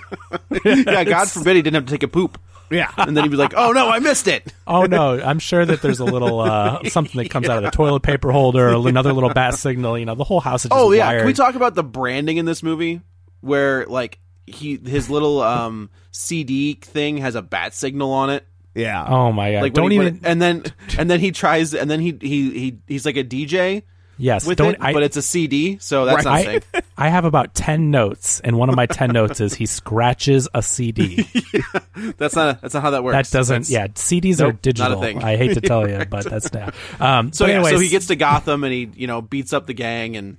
yeah, 0.63 1.03
God 1.03 1.29
forbid 1.29 1.57
he 1.57 1.61
didn't 1.61 1.75
have 1.75 1.85
to 1.85 1.91
take 1.91 2.03
a 2.03 2.07
poop. 2.07 2.39
Yeah. 2.71 2.91
And 2.97 3.15
then 3.15 3.23
he'd 3.23 3.29
be 3.29 3.37
like, 3.37 3.53
"Oh 3.55 3.71
no, 3.71 3.89
I 3.89 3.99
missed 3.99 4.27
it." 4.27 4.51
oh 4.67 4.83
no 4.85 5.21
i'm 5.21 5.37
sure 5.37 5.63
that 5.63 5.81
there's 5.83 5.99
a 5.99 6.05
little 6.05 6.39
uh 6.39 6.83
something 6.89 7.21
that 7.21 7.29
comes 7.29 7.47
out 7.47 7.57
of 7.57 7.63
the 7.63 7.69
toilet 7.69 7.99
paper 8.01 8.31
holder 8.31 8.69
or 8.73 8.87
another 8.89 9.13
little 9.13 9.29
bat 9.31 9.53
signal 9.53 9.95
you 9.99 10.05
know 10.05 10.15
the 10.15 10.23
whole 10.23 10.39
house 10.39 10.65
is 10.65 10.69
just 10.69 10.79
Oh 10.81 10.91
yeah, 10.91 11.05
wired. 11.05 11.19
can 11.19 11.27
we 11.27 11.33
talk 11.33 11.53
about 11.53 11.75
the 11.75 11.83
branding 11.83 12.37
in 12.37 12.45
this 12.45 12.63
movie 12.63 13.01
where 13.41 13.85
like 13.85 14.17
he 14.47 14.77
his 14.83 15.07
little 15.09 15.41
um 15.41 15.89
CD 16.11 16.73
thing 16.73 17.17
has 17.17 17.35
a 17.35 17.41
bat 17.43 17.73
signal 17.75 18.11
on 18.11 18.29
it? 18.31 18.45
Yeah. 18.73 19.05
oh 19.07 19.31
my 19.31 19.51
god 19.53 19.61
Like 19.61 19.73
don't 19.73 19.91
he- 19.91 19.97
even 19.97 20.15
when- 20.15 20.25
and 20.25 20.41
then 20.41 20.63
and 20.97 21.09
then 21.09 21.19
he 21.19 21.31
tries 21.31 21.73
and 21.75 21.89
then 21.91 21.99
he 21.99 22.17
he 22.19 22.49
he 22.59 22.79
he's 22.87 23.05
like 23.05 23.17
a 23.17 23.23
DJ 23.23 23.83
yes 24.17 24.45
with 24.47 24.59
it, 24.59 24.77
I, 24.79 24.93
but 24.93 25.03
it's 25.03 25.17
a 25.17 25.21
CD, 25.21 25.77
so 25.79 26.05
that's 26.05 26.23
not 26.25 26.33
I. 26.33 26.61
I 26.97 27.09
have 27.09 27.25
about 27.25 27.53
10 27.53 27.91
notes 27.91 28.39
and 28.39 28.57
one 28.57 28.69
of 28.69 28.75
my 28.75 28.85
10 28.85 29.11
notes 29.11 29.41
is 29.41 29.53
he 29.53 29.65
scratches 29.65 30.47
a 30.53 30.61
cd 30.61 31.27
That's 32.17 32.35
not 32.35 32.61
that's 32.61 32.73
not 32.73 32.83
how 32.83 32.91
that 32.91 33.03
works. 33.03 33.29
That 33.29 33.37
doesn't. 33.37 33.67
That's- 33.67 33.69
yeah, 33.69 33.87
CDs 33.87 34.39
Nope, 34.39 34.41
are 34.41 34.45
not 34.47 34.55
a 34.55 34.61
digital. 34.61 35.01
thing. 35.01 35.23
I 35.23 35.35
hate 35.37 35.53
to 35.55 35.61
tell 35.61 35.89
you, 35.89 36.05
but 36.09 36.25
that's 36.25 36.51
now. 36.53 36.71
Um, 36.99 37.33
So 37.33 37.45
yeah, 37.45 37.61
so 37.63 37.79
he 37.79 37.89
gets 37.89 38.07
to 38.07 38.15
Gotham 38.15 38.63
and 38.63 38.71
he 38.73 38.89
you 38.95 39.07
know 39.07 39.21
beats 39.21 39.51
up 39.53 39.65
the 39.67 39.73
gang 39.73 40.15
and 40.15 40.37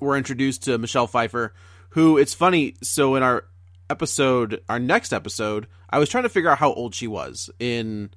we're 0.00 0.16
introduced 0.16 0.64
to 0.64 0.78
Michelle 0.78 1.06
Pfeiffer, 1.06 1.54
who 1.90 2.18
it's 2.18 2.34
funny. 2.34 2.74
So 2.82 3.14
in 3.16 3.22
our 3.22 3.44
episode, 3.90 4.62
our 4.68 4.78
next 4.78 5.12
episode, 5.12 5.66
I 5.90 5.98
was 5.98 6.08
trying 6.08 6.24
to 6.24 6.28
figure 6.28 6.50
out 6.50 6.58
how 6.58 6.72
old 6.72 6.94
she 6.94 7.06
was 7.06 7.50
in 7.58 8.10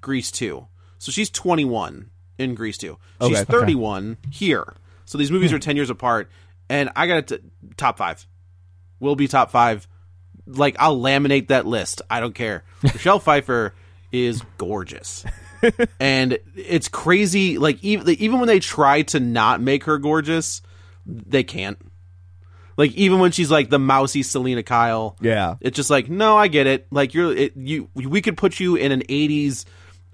Grease 0.00 0.30
Two. 0.30 0.66
So 0.98 1.12
she's 1.12 1.30
21 1.30 2.10
in 2.38 2.54
Grease 2.54 2.78
Two. 2.78 2.98
She's 3.22 3.38
Okay. 3.38 3.44
31 3.44 4.18
here. 4.30 4.74
So 5.04 5.18
these 5.18 5.30
movies 5.30 5.52
are 5.52 5.56
hmm. 5.56 5.60
10 5.60 5.76
years 5.76 5.90
apart, 5.90 6.30
and 6.68 6.90
I 6.96 7.06
got 7.06 7.18
it 7.18 7.26
to 7.28 7.40
top 7.76 7.98
five. 7.98 8.26
Will 9.00 9.16
be 9.16 9.28
top 9.28 9.50
five. 9.50 9.86
like 10.46 10.76
I'll 10.78 10.98
laminate 10.98 11.48
that 11.48 11.66
list. 11.66 12.02
I 12.10 12.20
don't 12.20 12.34
care. 12.34 12.64
Michelle 12.82 13.18
Pfeiffer 13.18 13.74
is 14.12 14.42
gorgeous. 14.58 15.24
and 16.00 16.38
it's 16.54 16.88
crazy 16.88 17.58
like 17.58 17.82
even 17.82 18.08
even 18.10 18.38
when 18.38 18.46
they 18.46 18.60
try 18.60 19.02
to 19.02 19.20
not 19.20 19.60
make 19.60 19.84
her 19.84 19.98
gorgeous, 19.98 20.62
they 21.04 21.42
can't. 21.44 21.78
Like 22.76 22.92
even 22.92 23.20
when 23.20 23.32
she's 23.32 23.50
like 23.50 23.70
the 23.70 23.78
mousy 23.78 24.22
Selina 24.22 24.62
Kyle, 24.62 25.16
Yeah. 25.20 25.54
it's 25.60 25.76
just 25.76 25.88
like 25.90 26.08
no, 26.10 26.36
I 26.36 26.48
get 26.48 26.66
it. 26.66 26.86
Like 26.90 27.14
you're 27.14 27.34
it, 27.34 27.56
you, 27.56 27.88
we 27.94 28.20
could 28.20 28.36
put 28.36 28.60
you 28.60 28.76
in 28.76 28.92
an 28.92 29.02
'80s 29.08 29.64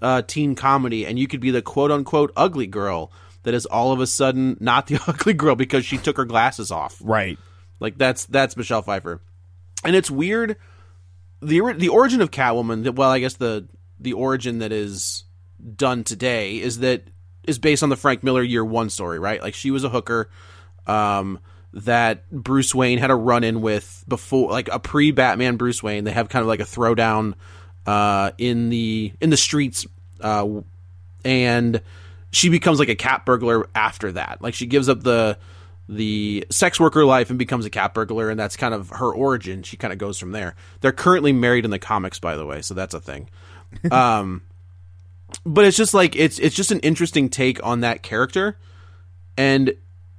uh, 0.03 0.21
teen 0.21 0.53
comedy, 0.53 1.05
and 1.05 1.17
you 1.17 1.27
could 1.27 1.39
be 1.39 1.49
the 1.49 1.61
quote 1.61 1.89
unquote 1.89 2.31
ugly 2.35 2.67
girl 2.67 3.11
that 3.43 3.53
is 3.53 3.65
all 3.65 3.91
of 3.91 4.01
a 4.01 4.07
sudden 4.07 4.57
not 4.59 4.87
the 4.87 4.99
ugly 5.07 5.33
girl 5.33 5.55
because 5.55 5.85
she 5.85 5.97
took 5.97 6.17
her 6.17 6.25
glasses 6.25 6.71
off. 6.71 7.01
Right. 7.01 7.39
Like 7.79 7.97
that's 7.97 8.25
that's 8.25 8.55
Michelle 8.55 8.81
Pfeiffer, 8.81 9.21
and 9.83 9.95
it's 9.95 10.11
weird. 10.11 10.57
the 11.41 11.73
The 11.73 11.89
origin 11.89 12.21
of 12.21 12.31
Catwoman, 12.31 12.83
that 12.83 12.93
well, 12.93 13.09
I 13.09 13.19
guess 13.19 13.35
the 13.35 13.67
the 13.99 14.13
origin 14.13 14.59
that 14.59 14.71
is 14.71 15.23
done 15.75 16.03
today 16.03 16.59
is 16.59 16.79
that 16.79 17.07
is 17.45 17.59
based 17.59 17.83
on 17.83 17.89
the 17.89 17.97
Frank 17.97 18.23
Miller 18.23 18.43
Year 18.43 18.63
One 18.63 18.89
story, 18.89 19.19
right? 19.19 19.41
Like 19.41 19.53
she 19.53 19.71
was 19.71 19.83
a 19.83 19.89
hooker 19.89 20.29
um, 20.87 21.39
that 21.73 22.29
Bruce 22.31 22.73
Wayne 22.73 22.99
had 22.99 23.11
a 23.11 23.15
run 23.15 23.43
in 23.43 23.61
with 23.61 24.03
before, 24.07 24.51
like 24.51 24.69
a 24.69 24.79
pre 24.79 25.11
Batman 25.11 25.57
Bruce 25.57 25.83
Wayne. 25.83 26.03
They 26.03 26.11
have 26.11 26.29
kind 26.29 26.41
of 26.41 26.47
like 26.47 26.61
a 26.61 26.63
throwdown 26.63 27.33
uh, 27.85 28.31
in 28.37 28.69
the 28.69 29.13
in 29.21 29.29
the 29.29 29.37
streets, 29.37 29.85
uh, 30.21 30.47
and 31.25 31.81
she 32.31 32.49
becomes 32.49 32.79
like 32.79 32.89
a 32.89 32.95
cat 32.95 33.25
burglar 33.25 33.67
after 33.75 34.11
that. 34.13 34.41
Like 34.41 34.53
she 34.53 34.65
gives 34.65 34.89
up 34.89 35.03
the 35.03 35.37
the 35.89 36.45
sex 36.49 36.79
worker 36.79 37.05
life 37.05 37.29
and 37.29 37.37
becomes 37.37 37.65
a 37.65 37.69
cat 37.69 37.93
burglar, 37.93 38.29
and 38.29 38.39
that's 38.39 38.55
kind 38.55 38.73
of 38.73 38.89
her 38.89 39.13
origin. 39.13 39.63
She 39.63 39.77
kind 39.77 39.91
of 39.91 39.99
goes 39.99 40.17
from 40.17 40.31
there. 40.31 40.55
They're 40.81 40.91
currently 40.91 41.33
married 41.33 41.65
in 41.65 41.71
the 41.71 41.79
comics, 41.79 42.19
by 42.19 42.35
the 42.35 42.45
way, 42.45 42.61
so 42.61 42.73
that's 42.73 42.93
a 42.93 43.01
thing. 43.01 43.29
um, 43.91 44.43
but 45.45 45.65
it's 45.65 45.77
just 45.77 45.93
like 45.93 46.15
it's 46.15 46.39
it's 46.39 46.55
just 46.55 46.71
an 46.71 46.79
interesting 46.79 47.29
take 47.29 47.63
on 47.65 47.81
that 47.81 48.03
character, 48.03 48.57
and 49.37 49.73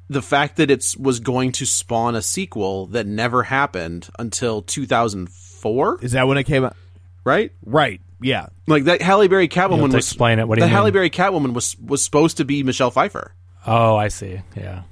the 0.08 0.22
fact 0.22 0.56
that 0.56 0.70
it's 0.70 0.96
was 0.96 1.20
going 1.20 1.52
to 1.52 1.66
spawn 1.66 2.14
a 2.14 2.22
sequel 2.22 2.86
that 2.88 3.06
never 3.06 3.42
happened 3.44 4.08
until 4.18 4.60
2004, 4.62 5.98
Is 6.02 6.12
that 6.12 6.28
when 6.28 6.36
it 6.36 6.44
came 6.44 6.64
out? 6.64 6.76
Right? 7.24 7.52
Right. 7.64 8.00
Yeah. 8.20 8.46
Like 8.66 8.84
that 8.84 9.02
Halle 9.02 9.28
Berry 9.28 9.48
Catwoman 9.48 9.82
was 9.92 9.94
explain 9.94 10.38
it. 10.38 10.48
What 10.48 10.54
do 10.56 10.60
the 10.62 10.68
you 10.68 10.72
Halle? 10.74 10.90
Berry 10.90 11.10
Catwoman 11.10 11.52
was 11.52 11.76
was 11.78 12.02
supposed 12.04 12.36
to 12.38 12.44
be 12.44 12.62
Michelle 12.62 12.90
Pfeiffer. 12.90 13.34
Oh, 13.66 13.96
I 13.96 14.08
see. 14.08 14.40
Yeah. 14.56 14.82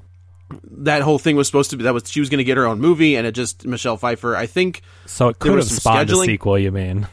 That 0.82 1.00
whole 1.02 1.18
thing 1.18 1.36
was 1.36 1.46
supposed 1.46 1.70
to 1.70 1.76
be 1.78 1.84
that 1.84 1.94
was 1.94 2.10
she 2.10 2.20
was 2.20 2.28
going 2.28 2.38
to 2.38 2.44
get 2.44 2.58
her 2.58 2.66
own 2.66 2.78
movie, 2.78 3.16
and 3.16 3.26
it 3.26 3.32
just 3.32 3.66
Michelle 3.66 3.96
Pfeiffer. 3.96 4.36
I 4.36 4.44
think 4.46 4.82
So 5.06 5.28
it 5.28 5.38
could 5.38 5.56
have 5.56 5.64
some 5.64 5.78
spawned 5.78 6.10
a 6.10 6.16
sequel. 6.16 6.58
You 6.58 6.70
mean? 6.72 7.06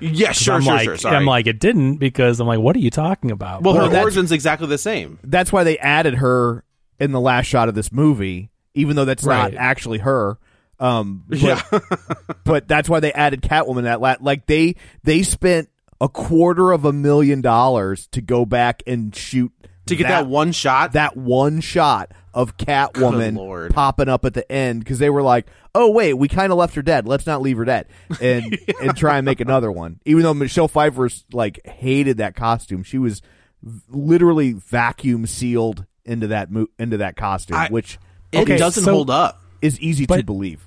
yeah, 0.00 0.28
'Cause 0.28 0.36
sure, 0.36 0.54
I'm 0.54 0.62
sure, 0.62 0.74
like, 0.74 0.84
sure. 0.84 0.96
Sorry. 0.96 1.16
I'm 1.16 1.26
like, 1.26 1.46
it 1.46 1.58
didn't 1.60 1.96
because 1.96 2.40
I'm 2.40 2.46
like, 2.46 2.58
what 2.60 2.74
are 2.74 2.78
you 2.80 2.90
talking 2.90 3.30
about? 3.30 3.62
well, 3.62 3.74
Well, 3.74 3.84
her 3.84 3.88
that's- 3.90 4.04
origin's 4.04 4.32
exactly 4.32 4.66
the 4.68 4.78
same. 4.78 5.18
That's 5.24 5.52
why 5.52 5.62
they 5.64 5.76
added 5.78 6.14
her 6.16 6.64
in 6.98 7.12
the 7.12 7.20
last 7.20 7.46
shot 7.46 7.68
of 7.68 7.74
this 7.74 7.92
movie, 7.92 8.50
even 8.74 8.96
though 8.96 9.04
that's 9.04 9.24
Right. 9.24 9.52
not 9.52 9.60
actually 9.60 9.98
her. 9.98 10.38
Um, 10.78 11.24
but, 11.28 11.38
Yeah. 11.38 11.62
but 12.44 12.68
that's 12.68 12.88
why 12.88 13.00
they 13.00 13.12
added 13.12 13.42
Catwoman. 13.42 13.84
That 13.84 14.00
la- 14.00 14.16
like 14.20 14.46
they 14.46 14.76
they 15.04 15.22
spent 15.22 15.68
a 16.00 16.08
quarter 16.08 16.72
of 16.72 16.84
a 16.84 16.92
million 16.92 17.40
dollars 17.40 18.06
to 18.08 18.20
go 18.20 18.44
back 18.44 18.82
and 18.86 19.14
shoot 19.16 19.50
To 19.86 19.96
get 19.96 20.08
that, 20.08 20.26
one 20.26 20.52
shot, 20.52 20.92
that 20.92 21.16
one 21.16 21.60
shot 21.60 22.12
of 22.34 22.58
Catwoman 22.58 23.72
popping 23.72 24.08
up 24.10 24.24
at 24.26 24.34
the 24.34 24.50
end 24.52 24.80
because 24.80 24.98
they 24.98 25.08
were 25.08 25.22
like, 25.22 25.46
"Oh 25.74 25.90
wait, 25.90 26.12
we 26.14 26.28
kind 26.28 26.52
of 26.52 26.58
left 26.58 26.74
her 26.74 26.82
dead. 26.82 27.08
Let's 27.08 27.26
not 27.26 27.40
leave 27.40 27.56
her 27.56 27.64
dead 27.64 27.86
and 28.20 28.58
and 28.82 28.94
try 28.96 29.16
and 29.16 29.24
make 29.24 29.40
another 29.40 29.72
one." 29.72 30.00
Even 30.04 30.22
though 30.24 30.34
Michelle 30.34 30.68
Pfeiffer's 30.68 31.24
like 31.32 31.66
hated 31.66 32.18
that 32.18 32.34
costume, 32.36 32.82
she 32.82 32.98
was 32.98 33.22
v- 33.62 33.80
literally 33.88 34.52
vacuum 34.52 35.26
sealed 35.26 35.86
into 36.04 36.26
that 36.26 36.50
mo- 36.50 36.68
into 36.78 36.98
that 36.98 37.16
costume, 37.16 37.56
I- 37.56 37.68
which 37.68 37.98
it 38.32 38.40
Okay, 38.40 38.58
doesn't 38.58 38.84
so- 38.84 38.92
hold 38.92 39.08
up. 39.08 39.40
is 39.62 39.80
easy 39.80 40.04
to 40.06 40.22
believe. 40.22 40.65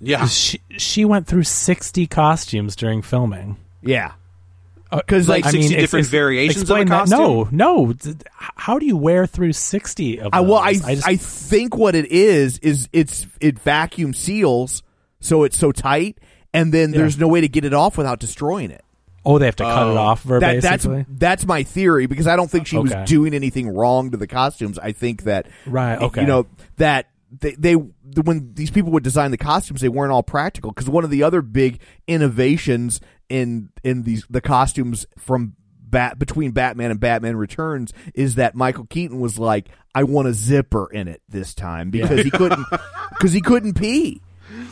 Yeah, 0.00 0.26
she 0.26 0.60
she 0.76 1.04
went 1.04 1.26
through 1.26 1.42
60 1.44 2.06
costumes 2.06 2.76
during 2.76 3.02
filming. 3.02 3.56
Yeah, 3.82 4.12
Uh, 4.90 4.98
because 4.98 5.28
like 5.28 5.44
like, 5.44 5.52
60 5.54 5.74
different 5.76 6.06
variations 6.06 6.70
of 6.70 6.76
a 6.76 6.80
explain 6.82 6.88
that. 6.88 7.08
No, 7.08 7.48
no. 7.50 7.94
How 8.32 8.78
do 8.78 8.86
you 8.86 8.96
wear 8.96 9.26
through 9.26 9.52
60 9.52 10.20
of 10.20 10.30
I 10.32 10.40
well, 10.40 10.58
I? 10.58 10.74
I, 10.84 10.94
just, 10.94 11.48
think 11.48 11.76
what 11.76 11.94
it 11.94 12.06
is 12.12 12.58
is 12.58 12.88
it's 12.92 13.26
it 13.40 13.58
vacuum 13.58 14.14
seals, 14.14 14.82
so 15.20 15.42
it's 15.44 15.58
so 15.58 15.72
tight, 15.72 16.18
and 16.54 16.72
then 16.72 16.92
Yeah. 16.92 16.98
there's 16.98 17.18
no 17.18 17.28
way 17.28 17.40
to 17.40 17.48
get 17.48 17.64
it 17.64 17.74
off 17.74 17.96
without 17.98 18.18
destroying 18.20 18.70
it. 18.70 18.84
oh, 19.26 19.36
they 19.38 19.44
have 19.46 19.56
to 19.56 19.64
cut 19.64 19.88
it 19.88 19.90
Oh. 19.90 19.98
off. 19.98 20.24
That, 20.24 20.62
that's 20.62 20.86
that's 21.08 21.44
my 21.44 21.62
theory 21.64 22.06
because 22.06 22.26
I 22.26 22.34
don't 22.36 22.50
think 22.50 22.66
she 22.66 22.78
Okay. 22.78 22.94
was 22.98 23.08
doing 23.10 23.34
anything 23.34 23.68
wrong 23.68 24.10
to 24.12 24.16
the 24.16 24.26
costumes. 24.28 24.78
I 24.78 24.92
think 24.92 25.24
that 25.24 25.46
Right, 25.66 26.00
okay. 26.00 26.20
you 26.22 26.26
know 26.26 26.46
that 26.78 27.06
they, 27.30 27.52
they 27.52 27.74
when 27.74 28.54
these 28.54 28.70
people 28.70 28.92
would 28.92 29.04
design 29.04 29.30
the 29.30 29.38
costumes, 29.38 29.80
they 29.80 29.88
weren't 29.88 30.12
all 30.12 30.22
practical 30.22 30.70
because 30.70 30.88
one 30.88 31.04
of 31.04 31.10
the 31.10 31.22
other 31.22 31.42
big 31.42 31.80
innovations 32.06 33.00
in 33.28 33.70
in 33.84 34.02
these 34.02 34.24
the 34.30 34.40
costumes 34.40 35.06
from 35.18 35.54
Bat 35.80 36.18
between 36.18 36.52
Batman 36.52 36.90
and 36.90 37.00
Batman 37.00 37.36
Returns 37.36 37.92
is 38.14 38.36
that 38.36 38.54
Michael 38.54 38.86
Keaton 38.86 39.20
was 39.20 39.38
like, 39.38 39.68
I 39.94 40.04
want 40.04 40.28
a 40.28 40.34
zipper 40.34 40.90
in 40.90 41.08
it 41.08 41.22
this 41.28 41.54
time 41.54 41.90
because 41.90 42.22
he 42.22 42.30
couldn't 42.30 42.64
because 43.10 43.32
he 43.32 43.40
couldn't 43.40 43.74
pee. 43.74 44.20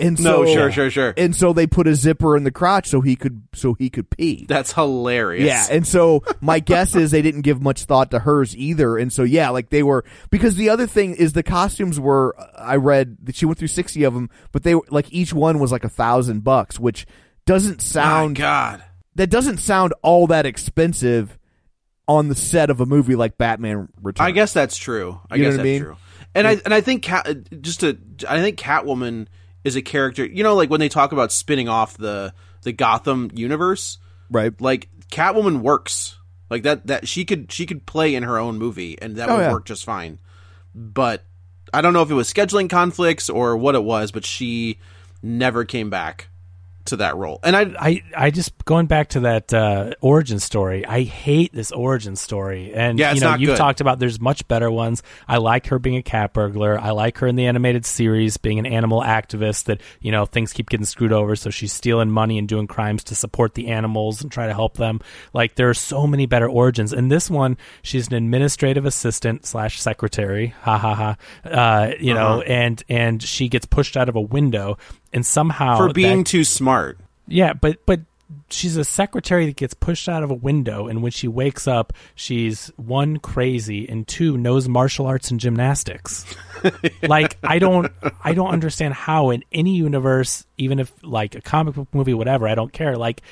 And 0.00 0.18
so, 0.18 0.42
No, 0.42 0.52
sure, 0.52 0.70
sure, 0.70 0.90
sure. 0.90 1.14
And 1.16 1.34
so 1.34 1.52
they 1.52 1.66
put 1.66 1.86
a 1.86 1.94
zipper 1.94 2.36
in 2.36 2.44
the 2.44 2.50
crotch 2.50 2.86
so 2.88 3.00
he 3.00 3.16
could 3.16 3.42
so 3.54 3.74
he 3.74 3.88
could 3.90 4.10
pee. 4.10 4.44
that's 4.48 4.72
hilarious. 4.72 5.46
Yeah, 5.46 5.66
and 5.70 5.86
so 5.86 6.22
my 6.40 6.60
guess 6.60 6.94
is 6.94 7.10
they 7.10 7.22
didn't 7.22 7.42
give 7.42 7.62
much 7.62 7.84
thought 7.84 8.10
to 8.10 8.18
hers 8.18 8.56
either, 8.56 8.98
and 8.98 9.12
so 9.12 9.22
yeah, 9.22 9.48
like 9.50 9.70
they 9.70 9.82
were 9.82 10.04
because 10.30 10.56
the 10.56 10.68
other 10.68 10.86
thing 10.86 11.14
is 11.14 11.32
the 11.32 11.42
costumes 11.42 11.98
were 11.98 12.34
I 12.58 12.76
read 12.76 13.16
that 13.24 13.36
she 13.36 13.46
went 13.46 13.58
through 13.58 13.68
sixty 13.68 14.02
of 14.04 14.14
them, 14.14 14.28
but 14.52 14.62
they 14.62 14.74
were 14.74 14.84
like 14.90 15.12
each 15.12 15.32
one 15.32 15.58
was 15.58 15.72
like 15.72 15.84
a 15.84 15.88
thousand 15.88 16.44
bucks, 16.44 16.78
which 16.78 17.06
doesn't 17.46 17.78
My 17.78 17.82
sound 17.84 18.36
God. 18.36 18.82
that 19.14 19.30
doesn't 19.30 19.58
sound 19.58 19.94
all 20.02 20.26
that 20.26 20.46
expensive 20.46 21.38
on 22.08 22.28
the 22.28 22.34
set 22.34 22.70
of 22.70 22.80
a 22.80 22.86
movie 22.86 23.16
like 23.16 23.36
Batman 23.38 23.88
Returns. 24.02 24.24
I 24.26 24.30
guess 24.30 24.52
that's 24.52 24.76
true. 24.76 25.20
I 25.30 25.36
You 25.36 25.42
know 25.42 25.48
guess 25.50 25.54
I 25.54 25.56
that's 25.58 25.64
mean? 25.64 25.82
true. 25.82 25.96
And 26.34 26.46
I 26.46 26.52
and 26.64 26.74
I 26.74 26.80
think 26.82 27.02
Cat, 27.02 27.62
just 27.62 27.80
to 27.80 27.96
I 28.28 28.40
think 28.42 28.58
Catwoman 28.58 29.26
is 29.66 29.76
a 29.76 29.82
character. 29.82 30.24
You 30.24 30.42
know, 30.42 30.54
like 30.54 30.70
when 30.70 30.80
they 30.80 30.88
talk 30.88 31.12
about 31.12 31.32
spinning 31.32 31.68
off 31.68 31.96
the 31.96 32.32
the 32.62 32.72
Gotham 32.72 33.30
universe, 33.34 33.98
right? 34.30 34.58
like 34.60 34.88
Catwoman 35.10 35.60
works. 35.60 36.16
Like 36.48 36.62
that 36.62 36.86
that 36.86 37.08
she 37.08 37.24
could 37.24 37.50
she 37.50 37.66
could 37.66 37.86
play 37.86 38.14
in 38.14 38.22
her 38.22 38.38
own 38.38 38.56
movie 38.58 38.96
and 39.02 39.16
that 39.16 39.28
Oh, 39.28 39.34
would 39.36 39.42
yeah. 39.42 39.52
work 39.52 39.64
just 39.66 39.84
fine. 39.84 40.18
But 40.74 41.24
I 41.74 41.80
don't 41.80 41.92
know 41.92 42.02
if 42.02 42.10
it 42.10 42.14
was 42.14 42.32
scheduling 42.32 42.70
conflicts 42.70 43.28
or 43.28 43.56
what 43.56 43.74
it 43.74 43.82
was, 43.82 44.12
but 44.12 44.24
she 44.24 44.78
never 45.22 45.64
came 45.64 45.90
back 45.90 46.28
to 46.86 46.96
that 46.96 47.16
role. 47.16 47.40
And 47.42 47.56
I 47.56 47.62
I, 47.78 48.02
I 48.16 48.30
just 48.30 48.52
going 48.64 48.86
back 48.86 49.08
to 49.10 49.20
that 49.20 49.52
uh, 49.54 49.92
origin 50.00 50.38
story. 50.38 50.84
I 50.86 51.02
hate 51.02 51.52
this 51.52 51.72
origin 51.72 52.16
story, 52.16 52.72
and 52.74 52.98
Yeah, 52.98 53.10
it's 53.12 53.20
you 53.20 53.26
know 53.26 53.34
you've 53.34 53.48
good. 53.50 53.56
talked 53.56 53.80
about 53.80 53.98
there's 53.98 54.20
much 54.20 54.46
better 54.48 54.70
ones. 54.70 55.02
I 55.28 55.38
like 55.38 55.66
her 55.68 55.78
being 55.78 55.96
a 55.96 56.02
cat 56.02 56.32
burglar. 56.32 56.78
I 56.78 56.90
like 56.90 57.18
her 57.18 57.26
in 57.26 57.36
the 57.36 57.46
animated 57.46 57.84
series 57.86 58.36
being 58.36 58.58
an 58.58 58.66
animal 58.66 59.00
activist. 59.02 59.64
That 59.64 59.80
you 60.00 60.12
know 60.12 60.26
things 60.26 60.52
keep 60.52 60.68
getting 60.70 60.86
screwed 60.86 61.12
over, 61.12 61.36
so 61.36 61.50
she's 61.50 61.72
stealing 61.72 62.10
money 62.10 62.38
and 62.38 62.48
doing 62.48 62.66
crimes 62.66 63.04
to 63.04 63.14
support 63.14 63.54
the 63.54 63.68
animals 63.68 64.22
and 64.22 64.30
try 64.30 64.46
to 64.46 64.54
help 64.54 64.76
them. 64.76 65.00
Like 65.32 65.54
there 65.56 65.68
are 65.68 65.74
so 65.74 66.06
many 66.06 66.26
better 66.26 66.48
origins. 66.48 66.92
In 66.92 67.08
this 67.08 67.30
one, 67.30 67.56
she's 67.82 68.08
an 68.08 68.14
administrative 68.14 68.86
assistant 68.86 69.46
slash 69.46 69.80
secretary. 69.80 70.54
Ha 70.62 70.78
ha 70.78 70.94
ha. 70.94 71.16
Uh, 71.48 71.90
you 72.00 72.14
know, 72.14 72.26
Uh-huh. 72.40 72.40
and 72.46 72.82
and 72.88 73.22
she 73.22 73.48
gets 73.48 73.66
pushed 73.66 73.96
out 73.96 74.08
of 74.08 74.16
a 74.16 74.20
window, 74.20 74.78
and 75.16 75.26
somehow 75.26 75.76
for 75.78 75.88
that- 75.88 75.94
being 75.94 76.22
too 76.22 76.44
smart. 76.44 76.98
yeah, 77.26 77.52
but 77.54 77.84
but 77.86 78.00
she's 78.50 78.76
a 78.76 78.84
secretary 78.84 79.46
that 79.46 79.56
gets 79.56 79.72
pushed 79.74 80.08
out 80.08 80.22
of 80.22 80.30
a 80.30 80.34
window, 80.34 80.86
and 80.86 81.02
when 81.02 81.10
she 81.12 81.26
wakes 81.28 81.66
up, 81.66 81.92
she's 82.14 82.70
one 82.76 83.18
crazy 83.18 83.88
and 83.88 84.06
two 84.06 84.36
knows 84.38 84.68
martial 84.68 85.06
arts 85.06 85.30
and 85.30 85.40
gymnastics. 85.40 86.24
like 87.02 87.36
I 87.42 87.58
don't 87.58 87.90
I 88.22 88.34
don't 88.34 88.50
understand 88.50 88.94
how 88.94 89.30
in 89.30 89.42
any 89.52 89.76
universe, 89.76 90.44
even 90.58 90.78
if 90.78 90.92
like 91.02 91.34
a 91.34 91.40
comic 91.40 91.74
book 91.74 91.88
movie, 91.92 92.14
whatever, 92.14 92.46
I 92.48 92.54
don't 92.54 92.72
care. 92.72 92.96
Like 92.96 93.22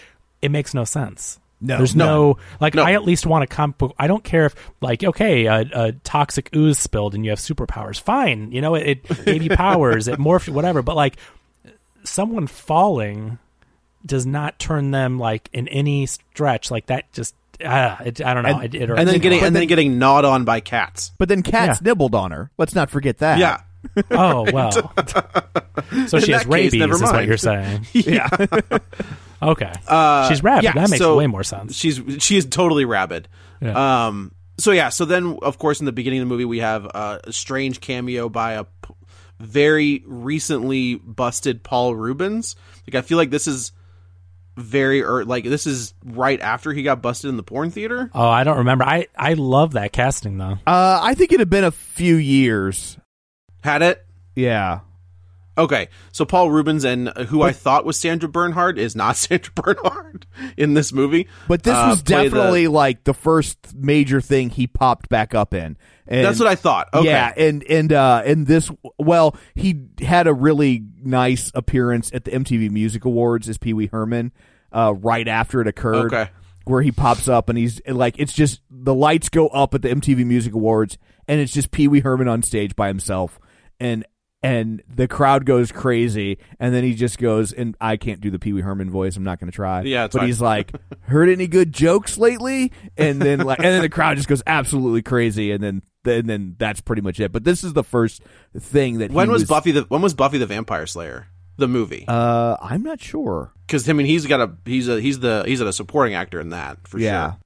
it 0.43 0.51
makes 0.51 0.75
no 0.75 0.85
sense. 0.85 1.39
No, 1.61 1.79
There's 1.79 1.97
no. 1.97 2.05
no, 2.33 2.39
like 2.61 2.75
No. 2.75 2.83
I 2.83 2.93
at 2.93 3.05
least 3.05 3.25
want 3.27 3.43
a 3.43 3.47
comic 3.47 3.79
book. 3.79 3.95
I 3.99 4.07
don't 4.07 4.23
care 4.23 4.45
if 4.47 4.55
like 4.83 5.03
okay, 5.03 5.47
a, 5.47 5.61
a 5.73 5.93
toxic 6.05 6.55
ooze 6.55 6.79
spilled 6.79 7.15
and 7.15 7.25
you 7.25 7.31
have 7.31 7.39
superpowers. 7.39 7.99
Fine, 7.99 8.53
you 8.53 8.61
know 8.61 8.75
it, 8.75 9.01
it 9.09 9.25
gave 9.25 9.43
you 9.43 9.51
powers, 9.51 10.07
it 10.07 10.19
morphed, 10.19 10.51
whatever. 10.51 10.83
But 10.83 10.95
like 10.97 11.17
someone 12.05 12.47
falling 12.47 13.39
does 14.07 14.27
not 14.27 14.59
turn 14.59 14.91
them 14.91 15.19
like 15.19 15.49
in 15.53 15.67
any 15.69 16.07
stretch 16.07 16.71
like 16.71 16.87
that. 16.87 17.11
Just 17.13 17.35
ah, 17.65 18.01
it, 18.03 18.21
I 18.25 18.35
don't 18.35 18.43
know. 18.43 18.59
And- 18.61 18.75
it, 18.75 18.83
it 18.83 18.91
And 18.91 19.09
then 19.09 19.19
getting 19.21 19.41
me. 19.41 19.47
and 19.47 19.57
then 19.57 19.67
getting 19.67 19.99
gnawed 19.99 20.25
on 20.25 20.45
by 20.45 20.61
cats. 20.61 21.13
But 21.19 21.29
then 21.29 21.43
cats 21.43 21.81
Yeah. 21.81 21.89
nibbled 21.91 22.15
on 22.15 22.31
her. 22.33 22.51
Let's 22.59 22.75
not 22.75 22.91
forget 22.91 23.19
that. 23.19 23.39
Yeah. 23.39 23.61
Oh 24.11 24.51
well. 24.51 24.73
so 26.07 26.19
she 26.19 26.33
has 26.33 26.43
that 26.43 26.45
case, 26.45 26.47
rabies, 26.47 26.75
never 26.75 26.95
is 26.95 27.03
what 27.03 27.27
you're 27.27 27.37
saying. 27.37 27.87
yeah. 27.93 28.29
Okay. 29.43 29.73
Uh, 29.87 30.29
She's 30.29 30.43
rabid. 30.43 30.65
yeah, 30.65 30.73
that 30.73 30.89
makes 30.91 30.99
so 30.99 31.19
way 31.19 31.27
more 31.27 31.45
sense. 31.45 31.77
She's 31.77 32.01
she 32.19 32.37
is 32.39 32.47
totally 32.47 32.87
rabid. 32.87 33.29
Yeah. 33.61 34.07
Um. 34.07 34.33
So 34.59 34.73
yeah. 34.73 34.89
So 34.89 35.05
then, 35.05 35.39
of 35.43 35.59
course, 35.59 35.81
in 35.81 35.87
the 35.87 35.93
beginning 35.93 36.21
of 36.21 36.29
the 36.29 36.33
movie, 36.33 36.45
we 36.47 36.61
have 36.61 36.87
uh, 36.95 37.19
a 37.25 37.33
strange 37.33 37.81
cameo 37.83 38.29
by 38.31 38.53
a 38.55 38.65
p- 38.65 38.95
very 39.45 40.03
recently 40.07 40.97
busted 40.97 41.63
Paul 41.63 41.95
Reubens. 41.95 42.57
Like 42.87 42.95
I 42.95 43.03
feel 43.03 43.19
like 43.19 43.31
this 43.31 43.47
is 43.47 43.73
very 44.57 45.03
er, 45.03 45.25
like 45.25 45.45
this 45.45 45.67
is 45.67 45.95
right 46.05 46.41
after 46.41 46.73
he 46.73 46.83
got 46.83 47.03
busted 47.03 47.29
in 47.29 47.37
the 47.37 47.43
porn 47.43 47.71
theater. 47.71 48.11
Oh, 48.15 48.29
I 48.29 48.45
don't 48.45 48.59
remember. 48.59 48.85
I 48.85 49.09
I 49.17 49.35
love 49.35 49.73
that 49.73 49.93
casting 49.93 50.39
though. 50.39 50.59
Uh, 50.67 51.01
I 51.03 51.15
think 51.15 51.33
it 51.33 51.41
had 51.41 51.51
been 51.51 51.65
a 51.65 51.71
few 51.71 52.17
years. 52.17 52.99
Had 53.63 53.83
it? 53.83 54.05
Yeah. 54.37 54.81
Okay, 55.57 55.89
so 56.13 56.25
Paul 56.25 56.51
Reubens 56.51 56.85
and 56.85 57.09
uh, 57.09 57.25
who 57.25 57.43
I 57.43 57.53
thought 57.53 57.85
was 57.85 57.99
Sandra 57.99 58.29
Bernhard 58.29 58.79
is 58.79 58.97
not 58.97 59.17
Sandra 59.17 59.53
Bernhard 59.55 60.27
in 60.57 60.75
this 60.75 60.93
movie. 60.93 61.29
But 61.49 61.63
this 61.63 61.75
Uh, 61.75 61.87
was 61.91 62.03
play 62.03 62.25
the- 62.25 62.31
definitely 62.31 62.67
like 62.69 63.05
the 63.05 63.15
first 63.15 63.75
major 63.75 64.21
thing 64.21 64.51
he 64.51 64.67
popped 64.67 65.09
back 65.09 65.35
up 65.35 65.55
in. 65.55 65.77
And 66.07 66.25
That's 66.25 66.39
what 66.39 66.49
I 66.49 66.55
thought. 66.55 66.89
Okay. 66.93 67.07
Yeah, 67.07 67.33
and 67.37 67.63
and 67.65 67.93
uh 67.93 68.23
and 68.27 68.47
this 68.47 68.71
well, 68.99 69.37
he 69.55 69.87
had 70.01 70.27
a 70.27 70.35
really 70.35 70.85
nice 71.03 71.51
appearance 71.55 72.11
at 72.13 72.25
the 72.25 72.33
MTV 72.33 72.71
Music 72.71 73.05
Awards 73.05 73.49
as 73.49 73.57
Pee 73.57 73.73
Wee 73.73 73.87
Herman 73.87 74.33
uh 74.73 74.93
right 74.99 75.27
after 75.29 75.61
it 75.61 75.67
occurred. 75.69 76.13
Okay. 76.13 76.31
Where 76.67 76.83
he 76.83 76.93
pops 76.93 77.29
up 77.29 77.49
and 77.49 77.57
he's 77.57 77.81
like 77.87 78.17
it's 78.19 78.33
just 78.33 78.61
the 78.71 78.95
lights 78.95 79.29
go 79.29 79.49
up 79.49 79.75
at 79.75 79.83
the 79.83 79.89
MTV 79.89 80.27
Music 80.27 80.53
Awards 80.53 80.99
and 81.29 81.41
it's 81.41 81.53
just 81.53 81.71
Pee 81.71 81.89
Wee 81.89 82.01
Herman 82.01 82.27
on 82.29 82.43
stage 82.43 82.75
by 82.77 82.89
himself 82.89 83.39
and 83.81 84.05
and 84.45 84.83
the 84.95 85.09
crowd 85.09 85.47
goes 85.47 85.73
crazy 85.73 86.37
and 86.61 86.75
then 86.75 86.85
he 86.85 86.95
just 86.95 87.19
goes 87.19 87.51
and 87.51 87.75
I 87.81 87.97
can't 87.97 88.21
do 88.21 88.31
the 88.31 88.39
Pee 88.39 88.53
Wee 88.53 88.61
Herman 88.61 88.91
voice. 88.91 89.17
I'm 89.17 89.25
not 89.25 89.41
going 89.41 89.51
to 89.51 89.57
try. 89.57 89.81
Yeah, 89.83 90.07
but 90.07 90.19
fine. 90.19 90.27
he's 90.27 90.41
like, 90.41 90.73
"Heard 91.01 91.31
any 91.31 91.47
good 91.47 91.73
jokes 91.73 92.19
lately?" 92.19 92.71
And 92.99 93.23
then 93.23 93.39
like 93.41 93.59
and 93.59 93.67
then 93.67 93.81
the 93.81 93.89
crowd 93.89 94.19
just 94.19 94.29
goes 94.29 94.43
absolutely 94.47 95.01
crazy 95.01 95.51
and 95.51 95.65
then 95.65 95.83
and 96.05 96.29
then 96.29 96.57
that's 96.59 96.83
pretty 96.83 97.01
much 97.01 97.21
it. 97.21 97.33
But 97.33 97.45
this 97.45 97.65
is 97.65 97.73
the 97.73 97.83
first 97.83 98.23
thing 98.59 98.99
that 98.99 99.11
When 99.11 99.29
he 99.29 99.33
was, 99.33 99.45
Buffy 99.45 99.71
the 99.73 99.83
When 99.85 100.03
was 100.03 100.13
Buffy 100.13 100.37
the 100.37 100.47
Vampire 100.47 100.87
Slayer 100.87 101.27
the 101.57 101.67
movie? 101.67 102.05
Uh, 102.07 102.59
I'm 102.61 102.83
not 102.83 103.01
sure. 103.01 103.53
Because 103.67 103.89
I 103.89 103.95
mean, 103.95 104.07
he's 104.07 104.27
got 104.27 104.41
a 104.41 104.53
he's 104.67 104.89
a 104.89 105.01
he's 105.01 105.21
the 105.21 105.45
he's 105.47 105.63
a 105.63 105.73
supporting 105.73 106.15
actor 106.15 106.39
in 106.39 106.51
that 106.51 106.87
for 106.87 106.99
yeah. 106.99 107.31
sure. 107.31 107.39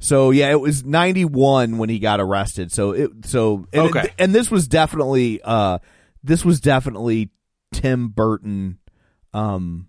So 0.00 0.30
yeah, 0.30 0.50
it 0.50 0.60
was 0.60 0.84
91 0.84 1.78
when 1.78 1.88
he 1.88 1.98
got 1.98 2.20
arrested. 2.20 2.70
So 2.70 2.92
it 2.92 3.10
so 3.24 3.66
and, 3.72 3.88
Okay. 3.88 4.12
and 4.18 4.34
this 4.34 4.50
was 4.50 4.68
definitely 4.68 5.40
uh 5.42 5.78
this 6.22 6.44
was 6.44 6.60
definitely 6.60 7.30
Tim 7.72 8.08
Burton 8.08 8.78
um 9.34 9.88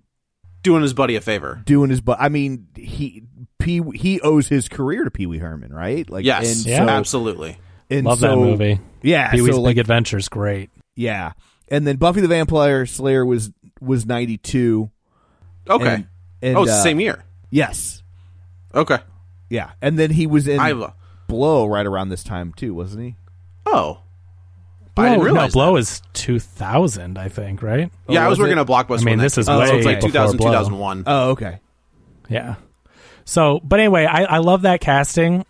Doing 0.61 0.81
his 0.81 0.93
buddy 0.93 1.15
a 1.15 1.21
favor. 1.21 1.61
doing 1.65 1.89
his 1.89 2.01
but 2.01 2.17
I 2.19 2.27
mean 2.29 2.67
he 2.75 3.23
Pee 3.59 3.81
he 3.95 4.19
owes 4.21 4.47
his 4.49 4.67
career 4.67 5.03
to 5.05 5.11
Pee 5.11 5.25
Wee 5.25 5.37
Herman, 5.37 5.71
right? 5.73 6.09
Like 6.09 6.25
Yes, 6.25 6.57
and 6.57 6.65
Yeah. 6.65 6.85
so- 6.85 6.89
absolutely. 6.89 7.57
and 7.89 8.05
Love 8.05 8.19
that 8.19 8.35
movie. 8.35 8.79
Yeah, 9.01 9.31
Pee 9.31 9.41
Wee's 9.41 9.51
so 9.51 9.57
Big 9.59 9.65
like 9.65 9.77
Adventure's 9.77 10.27
great. 10.29 10.69
yeah. 10.95 11.31
And 11.71 11.85
then 11.87 11.97
Buffy 11.97 12.19
the 12.21 12.27
Vampire 12.27 12.85
Slayer 12.85 13.25
was 13.25 13.51
was 13.79 14.05
92. 14.05 14.89
Okay. 15.69 15.93
And, 15.93 16.07
and, 16.41 16.57
oh, 16.57 16.63
it's 16.63 16.71
uh, 16.71 16.75
the 16.77 16.81
same 16.83 16.99
year. 16.99 17.23
Yes. 17.51 18.01
Okay. 18.73 18.97
Yeah. 19.49 19.71
And 19.81 19.97
then 19.97 20.09
he 20.11 20.27
was 20.27 20.47
in 20.47 20.59
I 20.59 20.71
lo- 20.71 20.93
Blow 21.27 21.67
right 21.67 21.85
around 21.85 22.09
this 22.09 22.23
time 22.23 22.53
too, 22.53 22.73
wasn't 22.73 23.03
he? 23.03 23.15
Oh. 23.65 23.99
Blow, 24.99 25.05
I 25.05 25.09
didn't 25.09 25.19
no, 25.19 25.25
realize. 25.25 25.53
Blow 25.53 25.75
is 25.77 26.01
2000, 26.13 27.17
I 27.17 27.29
think, 27.29 27.61
right? 27.61 27.91
yeah, 28.07 28.23
I 28.25 28.27
was 28.27 28.37
was 28.37 28.43
working 28.47 28.57
it? 28.57 28.61
at 28.61 28.67
Blockbuster. 28.67 29.01
I 29.01 29.03
mean, 29.05 29.11
when 29.13 29.19
this 29.19 29.37
is 29.37 29.47
came 29.47 29.55
out, 29.55 29.67
so 29.67 29.73
way 29.73 29.77
it's 29.79 29.85
like 29.85 29.95
before 29.97 30.09
2000, 30.11 30.37
Blow. 30.37 30.47
2001. 30.51 31.03
Oh, 31.07 31.29
okay. 31.31 31.59
Yeah. 32.29 32.55
So, 33.25 33.59
but 33.63 33.79
anyway, 33.79 34.05
I, 34.05 34.23
I 34.23 34.37
love 34.39 34.63
that 34.63 34.81
casting, 34.81 35.45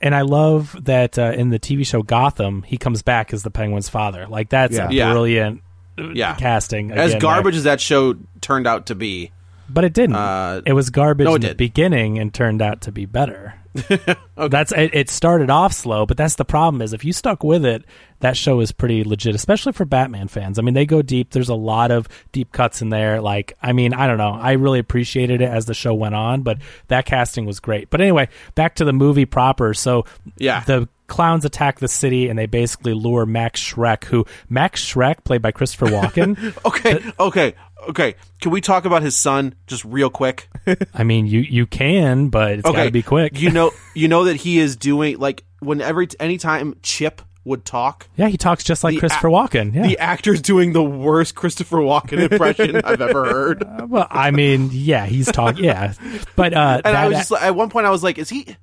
and 0.00 0.14
I 0.14 0.22
love 0.22 0.76
that 0.84 1.18
uh, 1.18 1.32
in 1.36 1.50
the 1.50 1.58
TV 1.58 1.86
show 1.86 2.02
Gotham, 2.02 2.62
he 2.62 2.76
comes 2.78 3.02
back 3.02 3.32
as 3.32 3.42
the 3.42 3.50
Penguin's 3.50 3.88
father. 3.88 4.26
Like 4.26 4.48
that's 4.48 4.76
Yeah. 4.76 4.88
a 4.88 4.92
Yeah. 4.92 5.10
brilliant 5.12 5.62
uh, 5.98 6.10
Yeah. 6.14 6.34
casting. 6.36 6.90
as 6.92 7.10
again 7.10 7.20
garbage 7.20 7.54
there. 7.54 7.58
as 7.58 7.64
that 7.64 7.80
show 7.80 8.14
turned 8.40 8.66
out 8.66 8.86
to 8.86 8.94
be, 8.94 9.30
but 9.68 9.84
it 9.84 9.92
didn't. 9.92 10.16
Uh, 10.16 10.62
it 10.64 10.72
was 10.72 10.88
garbage 10.90 11.24
no, 11.26 11.32
it 11.32 11.36
in 11.36 11.40
the 11.42 11.48
did. 11.48 11.56
beginning 11.58 12.18
and 12.18 12.32
turned 12.32 12.62
out 12.62 12.80
to 12.82 12.92
be 12.92 13.04
better. 13.04 13.54
That's 14.36 14.72
it, 14.72 14.94
it. 14.94 15.10
Started 15.10 15.50
off 15.50 15.72
slow, 15.72 16.06
but 16.06 16.16
that's 16.16 16.36
the 16.36 16.44
problem. 16.44 16.80
Is 16.82 16.92
if 16.92 17.04
you 17.04 17.12
stuck 17.12 17.42
with 17.44 17.64
it, 17.64 17.84
that 18.20 18.36
show 18.36 18.60
is 18.60 18.72
pretty 18.72 19.04
legit, 19.04 19.34
especially 19.34 19.72
for 19.72 19.84
Batman 19.84 20.28
fans. 20.28 20.58
I 20.58 20.62
mean, 20.62 20.74
they 20.74 20.86
go 20.86 21.02
deep. 21.02 21.30
There's 21.30 21.48
a 21.48 21.54
lot 21.54 21.90
of 21.90 22.08
deep 22.32 22.52
cuts 22.52 22.82
in 22.82 22.88
there. 22.88 23.20
Like, 23.20 23.56
I 23.62 23.72
mean, 23.72 23.94
I 23.94 24.06
don't 24.06 24.18
know. 24.18 24.32
I 24.32 24.52
really 24.52 24.78
appreciated 24.78 25.40
it 25.40 25.48
as 25.48 25.66
the 25.66 25.74
show 25.74 25.94
went 25.94 26.14
on, 26.14 26.42
but 26.42 26.58
that 26.88 27.04
casting 27.06 27.46
was 27.46 27.60
great. 27.60 27.90
But 27.90 28.00
anyway, 28.00 28.28
back 28.54 28.76
to 28.76 28.84
the 28.84 28.92
movie 28.92 29.26
proper. 29.26 29.74
So 29.74 30.04
Yeah. 30.38 30.60
the 30.64 30.88
clowns 31.06 31.44
attack 31.46 31.78
the 31.78 31.88
city 31.88 32.28
and 32.28 32.38
they 32.38 32.44
basically 32.46 32.92
lure 32.92 33.24
Max 33.24 33.60
Shreck, 33.62 34.04
who 34.04 34.26
Max 34.50 34.84
Shreck, 34.84 35.24
played 35.24 35.40
by 35.40 35.50
Christopher 35.52 35.86
Walken. 35.86 36.54
okay, 36.66 37.02
okay, 37.18 37.54
okay. 37.90 38.14
Can 38.40 38.52
we 38.52 38.60
talk 38.60 38.84
about 38.84 39.02
his 39.02 39.16
son 39.16 39.54
just 39.66 39.84
real 39.84 40.10
quick? 40.10 40.48
I 40.94 41.04
mean, 41.04 41.26
you 41.26 41.40
you 41.40 41.66
can, 41.66 42.28
but 42.28 42.52
it's 42.60 42.70
got 42.70 42.84
to 42.84 42.90
be 42.90 43.02
quick. 43.02 43.40
You 43.40 43.50
know, 43.50 43.72
you 43.94 44.08
know 44.08 44.24
that 44.24 44.36
he 44.36 44.58
is 44.58 44.76
doing 44.76 45.18
like 45.18 45.44
when 45.60 45.80
every 45.80 46.08
anytime 46.20 46.76
Chip 46.82 47.22
would 47.44 47.64
talk, 47.64 48.06
Yeah, 48.16 48.28
he 48.28 48.36
talks 48.36 48.62
just 48.62 48.84
like 48.84 48.94
The 48.94 49.00
Christopher 49.00 49.28
ac- 49.28 49.34
Walken. 49.34 49.74
Yeah. 49.74 49.86
the 49.86 49.98
actor's 49.98 50.42
doing 50.42 50.74
the 50.74 50.82
worst 50.82 51.34
Christopher 51.34 51.78
Walken 51.78 52.30
impression 52.30 52.76
I've 52.84 53.00
ever 53.00 53.24
heard. 53.24 53.64
well, 53.88 54.06
I 54.10 54.30
mean, 54.32 54.68
yeah, 54.70 55.06
he's 55.06 55.32
talking. 55.32 55.64
Yeah, 55.64 55.94
but 56.36 56.52
uh, 56.52 56.82
And 56.84 56.94
I 56.96 57.08
was 57.08 57.16
just 57.16 57.30
like- 57.30 57.42
at 57.42 57.54
one 57.54 57.70
point, 57.70 57.86
I 57.86 57.90
was 57.90 58.02
like, 58.02 58.18
"Is 58.18 58.28
he? 58.28 58.54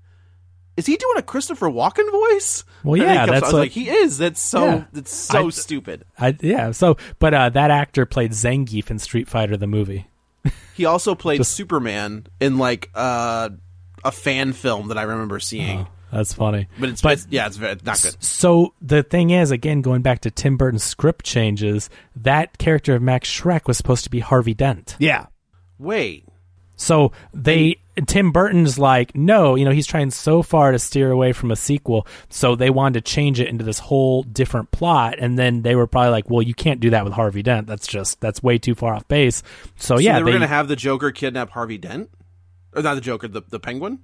Is 0.78 0.86
he 0.86 0.98
doing 0.98 1.16
a 1.18 1.22
Christopher 1.22 1.70
Walken 1.70 2.10
voice?" 2.12 2.64
Well, 2.84 2.94
And 2.96 3.02
then 3.04 3.10
he 3.10 3.16
yeah, 3.16 3.26
that's 3.26 3.44
I 3.44 3.46
was 3.48 3.54
what- 3.54 3.60
like, 3.60 3.72
"He 3.72 3.90
is." 3.90 4.18
That's 4.18 4.42
so. 4.42 4.66
Yeah. 4.66 4.84
That's 4.94 5.14
so 5.14 5.48
I- 5.48 5.50
stupid. 5.50 6.06
I, 6.20 6.36
yeah. 6.42 6.72
So, 6.72 6.98
but 7.20 7.34
uh, 7.34 7.50
that 7.50 7.72
actor 7.72 8.06
played 8.06 8.32
Zangief 8.32 8.90
in 8.92 9.00
Street 9.00 9.28
Fighter 9.28 9.58
the 9.58 9.68
movie. 9.68 10.08
He 10.76 10.86
also 10.86 11.16
played 11.16 11.46
Superman 11.46 12.28
in 12.40 12.58
like 12.58 12.90
uh, 12.94 13.50
a 14.04 14.12
fan 14.12 14.54
film 14.54 14.90
that 14.90 14.98
I 14.98 15.04
remember 15.04 15.40
seeing. 15.40 15.88
That's 16.12 16.34
funny. 16.34 16.68
But 16.80 16.90
it's, 16.90 17.02
But- 17.02 17.14
it's 17.14 17.28
yeah, 17.30 17.48
it's, 17.48 17.58
very, 17.58 17.76
not 17.84 18.02
good. 18.02 18.22
So 18.24 18.74
the 18.82 19.02
thing 19.04 19.32
is, 19.32 19.52
again, 19.52 19.82
going 19.82 20.02
back 20.02 20.20
to 20.22 20.32
Tim 20.32 20.56
Burton's 20.56 20.84
script 20.84 21.26
changes, 21.26 21.90
that 22.18 22.58
character 22.58 22.96
of 22.96 23.02
Max 23.02 23.30
Shreck 23.30 23.68
was 23.68 23.76
supposed 23.78 24.04
to 24.04 24.10
be 24.10 24.20
Harvey 24.20 24.54
Dent. 24.54 24.96
Yeah. 25.00 25.26
Wait, 25.80 26.26
So 26.76 27.12
they 27.34 27.78
Tim 28.06 28.32
Burton's 28.32 28.78
like, 28.78 29.16
no, 29.16 29.56
you 29.56 29.64
know, 29.64 29.72
he's 29.72 29.88
trying 29.88 30.12
so 30.12 30.42
far 30.42 30.72
to 30.72 30.80
steer 30.80 31.12
away 31.12 31.32
from 31.32 31.52
a 31.52 31.56
sequel. 31.56 32.08
So 32.30 32.56
they 32.56 32.70
wanted 32.70 33.06
to 33.06 33.12
change 33.12 33.40
it 33.40 33.48
into 33.48 33.64
this 33.64 33.80
whole 33.80 34.24
different 34.24 34.72
plot, 34.72 35.16
and 35.20 35.40
then 35.40 35.62
they 35.62 35.76
were 35.76 35.88
probably 35.88 36.12
like, 36.12 36.30
well, 36.30 36.42
you 36.42 36.54
can't 36.54 36.80
do 36.80 36.90
that 36.90 37.04
with 37.04 37.14
Harvey 37.14 37.42
Dent. 37.42 37.68
That's 37.68 37.88
just 37.88 38.20
that's 38.20 38.44
way 38.44 38.58
too 38.58 38.76
far 38.76 38.94
off 38.94 39.08
base. 39.08 39.44
So, 39.78 39.96
so 39.96 40.00
yeah, 40.00 40.18
they 40.18 40.24
were 40.24 40.32
gonna 40.32 40.48
have 40.48 40.68
the 40.68 40.76
Joker 40.76 41.12
kidnap 41.12 41.52
Harvey 41.52 41.78
Dent, 41.78 42.10
or 42.74 42.82
not 42.82 42.96
the 42.96 43.02
Joker, 43.02 43.28
the 43.28 43.42
the 43.48 43.60
Penguin. 43.60 44.00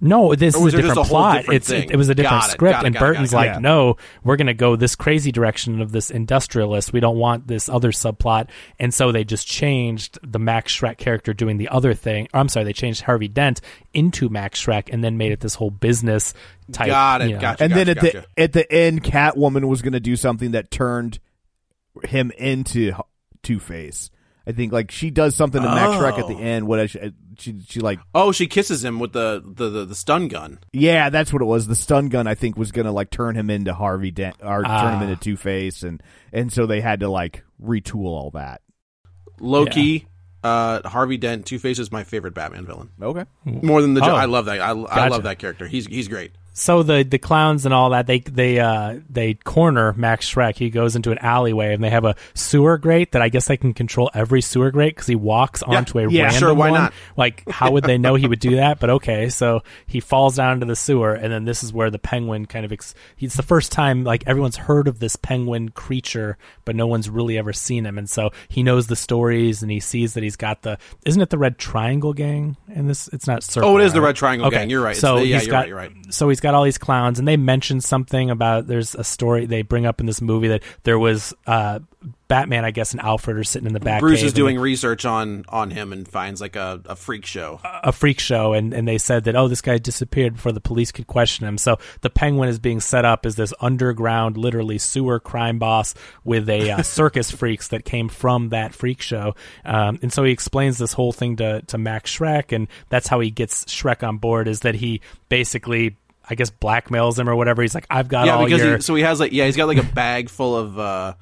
No, 0.00 0.34
this 0.34 0.54
is 0.54 0.62
was 0.62 0.72
a 0.72 0.78
different 0.78 0.98
a 0.98 1.04
plot. 1.04 1.36
different 1.38 1.56
it's 1.56 1.68
thing? 1.68 1.90
it, 1.90 1.96
was 1.96 2.08
a 2.08 2.14
different 2.14 2.40
Got 2.40 2.48
it, 2.48 2.52
script, 2.52 2.72
got 2.72 2.84
it, 2.84 2.86
and 2.86 2.94
got 2.94 3.02
it, 3.02 3.06
Burton's 3.06 3.30
got 3.30 3.36
it, 3.36 3.40
like, 3.40 3.50
got 3.50 3.58
it. 3.58 3.62
no, 3.62 3.96
we're 4.24 4.36
going 4.36 4.46
to 4.46 4.54
go 4.54 4.76
this 4.76 4.96
crazy 4.96 5.30
direction 5.30 5.82
of 5.82 5.92
this 5.92 6.10
industrialist. 6.10 6.92
We 6.92 7.00
don't 7.00 7.18
want 7.18 7.46
this 7.46 7.68
other 7.68 7.92
subplot, 7.92 8.48
and 8.78 8.94
so 8.94 9.12
they 9.12 9.24
just 9.24 9.46
changed 9.46 10.18
the 10.22 10.38
Max 10.38 10.74
Shreck 10.74 10.96
character 10.96 11.34
doing 11.34 11.58
the 11.58 11.68
other 11.68 11.92
thing. 11.92 12.28
Or, 12.32 12.40
I'm 12.40 12.48
sorry, 12.48 12.64
they 12.64 12.72
changed 12.72 13.02
Harvey 13.02 13.28
Dent 13.28 13.60
into 13.92 14.30
Max 14.30 14.64
Shreck, 14.64 14.88
and 14.90 15.04
then 15.04 15.18
made 15.18 15.32
it 15.32 15.40
this 15.40 15.54
whole 15.54 15.70
business 15.70 16.32
type. 16.72 16.86
Got 16.86 17.20
it, 17.20 17.28
you 17.28 17.34
know. 17.34 17.40
gotcha. 17.40 17.64
and 17.64 17.72
then 17.72 17.88
at 17.90 17.96
gotcha. 17.96 18.24
the 18.36 18.42
at 18.42 18.52
the 18.52 18.72
end, 18.72 19.04
Catwoman 19.04 19.68
was 19.68 19.82
going 19.82 19.92
to 19.92 20.00
do 20.00 20.16
something 20.16 20.52
that 20.52 20.70
turned 20.70 21.18
him 22.04 22.30
into 22.38 22.92
Two 23.42 23.60
Face. 23.60 24.10
I 24.46 24.52
think 24.52 24.72
like 24.72 24.90
she 24.90 25.10
does 25.10 25.34
something 25.36 25.60
to 25.62 25.68
Max 25.68 25.92
Shreck 26.00 26.18
at 26.18 26.26
the 26.26 26.34
Oh. 26.34 26.38
end. 26.38 26.66
What 26.66 26.80
I, 26.80 26.86
she, 26.86 27.12
she 27.38 27.60
she 27.68 27.80
like 27.80 27.98
Oh, 28.14 28.32
she 28.32 28.46
kisses 28.46 28.82
him 28.84 28.98
with 28.98 29.12
the 29.12 29.42
the, 29.44 29.68
the, 29.68 29.84
the 29.86 29.94
stun 29.94 30.28
gun. 30.28 30.58
yeah, 30.72 31.10
that's 31.10 31.32
what 31.32 31.42
it 31.42 31.46
was. 31.46 31.66
The 31.66 31.74
stun 31.76 32.08
gun 32.08 32.26
I 32.26 32.34
think 32.34 32.56
was 32.56 32.72
going 32.72 32.86
to 32.86 32.92
like 32.92 33.10
turn 33.10 33.36
him 33.36 33.50
into 33.50 33.74
Harvey 33.74 34.10
Dent 34.10 34.36
or 34.42 34.62
turn 34.62 34.94
him 34.94 35.00
Ah. 35.00 35.02
into 35.02 35.16
Two 35.16 35.36
Face, 35.36 35.82
and 35.82 36.02
and 36.32 36.52
so 36.52 36.66
they 36.66 36.80
had 36.80 37.00
to 37.00 37.08
like 37.08 37.44
retool 37.62 38.06
all 38.06 38.30
that. 38.32 38.62
Low 39.40 39.64
key, 39.66 40.06
uh, 40.44 40.86
Harvey 40.88 41.16
Dent, 41.16 41.46
Two 41.46 41.58
Face 41.58 41.78
is 41.78 41.90
my 41.92 42.04
favorite 42.04 42.34
Batman 42.34 42.66
villain. 42.66 42.90
Okay, 43.00 43.24
More 43.44 43.80
than 43.82 43.94
the. 43.94 44.00
Jo- 44.00 44.12
Oh. 44.12 44.14
I 44.16 44.24
love 44.26 44.46
that. 44.46 44.60
I, 44.60 44.70
I 44.70 45.08
love 45.08 45.22
that 45.24 45.38
character. 45.38 45.66
He's 45.66 45.86
he's 45.86 46.08
great. 46.08 46.32
So 46.60 46.82
the 46.82 47.04
the 47.04 47.18
clowns 47.18 47.64
and 47.64 47.72
all 47.72 47.88
that 47.90 48.06
they 48.06 48.18
they 48.20 48.58
uh 48.60 48.98
they 49.08 49.32
corner 49.32 49.94
Max 49.94 50.30
Shreck. 50.30 50.56
He 50.56 50.68
goes 50.68 50.94
into 50.94 51.10
an 51.10 51.16
alleyway 51.18 51.72
and 51.72 51.82
they 51.82 51.88
have 51.88 52.04
a 52.04 52.16
sewer 52.34 52.76
grate 52.76 53.12
that 53.12 53.22
I 53.22 53.30
guess 53.30 53.46
they 53.48 53.56
can 53.56 53.72
control 53.72 54.10
every 54.12 54.42
sewer 54.42 54.70
grate 54.70 54.94
because 54.94 55.06
he 55.06 55.14
walks 55.16 55.62
onto 55.62 55.98
a 55.98 56.10
Yeah, 56.10 56.24
random 56.24 56.38
sure, 56.38 56.54
why 56.54 56.70
one. 56.70 56.80
not? 56.82 56.92
Like 57.16 57.48
how 57.48 57.70
would 57.70 57.84
they 57.84 57.96
know 57.96 58.14
he 58.14 58.26
would 58.28 58.40
do 58.40 58.56
that? 58.56 58.78
But 58.78 58.90
okay, 58.90 59.30
so 59.30 59.62
he 59.86 60.00
falls 60.00 60.36
down 60.36 60.52
into 60.54 60.66
the 60.66 60.76
sewer 60.76 61.14
and 61.14 61.32
then 61.32 61.46
this 61.46 61.62
is 61.64 61.72
where 61.72 61.88
the 61.90 61.98
penguin 61.98 62.44
kind 62.44 62.66
of 62.66 62.72
ex- 62.72 62.94
it's 63.18 63.36
the 63.36 63.42
first 63.42 63.72
time 63.72 64.04
like 64.04 64.24
everyone's 64.26 64.56
heard 64.58 64.86
of 64.86 64.98
this 64.98 65.16
penguin 65.16 65.70
creature, 65.70 66.36
but 66.66 66.76
no 66.76 66.86
one's 66.86 67.08
really 67.08 67.38
ever 67.38 67.54
seen 67.54 67.86
him, 67.86 67.96
and 67.96 68.10
so 68.10 68.32
he 68.48 68.62
knows 68.62 68.86
the 68.86 68.96
stories 68.96 69.62
and 69.62 69.70
he 69.70 69.80
sees 69.80 70.12
that 70.12 70.22
he's 70.22 70.36
got 70.36 70.60
the 70.60 70.76
isn't 71.06 71.22
it 71.22 71.30
the 71.30 71.38
red 71.38 71.56
triangle 71.56 72.12
gang 72.12 72.58
And 72.68 72.88
this? 72.90 73.08
It's 73.14 73.26
not 73.26 73.42
circle. 73.42 73.70
Oh, 73.70 73.78
it 73.78 73.84
is 73.84 73.94
the? 73.94 74.00
Red 74.02 74.16
Triangle 74.16 74.46
Okay, 74.48 74.56
Gang. 74.56 74.70
You're 74.70 74.82
right. 74.82 74.96
So 74.96 75.20
the- 75.20 75.26
yeah, 75.26 75.38
he's 75.38 75.46
got 75.48 75.58
right, 75.60 75.68
you're 75.68 75.76
right. 75.76 75.92
so 76.10 76.28
he's 76.28 76.40
got 76.40 76.49
all 76.54 76.64
these 76.64 76.78
clowns, 76.78 77.18
and 77.18 77.26
they 77.26 77.36
mention 77.36 77.80
something 77.80 78.30
about 78.30 78.66
there's 78.66 78.94
a 78.94 79.04
story 79.04 79.46
they 79.46 79.62
bring 79.62 79.86
up 79.86 80.00
in 80.00 80.06
this 80.06 80.20
movie 80.20 80.48
that 80.48 80.62
there 80.82 80.98
was 80.98 81.34
uh, 81.46 81.80
Batman, 82.28 82.64
I 82.64 82.70
guess, 82.70 82.92
and 82.92 83.00
Alfred 83.00 83.36
are 83.36 83.44
sitting 83.44 83.66
in 83.66 83.74
the 83.74 83.80
back. 83.80 84.00
Bruce 84.00 84.22
is 84.22 84.32
doing 84.32 84.58
research 84.58 85.04
on 85.04 85.44
on 85.48 85.70
him 85.70 85.92
and 85.92 86.06
finds 86.06 86.40
like 86.40 86.56
a, 86.56 86.80
a 86.86 86.96
freak 86.96 87.26
show. 87.26 87.60
a 87.64 87.92
freak 87.92 88.20
show, 88.20 88.52
and, 88.52 88.72
and 88.72 88.86
they 88.86 88.98
said 88.98 89.24
that 89.24 89.36
oh, 89.36 89.48
this 89.48 89.60
guy 89.60 89.78
disappeared 89.78 90.34
before 90.34 90.52
the 90.52 90.60
police 90.60 90.92
could 90.92 91.08
question 91.08 91.46
him. 91.46 91.58
So 91.58 91.78
the 92.00 92.08
Penguin 92.08 92.48
is 92.48 92.58
being 92.58 92.80
set 92.80 93.04
up 93.04 93.26
as 93.26 93.34
this 93.34 93.52
underground, 93.60 94.38
literally 94.38 94.78
sewer 94.78 95.18
crime 95.18 95.58
boss 95.58 95.94
with 96.24 96.48
a 96.48 96.70
uh, 96.70 96.82
circus 96.84 97.30
freaks 97.30 97.68
that 97.68 97.84
came 97.84 98.08
from 98.08 98.50
that 98.50 98.74
freak 98.74 99.02
show. 99.02 99.34
Um, 99.64 99.98
and 100.00 100.12
so 100.12 100.22
he 100.22 100.32
explains 100.32 100.78
this 100.78 100.92
whole 100.92 101.12
thing 101.12 101.36
to 101.36 101.62
to 101.62 101.78
Max 101.78 102.16
Shreck, 102.16 102.52
and 102.52 102.68
that's 102.88 103.08
how 103.08 103.20
he 103.20 103.30
gets 103.30 103.64
Shreck 103.64 104.06
on 104.06 104.18
board. 104.18 104.48
Is 104.48 104.60
that 104.60 104.76
he 104.76 105.00
basically. 105.28 105.96
I 106.30 106.36
guess 106.36 106.50
blackmails 106.50 107.18
him 107.18 107.28
or 107.28 107.34
whatever. 107.34 107.60
He's 107.60 107.74
like, 107.74 107.86
I've 107.90 108.08
got 108.08 108.26
yeah, 108.26 108.36
all 108.36 108.44
because 108.44 108.62
your 108.62 108.76
he, 108.76 108.82
so 108.82 108.94
he 108.94 109.02
has 109.02 109.18
like 109.18 109.32
yeah, 109.32 109.46
he's 109.46 109.56
got 109.56 109.66
like 109.66 109.78
a 109.78 109.82
bag 109.82 110.30
full 110.30 110.56
of 110.56 110.78
uh 110.78 111.14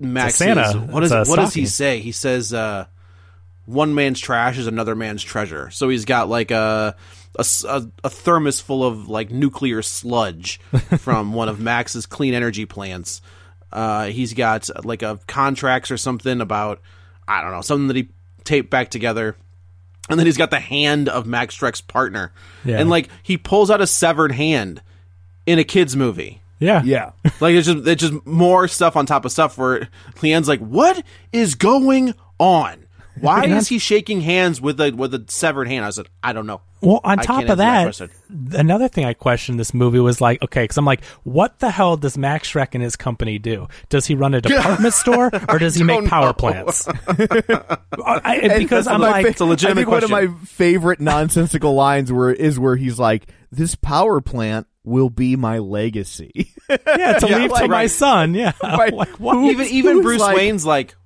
Max's. 0.00 0.38
Santa. 0.38 0.78
What 0.78 1.04
It's 1.04 1.28
what 1.28 1.36
does 1.36 1.54
he 1.54 1.66
say? 1.66 2.00
He 2.00 2.12
says 2.12 2.54
uh 2.54 2.86
one 3.66 3.94
man's 3.94 4.18
trash 4.18 4.58
is 4.58 4.66
another 4.66 4.94
man's 4.94 5.22
treasure. 5.22 5.70
So 5.70 5.88
he's 5.88 6.06
got 6.06 6.28
like 6.28 6.50
a 6.50 6.96
a 7.38 8.10
thermos 8.10 8.60
full 8.60 8.84
of 8.84 9.08
like 9.08 9.30
nuclear 9.30 9.82
sludge 9.82 10.58
from 10.98 11.32
one 11.32 11.48
of 11.48 11.60
Max's 11.60 12.06
clean 12.06 12.34
energy 12.34 12.66
plants. 12.66 13.22
Uh, 13.70 14.06
he's 14.06 14.34
got 14.34 14.68
like 14.84 15.02
a 15.02 15.18
contracts 15.26 15.90
or 15.90 15.96
something 15.96 16.40
about 16.40 16.80
I 17.26 17.40
don't 17.42 17.52
know 17.52 17.62
something 17.62 17.88
that 17.88 17.96
he 17.96 18.08
taped 18.44 18.70
back 18.70 18.90
together. 18.90 19.36
And 20.10 20.18
then 20.18 20.26
he's 20.26 20.36
got 20.36 20.50
the 20.50 20.60
hand 20.60 21.08
of 21.08 21.26
Max 21.26 21.54
Shreck's 21.56 21.80
partner, 21.80 22.32
Yeah. 22.64 22.78
and 22.80 22.90
like 22.90 23.08
he 23.22 23.38
pulls 23.38 23.70
out 23.70 23.80
a 23.80 23.86
severed 23.86 24.32
hand 24.32 24.82
in 25.46 25.58
a 25.58 25.64
kids 25.64 25.96
movie. 25.96 26.40
yeah 26.58 26.82
Yeah. 26.84 27.10
Like 27.40 27.54
it's 27.54 27.66
just 27.66 27.86
it's 27.86 28.02
just 28.02 28.26
more 28.26 28.68
stuff 28.68 28.96
on 28.96 29.06
top 29.06 29.24
of 29.24 29.32
stuff 29.32 29.56
where 29.58 29.88
Leanne's 30.16 30.48
like, 30.48 30.60
"What 30.60 31.02
is 31.32 31.54
going 31.54 32.14
on? 32.38 32.86
Why 33.20 33.44
is 33.44 33.68
he 33.68 33.78
shaking 33.78 34.20
hands 34.22 34.60
with 34.60 34.80
a 34.80 34.90
with 34.90 35.12
a 35.14 35.24
severed 35.28 35.68
hand?" 35.68 35.84
I 35.84 35.90
said, 35.90 36.06
"I 36.22 36.32
don't 36.32 36.46
know." 36.46 36.60
Well, 36.80 37.00
on 37.04 37.20
I 37.20 37.22
top 37.22 37.44
of 37.48 37.58
that 37.58 37.94
that, 37.94 38.10
another 38.58 38.88
thing 38.88 39.04
I 39.04 39.12
questioned 39.14 39.60
this 39.60 39.72
movie 39.72 40.00
was 40.00 40.20
like, 40.20 40.42
okay, 40.42 40.64
because 40.64 40.76
I'm 40.78 40.84
like, 40.84 41.04
what 41.22 41.60
the 41.60 41.70
hell 41.70 41.96
does 41.96 42.18
Max 42.18 42.50
Shreck 42.52 42.70
and 42.72 42.82
his 42.82 42.96
company 42.96 43.38
do? 43.38 43.68
Does 43.88 44.04
he 44.06 44.16
run 44.16 44.34
a 44.34 44.40
department 44.40 44.92
store 44.92 45.30
or 45.48 45.58
does 45.60 45.76
he 45.76 45.84
make 45.84 46.06
power 46.06 46.26
know. 46.28 46.32
plants? 46.32 46.88
Uh, 48.04 48.20
I, 48.24 48.58
because 48.58 48.88
I'm 48.88 49.00
like, 49.00 49.24
fa- 49.24 49.30
It's 49.30 49.40
a 49.40 49.44
legitimate 49.44 49.82
I 49.82 49.84
think 49.84 49.90
one 49.90 50.02
of 50.04 50.10
my 50.10 50.26
favorite 50.44 51.00
nonsensical 51.00 51.74
lines 51.74 52.10
where 52.12 52.32
is 52.32 52.58
where 52.58 52.74
he's 52.74 52.98
like, 52.98 53.28
"This 53.52 53.74
power 53.76 54.20
plant 54.20 54.66
will 54.82 55.10
be 55.10 55.36
my 55.36 55.58
legacy." 55.58 56.50
yeah, 56.68 56.76
to 57.18 57.26
Yeah, 57.28 57.36
leave 57.36 57.48
to 57.50 57.54
like- 57.54 57.70
my 57.70 57.86
son. 57.86 58.34
Yeah, 58.34 58.52
Right. 58.62 58.92
like 58.92 59.20
what? 59.20 59.36
Even 59.44 59.66
even 59.68 60.02
Bruce 60.02 60.20
like- 60.20 60.36
Wayne's 60.36 60.66
like, 60.66 60.96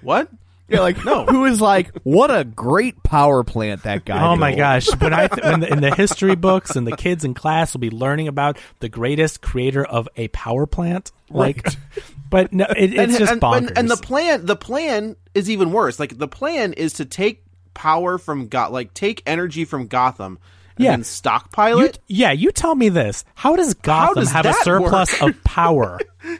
"What?" 0.00 0.30
Like 0.80 1.04
no, 1.04 1.24
who 1.26 1.44
is 1.44 1.60
like, 1.60 1.90
"What 2.02 2.30
a 2.30 2.44
great 2.44 3.02
power 3.02 3.42
plant 3.44 3.82
that 3.84 4.04
guy." 4.04 4.22
Oh 4.26 4.36
my 4.36 4.54
gosh! 4.54 4.86
When 4.98 5.12
I 5.12 5.26
th- 5.28 5.42
when 5.44 5.60
the, 5.60 5.72
in 5.72 5.80
the 5.80 5.94
history 5.94 6.34
books 6.34 6.76
and 6.76 6.86
the 6.86 6.96
kids 6.96 7.24
in 7.24 7.34
class 7.34 7.72
will 7.72 7.80
be 7.80 7.90
learning 7.90 8.28
about 8.28 8.58
the 8.80 8.88
greatest 8.88 9.42
creator 9.42 9.84
of 9.84 10.08
a 10.16 10.28
power 10.28 10.66
plant, 10.66 11.12
like, 11.30 11.66
but 12.30 12.52
no, 12.52 12.66
it, 12.76 12.94
it's 12.94 13.18
just 13.18 13.32
and, 13.32 13.40
bonkers. 13.40 13.56
and, 13.68 13.78
and 13.78 13.90
the 13.90 13.96
plan 13.96 14.46
the 14.46 14.56
plan 14.56 15.16
is 15.34 15.50
even 15.50 15.72
worse. 15.72 15.98
Like 16.00 16.18
the 16.18 16.28
plan 16.28 16.72
is 16.72 16.94
to 16.94 17.04
take 17.04 17.44
power 17.74 18.18
from 18.18 18.48
Got 18.48 18.72
like 18.72 18.92
take 18.94 19.22
energy 19.26 19.64
from 19.64 19.86
Gotham 19.86 20.38
and 20.76 20.84
Yeah. 20.84 20.90
then 20.92 21.04
stockpile 21.04 21.78
You- 21.80 21.84
it. 21.86 21.98
yeah, 22.06 22.32
you 22.32 22.50
tell 22.50 22.74
me 22.74 22.88
this. 22.88 23.24
How 23.34 23.56
does 23.56 23.74
Gotham 23.74 24.22
does 24.22 24.30
have 24.32 24.46
a 24.46 24.52
surplus 24.54 25.20
of 25.22 25.42
power? 25.44 25.98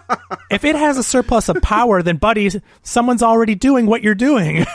if 0.50 0.64
it 0.64 0.76
has 0.76 0.98
a 0.98 1.02
surplus 1.02 1.48
of 1.48 1.60
power, 1.62 2.02
then 2.02 2.16
buddy, 2.16 2.50
someone's 2.82 3.22
already 3.22 3.54
doing 3.54 3.86
what 3.86 4.02
you're 4.02 4.14
doing. 4.14 4.64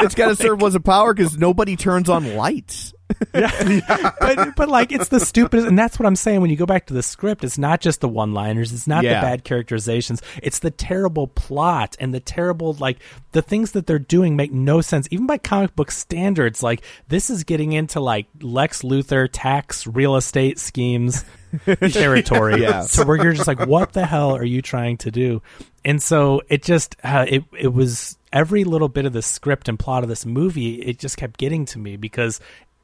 It's 0.00 0.14
got 0.14 0.30
a 0.30 0.36
surplus 0.36 0.74
of 0.74 0.84
power 0.84 1.12
because 1.12 1.36
nobody 1.36 1.76
turns 1.76 2.08
on 2.08 2.36
lights. 2.36 2.94
but 3.32 4.54
but 4.56 4.68
like 4.68 4.92
it's 4.92 5.08
the 5.08 5.20
stupidest 5.20 5.66
and 5.66 5.78
that's 5.78 5.98
what 5.98 6.06
I'm 6.06 6.16
saying 6.16 6.40
when 6.40 6.50
you 6.50 6.56
go 6.56 6.66
back 6.66 6.86
to 6.86 6.94
the 6.94 7.02
script 7.02 7.42
it's 7.44 7.58
not 7.58 7.80
just 7.80 8.00
the 8.00 8.08
one-liners 8.08 8.72
it's 8.72 8.86
not 8.86 9.04
Yeah. 9.04 9.14
the 9.20 9.26
bad 9.26 9.44
characterizations 9.44 10.20
it's 10.42 10.58
the 10.58 10.70
terrible 10.70 11.26
plot 11.28 11.96
and 12.00 12.12
the 12.12 12.20
terrible 12.20 12.74
like 12.74 12.98
the 13.32 13.42
things 13.42 13.72
that 13.72 13.86
they're 13.86 13.98
doing 13.98 14.36
make 14.36 14.52
no 14.52 14.80
sense 14.80 15.08
even 15.10 15.26
by 15.26 15.38
comic 15.38 15.74
book 15.74 15.90
standards 15.90 16.62
like 16.62 16.82
this 17.08 17.30
is 17.30 17.44
getting 17.44 17.72
into 17.72 18.00
like 18.00 18.26
Lex 18.40 18.82
Luthor 18.82 19.28
tax 19.32 19.86
real 19.86 20.16
estate 20.16 20.58
schemes 20.58 21.24
territory 21.90 22.62
Yeah. 22.62 22.82
so 22.82 23.04
where 23.06 23.16
you're 23.22 23.32
just 23.32 23.48
like 23.48 23.66
what 23.66 23.92
the 23.92 24.04
hell 24.04 24.36
are 24.36 24.44
you 24.44 24.60
trying 24.62 24.98
to 24.98 25.10
do 25.10 25.42
and 25.84 26.02
so 26.02 26.42
it 26.48 26.62
just 26.62 26.96
uh, 27.02 27.24
it 27.28 27.44
it 27.58 27.68
was 27.72 28.18
every 28.32 28.64
little 28.64 28.88
bit 28.90 29.06
of 29.06 29.14
the 29.14 29.22
script 29.22 29.68
and 29.68 29.78
plot 29.78 30.02
of 30.02 30.08
this 30.10 30.26
movie 30.26 30.74
it 30.82 30.98
just 30.98 31.16
kept 31.16 31.38
getting 31.38 31.64
to 31.64 31.78
me 31.78 31.96
because 31.96 32.40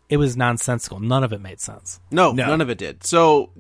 it 0.09 0.17
was 0.19 0.37
nonsensical. 0.37 1.01
None 1.01 1.25
of 1.25 1.33
it 1.33 1.41
made 1.41 1.61
sense. 1.61 2.01
No, 2.11 2.33
none 2.33 2.61
of 2.61 2.71
it 2.71 2.79
did. 2.79 3.05
So, 3.05 3.51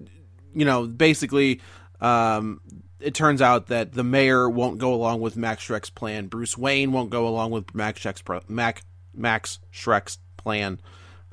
you 0.54 0.64
know, 0.64 0.86
basically, 0.86 1.60
um, 2.00 2.60
it 3.00 3.14
turns 3.14 3.42
out 3.42 3.66
that 3.68 3.92
the 3.92 4.04
mayor 4.04 4.48
won't 4.48 4.78
go 4.78 4.94
along 4.94 5.20
with 5.20 5.36
Max 5.36 5.66
Shreck's 5.66 5.90
plan. 5.90 6.26
Bruce 6.28 6.56
Wayne 6.56 6.92
won't 6.92 7.10
go 7.10 7.26
along 7.28 7.50
with 7.50 7.74
Max 7.74 8.00
Shreck's 8.00 8.22
pro- 8.22 8.40
Mac 8.48 8.82
Max 9.14 9.58
Shreck's 9.72 10.18
plan. 10.36 10.80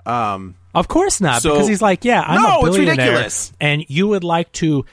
Um, 0.06 0.56
Of 0.74 0.88
course 0.88 1.22
not, 1.22 1.42
So- 1.42 1.52
because 1.54 1.68
he's 1.68 1.82
like, 1.82 2.04
yeah, 2.06 2.22
I'm 2.26 2.42
No, 2.42 2.48
a 2.62 2.68
it's 2.68 2.78
billionaire, 2.78 3.06
ridiculous. 3.08 3.54
and 3.60 3.86
you 3.88 4.08
would 4.08 4.24
like 4.24 4.52
to 4.54 4.86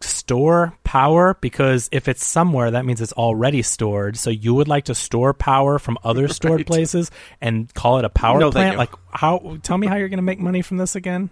store 0.00 0.74
power 0.84 1.36
because 1.40 1.88
if 1.92 2.08
it's 2.08 2.24
somewhere, 2.24 2.72
that 2.72 2.84
means 2.84 3.00
it's 3.00 3.12
already 3.12 3.62
stored. 3.62 4.16
So 4.16 4.30
you 4.30 4.54
would 4.54 4.68
like 4.68 4.84
to 4.86 4.94
store 4.94 5.32
power 5.34 5.78
from 5.78 5.98
other 6.04 6.28
stored 6.28 6.66
places 6.66 7.10
and 7.40 7.72
call 7.74 7.98
it 7.98 8.04
a 8.04 8.08
power 8.10 8.38
No, 8.40 8.50
plant. 8.50 8.76
Like, 8.78 8.90
how? 9.10 9.58
Tell 9.62 9.78
me 9.78 9.86
how 9.86 9.96
you're 9.96 10.08
going 10.08 10.18
to 10.18 10.22
make 10.22 10.38
money 10.40 10.62
from 10.62 10.76
this 10.76 10.94
again? 10.96 11.30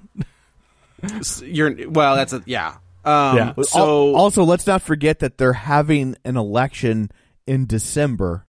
you're 1.42 1.88
well. 1.90 2.16
That's 2.16 2.32
a 2.32 2.42
yeah. 2.46 2.76
Um, 3.04 3.36
Yeah. 3.36 3.52
So 3.62 4.14
also, 4.14 4.44
let's 4.44 4.66
not 4.66 4.82
forget 4.82 5.20
that 5.20 5.38
they're 5.38 5.52
having 5.52 6.16
an 6.24 6.36
election 6.36 7.10
in 7.46 7.66
December. 7.66 8.46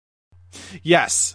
yes, 0.83 1.35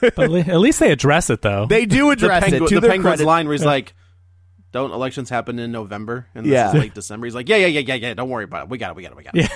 But 0.00 0.18
at 0.18 0.58
least 0.58 0.80
they 0.80 0.92
address 0.92 1.30
it 1.30 1.40
though. 1.42 1.66
They 1.66 1.86
do 1.86 2.06
the, 2.06 2.10
address 2.10 2.44
pengu- 2.44 2.66
it 2.66 2.68
to 2.68 2.74
the 2.74 2.80
their 2.82 2.90
penguin's 2.90 3.12
credit. 3.16 3.26
line 3.26 3.46
where 3.46 3.54
he's 3.54 3.64
like, 3.64 3.94
"Don't 4.72 4.92
elections 4.92 5.30
happen 5.30 5.58
in 5.58 5.72
November?" 5.72 6.26
And 6.34 6.44
this 6.46 6.52
Yeah. 6.52 6.68
is 6.68 6.74
late 6.74 6.94
December. 6.94 7.26
He's 7.26 7.34
like, 7.34 7.48
"Yeah, 7.48 7.56
yeah, 7.56 7.66
yeah, 7.66 7.80
yeah, 7.80 7.94
yeah. 7.94 8.14
Don't 8.14 8.28
worry 8.30 8.44
about 8.44 8.64
it. 8.64 8.68
We 8.70 8.78
got 8.78 8.90
it. 8.90 8.96
We 8.96 9.02
got 9.02 9.12
it. 9.12 9.16
We 9.16 9.24
got 9.24 9.34
it." 9.36 9.50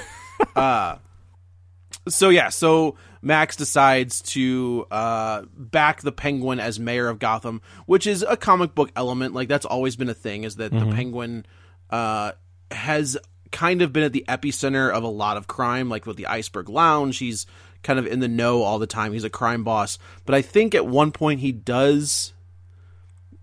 Yeah. 0.57 0.97
so 2.09 2.29
yeah, 2.29 2.49
so 2.51 2.97
Max 3.23 3.57
decides 3.57 4.21
to 4.23 4.87
uh, 4.91 5.43
back 5.57 6.03
the 6.03 6.12
Penguin 6.12 6.61
as 6.61 6.79
mayor 6.79 7.09
of 7.09 7.19
Gotham, 7.19 7.62
which 7.87 8.07
is 8.07 8.23
a 8.23 8.37
comic 8.37 8.75
book 8.75 8.91
element. 8.97 9.35
Like 9.35 9.49
that's 9.49 9.65
always 9.67 9.97
been 9.97 10.09
a 10.09 10.15
thing. 10.15 10.45
Is 10.45 10.57
that 10.57 10.73
the 10.73 10.87
Penguin 10.93 11.47
uh, 11.91 12.33
has 12.71 13.17
kind 13.53 13.83
of 13.83 13.93
been 13.93 14.03
at 14.03 14.12
the 14.12 14.25
epicenter 14.29 14.91
of 14.91 15.03
a 15.05 15.09
lot 15.09 15.37
of 15.37 15.47
crime, 15.47 15.89
like 15.89 16.05
with 16.07 16.17
the 16.17 16.27
Iceberg 16.27 16.69
Lounge. 16.69 17.19
He's 17.19 17.47
kind 17.83 17.99
of 17.99 18.07
in 18.07 18.21
the 18.21 18.29
know 18.29 18.62
all 18.62 18.79
the 18.79 18.87
time. 18.87 19.12
He's 19.12 19.25
a 19.25 19.31
crime 19.31 19.65
boss, 19.65 19.99
but 20.27 20.35
I 20.35 20.43
think 20.43 20.75
at 20.75 20.87
one 20.87 21.12
point 21.12 21.41
he 21.41 21.53
does. 21.53 22.33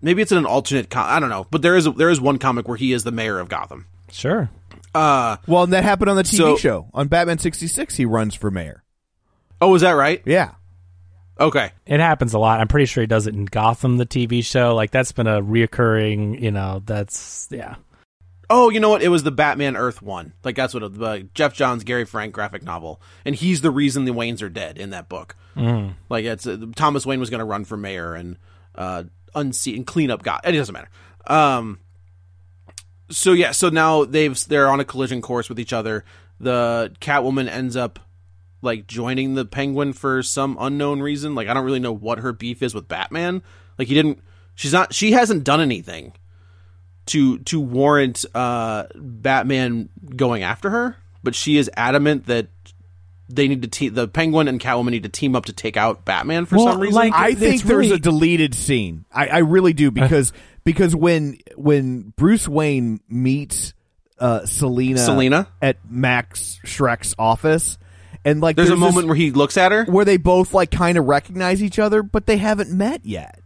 Maybe 0.02 0.20
it's 0.20 0.32
in 0.32 0.38
an 0.38 0.46
alternate. 0.46 0.90
Com- 0.90 1.06
I 1.08 1.20
don't 1.20 1.30
know, 1.30 1.46
but 1.50 1.62
there 1.62 1.76
is 1.76 1.86
a, 1.86 1.92
there 1.92 2.10
is 2.10 2.20
one 2.20 2.38
comic 2.38 2.68
where 2.68 2.76
he 2.76 2.92
is 2.92 3.04
the 3.04 3.12
mayor 3.12 3.38
of 3.38 3.48
Gotham. 3.48 3.86
sure. 4.10 4.50
Uh, 4.94 5.36
Well, 5.46 5.62
and 5.62 5.72
that 5.72 5.84
happened 5.84 6.10
on 6.10 6.16
the 6.16 6.22
TV 6.22 6.36
So- 6.36 6.56
show 6.56 6.88
on 6.92 7.08
Batman 7.08 7.38
sixty 7.38 7.66
six. 7.66 7.96
He 7.96 8.04
runs 8.04 8.34
for 8.34 8.50
mayor. 8.50 8.82
oh, 9.60 9.74
is 9.74 9.80
that 9.82 9.92
right? 9.92 10.20
Yeah, 10.26 10.50
Okay. 11.40 11.72
It 11.86 11.98
happens 12.00 12.34
a 12.34 12.38
lot. 12.38 12.60
I'm 12.60 12.68
pretty 12.68 12.84
sure 12.86 13.00
he 13.02 13.06
does 13.06 13.26
it 13.26 13.34
in 13.34 13.46
Gotham, 13.46 13.96
the 13.96 14.04
TV 14.06 14.44
show. 14.44 14.74
Like 14.74 14.90
that's 14.90 15.12
been 15.12 15.26
a 15.26 15.40
reoccurring. 15.40 16.40
You 16.40 16.50
know, 16.50 16.82
that's 16.84 17.48
yeah. 17.50 17.76
Oh, 18.50 18.68
you 18.68 18.80
know 18.80 18.90
what? 18.90 19.02
It 19.02 19.08
was 19.08 19.22
the 19.22 19.30
Batman 19.30 19.76
Earth 19.76 20.02
one. 20.02 20.34
Like 20.44 20.56
that's 20.56 20.74
what 20.74 20.82
it, 20.82 21.02
uh, 21.02 21.20
Geoff 21.32 21.54
Johns 21.54 21.84
Gary 21.84 22.04
Frank 22.04 22.34
graphic 22.34 22.62
novel, 22.62 23.00
and 23.24 23.34
he's 23.34 23.62
the 23.62 23.70
reason 23.70 24.04
the 24.04 24.12
Waynes 24.12 24.42
are 24.42 24.50
dead 24.50 24.76
in 24.76 24.90
that 24.90 25.08
book. 25.08 25.34
Mm. 25.56 25.94
Like 26.10 26.26
it's 26.26 26.46
uh, 26.46 26.58
Thomas 26.76 27.06
Wayne 27.06 27.18
was 27.20 27.30
going 27.30 27.38
to 27.38 27.44
run 27.46 27.64
for 27.64 27.78
mayor 27.78 28.14
and 28.14 28.36
uh, 28.74 29.04
unseat 29.34 29.76
and 29.76 29.86
clean 29.86 30.10
up 30.10 30.22
God. 30.22 30.40
It 30.44 30.52
doesn't 30.52 30.72
matter. 30.72 30.90
Um, 31.26 31.78
so 33.10 33.32
yeah, 33.32 33.52
so 33.52 33.68
now 33.68 34.04
they've 34.04 34.38
they're 34.46 34.68
on 34.68 34.80
a 34.80 34.84
collision 34.84 35.22
course 35.22 35.48
with 35.48 35.60
each 35.60 35.72
other. 35.72 36.04
The 36.40 36.94
Catwoman 37.00 37.48
ends 37.48 37.76
up 37.76 37.98
like 38.62 38.86
joining 38.86 39.34
the 39.34 39.44
Penguin 39.44 39.92
for 39.92 40.22
some 40.22 40.56
unknown 40.60 41.00
reason. 41.00 41.34
Like 41.34 41.48
I 41.48 41.54
don't 41.54 41.64
really 41.64 41.80
know 41.80 41.92
what 41.92 42.18
her 42.18 42.32
beef 42.32 42.62
is 42.62 42.74
with 42.74 42.88
Batman. 42.88 43.42
Like 43.78 43.88
he 43.88 43.94
didn't. 43.94 44.22
She's 44.54 44.72
not. 44.72 44.94
She 44.94 45.12
hasn't 45.12 45.44
done 45.44 45.60
anything 45.60 46.12
to 47.06 47.38
to 47.40 47.60
warrant 47.60 48.24
uh, 48.34 48.84
Batman 48.94 49.88
going 50.16 50.42
after 50.42 50.70
her. 50.70 50.96
But 51.24 51.34
she 51.34 51.56
is 51.56 51.70
adamant 51.76 52.26
that 52.26 52.48
they 53.28 53.48
need 53.48 53.62
to 53.62 53.68
team. 53.68 53.94
The 53.94 54.08
Penguin 54.08 54.48
and 54.48 54.60
Catwoman 54.60 54.90
need 54.90 55.04
to 55.04 55.08
team 55.08 55.34
up 55.36 55.46
to 55.46 55.52
take 55.52 55.76
out 55.76 56.04
Batman 56.04 56.44
for 56.46 56.56
Well, 56.56 56.66
some 56.72 56.80
reason. 56.80 56.94
like- 56.94 57.12
I 57.14 57.34
think 57.34 57.62
there's 57.62 57.86
really- 57.86 57.92
a 57.96 57.98
deleted 57.98 58.54
scene. 58.54 59.04
I, 59.12 59.26
I 59.28 59.38
really 59.38 59.72
do 59.72 59.90
because 59.90 60.32
because 60.64 60.94
when 60.94 61.38
when 61.56 62.12
Bruce 62.16 62.46
Wayne 62.48 63.00
meets 63.08 63.74
uh, 64.18 64.46
Selina 64.46 64.98
Selina? 64.98 65.48
at 65.60 65.78
Max 65.88 66.60
Shreck's 66.64 67.14
office, 67.18 67.76
and 68.24 68.40
like 68.40 68.54
There's, 68.56 68.68
a 68.68 68.72
this- 68.72 68.80
moment 68.80 69.06
where 69.08 69.16
he 69.16 69.30
looks 69.32 69.56
at 69.56 69.72
her. 69.72 69.84
where 69.86 70.04
they 70.04 70.16
both 70.16 70.54
like 70.54 70.70
kind 70.70 70.96
of 70.98 71.06
recognize 71.06 71.62
each 71.62 71.78
other, 71.80 72.02
but 72.04 72.26
they 72.26 72.36
haven't 72.36 72.70
met 72.70 73.04
yet 73.04 73.40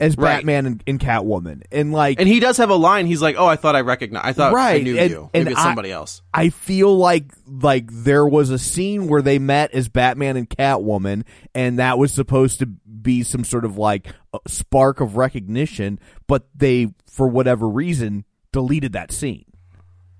as 0.00 0.16
Right. 0.16 0.36
Batman 0.36 0.66
and, 0.66 0.84
and 0.86 1.00
Catwoman, 1.00 1.62
and 1.72 1.92
like 1.92 2.20
And 2.20 2.28
he 2.28 2.38
does 2.40 2.56
have 2.58 2.70
a 2.70 2.74
line. 2.76 3.06
He's 3.06 3.20
like, 3.22 3.36
"Oh, 3.38 3.46
I 3.46 3.56
thought 3.56 3.74
I 3.76 3.80
recognized. 3.80 4.26
I 4.26 4.32
thought 4.32 4.52
right. 4.52 4.80
I 4.80 4.84
knew 4.84 4.96
and- 4.98 5.10
you. 5.10 5.30
and 5.34 5.44
Maybe 5.44 5.52
it's 5.52 5.60
I- 5.60 5.64
somebody 5.64 5.90
else." 5.90 6.22
I 6.32 6.50
feel 6.50 6.96
like 6.96 7.32
like 7.46 7.86
there 7.90 8.26
was 8.26 8.50
a 8.50 8.58
scene 8.58 9.08
where 9.08 9.22
they 9.22 9.38
met 9.38 9.72
as 9.72 9.88
Batman 9.88 10.36
and 10.36 10.48
Catwoman, 10.48 11.24
and 11.54 11.78
that 11.78 11.98
was 11.98 12.12
supposed 12.12 12.58
to 12.60 12.66
be 12.66 13.22
some 13.22 13.42
sort 13.44 13.64
of 13.64 13.76
like 13.76 14.08
a 14.32 14.38
spark 14.46 15.00
of 15.00 15.16
recognition, 15.16 15.98
but 16.26 16.46
they, 16.54 16.88
for 17.10 17.26
whatever 17.28 17.68
reason, 17.68 18.24
deleted 18.52 18.92
that 18.92 19.10
scene. 19.12 19.44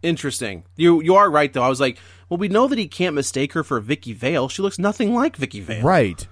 Interesting. 0.03 0.64
You 0.76 1.03
you 1.03 1.16
are 1.16 1.29
right 1.31 1.53
though. 1.53 1.62
I 1.62 1.68
was 1.68 1.81
like, 1.81 1.99
well, 2.29 2.39
we 2.39 2.49
know 2.49 2.68
that 2.68 2.79
he 2.79 2.87
can't 2.87 3.14
mistake 3.16 3.53
her 3.55 3.64
for 3.64 3.81
Vicki 3.81 4.12
Vale. 4.12 4.49
She 4.49 4.62
looks 4.62 4.79
nothing 4.79 5.12
like 5.14 5.37
Vicki 5.37 5.61
Vale. 5.61 5.83
Right. 5.83 6.26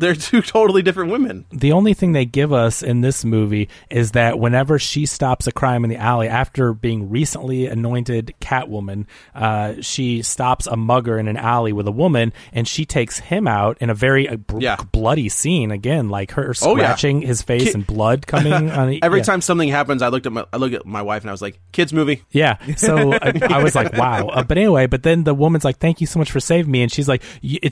They're 0.00 0.14
two 0.14 0.42
totally 0.42 0.82
different 0.82 1.10
women. 1.12 1.46
the 1.52 1.72
only 1.72 1.94
thing 1.94 2.12
they 2.12 2.24
give 2.24 2.52
us 2.52 2.82
in 2.82 3.00
this 3.02 3.24
movie 3.24 3.68
is 3.90 4.12
that 4.12 4.38
whenever 4.38 4.78
she 4.78 5.06
stops 5.06 5.46
a 5.46 5.52
crime 5.52 5.84
in 5.84 5.90
the 5.90 5.96
alley 5.96 6.26
after 6.28 6.72
being 6.72 7.10
recently 7.10 7.66
anointed 7.66 8.34
Catwoman, 8.40 9.06
uh, 9.34 9.74
she 9.80 10.22
stops 10.22 10.66
a 10.66 10.76
mugger 10.76 11.18
in 11.18 11.28
an 11.28 11.36
alley 11.36 11.72
with 11.72 11.86
a 11.86 11.92
woman, 11.92 12.32
and 12.52 12.66
she 12.66 12.84
takes 12.84 13.18
him 13.18 13.46
out 13.46 13.78
in 13.80 13.90
a 13.90 13.94
very 13.94 14.28
uh, 14.28 14.36
br- 14.36 14.60
Yeah. 14.60 14.76
bloody 14.92 15.28
scene. 15.28 15.70
Again, 15.70 16.08
like 16.08 16.32
her 16.32 16.54
Oh, 16.62 16.76
yeah. 16.76 16.84
scratching 16.84 17.22
his 17.22 17.42
face 17.42 17.74
and 17.74 17.86
blood 17.86 18.26
coming 18.26 18.52
on 18.70 18.88
the, 18.88 19.02
Every 19.02 19.18
yeah. 19.20 19.24
time 19.24 19.40
something 19.40 19.68
happens, 19.68 20.02
I 20.02 20.08
looked 20.08 20.26
at 20.26 20.32
my 20.32 20.44
I 20.52 20.56
look 20.56 20.72
at 20.72 20.86
my 20.86 21.02
wife 21.02 21.22
and 21.22 21.30
I 21.30 21.32
was 21.32 21.42
like, 21.42 21.58
"Kids 21.72 21.92
movie." 21.92 22.22
Yeah. 22.30 22.56
So 22.76 23.12
I, 23.12 23.32
I 23.50 23.62
was 23.62 23.74
like, 23.74 23.92
wow. 23.92 24.28
Uh, 24.28 24.42
but 24.42 24.56
anyway, 24.56 24.86
but 24.86 25.02
then 25.02 25.24
the 25.24 25.34
woman's 25.34 25.64
like, 25.64 25.78
thank 25.78 26.00
you 26.00 26.06
so 26.06 26.18
much 26.18 26.30
for 26.30 26.40
saving 26.40 26.70
me. 26.70 26.82
And 26.82 26.90
she's 26.90 27.08
like, 27.08 27.22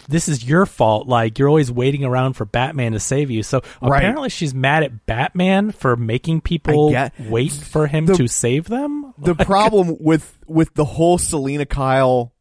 this 0.09 0.29
is 0.29 0.45
your 0.45 0.67
fault. 0.67 1.07
Like, 1.09 1.39
you're 1.39 1.49
always 1.49 1.71
waiting 1.73 2.05
around 2.05 2.18
for 2.33 2.45
Batman 2.45 2.93
to 2.93 3.01
save 3.01 3.31
you. 3.31 3.43
So 3.43 3.61
Right. 3.83 3.99
apparently 3.99 4.29
she's 4.29 4.55
mad 4.55 4.83
at 4.83 5.07
Batman 5.07 5.73
for 5.73 5.97
making 5.97 6.41
people 6.43 6.95
wait 7.29 7.53
for 7.53 7.87
him 7.87 8.07
The- 8.07 8.15
to 8.15 8.29
save 8.29 8.67
them. 8.69 9.15
The 9.19 9.35
problem 9.47 9.97
with 10.01 10.39
with 10.47 10.75
the 10.75 10.85
whole 10.85 11.19
Selina 11.19 11.67
Kyle 11.67 12.33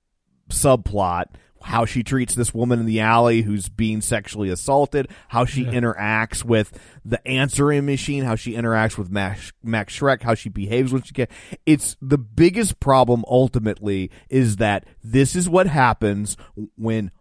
subplot, 0.50 1.26
how 1.62 1.86
she 1.86 2.04
treats 2.04 2.36
this 2.36 2.54
woman 2.54 2.80
in 2.80 2.86
the 2.86 3.02
alley 3.02 3.42
who's 3.42 3.68
being 3.68 4.00
sexually 4.00 4.50
assaulted, 4.50 5.10
how 5.28 5.44
she 5.44 5.66
interacts 5.66 6.44
with 6.44 6.78
the 7.04 7.26
answering 7.28 7.86
machine, 7.86 8.24
how 8.24 8.36
she 8.36 8.54
interacts 8.54 8.98
with 8.98 9.10
Max, 9.10 9.52
Max 9.64 9.98
Shreck, 10.00 10.22
how 10.22 10.36
she 10.36 10.50
behaves 10.50 10.94
when 10.94 11.02
she 11.02 11.14
gets. 11.14 11.34
it's 11.66 11.98
the 12.02 12.18
biggest 12.18 12.80
problem 12.80 13.26
ultimately 13.28 14.10
is 14.30 14.58
that 14.58 14.86
this 15.04 15.36
is 15.36 15.50
what 15.50 15.68
happens 15.68 16.38
when 16.78 17.12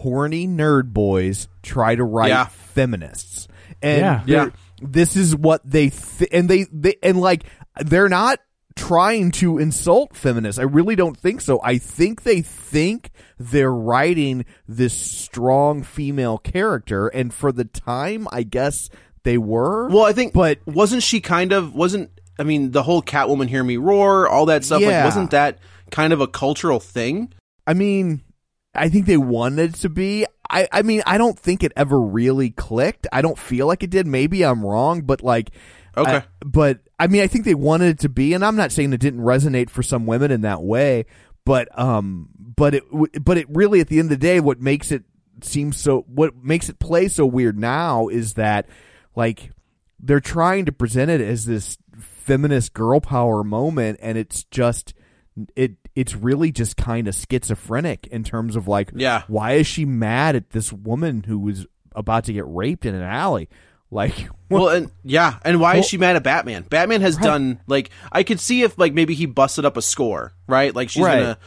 horny 0.00 0.46
nerd 0.48 0.92
boys 0.92 1.48
try 1.62 1.94
to 1.94 2.04
write 2.04 2.28
Yeah. 2.28 2.46
feminists. 2.46 3.48
And 3.82 4.00
Yeah. 4.00 4.22
Yeah. 4.26 4.48
this 4.82 5.16
is 5.16 5.34
what 5.36 5.60
they 5.64 5.90
th- 5.90 6.30
and 6.32 6.48
they, 6.48 6.66
they 6.72 6.96
and 7.02 7.20
like 7.20 7.44
they're 7.80 8.08
not 8.08 8.40
trying 8.76 9.30
to 9.30 9.58
insult 9.58 10.16
feminists. 10.16 10.58
I 10.58 10.62
really 10.64 10.96
don't 10.96 11.16
think 11.16 11.40
so. 11.40 11.60
I 11.62 11.78
think 11.78 12.22
they 12.22 12.40
think 12.40 13.10
they're 13.38 13.72
writing 13.72 14.44
this 14.66 14.94
strong 14.94 15.82
female 15.82 16.38
character 16.38 17.08
and 17.08 17.32
for 17.34 17.52
the 17.52 17.64
time 17.64 18.26
I 18.32 18.42
guess 18.42 18.88
they 19.22 19.36
were. 19.38 19.88
Well, 19.88 20.04
I 20.04 20.12
think, 20.12 20.32
but 20.32 20.58
wasn't 20.66 21.02
she 21.02 21.20
kind 21.20 21.52
of 21.52 21.74
wasn't? 21.74 22.10
I 22.38 22.42
mean, 22.42 22.70
the 22.70 22.82
whole 22.82 23.02
Catwoman, 23.02 23.48
hear 23.48 23.62
me 23.62 23.76
roar, 23.76 24.26
all 24.28 24.46
that 24.46 24.64
stuff. 24.64 24.80
Yeah. 24.80 24.88
Like, 24.88 25.04
wasn't 25.04 25.32
that 25.32 25.58
kind 25.90 26.14
of 26.14 26.22
a 26.22 26.26
cultural 26.26 26.80
thing? 26.80 27.32
I 27.66 27.74
mean, 27.74 28.22
I 28.74 28.88
think 28.88 29.06
they 29.06 29.16
wanted 29.16 29.74
it 29.74 29.80
to 29.80 29.88
be. 29.88 30.26
I, 30.48 30.68
I 30.72 30.82
mean, 30.82 31.02
I 31.06 31.18
don't 31.18 31.38
think 31.38 31.62
it 31.62 31.72
ever 31.76 32.00
really 32.00 32.50
clicked. 32.50 33.06
I 33.12 33.22
don't 33.22 33.38
feel 33.38 33.66
like 33.66 33.82
it 33.82 33.90
did. 33.90 34.06
Maybe 34.06 34.44
I'm 34.44 34.64
wrong, 34.64 35.02
but 35.02 35.22
like, 35.22 35.50
Okay. 35.96 36.16
I- 36.16 36.22
but 36.44 36.78
I 36.98 37.06
mean, 37.08 37.22
I 37.22 37.26
think 37.26 37.44
they 37.44 37.54
wanted 37.54 37.88
it 37.88 37.98
to 38.00 38.08
be, 38.08 38.32
and 38.34 38.44
I'm 38.44 38.56
not 38.56 38.70
saying 38.72 38.92
it 38.92 39.00
didn't 39.00 39.20
resonate 39.20 39.70
for 39.70 39.82
some 39.82 40.06
women 40.06 40.30
in 40.30 40.42
that 40.42 40.62
way, 40.62 41.06
but 41.44 41.68
um, 41.78 42.28
but 42.38 42.74
it, 42.74 42.84
but 43.24 43.38
it 43.38 43.46
really, 43.50 43.80
at 43.80 43.88
the 43.88 43.98
end 43.98 44.06
of 44.12 44.20
the 44.20 44.24
day, 44.26 44.38
what 44.40 44.60
makes 44.60 44.92
it 44.92 45.02
seem 45.42 45.72
so, 45.72 46.04
what 46.06 46.36
makes 46.36 46.68
it 46.68 46.78
play 46.78 47.08
so 47.08 47.26
weird 47.26 47.58
now 47.58 48.06
is 48.08 48.34
that 48.34 48.66
like 49.16 49.50
they're 49.98 50.20
trying 50.20 50.64
to 50.66 50.72
present 50.72 51.10
it 51.10 51.20
as 51.20 51.44
this 51.44 51.76
feminist 51.98 52.72
girl 52.72 53.00
power 53.00 53.42
moment, 53.42 53.98
and 54.02 54.16
it's 54.16 54.44
just 54.44 54.94
it 55.56 55.72
it's 55.96 56.14
really 56.14 56.52
just 56.52 56.76
kind 56.76 57.08
of 57.08 57.14
schizophrenic 57.14 58.06
in 58.08 58.22
terms 58.24 58.56
of 58.56 58.68
like 58.68 58.90
Yeah. 58.94 59.22
why 59.28 59.52
is 59.54 59.66
she 59.66 59.84
mad 59.84 60.36
at 60.36 60.50
this 60.50 60.72
woman 60.72 61.24
who 61.24 61.38
was 61.38 61.66
about 61.94 62.24
to 62.24 62.32
get 62.32 62.44
raped 62.46 62.86
in 62.86 62.94
an 62.94 63.02
alley 63.02 63.48
like 63.90 64.28
Well, 64.48 64.68
and 64.68 64.90
yeah, 65.04 65.38
and 65.44 65.60
why 65.60 65.72
Well- 65.74 65.80
is 65.80 65.88
she 65.88 65.96
mad 65.98 66.16
at 66.16 66.22
Batman? 66.22 66.62
Batman 66.68 67.00
has 67.02 67.16
done 67.16 67.60
like 67.66 67.90
I 68.12 68.22
could 68.22 68.40
see 68.40 68.62
if 68.62 68.78
like 68.78 68.92
maybe 68.94 69.14
he 69.14 69.26
busted 69.26 69.64
up 69.64 69.76
a 69.76 69.82
score, 69.82 70.32
right? 70.46 70.74
Like 70.74 70.90
she's 70.90 71.02
Right. 71.04 71.20
gonna 71.20 71.38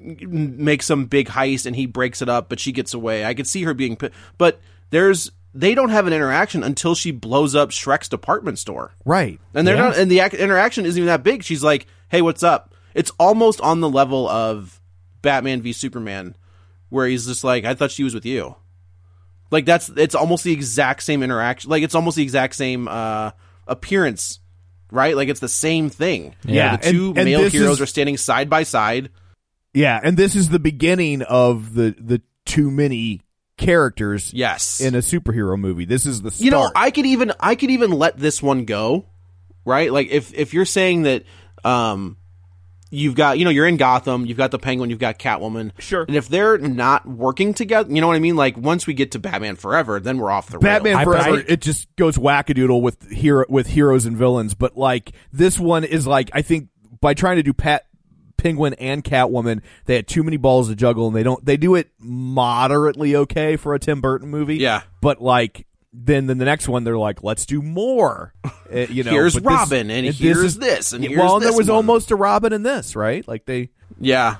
make 0.00 0.82
some 0.82 1.06
big 1.06 1.28
heist 1.28 1.66
and 1.66 1.76
he 1.76 1.86
breaks 1.86 2.22
it 2.22 2.28
up, 2.28 2.48
but 2.48 2.58
she 2.60 2.72
gets 2.72 2.92
away. 2.94 3.24
I 3.24 3.34
could 3.34 3.46
see 3.46 3.62
her 3.64 3.74
being, 3.74 3.96
but 4.38 4.60
there's 4.90 5.30
they 5.54 5.74
don't 5.74 5.90
have 5.90 6.06
an 6.06 6.12
interaction 6.14 6.62
until 6.62 6.94
she 6.94 7.10
blows 7.10 7.54
up 7.54 7.70
Shreck's 7.70 8.08
department 8.08 8.58
store, 8.58 8.94
right 9.04 9.38
and 9.54 9.66
they're 9.66 9.76
Yeah. 9.76 9.82
not, 9.88 9.98
and 9.98 10.10
the 10.10 10.20
ac- 10.20 10.38
interaction 10.38 10.86
isn't 10.86 10.98
even 10.98 11.06
that 11.08 11.22
big. 11.22 11.42
She's 11.44 11.62
like, 11.62 11.86
"Hey, 12.08 12.22
what's 12.22 12.42
up?" 12.42 12.71
It's 12.94 13.10
almost 13.18 13.60
on 13.60 13.80
the 13.80 13.88
level 13.88 14.28
of 14.28 14.80
Batman 15.22 15.62
v 15.62 15.72
Superman, 15.72 16.36
where 16.88 17.06
he's 17.06 17.26
just 17.26 17.44
like, 17.44 17.64
"I 17.64 17.74
thought 17.74 17.90
she 17.90 18.04
was 18.04 18.14
with 18.14 18.26
you." 18.26 18.56
Like 19.50 19.66
that's 19.66 19.88
it's 19.90 20.14
almost 20.14 20.44
the 20.44 20.52
exact 20.52 21.02
same 21.02 21.22
interaction. 21.22 21.70
Like 21.70 21.82
it's 21.82 21.94
almost 21.94 22.16
the 22.16 22.22
exact 22.22 22.54
same 22.54 22.88
uh 22.88 23.32
appearance, 23.66 24.40
right? 24.90 25.14
Like 25.16 25.28
it's 25.28 25.40
the 25.40 25.48
same 25.48 25.90
thing. 25.90 26.34
Yeah, 26.44 26.76
the 26.76 26.90
two 26.90 27.08
and- 27.10 27.18
and 27.18 27.24
male 27.26 27.40
this 27.42 27.52
heroes 27.52 27.72
is- 27.76 27.80
are 27.82 27.86
standing 27.86 28.16
side 28.16 28.48
by 28.50 28.62
side. 28.62 29.10
yeah 29.74 29.98
and 30.02 30.16
this 30.16 30.36
is 30.36 30.48
the 30.50 30.58
beginning 30.58 31.22
of 31.22 31.74
the 31.74 31.94
the 31.98 32.20
too 32.44 32.70
many 32.70 33.22
characters 33.56 34.32
Yes, 34.34 34.80
in 34.80 34.94
a 34.94 34.98
superhero 34.98 35.58
movie 35.58 35.84
this 35.84 36.04
is 36.04 36.20
the 36.22 36.30
start 36.30 36.44
you 36.44 36.50
know 36.50 36.70
i 36.74 36.90
could 36.90 37.06
even 37.06 37.32
i 37.38 37.54
could 37.54 37.70
even 37.70 37.92
let 37.92 38.18
this 38.18 38.42
one 38.42 38.64
go 38.64 39.06
right 39.64 39.92
like 39.92 40.08
if 40.10 40.34
if 40.34 40.52
you're 40.52 40.64
saying 40.64 41.02
that 41.02 41.22
um 41.64 42.16
you've 42.92 43.14
got 43.14 43.38
you 43.38 43.44
know 43.44 43.50
you're 43.50 43.66
in 43.66 43.76
gotham 43.76 44.26
you've 44.26 44.36
got 44.36 44.50
the 44.50 44.58
penguin 44.58 44.90
you've 44.90 44.98
got 44.98 45.18
catwoman 45.18 45.72
Sure. 45.80 46.02
and 46.06 46.14
if 46.14 46.28
they're 46.28 46.58
not 46.58 47.06
working 47.06 47.54
together 47.54 47.92
you 47.92 48.00
know 48.00 48.06
what 48.08 48.16
i 48.16 48.20
mean 48.20 48.36
like 48.36 48.56
once 48.56 48.86
we 48.86 48.94
get 48.94 49.12
to 49.12 49.18
batman 49.18 49.56
forever 49.56 49.98
then 49.98 50.18
we're 50.18 50.30
off 50.30 50.48
the 50.50 50.58
Batman 50.58 50.96
I- 50.96 51.04
Forever, 51.04 51.36
I- 51.38 51.44
it 51.48 51.60
just 51.62 51.88
goes 51.96 52.16
wackadoodle 52.18 52.80
with 52.82 53.10
hero 53.10 53.46
with 53.48 53.66
heroes 53.68 54.04
and 54.06 54.16
villains. 54.16 54.52
But 54.54 54.76
like 54.76 55.12
this 55.32 55.58
one 55.58 55.84
is 55.84 56.06
like 56.06 56.30
I 56.34 56.42
think 56.42 56.68
by 57.00 57.14
trying 57.14 57.36
to 57.36 57.42
do 57.42 57.52
Pat 57.52 57.86
Penguin 58.36 58.74
and 58.74 59.02
Catwoman, 59.04 59.62
they 59.86 59.94
had 59.96 60.06
too 60.08 60.22
many 60.22 60.36
balls 60.36 60.68
to 60.68 60.74
juggle, 60.74 61.06
and 61.06 61.14
they 61.16 61.22
don't. 61.22 61.44
They 61.44 61.56
do 61.56 61.74
it 61.76 61.90
moderately 62.00 63.14
okay 63.16 63.56
for 63.56 63.74
a 63.74 63.78
Tim 63.78 64.00
Burton 64.00 64.28
movie. 64.28 64.56
Yeah. 64.56 64.82
but 65.00 65.20
like 65.22 65.66
then 65.92 66.26
then 66.26 66.38
the 66.38 66.44
next 66.44 66.68
one 66.68 66.84
they're 66.84 66.98
like, 66.98 67.22
let's 67.22 67.46
do 67.46 67.60
more. 67.62 68.32
Uh, 68.44 68.50
you 68.88 69.04
know, 69.04 69.10
Here's 69.10 69.34
but 69.34 69.42
this- 69.42 69.52
Robin, 69.52 69.90
and 69.90 70.06
this 70.06 70.18
here's 70.18 70.38
is- 70.38 70.58
this, 70.58 70.92
and 70.92 71.04
here's 71.04 71.18
well, 71.18 71.38
this 71.38 71.50
there 71.50 71.56
was 71.58 71.68
one. 71.68 71.76
almost 71.76 72.10
a 72.10 72.16
Robin 72.16 72.52
in 72.52 72.62
this, 72.62 72.96
right? 72.96 73.26
Like 73.28 73.44
they. 73.44 73.68
yeah 74.00 74.36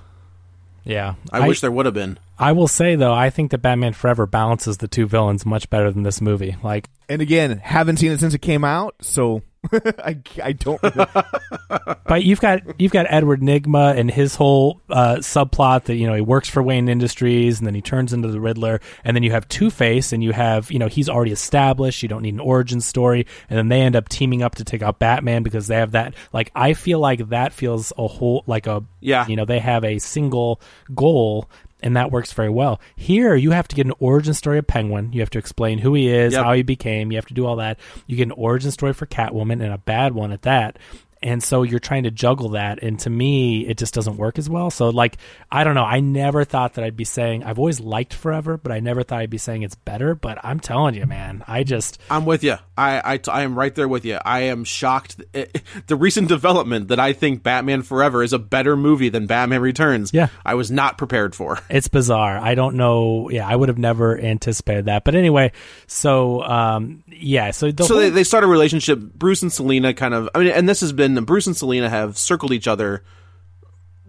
Yeah. 0.84 1.14
i, 1.32 1.46
wish 1.46 1.60
there 1.60 1.70
would 1.70 1.86
have 1.86 1.94
been 1.94 2.18
I 2.38 2.52
will 2.52 2.68
say 2.68 2.96
though, 2.96 3.12
I 3.12 3.30
think 3.30 3.50
that 3.52 3.58
Batman 3.58 3.92
Forever 3.92 4.26
balances 4.26 4.78
the 4.78 4.88
two 4.88 5.06
villains 5.06 5.46
much 5.46 5.70
better 5.70 5.92
than 5.92 6.02
this 6.02 6.20
movie. 6.20 6.56
Like, 6.62 6.88
And 7.08 7.22
again, 7.22 7.58
haven't 7.58 7.98
seen 7.98 8.10
it 8.12 8.18
since 8.20 8.34
it 8.34 8.40
came 8.42 8.64
out, 8.64 8.96
so 9.00 9.42
I, 9.72 10.18
I 10.42 10.52
don't. 10.52 10.80
but 12.06 12.24
you've 12.24 12.40
got 12.40 12.80
you've 12.80 12.92
got 12.92 13.06
Edward 13.08 13.40
Nygma 13.40 13.96
and 13.96 14.10
his 14.10 14.34
whole 14.34 14.80
uh, 14.90 15.16
subplot 15.16 15.84
that 15.84 15.94
you 15.94 16.06
know 16.06 16.14
he 16.14 16.20
works 16.20 16.48
for 16.48 16.62
Wayne 16.62 16.88
Industries 16.88 17.58
and 17.58 17.66
then 17.66 17.74
he 17.74 17.80
turns 17.80 18.12
into 18.12 18.28
the 18.28 18.40
Riddler, 18.40 18.80
and 19.04 19.16
then 19.16 19.22
you 19.22 19.30
have 19.30 19.46
Two 19.48 19.70
Face 19.70 20.12
and 20.12 20.22
you 20.22 20.32
have 20.32 20.70
you 20.70 20.78
know 20.78 20.88
he's 20.88 21.08
already 21.08 21.32
established. 21.32 22.02
You 22.02 22.08
don't 22.08 22.22
need 22.22 22.34
an 22.34 22.40
origin 22.40 22.80
story, 22.80 23.26
and 23.48 23.58
then 23.58 23.68
they 23.68 23.80
end 23.80 23.96
up 23.96 24.08
teaming 24.08 24.42
up 24.42 24.56
to 24.56 24.64
take 24.64 24.82
out 24.82 24.98
Batman 24.98 25.42
because 25.42 25.66
they 25.68 25.76
have 25.76 25.92
that. 25.92 26.14
Like 26.32 26.50
I 26.54 26.74
feel 26.74 26.98
like 26.98 27.28
that 27.28 27.52
feels 27.52 27.92
a 27.96 28.06
whole 28.06 28.42
like 28.46 28.66
a 28.66 28.84
Yeah. 29.00 29.26
you 29.28 29.36
know 29.36 29.44
they 29.44 29.60
have 29.60 29.84
a 29.84 29.98
single 29.98 30.60
goal. 30.94 31.48
And 31.82 31.96
that 31.96 32.10
works 32.12 32.32
very 32.32 32.48
well. 32.50 32.80
Here, 32.94 33.34
you 33.34 33.50
have 33.50 33.66
to 33.68 33.74
get 33.76 33.86
an 33.86 33.92
origin 33.98 34.34
story 34.34 34.58
of 34.58 34.66
Penguin. 34.66 35.12
You 35.12 35.20
have 35.20 35.30
to 35.30 35.38
explain 35.38 35.78
who 35.78 35.94
he 35.94 36.08
is, 36.08 36.32
Yep. 36.32 36.44
how 36.44 36.52
he 36.52 36.62
became. 36.62 37.10
You 37.10 37.16
have 37.16 37.26
to 37.26 37.34
do 37.34 37.44
all 37.46 37.56
that. 37.56 37.78
You 38.06 38.16
get 38.16 38.24
an 38.28 38.32
origin 38.32 38.70
story 38.70 38.92
for 38.92 39.06
Catwoman 39.06 39.62
and 39.62 39.72
a 39.72 39.78
bad 39.78 40.14
one 40.14 40.30
at 40.32 40.42
that. 40.42 40.78
And 41.22 41.42
so 41.42 41.62
you're 41.62 41.78
trying 41.78 42.02
to 42.02 42.10
juggle 42.10 42.50
that. 42.50 42.82
And 42.82 42.98
to 43.00 43.10
me, 43.10 43.66
it 43.66 43.78
just 43.78 43.94
doesn't 43.94 44.16
work 44.16 44.38
as 44.38 44.50
well. 44.50 44.70
So, 44.70 44.88
like, 44.88 45.18
I 45.50 45.62
don't 45.64 45.74
know. 45.74 45.84
I 45.84 46.00
never 46.00 46.44
thought 46.44 46.74
that 46.74 46.84
I'd 46.84 46.96
be 46.96 47.04
saying, 47.04 47.44
I've 47.44 47.58
always 47.58 47.78
liked 47.80 48.12
Forever, 48.14 48.56
but 48.56 48.72
I 48.72 48.80
never 48.80 49.02
thought 49.02 49.20
I'd 49.20 49.30
be 49.30 49.38
saying 49.38 49.62
it's 49.62 49.74
better. 49.76 50.14
But 50.14 50.38
I'm 50.42 50.58
telling 50.60 50.94
you, 50.94 51.06
man, 51.06 51.44
I 51.46 51.62
just, 51.62 51.98
I'm 52.10 52.24
with 52.24 52.42
you. 52.42 52.56
I, 52.76 53.14
I, 53.14 53.20
I 53.28 53.42
am 53.42 53.56
right 53.56 53.74
there 53.74 53.86
with 53.86 54.04
you. 54.04 54.18
I 54.24 54.40
am 54.40 54.64
shocked. 54.64 55.22
It- 55.32 55.62
the 55.86 55.96
recent 55.96 56.28
development 56.28 56.88
that 56.88 56.98
I 56.98 57.12
think 57.12 57.42
Batman 57.42 57.82
Forever 57.82 58.22
is 58.22 58.32
a 58.32 58.38
better 58.38 58.76
movie 58.76 59.08
than 59.08 59.26
Batman 59.26 59.60
Returns. 59.60 60.12
Yeah. 60.12 60.28
I 60.44 60.54
was 60.54 60.70
not 60.70 60.98
prepared 60.98 61.34
for. 61.34 61.58
it's 61.70 61.88
bizarre. 61.88 62.38
I 62.38 62.54
don't 62.54 62.76
know. 62.76 63.30
Yeah, 63.30 63.46
I 63.46 63.54
would 63.54 63.68
have 63.68 63.78
never 63.78 64.18
anticipated 64.18 64.86
that. 64.86 65.04
But 65.04 65.14
anyway, 65.14 65.52
so, 65.86 66.42
um, 66.42 67.04
yeah. 67.08 67.52
So, 67.52 67.70
the 67.70 67.84
so 67.84 67.94
whole- 67.94 68.02
they, 68.02 68.10
they 68.10 68.24
start 68.24 68.42
a 68.44 68.48
relationship. 68.48 68.98
Bruce 68.98 69.42
and 69.42 69.52
Selina 69.52 69.94
kind 69.94 70.14
of. 70.14 70.28
I 70.34 70.38
mean, 70.40 70.48
and 70.48 70.68
this 70.68 70.80
has 70.80 70.92
been 70.92 71.11
Bruce 71.20 71.46
and 71.46 71.56
Selina 71.56 71.90
have 71.90 72.16
circled 72.16 72.52
each 72.52 72.66
other 72.66 73.02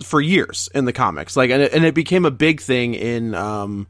for 0.01 0.22
years 0.22 0.70
in 0.74 0.86
the 0.86 0.93
comics. 0.93 1.36
Like, 1.36 1.51
and 1.51 1.62
it, 1.62 1.74
and 1.74 1.86
it 1.86 1.93
became 1.93 2.26
a 2.26 2.32
big 2.32 2.62
thing 2.62 2.93
in 2.93 3.36
um, 3.36 3.88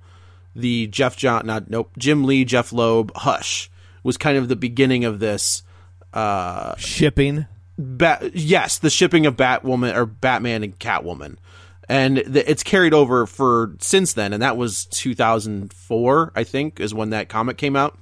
the 0.55 0.87
Geoff 0.87 1.15
John, 1.15 1.45
not 1.45 1.69
nope, 1.69 1.91
Jim 1.97 2.23
Lee, 2.23 2.45
Jeph 2.45 2.73
Loeb, 2.73 3.15
Hush 3.15 3.69
was 4.03 4.17
kind 4.17 4.37
of 4.37 4.47
the 4.47 4.55
beginning 4.55 5.05
of 5.05 5.19
this. 5.19 5.63
Uh, 6.13 6.75
Shipping. 6.75 7.47
Bat, 7.77 8.35
yes, 8.35 8.77
the 8.77 8.91
shipping 8.91 9.25
of 9.25 9.35
Batwoman 9.35 9.95
or 9.95 10.05
Batman 10.05 10.61
and 10.61 10.77
Catwoman, 10.77 11.37
and 11.89 12.17
the, 12.17 12.47
it's 12.47 12.61
carried 12.61 12.93
over 12.93 13.25
for 13.25 13.75
since 13.79 14.13
then, 14.13 14.31
and 14.31 14.43
that 14.43 14.57
was 14.57 14.85
2004, 14.85 16.31
I 16.35 16.43
think, 16.43 16.79
is 16.79 16.93
when 16.93 17.09
that 17.09 17.29
comic 17.29 17.57
came 17.57 17.75
out, 17.75 17.97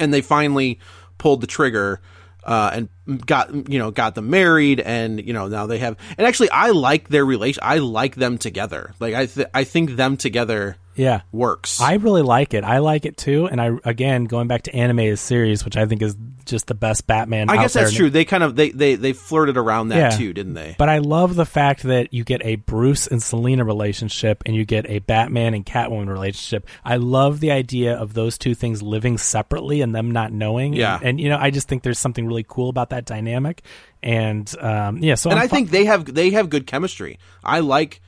and 0.00 0.12
they 0.12 0.22
finally 0.22 0.80
pulled 1.18 1.40
the 1.40 1.46
trigger 1.46 2.00
uh, 2.44 2.70
and 2.72 3.26
got 3.26 3.68
you 3.70 3.78
know 3.78 3.90
got 3.90 4.14
them 4.14 4.30
married, 4.30 4.80
and 4.80 5.24
you 5.24 5.32
know 5.32 5.48
now 5.48 5.66
they 5.66 5.78
have, 5.78 5.96
and 6.16 6.26
actually 6.26 6.50
I 6.50 6.70
like 6.70 7.08
their 7.08 7.24
relation, 7.24 7.62
I 7.64 7.78
like 7.78 8.16
them 8.16 8.38
together, 8.38 8.94
like 9.00 9.14
I 9.14 9.26
th- 9.26 9.48
I 9.54 9.64
think 9.64 9.96
them 9.96 10.16
together 10.16 10.76
yeah. 10.94 11.22
works. 11.32 11.80
I 11.80 11.94
really 11.94 12.22
like 12.22 12.54
it. 12.54 12.64
I 12.64 12.78
like 12.78 13.04
it 13.04 13.16
too. 13.16 13.46
And 13.46 13.60
I, 13.60 13.70
again, 13.84 14.24
going 14.24 14.48
back 14.48 14.62
to 14.62 14.74
animated 14.74 15.18
series, 15.18 15.64
which 15.64 15.76
I 15.76 15.86
think 15.86 16.02
is 16.02 16.16
just 16.44 16.66
the 16.66 16.74
best 16.74 17.06
Batman. 17.06 17.48
I 17.48 17.56
guess 17.56 17.74
that's 17.74 17.92
true. 17.92 18.10
They 18.10 18.24
kind 18.24 18.42
of 18.42 18.56
they 18.56 18.70
they 18.70 18.96
they 18.96 19.12
flirted 19.12 19.56
around 19.56 19.88
that 19.88 19.96
Yeah. 19.96 20.10
too, 20.10 20.32
didn't 20.32 20.54
they? 20.54 20.74
But 20.78 20.88
I 20.88 20.98
love 20.98 21.36
the 21.36 21.46
fact 21.46 21.84
that 21.84 22.12
you 22.12 22.24
get 22.24 22.44
a 22.44 22.56
Bruce 22.56 23.06
and 23.06 23.22
Selina 23.22 23.64
relationship 23.64 24.42
and 24.46 24.56
you 24.56 24.64
get 24.64 24.88
a 24.88 24.98
Batman 25.00 25.54
and 25.54 25.64
Catwoman 25.64 26.08
relationship. 26.08 26.66
I 26.84 26.96
love 26.96 27.40
the 27.40 27.52
idea 27.52 27.94
of 27.96 28.14
those 28.14 28.36
two 28.36 28.54
things 28.54 28.82
living 28.82 29.18
separately 29.18 29.80
and 29.80 29.94
them 29.94 30.10
not 30.10 30.32
knowing. 30.32 30.72
Yeah. 30.74 30.96
And, 30.96 31.04
and, 31.10 31.20
you 31.20 31.28
know, 31.28 31.38
I 31.38 31.50
just 31.50 31.68
think 31.68 31.82
there's 31.82 31.98
something 31.98 32.26
really 32.26 32.44
cool 32.46 32.68
about 32.68 32.90
that 32.90 33.04
dynamic. 33.04 33.62
And 34.02 34.52
um, 34.60 34.98
yeah, 34.98 35.14
so 35.14 35.30
and 35.30 35.38
I'm 35.38 35.44
I 35.44 35.48
think 35.48 35.70
they 35.70 35.84
have 35.84 36.12
they 36.12 36.30
have 36.30 36.48
good 36.48 36.66
chemistry. 36.66 37.18
I 37.44 37.60
like 37.60 38.00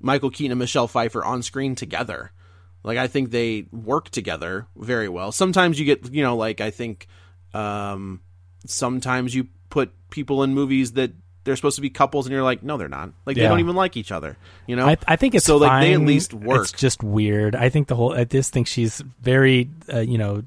Michael 0.00 0.30
Keaton 0.30 0.52
and 0.52 0.58
Michelle 0.58 0.88
Pfeiffer 0.88 1.24
on 1.24 1.42
screen 1.42 1.74
together. 1.74 2.32
Like 2.82 2.98
I 2.98 3.06
think 3.06 3.30
they 3.30 3.66
work 3.72 4.10
together 4.10 4.66
very 4.76 5.08
well. 5.08 5.32
Sometimes 5.32 5.78
you 5.78 5.84
get 5.84 6.12
you 6.12 6.22
know 6.22 6.36
like 6.36 6.60
I 6.60 6.70
think 6.70 7.06
um, 7.52 8.20
sometimes 8.66 9.34
you 9.34 9.48
put 9.68 9.92
people 10.10 10.42
in 10.42 10.54
movies 10.54 10.92
that 10.92 11.12
they're 11.44 11.56
supposed 11.56 11.76
to 11.76 11.82
be 11.82 11.90
couples 11.90 12.26
and 12.26 12.32
you're 12.32 12.42
like 12.42 12.62
no 12.62 12.76
they're 12.76 12.88
not. 12.88 13.10
Like 13.26 13.36
they 13.36 13.42
don't 13.42 13.60
even 13.60 13.76
like 13.76 13.96
each 13.96 14.12
other. 14.12 14.36
You 14.66 14.76
know. 14.76 14.86
I, 14.86 14.96
I 15.06 15.16
think 15.16 15.34
it's 15.34 15.44
so 15.44 15.56
like 15.56 15.82
they 15.82 15.94
at 15.94 16.00
least 16.00 16.32
work. 16.34 16.62
It's 16.62 16.72
just 16.72 17.02
weird. 17.02 17.54
I 17.54 17.68
think 17.68 17.88
the 17.88 17.96
whole. 17.96 18.12
I 18.12 18.24
just 18.24 18.52
think 18.52 18.66
she's 18.66 19.02
very, 19.20 19.70
uh, 19.92 20.00
you 20.00 20.18
know, 20.18 20.44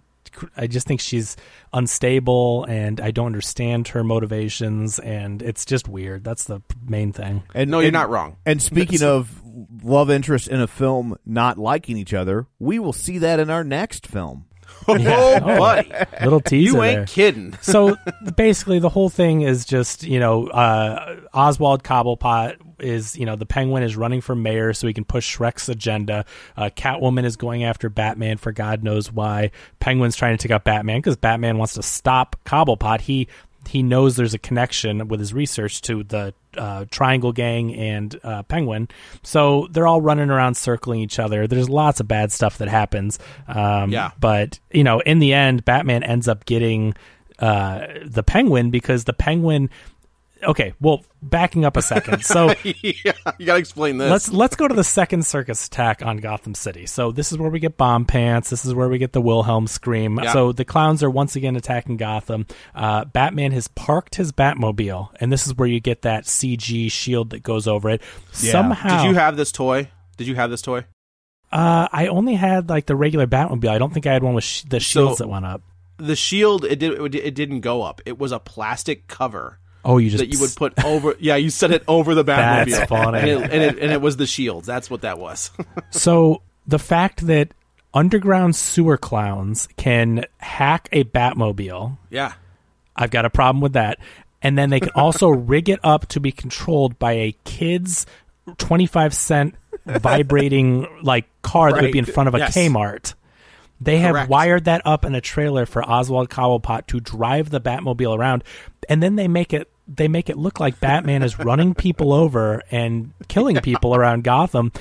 I 0.58 0.66
just 0.68 0.88
think 0.88 1.00
she's 1.00 1.38
unstable, 1.74 2.66
and 2.66 3.00
I 3.00 3.12
don't 3.12 3.28
understand 3.28 3.90
her 3.90 4.04
motivations, 4.04 4.98
and 5.00 5.42
it's 5.42 5.66
just 5.66 5.88
weird. 5.88 6.24
That's 6.24 6.46
the 6.46 6.62
main 6.88 7.12
thing. 7.12 7.44
And 7.54 7.70
No, 7.70 7.80
you're 7.80 7.88
and- 7.88 7.94
not 7.94 8.10
wrong. 8.10 8.38
And 8.46 8.62
speaking 8.62 9.04
of 9.04 9.43
love 9.84 10.10
interest 10.10 10.48
in 10.48 10.60
a 10.60 10.68
film 10.68 11.18
not 11.26 11.58
liking 11.58 11.98
each 11.98 12.14
other, 12.14 12.48
we 12.60 12.80
will 12.80 12.94
see 12.94 13.18
that 13.20 13.40
in 13.40 13.50
our 13.50 13.64
next 13.64 14.08
film. 14.08 14.46
oh, 14.88 15.40
buddy, 15.40 15.92
Little 16.22 16.42
teaser 16.42 16.76
you 16.78 16.84
ain't 16.84 16.98
there. 16.98 17.06
kidding. 17.06 17.58
so 17.62 17.96
basically, 18.36 18.80
the 18.80 18.90
whole 18.90 19.10
thing 19.10 19.42
is 19.42 19.66
just 19.66 20.04
you 20.04 20.20
know, 20.20 20.48
uh, 20.48 21.20
Oswald 21.34 21.84
Cobblepot 21.84 22.58
is 22.80 23.16
you 23.16 23.26
know 23.26 23.36
the 23.36 23.46
Penguin 23.46 23.84
is 23.84 23.96
running 23.96 24.20
for 24.20 24.36
mayor 24.36 24.74
so 24.74 24.88
he 24.88 24.94
can 24.94 25.06
push 25.06 25.38
Shreck's 25.38 25.70
agenda. 25.70 26.26
Uh, 26.58 26.70
Catwoman 26.76 27.24
is 27.24 27.38
going 27.38 27.64
after 27.64 27.90
Batman 27.90 28.38
for 28.38 28.52
God 28.52 28.84
knows 28.84 29.12
why. 29.12 29.52
Penguin's 29.80 30.16
trying 30.16 30.38
to 30.38 30.42
take 30.42 30.52
out 30.52 30.64
Batman 30.66 31.00
because 31.00 31.16
Batman 31.18 31.58
wants 31.58 31.76
to 31.76 31.84
stop 31.84 32.36
Cobblepot. 32.46 33.02
He 33.02 33.28
he 33.68 33.84
knows 33.84 34.16
there's 34.16 34.34
a 34.34 34.40
connection 34.40 35.08
with 35.08 35.20
his 35.20 35.34
research 35.34 35.82
to 35.84 36.04
the 36.04 36.34
uh, 36.58 36.86
Triangle 36.92 37.32
Gang 37.32 37.74
and 37.76 38.20
uh, 38.24 38.44
Penguin. 38.44 38.88
So 39.24 39.68
they're 39.72 39.88
all 39.88 40.02
running 40.02 40.30
around 40.30 40.56
circling 40.56 41.00
each 41.02 41.20
other. 41.20 41.48
There's 41.48 41.70
lots 41.70 42.00
of 42.00 42.08
bad 42.08 42.32
stuff 42.32 42.58
that 42.60 42.68
happens. 42.68 43.20
Um, 43.48 43.92
Yeah. 43.92 44.12
But, 44.20 44.60
you 44.72 44.84
know, 44.84 45.00
in 45.00 45.20
the 45.20 45.34
end, 45.34 45.66
Batman 45.66 46.04
ends 46.04 46.28
up 46.28 46.46
getting 46.46 46.94
uh, 47.40 47.88
the 48.06 48.24
Penguin 48.24 48.70
because 48.72 49.06
the 49.06 49.14
Penguin. 49.14 49.70
Okay, 50.44 50.74
well, 50.82 51.04
backing 51.22 51.66
up 51.66 51.78
a 51.78 51.82
second. 51.82 52.24
So 52.24 52.54
yeah, 52.64 53.14
you 53.38 53.46
gotta 53.46 53.60
explain 53.60 53.98
this. 53.98 54.10
let's 54.10 54.32
let's 54.32 54.56
go 54.56 54.68
to 54.68 54.74
the 54.74 54.84
second 54.84 55.26
circus 55.26 55.68
attack 55.68 56.06
on 56.06 56.18
Gotham 56.18 56.56
City. 56.56 56.86
So 56.86 57.12
this 57.12 57.32
is 57.32 57.38
where 57.38 57.50
we 57.50 57.60
get 57.60 57.78
bomb 57.78 58.06
pants. 58.06 58.50
This 58.50 58.66
is 58.66 58.74
where 58.74 58.90
we 58.90 58.98
get 58.98 59.14
the 59.14 59.22
Wilhelm 59.22 59.68
scream. 59.68 60.20
Yeah. 60.22 60.34
So 60.34 60.52
the 60.52 60.66
clowns 60.66 61.04
are 61.04 61.10
once 61.10 61.36
again 61.36 61.56
attacking 61.56 61.98
Gotham. 61.98 62.46
Uh, 62.76 63.06
Batman 63.06 63.52
has 63.52 63.68
parked 63.70 64.16
his 64.16 64.32
Batmobile, 64.32 65.10
and 65.20 65.32
this 65.32 65.48
is 65.48 65.56
where 65.56 65.68
you 65.68 65.80
get 65.80 66.04
that 66.04 66.26
CG 66.26 66.92
shield 66.92 67.32
that 67.32 67.44
goes 67.44 67.68
over 67.68 67.90
it. 67.90 68.02
Somehow, 68.32 69.04
Did 69.04 69.10
you 69.10 69.16
have 69.16 69.38
this 69.38 69.52
toy? 69.52 69.90
Did 70.18 70.28
you 70.28 70.36
have 70.36 70.50
this 70.50 70.62
toy? 70.62 70.86
Uh, 71.52 71.88
I 71.92 72.08
only 72.08 72.34
had 72.34 72.70
like 72.70 72.88
the 72.88 72.96
regular 72.96 73.28
Batmobile. 73.28 73.70
I 73.70 73.78
don't 73.78 73.94
think 73.94 74.08
I 74.08 74.14
had 74.14 74.24
one 74.24 74.34
with 74.34 74.44
sh- 74.44 74.64
the 74.64 74.80
shields 74.80 75.20
that 75.20 75.28
went 75.28 75.46
up. 75.46 75.62
The 75.98 76.16
shield 76.16 76.66
it 76.66 76.80
did 76.80 77.16
it 77.16 77.36
didn't 77.36 77.62
go 77.62 77.84
up. 77.84 78.02
It 78.06 78.18
was 78.18 78.32
a 78.32 78.40
plastic 78.40 79.08
cover 79.08 79.60
Oh, 79.86 79.98
you 79.98 80.10
just 80.10 80.20
that 80.24 80.32
you 80.34 80.40
would 80.40 80.56
put 80.56 80.84
over. 80.84 81.16
Yeah, 81.20 81.36
you 81.36 81.50
set 81.50 81.72
it 81.72 81.84
over 81.88 82.16
the 82.16 82.24
Batmobile. 82.26 82.70
That's 82.72 82.90
funny. 82.90 83.20
And 83.20 83.28
it, 83.30 83.42
and 83.52 83.62
it 83.64 83.80
and 83.80 83.92
it 83.92 84.02
was 84.02 84.18
the 84.18 84.26
shields. 84.28 84.66
That's 84.68 84.90
what 84.90 85.02
that 85.02 85.20
was. 85.20 85.52
So 85.92 86.42
the 86.66 86.80
fact 86.80 87.28
that 87.28 87.50
underground 87.94 88.56
sewer 88.56 88.98
clowns 88.98 89.68
can 89.78 90.26
hack 90.38 90.88
a 90.92 91.04
Batmobile, 91.04 91.98
yeah. 92.10 92.34
I've 92.96 93.12
got 93.12 93.26
a 93.26 93.30
problem 93.30 93.62
with 93.62 93.74
that. 93.74 94.00
And 94.42 94.58
then 94.58 94.70
they 94.70 94.80
can 94.80 94.92
also 94.96 95.28
rig 95.30 95.70
it 95.70 95.80
up 95.84 96.08
to 96.10 96.20
be 96.20 96.32
controlled 96.32 96.98
by 97.00 97.14
a 97.14 97.36
kid's 97.44 98.06
25 98.58 99.14
cent 99.14 99.56
vibrating 99.86 100.88
like 101.02 101.26
car 101.42 101.72
that 101.74 101.82
would 101.84 101.92
be 101.92 102.00
in 102.00 102.06
front 102.06 102.28
of 102.30 102.36
a 102.36 102.40
Yes. 102.40 102.56
Kmart. 102.56 103.14
They 103.82 103.98
have 104.00 104.14
Correct. 104.14 104.30
wired 104.30 104.66
that 104.66 104.82
up 104.86 105.04
in 105.06 105.14
a 105.16 105.22
trailer 105.22 105.66
for 105.66 105.84
Oswald 105.88 106.30
Cobblepot 106.30 106.88
to 106.88 107.00
drive 107.00 107.50
the 107.50 107.60
Batmobile 107.60 108.18
around, 108.18 108.44
and 108.88 109.04
then 109.04 109.16
they 109.18 109.28
make 109.28 109.54
it 109.54 109.70
they 109.88 110.08
make 110.08 110.30
it 110.30 110.38
look 110.38 110.60
like 110.60 110.80
Batman 110.80 111.24
is 111.24 111.38
running 111.40 111.74
people 111.74 112.14
over 112.14 112.64
and 112.72 113.12
killing 113.28 113.58
people 113.62 113.96
around 113.96 114.24
Gotham. 114.24 114.72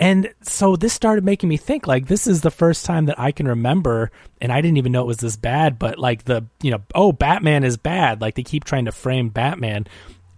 And 0.00 0.32
so 0.42 0.76
this 0.76 0.92
started 0.92 1.24
making 1.24 1.48
me 1.48 1.56
think 1.56 1.86
like 1.86 2.06
this 2.06 2.26
is 2.26 2.40
the 2.40 2.50
first 2.50 2.84
time 2.86 3.06
that 3.06 3.18
I 3.18 3.32
can 3.32 3.48
remember 3.48 4.10
and 4.40 4.52
I 4.52 4.60
didn't 4.60 4.78
even 4.78 4.92
know 4.92 5.02
it 5.02 5.06
was 5.06 5.16
this 5.18 5.36
bad, 5.36 5.78
but 5.78 5.98
like 5.98 6.24
the 6.24 6.44
you 6.62 6.70
know, 6.70 6.82
oh 6.94 7.12
Batman 7.12 7.64
is 7.64 7.76
bad. 7.76 8.20
Like 8.20 8.34
they 8.34 8.44
keep 8.44 8.64
trying 8.64 8.84
to 8.84 8.92
frame 8.92 9.28
Batman. 9.28 9.86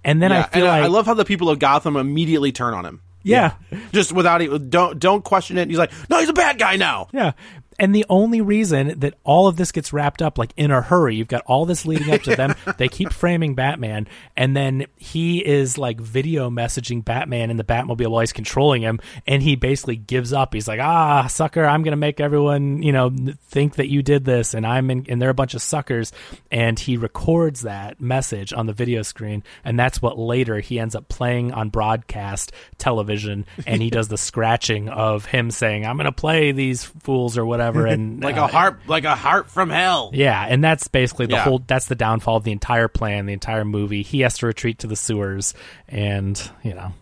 And 0.02 0.22
then 0.22 0.30
yeah. 0.30 0.40
I 0.40 0.42
feel 0.44 0.66
and 0.66 0.68
like 0.68 0.82
I 0.84 0.86
love 0.86 1.06
how 1.06 1.14
the 1.14 1.26
people 1.26 1.50
of 1.50 1.58
Gotham 1.58 1.96
immediately 1.96 2.52
turn 2.52 2.72
on 2.72 2.86
him. 2.86 3.02
yeah. 3.22 3.54
Just 3.92 4.12
without 4.12 4.40
it, 4.40 4.70
don't 4.70 4.98
don't 4.98 5.22
question 5.22 5.58
it. 5.58 5.68
He's 5.68 5.76
like, 5.78 5.92
no, 6.08 6.20
he's 6.20 6.30
a 6.30 6.34
bad 6.34 6.58
guy 6.58 6.76
now. 6.76 7.08
Yeah. 7.12 7.32
And 7.80 7.94
the 7.94 8.04
only 8.10 8.42
reason 8.42 9.00
that 9.00 9.14
all 9.24 9.48
of 9.48 9.56
this 9.56 9.72
gets 9.72 9.90
wrapped 9.90 10.20
up 10.20 10.36
like 10.36 10.52
in 10.54 10.70
a 10.70 10.82
hurry, 10.82 11.16
you've 11.16 11.28
got 11.28 11.42
all 11.46 11.64
this 11.64 11.86
leading 11.86 12.12
up 12.12 12.20
to 12.22 12.36
them. 12.36 12.54
they 12.76 12.88
keep 12.88 13.10
framing 13.10 13.54
Batman, 13.54 14.06
and 14.36 14.54
then 14.54 14.84
he 14.96 15.44
is 15.44 15.78
like 15.78 15.98
video 15.98 16.50
messaging 16.50 17.02
Batman 17.02 17.50
in 17.50 17.56
the 17.56 17.64
Batmobile 17.64 18.08
while 18.08 18.20
he's 18.20 18.34
controlling 18.34 18.82
him, 18.82 19.00
and 19.26 19.42
he 19.42 19.56
basically 19.56 19.96
gives 19.96 20.34
up. 20.34 20.52
He's 20.52 20.68
like, 20.68 20.78
"Ah, 20.78 21.26
sucker, 21.26 21.64
I'm 21.64 21.82
gonna 21.82 21.96
make 21.96 22.20
everyone 22.20 22.82
you 22.82 22.92
know 22.92 23.10
think 23.48 23.76
that 23.76 23.88
you 23.88 24.02
did 24.02 24.26
this, 24.26 24.52
and 24.52 24.66
I'm 24.66 24.90
in, 24.90 25.06
and 25.08 25.20
they're 25.20 25.30
a 25.30 25.34
bunch 25.34 25.54
of 25.54 25.62
suckers." 25.62 26.12
And 26.50 26.78
he 26.78 26.98
records 26.98 27.62
that 27.62 27.98
message 27.98 28.52
on 28.52 28.66
the 28.66 28.74
video 28.74 29.00
screen, 29.00 29.42
and 29.64 29.78
that's 29.78 30.02
what 30.02 30.18
later 30.18 30.60
he 30.60 30.78
ends 30.78 30.94
up 30.94 31.08
playing 31.08 31.52
on 31.52 31.70
broadcast 31.70 32.52
television, 32.76 33.46
and 33.66 33.80
he 33.80 33.88
does 33.88 34.08
the 34.08 34.18
scratching 34.30 34.90
of 34.90 35.24
him 35.24 35.50
saying, 35.50 35.86
"I'm 35.86 35.96
gonna 35.96 36.12
play 36.12 36.52
these 36.52 36.84
fools" 36.84 37.38
or 37.38 37.46
whatever, 37.46 37.69
and 37.76 38.20
like 38.22 38.36
uh, 38.36 38.44
a 38.44 38.46
heart, 38.46 38.80
like 38.86 39.04
a 39.04 39.14
heart 39.14 39.50
from 39.50 39.70
hell. 39.70 40.10
yeah, 40.12 40.44
and 40.48 40.62
that's 40.62 40.88
basically 40.88 41.26
the 41.26 41.34
Yeah. 41.34 41.44
whole. 41.44 41.62
That's 41.66 41.86
the 41.86 41.94
downfall 41.94 42.36
of 42.36 42.44
the 42.44 42.52
entire 42.52 42.88
plan, 42.88 43.26
the 43.26 43.32
entire 43.32 43.64
movie. 43.64 44.02
He 44.02 44.20
has 44.20 44.38
to 44.38 44.46
retreat 44.46 44.78
to 44.80 44.86
the 44.86 44.96
sewers, 44.96 45.54
and 45.88 46.40
you 46.62 46.74
know, 46.74 46.92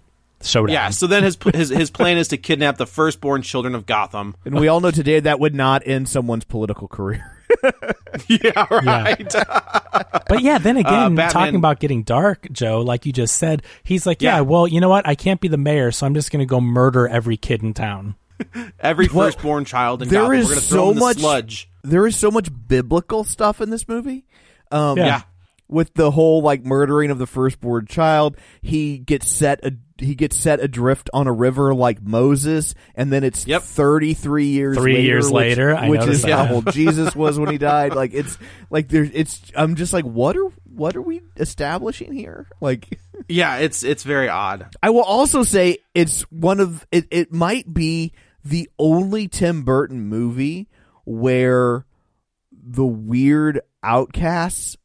showdown. 0.42 0.72
Yeah. 0.74 0.90
So 0.90 1.06
then 1.06 1.22
his 1.22 1.36
his 1.54 1.68
his 1.70 1.90
plan 1.90 2.18
is 2.18 2.28
to 2.28 2.36
kidnap 2.36 2.76
the 2.76 2.86
firstborn 2.86 3.42
children 3.42 3.74
of 3.74 3.86
Gotham. 3.86 4.34
And 4.44 4.54
we 4.58 4.68
all 4.68 4.80
know 4.80 4.90
today 4.90 5.20
that 5.20 5.40
would 5.40 5.54
not 5.54 5.86
end 5.86 6.08
someone's 6.08 6.44
political 6.44 6.88
career. 6.88 7.34
yeah. 8.28 8.66
Right. 8.70 9.34
but 10.28 10.42
yeah, 10.42 10.58
then 10.58 10.76
again, 10.76 11.14
Batman- 11.14 11.30
talking 11.30 11.54
about 11.56 11.80
getting 11.80 12.02
dark, 12.02 12.46
Joe, 12.52 12.80
like 12.82 13.06
you 13.06 13.12
just 13.12 13.36
said, 13.36 13.62
he's 13.82 14.06
like, 14.06 14.20
yeah, 14.22 14.36
Yeah. 14.36 14.40
well, 14.42 14.66
you 14.68 14.80
know 14.80 14.88
what? 14.88 15.06
I 15.08 15.14
can't 15.14 15.40
be 15.40 15.48
the 15.48 15.56
mayor, 15.56 15.90
so 15.90 16.06
I'm 16.06 16.14
just 16.14 16.30
going 16.30 16.40
to 16.40 16.46
go 16.46 16.60
murder 16.60 17.08
every 17.08 17.36
kid 17.36 17.62
in 17.62 17.72
town. 17.74 18.14
Every 18.80 19.06
firstborn 19.08 19.64
child 19.64 20.02
in 20.02 20.08
there 20.08 20.22
Gotham. 20.22 20.36
is 20.38 20.44
We're 20.46 20.50
gonna 20.54 20.60
so 20.60 20.86
them 20.88 20.94
the 20.96 21.00
much 21.00 21.18
sludge. 21.18 21.70
There 21.84 22.06
is 22.06 22.16
so 22.16 22.30
much 22.30 22.48
biblical 22.68 23.24
stuff 23.24 23.60
in 23.60 23.70
this 23.70 23.88
movie. 23.88 24.24
Um, 24.70 24.98
Yeah. 24.98 25.06
Yeah. 25.06 25.22
with 25.68 25.92
the 25.94 26.10
whole 26.10 26.40
like 26.42 26.64
murdering 26.64 27.10
of 27.10 27.18
the 27.18 27.26
firstborn 27.26 27.86
child, 27.86 28.36
he 28.62 28.98
gets 28.98 29.30
set 29.30 29.64
a, 29.64 29.72
he 29.98 30.14
gets 30.14 30.36
set 30.36 30.60
adrift 30.60 31.10
on 31.12 31.26
a 31.26 31.32
river 31.32 31.74
like 31.74 32.00
Moses, 32.02 32.74
and 32.94 33.12
then 33.12 33.24
it's 33.24 33.46
Yep. 33.46 33.62
thirty 33.62 34.14
three 34.14 34.46
years 34.46 34.76
Three 34.78 34.94
later, 34.94 35.02
years 35.04 35.24
which, 35.26 35.34
later, 35.34 35.74
I 35.74 35.88
which 35.88 36.00
is 36.02 36.24
noticed 36.24 36.28
how 36.28 36.54
old 36.54 36.72
Jesus 36.72 37.16
was 37.16 37.38
when 37.38 37.50
he 37.50 37.58
died. 37.74 37.94
Like 37.94 38.14
it's 38.14 38.38
like 38.70 38.88
there's 38.88 39.10
it's 39.12 39.40
I'm 39.56 39.74
just 39.74 39.92
like 39.92 40.04
what 40.04 40.36
are 40.36 40.48
what 40.72 40.94
are 40.96 41.02
we 41.02 41.20
establishing 41.36 42.12
here? 42.12 42.46
Like 42.60 42.98
Yeah. 43.28 43.56
It's 43.56 43.82
it's 43.82 44.04
very 44.04 44.28
odd. 44.28 44.68
I 44.82 44.90
will 44.90 45.02
also 45.02 45.42
say 45.42 45.78
it's 45.94 46.22
one 46.30 46.60
of 46.60 46.86
it. 46.92 47.06
It 47.10 47.32
might 47.32 47.72
be 47.72 48.12
the 48.48 48.68
only 48.78 49.28
Tim 49.28 49.62
Burton 49.62 50.02
movie 50.08 50.68
where 51.04 51.86
the 52.52 52.84
weird 52.86 53.60
outcasts 53.82 54.76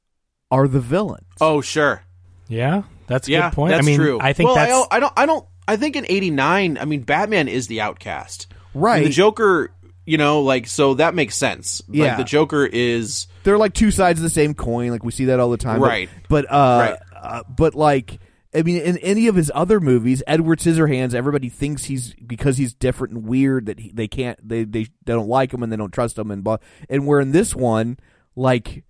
are 0.52 0.68
the 0.68 0.80
villains. 0.80 1.26
Oh 1.42 1.62
sure. 1.62 2.04
Yeah, 2.48 2.84
that's 3.08 3.28
a 3.28 3.32
Yeah. 3.32 3.50
good 3.50 3.56
point. 3.56 3.72
That's 3.72 3.86
I 3.86 3.90
mean, 3.90 3.98
true. 4.00 4.20
I 4.22 4.34
think 4.34 4.48
well, 4.48 4.56
that's 4.56 4.72
I 4.72 4.74
don't, 4.74 4.88
I 4.94 5.00
don't. 5.00 5.14
I 5.18 5.26
don't. 5.26 5.46
I 5.68 5.78
think 5.78 5.96
in 5.96 6.06
'89. 6.08 6.78
I 6.78 6.86
mean, 6.86 7.02
Batman 7.04 7.48
is 7.48 7.68
the 7.68 7.82
outcast. 7.82 8.48
Right. 8.74 8.98
And 8.98 9.06
the 9.08 9.10
Joker. 9.12 9.72
You 10.06 10.18
know, 10.18 10.42
like 10.42 10.68
so 10.68 10.96
that 10.96 11.16
makes 11.16 11.38
sense. 11.38 11.82
Yeah. 11.90 12.08
Like 12.10 12.18
the 12.18 12.24
Joker 12.26 12.66
is 12.66 13.28
They're 13.46 13.58
like 13.58 13.74
two 13.74 13.90
sides 13.90 14.20
of 14.20 14.24
the 14.24 14.30
same 14.30 14.54
coin. 14.54 14.90
Like 14.92 15.06
we 15.06 15.12
see 15.14 15.26
that 15.26 15.40
all 15.40 15.50
the 15.50 15.56
time. 15.56 15.80
But- 15.80 15.88
Right. 15.88 16.10
But, 16.28 16.46
uh, 16.52 16.98
Right. 17.00 17.00
uh, 17.16 17.44
but 17.48 17.74
like. 17.74 18.20
I 18.56 18.62
mean, 18.62 18.78
in 18.82 18.98
any 19.00 19.28
of 19.28 19.36
his 19.36 19.52
other 19.56 19.80
movies, 19.80 20.22
Edward 20.28 20.60
Scissorhands, 20.60 21.14
everybody 21.14 21.50
thinks 21.50 21.86
he's 21.86 22.14
because 22.16 22.58
he's 22.58 22.74
different 22.74 23.14
and 23.14 23.26
weird 23.26 23.66
that 23.66 23.80
he, 23.80 23.92
they 23.92 24.08
can't 24.08 24.38
they, 24.48 24.64
they 24.64 24.84
they 24.84 25.14
don't 25.14 25.28
like 25.28 25.54
him 25.54 25.64
and 25.64 25.72
they 25.72 25.78
don't 25.78 25.94
trust 25.94 26.18
him 26.18 26.32
and 26.32 26.44
blah. 26.44 26.58
And 26.90 27.08
where 27.08 27.20
in 27.20 27.32
this 27.32 27.56
one, 27.56 27.98
like, 28.36 28.84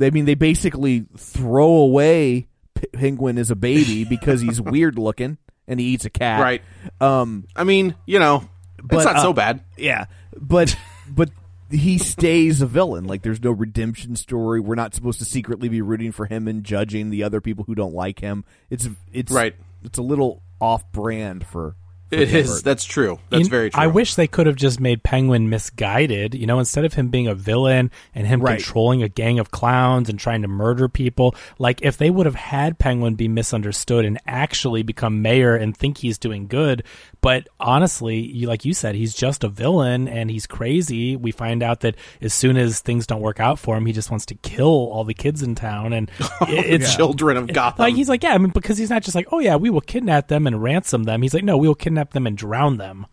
I 0.00 0.10
mean, 0.10 0.24
they 0.24 0.34
basically 0.34 1.04
throw 1.16 1.68
away 1.68 2.48
Penguin 2.92 3.38
as 3.38 3.50
a 3.50 3.56
baby 3.56 4.04
because 4.08 4.40
he's 4.40 4.60
weird 4.60 4.98
looking 4.98 5.38
and 5.68 5.78
he 5.80 5.86
eats 5.86 6.04
a 6.04 6.10
cat. 6.10 6.40
right. 6.40 6.62
Um. 7.00 7.46
I 7.54 7.64
mean, 7.64 7.94
you 8.06 8.18
know, 8.18 8.48
But, 8.82 8.96
it's 8.96 9.04
not 9.04 9.16
uh, 9.16 9.22
so 9.22 9.32
bad. 9.32 9.62
Yeah. 9.76 10.06
But 10.38 10.76
but 11.08 11.30
he 11.70 11.98
stays 11.98 12.60
a 12.62 12.66
villain. 12.66 13.04
Like 13.04 13.22
there's 13.22 13.42
no 13.42 13.50
redemption 13.50 14.16
story. 14.16 14.60
We're 14.60 14.74
not 14.74 14.94
supposed 14.94 15.18
to 15.18 15.24
secretly 15.24 15.68
be 15.68 15.80
rooting 15.82 16.12
for 16.12 16.26
him 16.26 16.46
and 16.48 16.62
judging 16.64 17.10
the 17.10 17.22
other 17.24 17.40
people 17.40 17.64
who 17.64 17.74
don't 17.74 17.94
like 17.94 18.20
him. 18.20 18.44
It's 18.70 18.88
it's 19.12 19.32
Right. 19.32 19.54
It's 19.84 19.98
a 19.98 20.02
little 20.02 20.42
off 20.60 20.90
brand 20.92 21.46
for. 21.46 21.76
for 22.08 22.14
It 22.14 22.26
Tim 22.26 22.36
is. 22.36 22.62
That's 22.62 22.84
true. 22.84 23.18
That's 23.30 23.44
You- 23.44 23.50
very 23.50 23.70
true. 23.70 23.82
I 23.82 23.88
wish 23.88 24.14
they 24.14 24.28
could 24.28 24.46
have 24.46 24.54
just 24.56 24.78
made 24.80 25.02
Penguin 25.02 25.48
misguided. 25.48 26.34
You 26.36 26.46
know, 26.46 26.60
instead 26.60 26.84
of 26.84 26.94
him 26.94 27.08
being 27.08 27.26
a 27.26 27.34
villain 27.34 27.90
and 28.14 28.26
him 28.28 28.40
Right. 28.40 28.58
controlling 28.58 29.02
a 29.02 29.08
gang 29.08 29.40
of 29.40 29.50
clowns 29.50 30.08
and 30.08 30.16
trying 30.18 30.42
to 30.42 30.48
murder 30.48 30.88
people, 30.88 31.34
like 31.58 31.80
if 31.82 31.98
they 31.98 32.10
would 32.10 32.26
have 32.26 32.36
had 32.36 32.78
Penguin 32.78 33.16
be 33.16 33.26
misunderstood 33.26 34.04
and 34.04 34.20
actually 34.26 34.84
become 34.84 35.20
mayor 35.20 35.56
and 35.56 35.76
think 35.76 35.98
he's 35.98 36.16
doing 36.16 36.46
good, 36.46 36.84
but 37.20 37.48
honestly, 37.58 38.18
you, 38.18 38.46
like 38.46 38.64
you 38.64 38.72
said, 38.74 38.94
he's 38.94 39.14
just 39.14 39.42
a 39.44 39.48
villain 39.48 40.06
and 40.08 40.30
he's 40.30 40.46
crazy. 40.46 41.16
We 41.16 41.32
find 41.32 41.62
out 41.62 41.80
that 41.80 41.96
as 42.20 42.32
soon 42.34 42.56
as 42.56 42.80
things 42.80 43.06
don't 43.06 43.20
work 43.20 43.40
out 43.40 43.58
for 43.58 43.76
him, 43.76 43.86
he 43.86 43.92
just 43.92 44.10
wants 44.10 44.26
to 44.26 44.34
kill 44.36 44.66
all 44.68 45.04
the 45.04 45.14
kids 45.14 45.42
in 45.42 45.54
town, 45.54 45.92
and 45.92 46.10
it- 46.42 46.66
it's 46.82 46.94
Children 46.94 47.36
of 47.36 47.52
Gotham. 47.52 47.82
like 47.82 47.94
he's 47.94 48.08
like, 48.08 48.22
yeah, 48.22 48.32
I 48.34 48.38
mean, 48.38 48.50
because 48.50 48.78
he's 48.78 48.90
not 48.90 49.02
just 49.02 49.14
like, 49.14 49.26
oh 49.32 49.38
yeah, 49.40 49.56
we 49.56 49.70
will 49.70 49.80
kidnap 49.80 50.28
them 50.28 50.46
and 50.46 50.62
ransom 50.62 51.04
them. 51.04 51.22
He's 51.22 51.34
like, 51.34 51.44
no, 51.44 51.56
we 51.56 51.66
will 51.68 51.74
kidnap 51.74 52.12
them 52.12 52.26
and 52.26 52.36
drown 52.36 52.76
them. 52.76 53.06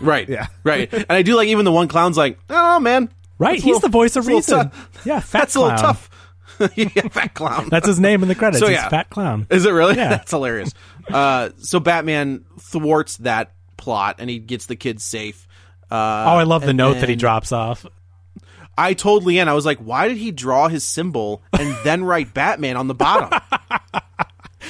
right. 0.00 0.28
Yeah. 0.28 0.46
Right. 0.64 0.92
And 0.92 1.06
I 1.10 1.22
do 1.22 1.36
like 1.36 1.48
even 1.48 1.64
the 1.64 1.72
one 1.72 1.86
clown's 1.88 2.16
like, 2.16 2.38
oh 2.50 2.80
man. 2.80 3.10
Right, 3.38 3.56
he's 3.56 3.64
little- 3.66 3.80
the 3.80 3.88
voice 3.88 4.16
of 4.16 4.24
that's 4.24 4.48
a 4.48 4.56
little 4.56 4.64
reason. 4.64 4.70
tough. 4.70 5.06
Yeah, 5.06 5.20
fat 5.20 5.38
That's 5.40 5.54
a 5.54 5.60
little 5.60 5.76
clown. 5.76 5.94
tough. 5.94 6.10
yeah, 6.74 7.08
fat 7.08 7.34
clown. 7.34 7.68
That's 7.68 7.86
his 7.86 8.00
name 8.00 8.22
in 8.22 8.28
the 8.28 8.34
credits. 8.34 8.60
So, 8.60 8.66
He's 8.68 8.76
yeah. 8.76 8.88
Fat 8.88 9.10
Clown. 9.10 9.46
Is 9.50 9.66
it 9.66 9.72
really? 9.72 9.94
Yeah. 9.96 10.08
That's 10.08 10.30
hilarious. 10.30 10.72
Uh, 11.08 11.50
so 11.58 11.80
Batman 11.80 12.44
thwarts 12.60 13.16
that 13.18 13.52
plot 13.76 14.16
and 14.18 14.28
he 14.30 14.38
gets 14.38 14.66
the 14.66 14.76
kids 14.76 15.04
safe. 15.04 15.46
Uh, 15.90 15.94
oh, 15.94 16.36
I 16.38 16.42
love 16.42 16.62
the 16.62 16.68
and 16.70 16.76
note 16.78 16.94
that 17.00 17.08
he 17.08 17.16
drops 17.16 17.52
off. 17.52 17.86
I 18.78 18.92
told 18.94 19.24
Leanne, 19.24 19.48
I 19.48 19.54
was 19.54 19.64
like, 19.64 19.78
why 19.78 20.08
did 20.08 20.16
he 20.18 20.32
draw 20.32 20.68
his 20.68 20.84
symbol 20.84 21.42
and 21.58 21.74
then 21.84 22.04
write 22.04 22.34
Batman 22.34 22.76
on 22.76 22.88
the 22.88 22.94
bottom? 22.94 23.30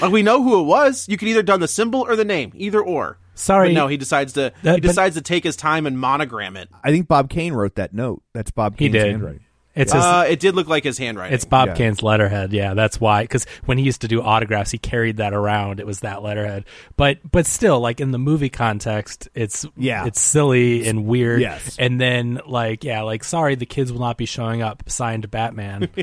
like 0.01 0.13
we 0.13 0.23
know 0.23 0.43
who 0.43 0.61
it 0.61 0.65
was. 0.65 1.09
You 1.09 1.17
could 1.17 1.29
either 1.29 1.43
done 1.43 1.61
the 1.61 1.69
symbol 1.69 2.03
or 2.03 2.17
the 2.17 2.25
name, 2.25 2.53
either 2.55 2.81
or. 2.83 3.19
Sorry. 3.35 3.69
But 3.71 3.75
no, 3.75 3.87
he 3.89 3.97
decides 3.97 4.35
to 4.35 4.53
That- 4.63 4.75
he 4.77 4.81
but- 4.81 4.89
decides 4.89 5.17
to 5.17 5.23
take 5.23 5.43
his 5.45 5.57
time 5.57 5.87
and 5.87 5.99
monogram 5.99 6.57
it. 6.57 6.69
I 6.85 6.91
think 6.91 7.09
Bob 7.09 7.31
Kane 7.31 7.53
wrote 7.55 7.75
that 7.77 7.93
note. 7.95 8.23
That's 8.35 8.51
Bob 8.51 8.75
He 8.79 8.87
Kane's 8.87 8.93
did. 8.93 9.07
handwriting. 9.11 9.41
It's 9.77 9.93
his. 9.93 10.03
Uh, 10.03 10.25
it 10.27 10.41
did 10.41 10.57
look 10.57 10.69
like 10.69 10.85
his 10.85 10.97
handwriting. 10.97 11.35
it's 11.35 11.45
Bob 11.45 11.69
yeah. 11.69 11.75
Kane's 11.75 12.03
letterhead. 12.03 12.53
Yeah, 12.53 12.73
that's 12.73 12.99
why. 12.99 13.25
Because 13.25 13.45
when 13.67 13.77
he 13.77 13.85
used 13.85 14.01
to 14.01 14.09
do 14.09 14.23
autographs, 14.23 14.71
he 14.71 14.79
carried 14.79 15.19
that 15.19 15.35
around. 15.35 15.81
It 15.81 15.87
was 15.87 16.01
that 16.01 16.23
letterhead. 16.23 16.65
But 16.97 17.19
but 17.31 17.45
still, 17.45 17.79
like 17.79 18.01
in 18.01 18.11
the 18.11 18.19
movie 18.19 18.49
context, 18.49 19.29
it's 19.35 19.67
Yeah. 19.77 20.07
it's 20.07 20.21
silly 20.21 20.89
and 20.89 21.05
weird. 21.05 21.43
Yes. 21.43 21.77
And 21.79 22.01
then 22.01 22.41
like 22.47 22.85
yeah, 22.85 23.03
like 23.03 23.23
sorry, 23.23 23.55
the 23.55 23.67
kids 23.67 23.93
will 23.93 24.01
not 24.01 24.17
be 24.17 24.25
showing 24.25 24.63
up. 24.63 24.83
Signed 24.89 25.31
Batman. 25.31 25.89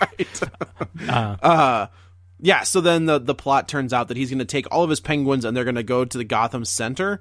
Right. 0.00 0.40
Uh 1.08 1.86
yeah, 2.40 2.62
so 2.62 2.80
then 2.80 3.06
the 3.06 3.18
the 3.18 3.34
plot 3.34 3.68
turns 3.68 3.92
out 3.92 4.08
that 4.08 4.16
he's 4.16 4.30
going 4.30 4.38
to 4.38 4.44
take 4.44 4.66
all 4.70 4.84
of 4.84 4.90
his 4.90 5.00
penguins 5.00 5.44
and 5.44 5.56
they're 5.56 5.64
going 5.64 5.74
to 5.74 5.82
go 5.82 6.04
to 6.04 6.18
the 6.18 6.24
Gotham 6.24 6.64
Center 6.64 7.20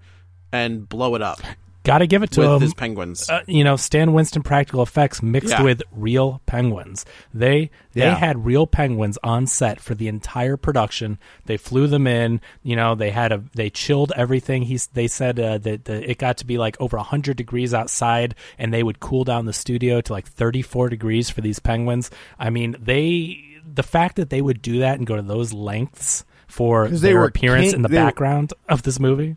and 0.52 0.88
blow 0.88 1.16
it 1.16 1.22
up 1.22 1.40
Got 1.88 2.00
to 2.00 2.08
give 2.08 2.22
it 2.22 2.32
to 2.32 2.42
with 2.42 2.50
him. 2.50 2.62
his 2.62 2.74
penguins. 2.74 3.30
uh, 3.30 3.42
you 3.48 3.64
know, 3.64 3.78
Stan 3.78 4.12
Winston 4.14 4.44
practical 4.44 4.84
effects 4.84 5.24
mixed 5.24 5.50
Yeah. 5.52 5.62
with 5.64 5.82
real 5.92 6.42
penguins. 6.46 7.06
They 7.34 7.72
they 7.94 8.02
Yeah. 8.02 8.16
had 8.16 8.46
real 8.46 8.68
penguins 8.68 9.18
on 9.24 9.48
set 9.48 9.80
for 9.80 9.96
the 9.96 10.08
entire 10.08 10.58
production. 10.58 11.18
They 11.46 11.58
flew 11.58 11.88
them 11.88 12.06
in. 12.06 12.42
You 12.62 12.76
know, 12.76 12.94
they 12.94 13.10
had 13.12 13.32
a 13.32 13.42
they 13.56 13.70
chilled 13.70 14.12
everything. 14.16 14.64
He's 14.64 14.88
they 14.88 15.08
said 15.08 15.40
uh, 15.40 15.58
that 15.60 15.86
the, 15.86 16.08
it 16.12 16.18
got 16.18 16.38
to 16.38 16.46
be 16.46 16.58
like 16.58 16.76
over 16.80 16.98
hundred 16.98 17.38
degrees 17.38 17.74
outside, 17.74 18.36
and 18.60 18.74
they 18.74 18.84
would 18.84 19.00
cool 19.00 19.24
down 19.24 19.46
the 19.46 19.54
studio 19.54 20.02
to 20.02 20.12
like 20.14 20.28
thirty 20.28 20.62
four 20.62 20.90
degrees 20.90 21.30
for 21.30 21.42
these 21.42 21.60
penguins. 21.60 22.12
I 22.38 22.50
mean, 22.50 22.76
they 22.80 23.40
the 23.66 23.84
fact 23.84 24.18
that 24.18 24.30
they 24.30 24.42
would 24.42 24.62
do 24.62 24.80
that 24.80 24.98
and 24.98 25.08
go 25.08 25.16
to 25.16 25.22
those 25.22 25.54
lengths 25.54 26.26
for 26.48 26.88
their 26.88 27.24
appearance 27.26 27.68
king- 27.68 27.76
in 27.76 27.82
the 27.82 27.88
they 27.90 27.98
were- 27.98 28.06
background 28.06 28.54
of 28.70 28.84
this 28.84 29.00
movie. 29.00 29.36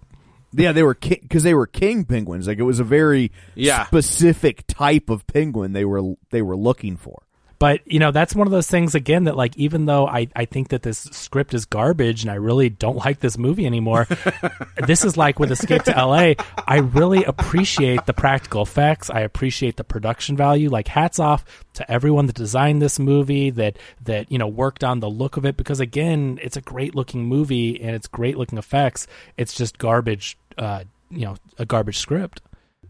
Yeah, 0.53 0.73
they 0.73 0.83
were 0.83 0.95
because 0.95 1.43
they 1.43 1.55
were 1.55 1.67
king 1.67 2.05
penguins. 2.05 2.47
Like 2.49 2.59
it 2.59 2.63
was 2.65 2.81
a 2.81 2.85
very 2.85 3.31
Yeah. 3.55 3.87
specific 3.87 4.65
type 4.67 5.09
of 5.11 5.27
penguin 5.27 5.73
they 5.73 5.85
were 5.85 6.15
they 6.31 6.43
were 6.43 6.57
looking 6.57 6.97
for. 6.97 7.23
But 7.61 7.83
you 7.85 7.99
know, 7.99 8.11
that's 8.11 8.35
one 8.35 8.47
of 8.47 8.53
those 8.53 8.69
things 8.69 8.95
again 8.95 9.25
that 9.25 9.37
like 9.37 9.55
even 9.59 9.85
though 9.85 10.07
I, 10.07 10.29
I 10.35 10.47
think 10.47 10.69
that 10.69 10.83
this 10.83 10.97
script 11.13 11.53
is 11.53 11.67
garbage 11.67 12.23
and 12.23 12.31
I 12.31 12.37
really 12.37 12.71
don't 12.71 12.97
like 12.97 13.21
this 13.21 13.37
movie 13.37 13.67
anymore, 13.67 14.09
this 14.87 15.05
is 15.05 15.19
like 15.19 15.39
with 15.39 15.53
Escape 15.53 15.83
to 15.83 15.91
LA, 15.91 16.33
I 16.67 16.79
really 16.79 17.23
appreciate 17.23 18.07
the 18.07 18.15
practical 18.15 18.63
effects. 18.63 19.11
I 19.11 19.21
appreciate 19.21 19.77
the 19.77 19.85
production 19.85 20.39
value. 20.39 20.71
Like 20.71 20.89
hats 20.89 21.19
off 21.19 21.45
to 21.75 21.91
everyone 21.93 22.25
that 22.29 22.37
designed 22.37 22.81
this 22.81 22.99
movie 22.99 23.51
that 23.51 23.79
that, 24.05 24.33
you 24.33 24.39
know, 24.39 24.49
worked 24.49 24.83
on 24.83 25.01
the 25.01 25.11
look 25.11 25.37
of 25.37 25.45
it 25.45 25.59
because 25.59 25.81
again, 25.81 26.39
it's 26.43 26.57
a 26.57 26.63
great 26.63 26.95
looking 26.95 27.27
movie 27.27 27.79
and 27.79 27.95
it's 27.95 28.09
great 28.09 28.39
looking 28.39 28.57
effects. 28.59 29.07
It's 29.37 29.53
just 29.53 29.77
garbage 29.77 30.39
uh, 30.61 30.85
you 31.11 31.25
know, 31.25 31.35
a 31.59 31.67
garbage 31.67 31.99
script. 31.99 32.41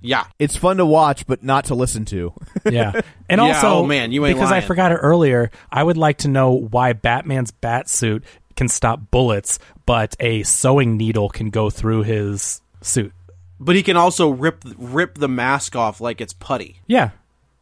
Yeah. 0.03 0.25
It's 0.39 0.57
fun 0.57 0.77
to 0.79 0.85
watch, 0.87 1.27
but 1.27 1.43
not 1.43 1.67
to 1.67 1.75
listen 1.75 2.05
to. 2.07 2.33
Yeah. 2.71 3.01
And 3.29 3.41
Yeah, 3.41 3.49
also, 3.55 3.69
oh, 3.69 3.87
man, 3.87 4.13
you 4.13 4.27
ain't 4.27 4.37
because 4.37 4.53
I 4.53 4.61
forgot 4.61 4.93
it 4.93 4.97
earlier, 4.97 5.51
I 5.71 5.83
would 5.83 5.97
like 5.97 6.19
to 6.19 6.29
know 6.29 6.53
why 6.53 6.93
Batman's 6.93 7.51
bat 7.51 7.89
suit 7.89 8.25
can 8.57 8.69
stop 8.69 9.11
bullets, 9.11 9.59
but 9.87 10.15
a 10.21 10.43
sewing 10.43 10.97
needle 10.99 11.29
can 11.31 11.49
go 11.51 11.71
through 11.71 12.03
his 12.03 12.61
suit. 12.83 13.13
But 13.59 13.77
he 13.77 13.83
can 13.83 13.97
also 13.97 14.31
rip 14.31 14.65
rip 14.79 15.17
the 15.17 15.29
mask 15.29 15.77
off 15.77 16.01
like 16.01 16.21
it's 16.21 16.33
putty. 16.33 16.81
Yeah. 16.87 17.11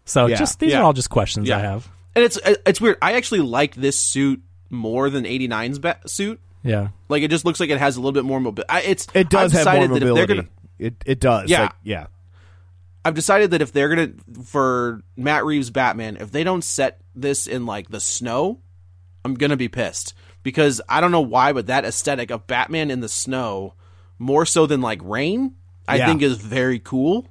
So 0.04 0.26
Yeah. 0.26 0.36
just 0.36 0.58
these 0.60 0.72
Yeah. 0.72 0.80
are 0.80 0.84
all 0.84 0.92
just 0.92 1.10
questions 1.10 1.50
I 1.50 1.58
have. 1.60 1.88
And 2.14 2.24
it's 2.24 2.38
it's 2.44 2.80
weird. 2.80 2.98
I 3.02 3.12
actually 3.14 3.40
like 3.40 3.74
this 3.74 3.98
suit 3.98 4.40
more 4.70 5.10
than 5.10 5.24
89's 5.24 5.78
bat 5.78 6.08
suit. 6.10 6.40
Yeah. 6.62 6.88
Like 7.08 7.22
it 7.22 7.30
just 7.30 7.44
looks 7.44 7.60
like 7.60 7.70
it 7.70 7.78
has 7.78 7.96
a 7.96 8.00
little 8.00 8.12
bit 8.12 8.24
more 8.24 8.40
mobility. 8.40 8.86
It's 8.86 9.06
It 9.14 9.28
does 9.30 9.54
I've 9.54 9.64
have 9.66 9.74
more 9.74 9.88
decided 9.88 9.90
that 9.90 9.94
if 9.96 10.00
they're 10.00 10.08
mobility. 10.10 10.34
gonna- 10.34 10.48
It 10.78 10.94
it 11.06 11.20
does. 11.20 11.50
Yeah. 11.50 11.62
Like, 11.62 11.72
yeah. 11.82 12.06
I've 13.04 13.14
decided 13.14 13.52
that 13.52 13.62
if 13.62 13.72
they're 13.72 13.88
gonna 13.88 14.10
for 14.44 15.00
Matt 15.16 15.44
Reeves 15.44 15.70
Batman, 15.70 16.16
if 16.20 16.30
they 16.32 16.44
don't 16.44 16.62
set 16.64 17.00
this 17.14 17.46
in 17.46 17.64
like 17.66 17.88
the 17.90 18.00
snow, 18.00 18.60
I'm 19.24 19.34
gonna 19.34 19.56
be 19.56 19.68
pissed 19.68 20.14
because 20.42 20.80
I 20.88 21.00
don't 21.00 21.12
know 21.12 21.20
why, 21.20 21.52
but 21.52 21.66
that 21.68 21.84
aesthetic 21.84 22.30
of 22.30 22.46
Batman 22.46 22.90
in 22.90 23.00
the 23.00 23.08
snow, 23.08 23.74
more 24.18 24.44
so 24.44 24.66
than 24.66 24.80
like 24.80 25.00
rain, 25.02 25.54
I 25.86 25.96
Yeah. 25.96 26.06
think 26.06 26.22
is 26.22 26.36
very 26.36 26.78
cool. 26.80 27.26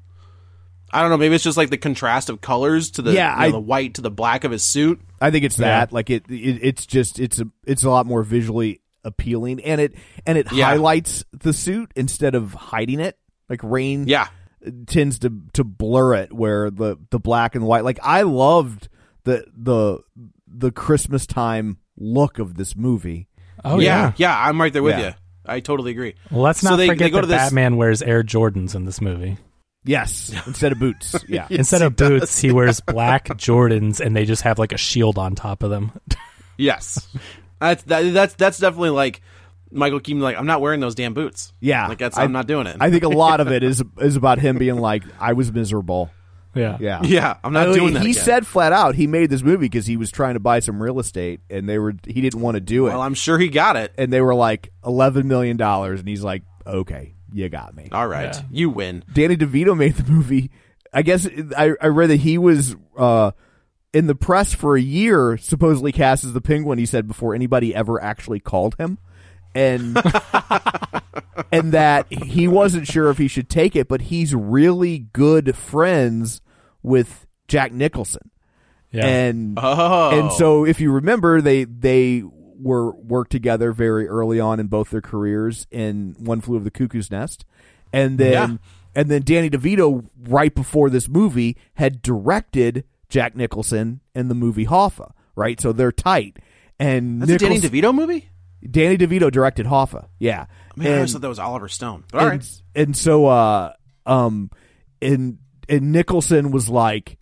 I 0.91 1.01
don't 1.01 1.09
know. 1.11 1.17
Maybe 1.17 1.35
it's 1.35 1.43
just 1.43 1.57
like 1.57 1.69
the 1.69 1.77
contrast 1.77 2.29
of 2.29 2.39
colors 2.39 2.91
to 2.91 3.01
the 3.01 3.11
Yeah, 3.11 3.33
you 3.33 3.39
know, 3.39 3.45
I- 3.47 3.51
the 3.51 3.59
white 3.59 3.93
to 3.95 4.01
the 4.01 4.09
black 4.09 4.45
of 4.45 4.51
his 4.51 4.63
suit. 4.63 5.01
I 5.19 5.31
think 5.31 5.43
it's 5.43 5.59
Yeah. 5.59 5.67
that. 5.85 5.93
Like 5.93 6.09
it, 6.09 6.23
it 6.29 6.59
it's 6.63 6.85
just 6.85 7.19
it's 7.19 7.39
a 7.39 7.47
it's 7.65 7.83
a 7.83 7.89
lot 7.89 8.05
more 8.05 8.23
visually 8.23 8.79
appealing, 9.07 9.61
and 9.61 9.81
it 9.81 9.95
and 10.25 10.37
it 10.37 10.51
Yeah. 10.51 10.65
highlights 10.65 11.23
the 11.31 11.53
suit 11.53 11.91
instead 11.95 12.35
of 12.35 12.53
hiding 12.53 12.99
it. 12.99 13.17
Like 13.49 13.61
rain, 13.63 14.07
Yeah, 14.07 14.27
tends 14.85 15.19
to 15.19 15.31
to 15.53 15.63
blur 15.63 16.15
it 16.15 16.33
where 16.33 16.69
the 16.69 16.97
the 17.09 17.19
black 17.19 17.55
and 17.55 17.65
white. 17.65 17.83
Like 17.83 17.99
I 18.03 18.21
loved 18.23 18.89
the 19.23 19.45
the 19.55 19.99
the 20.47 20.71
Christmas 20.71 21.25
time 21.25 21.77
look 21.97 22.37
of 22.39 22.55
this 22.55 22.75
movie. 22.75 23.27
Oh 23.65 23.79
yeah, 23.79 24.07
yeah. 24.07 24.13
yeah. 24.17 24.47
I'm 24.47 24.59
right 24.61 24.71
there 24.73 24.83
with 24.83 24.99
Yeah. 24.99 25.07
you. 25.07 25.13
I 25.45 25.61
totally 25.61 25.91
agree. 25.91 26.15
Well, 26.29 26.41
let's 26.41 26.59
So 26.59 26.71
not 26.71 26.75
they- 26.75 26.87
forget 26.87 27.05
they 27.05 27.09
go 27.09 27.15
that 27.17 27.21
to 27.21 27.27
this- 27.27 27.37
Batman 27.37 27.77
wears 27.77 28.01
Air 28.01 28.21
Jordans 28.21 28.75
in 28.75 28.83
this 28.85 28.99
movie. 29.01 29.37
Yes, 29.85 30.33
instead 30.45 30.73
of 30.73 30.79
boots. 30.79 31.15
Yeah, 31.29 31.47
Instead 31.49 31.81
of 31.81 31.95
boots, 31.95 32.37
he 32.41 32.51
wears 32.51 32.81
black 32.81 33.25
Jordans, 33.37 34.01
and 34.01 34.13
they 34.13 34.25
just 34.25 34.41
have 34.41 34.59
like 34.59 34.73
a 34.73 34.77
shield 34.77 35.17
on 35.17 35.33
top 35.35 35.63
of 35.63 35.69
them. 35.69 35.93
Yes, 36.57 37.07
that's 37.59 37.83
that, 37.83 38.01
that's 38.13 38.33
that's 38.35 38.57
definitely 38.59 38.91
like 38.91 39.21
Michael 39.71 39.99
Keaton. 39.99 40.21
Like 40.21 40.37
I'm 40.37 40.45
not 40.45 40.61
wearing 40.61 40.79
those 40.79 40.95
damn 40.95 41.13
boots. 41.13 41.53
yeah. 41.59 41.87
like 41.87 41.97
that's 41.97 42.17
I, 42.17 42.23
I'm 42.23 42.31
not 42.31 42.47
doing 42.47 42.67
it. 42.67 42.77
I 42.79 42.89
think 42.91 43.03
a 43.03 43.09
lot 43.09 43.39
of 43.39 43.47
it 43.51 43.63
is 43.63 43.83
is 43.99 44.15
about 44.15 44.39
him 44.39 44.57
being 44.57 44.77
like, 44.77 45.03
I 45.19 45.33
was 45.33 45.51
miserable. 45.51 46.09
yeah. 46.55 46.77
Yeah, 46.79 47.01
yeah, 47.03 47.37
I'm 47.43 47.53
not 47.53 47.63
I 47.67 47.69
mean, 47.71 47.75
doing 47.79 47.93
that. 47.93 48.03
He 48.03 48.11
again. 48.11 48.23
said 48.23 48.47
flat 48.47 48.73
out 48.73 48.95
he 48.95 49.05
made 49.07 49.29
this 49.29 49.43
movie 49.43 49.65
because 49.65 49.85
he 49.85 49.95
was 49.97 50.09
trying 50.09 50.33
to 50.33 50.39
buy 50.39 50.59
some 50.59 50.81
real 50.81 50.99
estate, 50.99 51.41
and 51.49 51.67
they 51.69 51.77
were 51.79 51.93
he 52.05 52.21
didn't 52.21 52.41
want 52.41 52.55
to 52.55 52.61
do 52.61 52.87
it, 52.87 52.91
Well, 52.91 53.01
I'm 53.01 53.13
sure 53.13 53.37
he 53.37 53.47
got 53.49 53.75
it. 53.75 53.93
and 53.97 54.11
they 54.11 54.21
were 54.21 54.33
like 54.35 54.71
eleven 54.85 55.27
million 55.27 55.57
dollars, 55.57 55.99
and 55.99 56.07
he's 56.09 56.23
like, 56.23 56.43
okay, 56.65 57.13
you 57.31 57.47
got 57.49 57.75
me. 57.75 57.89
All 57.91 58.07
right, 58.07 58.33
Yeah. 58.35 58.41
you 58.49 58.69
win. 58.69 59.03
Danny 59.13 59.35
DeVito 59.37 59.77
made 59.77 59.95
the 59.95 60.09
movie. 60.11 60.49
I 60.93 61.01
guess 61.03 61.27
I, 61.55 61.73
I 61.81 61.87
read 61.87 62.09
that 62.09 62.15
he 62.21 62.37
was 62.37 62.75
uh, 62.97 63.31
in 63.93 64.07
the 64.07 64.15
press 64.15 64.53
for 64.53 64.75
a 64.75 64.81
year, 64.81 65.37
supposedly 65.37 65.91
cast 65.91 66.23
as 66.25 66.33
the 66.33 66.41
Penguin. 66.41 66.77
He 66.79 66.85
said 66.85 67.07
before 67.07 67.33
anybody 67.33 67.73
ever 67.73 68.01
actually 68.01 68.39
called 68.39 68.75
him, 68.77 68.97
and 69.55 69.97
and 71.51 71.71
that 71.71 72.11
he 72.11 72.47
wasn't 72.47 72.87
sure 72.87 73.09
if 73.09 73.17
he 73.17 73.27
should 73.27 73.49
take 73.49 73.75
it, 73.75 73.87
but 73.87 74.01
he's 74.01 74.33
really 74.35 74.99
good 75.13 75.55
friends 75.55 76.41
with 76.83 77.25
Jack 77.47 77.71
Nicholson, 77.71 78.29
Yeah. 78.91 79.05
and 79.07 79.57
Oh, 79.61 80.09
and 80.19 80.31
so 80.33 80.65
if 80.65 80.79
you 80.79 80.91
remember, 80.91 81.41
they 81.41 81.63
they 81.63 82.23
were 82.59 82.91
worked 82.95 83.31
together 83.31 83.71
very 83.71 84.07
early 84.07 84.39
on 84.39 84.59
in 84.59 84.67
both 84.67 84.89
their 84.89 85.01
careers 85.01 85.67
in 85.71 86.15
One 86.19 86.41
Flew 86.41 86.55
Over 86.55 86.63
the 86.65 86.71
Cuckoo's 86.71 87.11
Nest, 87.11 87.45
and 87.93 88.17
then 88.17 88.31
Yeah. 88.33 88.57
and 88.95 89.09
then 89.09 89.21
Danny 89.23 89.49
DeVito 89.49 90.07
right 90.27 90.53
before 90.53 90.89
this 90.89 91.07
movie 91.07 91.55
had 91.75 92.01
directed 92.01 92.83
Jack 93.09 93.35
Nicholson 93.35 94.01
in 94.15 94.27
the 94.27 94.35
movie 94.35 94.65
Hoffa, 94.65 95.11
right? 95.35 95.59
So 95.59 95.71
they're 95.71 95.91
tight. 95.91 96.37
And 96.79 97.21
that's 97.21 97.31
a 97.31 97.37
Danny 97.37 97.59
DeVito 97.59 97.93
movie. 97.93 98.29
Danny 98.69 98.97
DeVito 98.97 99.31
directed 99.31 99.65
Hoffa, 99.65 100.07
yeah. 100.19 100.45
I 100.79 100.83
And- 100.85 100.93
always 100.95 101.13
thought 101.13 101.21
that 101.21 101.29
was 101.29 101.39
Oliver 101.39 101.67
Stone. 101.69 102.03
But 102.11 102.17
all 102.21 102.27
and, 102.29 102.39
right, 102.41 102.61
and 102.75 102.97
so 102.97 103.25
uh 103.27 103.73
um 104.05 104.51
and 105.01 105.37
and 105.69 105.91
Nicholson 105.91 106.51
was 106.51 106.69
like 106.69 107.17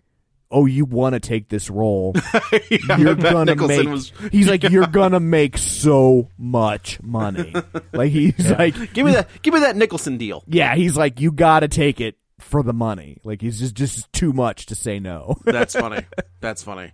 oh 0.50 0.64
you 0.66 0.84
want 0.84 1.12
to 1.14 1.20
take 1.20 1.48
this 1.48 1.68
role 1.68 2.14
you're 2.70 3.16
gonna 3.16 3.44
Nicholson 3.46 3.76
make 3.84 3.88
was- 3.88 4.12
he's 4.32 4.48
like 4.48 4.62
you're 4.70 4.86
gonna 4.86 5.18
make 5.20 5.58
so 5.58 6.28
much 6.38 7.02
money 7.02 7.52
like 7.92 8.12
he's 8.12 8.50
like 8.52 8.74
give 8.94 9.04
me 9.06 9.12
that. 9.12 9.28
Give 9.42 9.52
me 9.54 9.60
that 9.60 9.74
Nicholson 9.76 10.16
deal. 10.18 10.44
yeah 10.46 10.74
he's 10.76 10.96
like 10.96 11.20
you 11.20 11.32
gotta 11.32 11.66
take 11.68 12.00
it 12.00 12.14
for 12.46 12.62
the 12.62 12.72
money 12.72 13.18
like 13.24 13.40
he's 13.42 13.58
just 13.58 13.74
just 13.74 14.12
too 14.12 14.32
much 14.32 14.66
to 14.66 14.74
say 14.74 14.98
no 14.98 15.36
That's 15.44 15.74
funny. 15.74 16.04
That's 16.40 16.62
funny. 16.62 16.92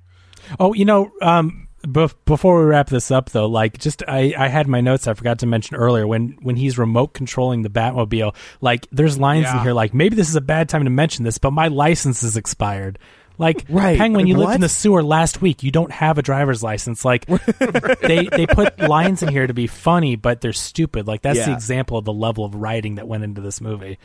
Oh, 0.59 0.73
you 0.73 0.85
know, 0.85 1.11
um, 1.21 1.69
bef- 1.87 2.15
before 2.25 2.59
we 2.61 2.67
wrap 2.67 2.89
this 2.89 3.11
up, 3.11 3.31
though, 3.31 3.47
like, 3.47 3.79
just 3.79 4.03
I, 4.09 4.35
I 4.37 4.49
had 4.49 4.67
my 4.67 4.81
notes 4.81 5.07
I 5.07 5.15
forgot 5.15 5.39
to 5.41 5.47
mention 5.47 5.77
earlier 5.77 6.07
when 6.07 6.37
when 6.43 6.57
he's 6.57 6.79
remote 6.79 7.15
controlling 7.15 7.63
the 7.63 7.71
Batmobile. 7.71 8.35
Like, 8.61 8.89
there's 8.91 9.19
lines 9.19 9.49
in 9.49 9.59
here 9.61 9.73
like 9.73 9.95
maybe 9.95 10.17
this 10.17 10.29
is 10.29 10.37
a 10.37 10.41
bad 10.41 10.69
time 10.69 10.85
to 10.85 10.91
mention 10.91 11.25
this, 11.25 11.39
but 11.39 11.53
my 11.53 11.69
license 11.69 12.23
is 12.23 12.37
expired. 12.37 12.99
Like, 13.39 13.65
Right. 13.69 13.99
Penguin, 13.99 14.27
you 14.27 14.37
lived 14.37 14.55
in 14.55 14.61
the 14.61 14.69
sewer 14.69 15.03
last 15.03 15.41
week. 15.41 15.63
You 15.63 15.71
don't 15.71 15.93
have 15.93 16.19
a 16.19 16.23
driver's 16.23 16.63
license. 16.63 17.05
Like, 17.05 17.25
they 18.01 18.27
they 18.27 18.47
put 18.47 18.79
lines 18.79 19.23
in 19.23 19.29
here 19.29 19.47
to 19.47 19.55
be 19.55 19.67
funny, 19.67 20.17
but 20.17 20.41
they're 20.41 20.53
stupid. 20.53 21.07
Like, 21.07 21.23
that's 21.23 21.39
the 21.47 21.53
example 21.53 21.97
of 21.99 22.05
the 22.05 22.13
level 22.13 22.45
of 22.45 22.55
writing 22.55 22.97
that 22.97 23.07
went 23.09 23.25
into 23.25 23.41
this 23.41 23.61
movie. 23.61 23.99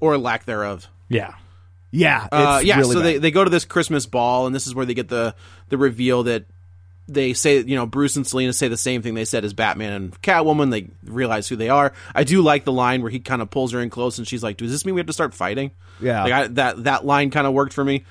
Or 0.00 0.16
lack 0.18 0.44
thereof. 0.44 0.88
Yeah. 1.08 1.34
yeah 1.90 2.26
Uh, 2.30 2.60
yeah, 2.64 2.78
really 2.78 2.94
so 2.94 3.00
they, 3.00 3.18
they 3.18 3.30
go 3.30 3.44
to 3.44 3.50
this 3.50 3.64
Christmas 3.64 4.06
ball, 4.06 4.46
and 4.46 4.54
this 4.54 4.66
is 4.66 4.74
where 4.74 4.86
they 4.86 4.94
get 4.94 5.08
the 5.08 5.34
the 5.68 5.78
reveal 5.78 6.24
that 6.24 6.46
they 7.08 7.32
say, 7.32 7.58
you 7.58 7.74
know, 7.74 7.86
Bruce 7.86 8.16
and 8.16 8.26
Selina 8.26 8.52
say 8.52 8.68
the 8.68 8.76
same 8.76 9.02
thing 9.02 9.14
they 9.14 9.24
said 9.24 9.44
as 9.44 9.52
Batman 9.52 9.92
and 9.92 10.22
Catwoman. 10.22 10.70
They 10.70 10.88
realize 11.04 11.48
who 11.48 11.56
they 11.56 11.68
are. 11.68 11.92
I 12.14 12.24
do 12.24 12.40
like 12.40 12.64
the 12.64 12.72
line 12.72 13.02
where 13.02 13.10
he 13.10 13.18
kind 13.20 13.42
of 13.42 13.50
pulls 13.50 13.72
her 13.72 13.80
in 13.80 13.90
close, 13.90 14.18
and 14.18 14.26
she's 14.26 14.42
like, 14.42 14.56
"Does 14.56 14.70
this 14.70 14.84
mean 14.84 14.94
we 14.94 15.00
have 15.00 15.06
to 15.08 15.12
start 15.12 15.34
fighting?" 15.34 15.72
Yeah. 16.00 16.22
like 16.24 16.32
I, 16.32 16.46
that 16.48 16.84
that 16.84 17.04
line 17.04 17.30
kind 17.30 17.46
of 17.46 17.52
worked 17.52 17.72
for 17.72 17.84
me. 17.84 18.04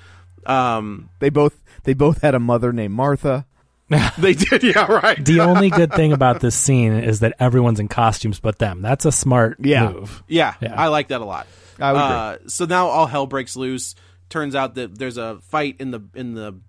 Um, 0.46 1.10
they 1.18 1.30
both 1.30 1.62
they 1.84 1.94
both 1.94 2.22
had 2.22 2.34
a 2.34 2.40
mother 2.40 2.72
named 2.72 2.94
Martha 2.94 3.46
they 4.18 4.34
did, 4.34 4.62
yeah, 4.62 4.86
right. 4.90 5.22
The 5.24 5.40
only 5.40 5.68
good 5.80 5.92
thing 5.92 6.12
about 6.12 6.40
this 6.40 6.54
scene 6.54 6.92
is 6.94 7.20
that 7.20 7.34
everyone's 7.40 7.80
in 7.80 7.88
costumes 7.88 8.38
but 8.40 8.58
them. 8.58 8.82
That's 8.82 9.04
a 9.04 9.12
smart 9.12 9.58
Yeah. 9.60 9.90
move. 9.90 10.22
Yeah, 10.28 10.54
Yeah. 10.60 10.74
I 10.80 10.88
like 10.88 11.08
that 11.08 11.20
a 11.20 11.24
lot. 11.24 11.46
I 11.78 11.92
would 11.92 11.98
agree. 11.98 12.46
uh, 12.46 12.48
so 12.48 12.64
now 12.66 12.86
all 12.88 13.06
hell 13.06 13.26
breaks 13.26 13.56
loose. 13.56 13.94
Turns 14.28 14.54
out 14.54 14.74
that 14.76 14.96
there's 14.98 15.16
a 15.16 15.38
fight 15.48 15.76
in 15.80 15.90
the 15.90 16.00
in 16.14 16.34
the 16.34 16.60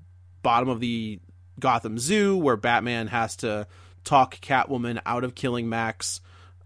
bottom 0.41 0.67
of 0.69 0.79
the 0.79 1.19
Gotham 1.59 1.99
Zoo 1.99 2.37
where 2.37 2.57
Batman 2.57 3.07
has 3.07 3.35
to 3.37 3.67
talk 4.03 4.37
Catwoman 4.41 4.99
out 5.05 5.23
of 5.23 5.35
killing 5.35 5.69
Max. 5.69 6.21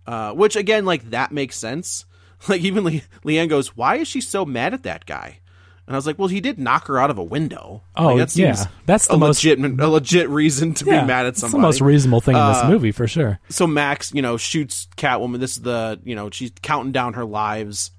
Uh, 0.08 0.32
which 0.34 0.56
again, 0.56 0.86
like 0.86 1.10
that 1.10 1.32
makes 1.32 1.58
sense. 1.58 2.06
Like 2.48 2.62
even 2.62 2.84
Le- 2.84 3.02
Leanne 3.24 3.50
goes, 3.50 3.76
"Why 3.76 3.96
is 3.96 4.08
she 4.08 4.22
so 4.22 4.46
mad 4.46 4.74
at 4.76 4.84
that 4.84 5.06
guy?" 5.08 5.40
And 5.88 5.96
I 5.96 5.98
was 5.98 6.08
like, 6.08 6.18
"Well, 6.18 6.28
he 6.30 6.42
did 6.42 6.58
knock 6.58 6.88
her 6.88 6.98
out 6.98 7.12
of 7.12 7.18
a 7.20 7.24
window. 7.24 7.84
Oh, 7.96 8.08
like, 8.16 8.30
that 8.30 8.36
yeah. 8.36 8.66
That's 8.88 9.08
the 9.08 9.14
a 9.14 9.18
most- 9.18 9.44
legit 9.44 9.60
a 9.60 9.88
legit 9.88 10.30
reason 10.30 10.74
to 10.76 10.86
Yeah, 10.86 11.02
be 11.02 11.08
mad 11.08 11.26
at 11.28 11.30
it's 11.34 11.42
somebody." 11.42 11.62
the 11.62 11.68
most 11.68 11.82
reasonable 11.82 12.22
thing 12.22 12.36
in 12.36 12.48
this 12.48 12.58
Uh, 12.58 12.70
movie 12.70 12.92
for 12.92 13.08
sure. 13.08 13.40
so 13.50 13.68
Max, 13.68 14.12
you 14.14 14.22
know, 14.24 14.36
shoots 14.38 14.88
Catwoman. 14.98 15.40
This 15.40 15.58
is 15.58 15.62
the, 15.62 16.00
you 16.04 16.16
know, 16.16 16.30
she's 16.32 16.52
counting 16.64 16.92
down 16.92 17.14
her 17.14 17.26
lives 17.26 17.92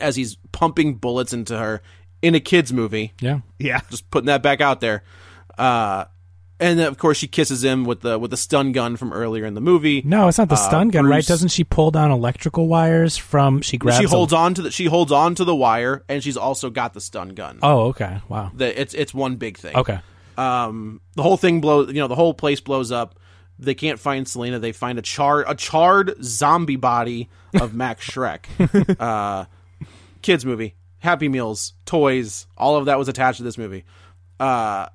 as 0.00 0.16
he's 0.16 0.36
pumping 0.52 0.96
bullets 0.96 1.32
into 1.32 1.56
her 1.56 1.80
in 2.22 2.34
a 2.34 2.40
kids 2.40 2.72
movie. 2.72 3.12
Yeah. 3.20 3.40
yeah 3.58 3.80
Just 3.90 4.10
putting 4.10 4.26
that 4.26 4.42
back 4.42 4.60
out 4.60 4.80
there. 4.80 5.04
Uh, 5.56 6.06
and 6.60 6.78
then, 6.78 6.86
of 6.86 6.98
course, 6.98 7.18
she 7.18 7.26
kisses 7.28 7.62
him 7.64 7.84
with 7.84 8.00
the 8.00 8.18
with 8.18 8.30
the 8.30 8.36
stun 8.36 8.72
gun 8.72 8.96
from 8.96 9.12
earlier 9.12 9.44
in 9.44 9.54
the 9.54 9.60
movie. 9.60 10.02
No, 10.04 10.28
it's 10.28 10.38
not 10.38 10.48
the 10.48 10.54
Uh, 10.54 10.68
stun 10.68 10.88
gun, 10.88 11.06
right? 11.06 11.24
Doesn't 11.26 11.48
she 11.48 11.64
pull 11.64 11.90
down 11.90 12.10
electrical 12.10 12.68
wires 12.68 13.16
from? 13.16 13.60
She 13.62 13.76
grabs. 13.78 13.98
she 13.98 14.04
a- 14.04 14.08
holds 14.08 14.32
on 14.32 14.54
to 14.54 14.62
the 14.62 14.70
she 14.70 14.86
holds 14.86 15.12
on 15.12 15.34
to 15.36 15.44
the 15.44 15.54
wire, 15.54 16.04
and 16.08 16.22
she's 16.22 16.36
also 16.36 16.70
got 16.70 16.94
the 16.94 17.00
stun 17.00 17.30
gun. 17.30 17.58
Oh, 17.62 17.86
okay. 17.88 18.20
Wow. 18.28 18.50
The, 18.54 18.80
it's 18.80 18.94
it's 18.94 19.12
one 19.14 19.36
big 19.36 19.58
thing. 19.58 19.76
Okay. 19.76 19.98
Um, 20.38 21.00
the 21.14 21.22
whole 21.22 21.36
thing 21.36 21.60
blows. 21.60 21.88
You 21.88 22.00
know, 22.00 22.08
the 22.08 22.14
whole 22.14 22.34
place 22.34 22.60
blows 22.60 22.92
up. 22.92 23.18
They 23.58 23.74
can't 23.74 23.98
find 23.98 24.28
Selina. 24.28 24.58
They 24.58 24.72
find 24.72 24.98
a 24.98 25.02
charred 25.02 25.46
a 25.48 25.54
charred 25.54 26.14
zombie 26.22 26.76
body 26.76 27.30
of 27.58 27.72
Max 27.74 28.06
Shreck. 28.10 28.44
uh, 29.00 29.46
kids 30.22 30.44
movie, 30.44 30.74
Happy 30.98 31.28
Meals, 31.28 31.72
toys, 31.86 32.46
all 32.56 32.76
of 32.76 32.84
that 32.86 32.98
was 32.98 33.08
attached 33.08 33.38
to 33.38 33.44
this 33.44 33.56
movie. 33.56 33.84
Uh, 34.38 34.88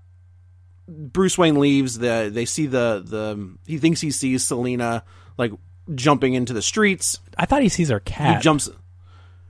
Bruce 0.92 1.38
Wayne 1.38 1.60
leaves. 1.60 1.98
The 2.00 2.30
they 2.32 2.46
see 2.46 2.68
the 2.68 3.02
the 3.06 3.56
he 3.66 3.78
thinks 3.78 4.02
he 4.02 4.12
sees 4.12 4.44
Selina 4.46 5.04
like 5.38 5.52
jumping 5.96 6.34
into 6.34 6.54
the 6.54 6.62
streets. 6.62 7.20
I 7.38 7.46
thought 7.46 7.62
he 7.62 7.70
sees 7.70 7.90
her 7.90 8.00
cat. 8.00 8.38
He 8.38 8.44
jumps. 8.44 8.70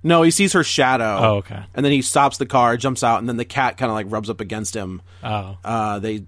No, 0.04 0.24
he 0.24 0.32
sees 0.32 0.54
her 0.54 0.64
shadow. 0.64 1.18
Oh, 1.20 1.36
okay. 1.38 1.64
And 1.76 1.86
then 1.86 1.92
he 1.92 2.02
stops 2.02 2.38
the 2.38 2.48
car, 2.48 2.76
jumps 2.76 3.04
out, 3.04 3.20
and 3.20 3.30
then 3.30 3.38
the 3.38 3.46
cat 3.46 3.78
kind 3.78 3.92
of 3.92 3.96
like 3.96 4.08
rubs 4.10 4.30
up 4.30 4.42
against 4.42 4.76
him. 4.76 5.02
Oh. 5.24 5.58
Uh, 5.64 6.00
they 6.00 6.26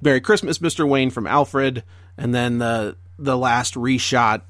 Merry 0.00 0.20
Christmas, 0.20 0.58
Mr. 0.58 0.88
Wayne 0.88 1.10
from 1.10 1.26
Alfred, 1.26 1.82
and 2.16 2.34
then 2.34 2.58
the 2.58 2.96
the 3.18 3.36
last 3.36 3.74
reshot 3.74 4.42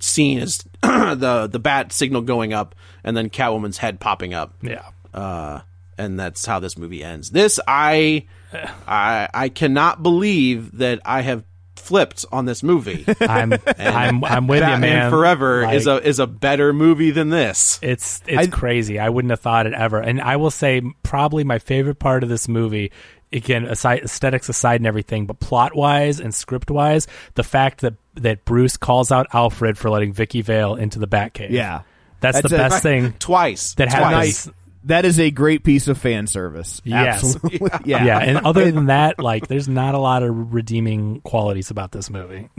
scene 0.00 0.38
is 0.38 0.58
the 0.82 1.48
the 1.50 1.58
bat 1.58 1.92
signal 1.92 2.22
going 2.22 2.52
up, 2.52 2.74
and 3.02 3.16
then 3.16 3.30
Catwoman's 3.30 3.78
head 3.78 4.00
popping 4.00 4.34
up. 4.34 4.54
Yeah. 4.62 4.88
Uh, 5.12 5.60
and 5.98 6.18
that's 6.18 6.44
how 6.46 6.58
this 6.60 6.76
movie 6.78 7.02
ends. 7.04 7.30
This 7.30 7.60
I 7.66 8.26
I 8.86 9.28
I 9.32 9.48
cannot 9.48 10.02
believe 10.02 10.78
that 10.78 11.00
I 11.04 11.22
have 11.22 11.44
flipped 11.76 12.24
on 12.32 12.46
this 12.46 12.62
movie. 12.62 13.04
I'm 13.20 13.52
I'm 13.78 14.24
I'm 14.24 14.46
with 14.46 14.60
Batman 14.60 14.90
you, 14.90 14.94
man. 14.96 15.10
Forever 15.10 15.70
is 15.70 15.86
a 15.86 15.96
is 16.06 16.18
a 16.18 16.26
better 16.26 16.72
movie 16.72 17.10
than 17.10 17.28
this. 17.30 17.78
It's 17.82 18.22
it's 18.26 18.48
crazy. 18.48 18.98
I 18.98 19.08
wouldn't 19.10 19.30
have 19.30 19.40
thought 19.40 19.66
it 19.66 19.74
ever. 19.74 20.00
And 20.00 20.20
I 20.20 20.36
will 20.36 20.50
say 20.50 20.82
probably 21.02 21.44
my 21.44 21.58
favorite 21.58 21.98
part 21.98 22.22
of 22.22 22.28
this 22.28 22.48
movie 22.48 22.90
again 23.32 23.64
aside 23.64 24.00
aesthetics 24.04 24.48
aside 24.48 24.80
and 24.80 24.86
everything 24.86 25.26
but 25.26 25.40
plot 25.40 25.74
wise 25.74 26.20
and 26.20 26.32
script 26.32 26.70
wise 26.70 27.08
the 27.34 27.42
fact 27.42 27.80
that 27.80 27.94
that 28.14 28.44
Bruce 28.44 28.76
calls 28.76 29.10
out 29.10 29.26
Alfred 29.32 29.76
for 29.76 29.90
letting 29.90 30.12
Vicki 30.12 30.40
Vale 30.40 30.76
into 30.76 31.00
the 31.00 31.08
Batcave. 31.08 31.50
Yeah. 31.50 31.82
That's, 32.20 32.36
That's 32.40 32.50
the 32.50 32.54
a- 32.54 32.58
best 32.58 32.82
thing 32.82 33.12
twice 33.18 33.74
that 33.74 33.90
Twice. 33.90 34.44
happens. 34.46 34.56
That 34.84 35.04
is 35.04 35.18
a 35.18 35.30
great 35.30 35.64
piece 35.64 35.88
of 35.88 35.98
fan 35.98 36.26
service. 36.26 36.80
Yes. 36.84 37.24
Absolutely. 37.34 37.70
Yeah. 37.84 38.04
yeah. 38.04 38.18
And 38.18 38.38
other 38.38 38.70
than 38.70 38.86
that, 38.86 39.18
like 39.18 39.48
there's 39.48 39.68
not 39.68 39.94
a 39.94 39.98
lot 39.98 40.22
of 40.22 40.52
redeeming 40.54 41.20
qualities 41.22 41.70
about 41.70 41.92
this 41.92 42.10
movie. 42.10 42.48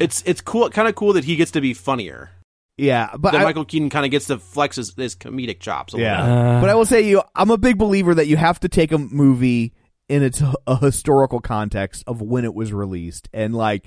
It's 0.00 0.22
it's 0.24 0.40
cool, 0.40 0.70
kind 0.70 0.88
of 0.88 0.94
cool 0.94 1.14
that 1.14 1.24
he 1.24 1.36
gets 1.36 1.50
to 1.50 1.60
be 1.60 1.74
funnier. 1.74 2.30
yeah, 2.78 3.10
but 3.18 3.34
I, 3.34 3.42
Michael 3.42 3.64
Keaton 3.66 3.90
kind 3.90 4.06
of 4.06 4.10
gets 4.10 4.26
to 4.28 4.38
flex 4.38 4.76
his, 4.76 4.94
his 4.94 5.14
comedic 5.16 5.60
chops. 5.60 5.92
A 5.92 5.96
little 5.96 6.10
bit. 6.10 6.18
yeah. 6.18 6.60
but 6.60 6.70
I 6.70 6.74
will 6.76 6.86
say 6.86 7.02
you, 7.02 7.20
I'm 7.34 7.50
a 7.50 7.58
big 7.58 7.76
believer 7.76 8.14
that 8.14 8.26
you 8.26 8.38
have 8.38 8.58
to 8.60 8.68
take 8.70 8.92
a 8.92 8.96
movie 8.96 9.74
in 10.08 10.22
its 10.22 10.40
a 10.66 10.76
historical 10.76 11.40
context 11.40 12.04
of 12.06 12.22
when 12.22 12.44
it 12.44 12.54
was 12.54 12.72
released, 12.72 13.28
and 13.34 13.54
like, 13.54 13.84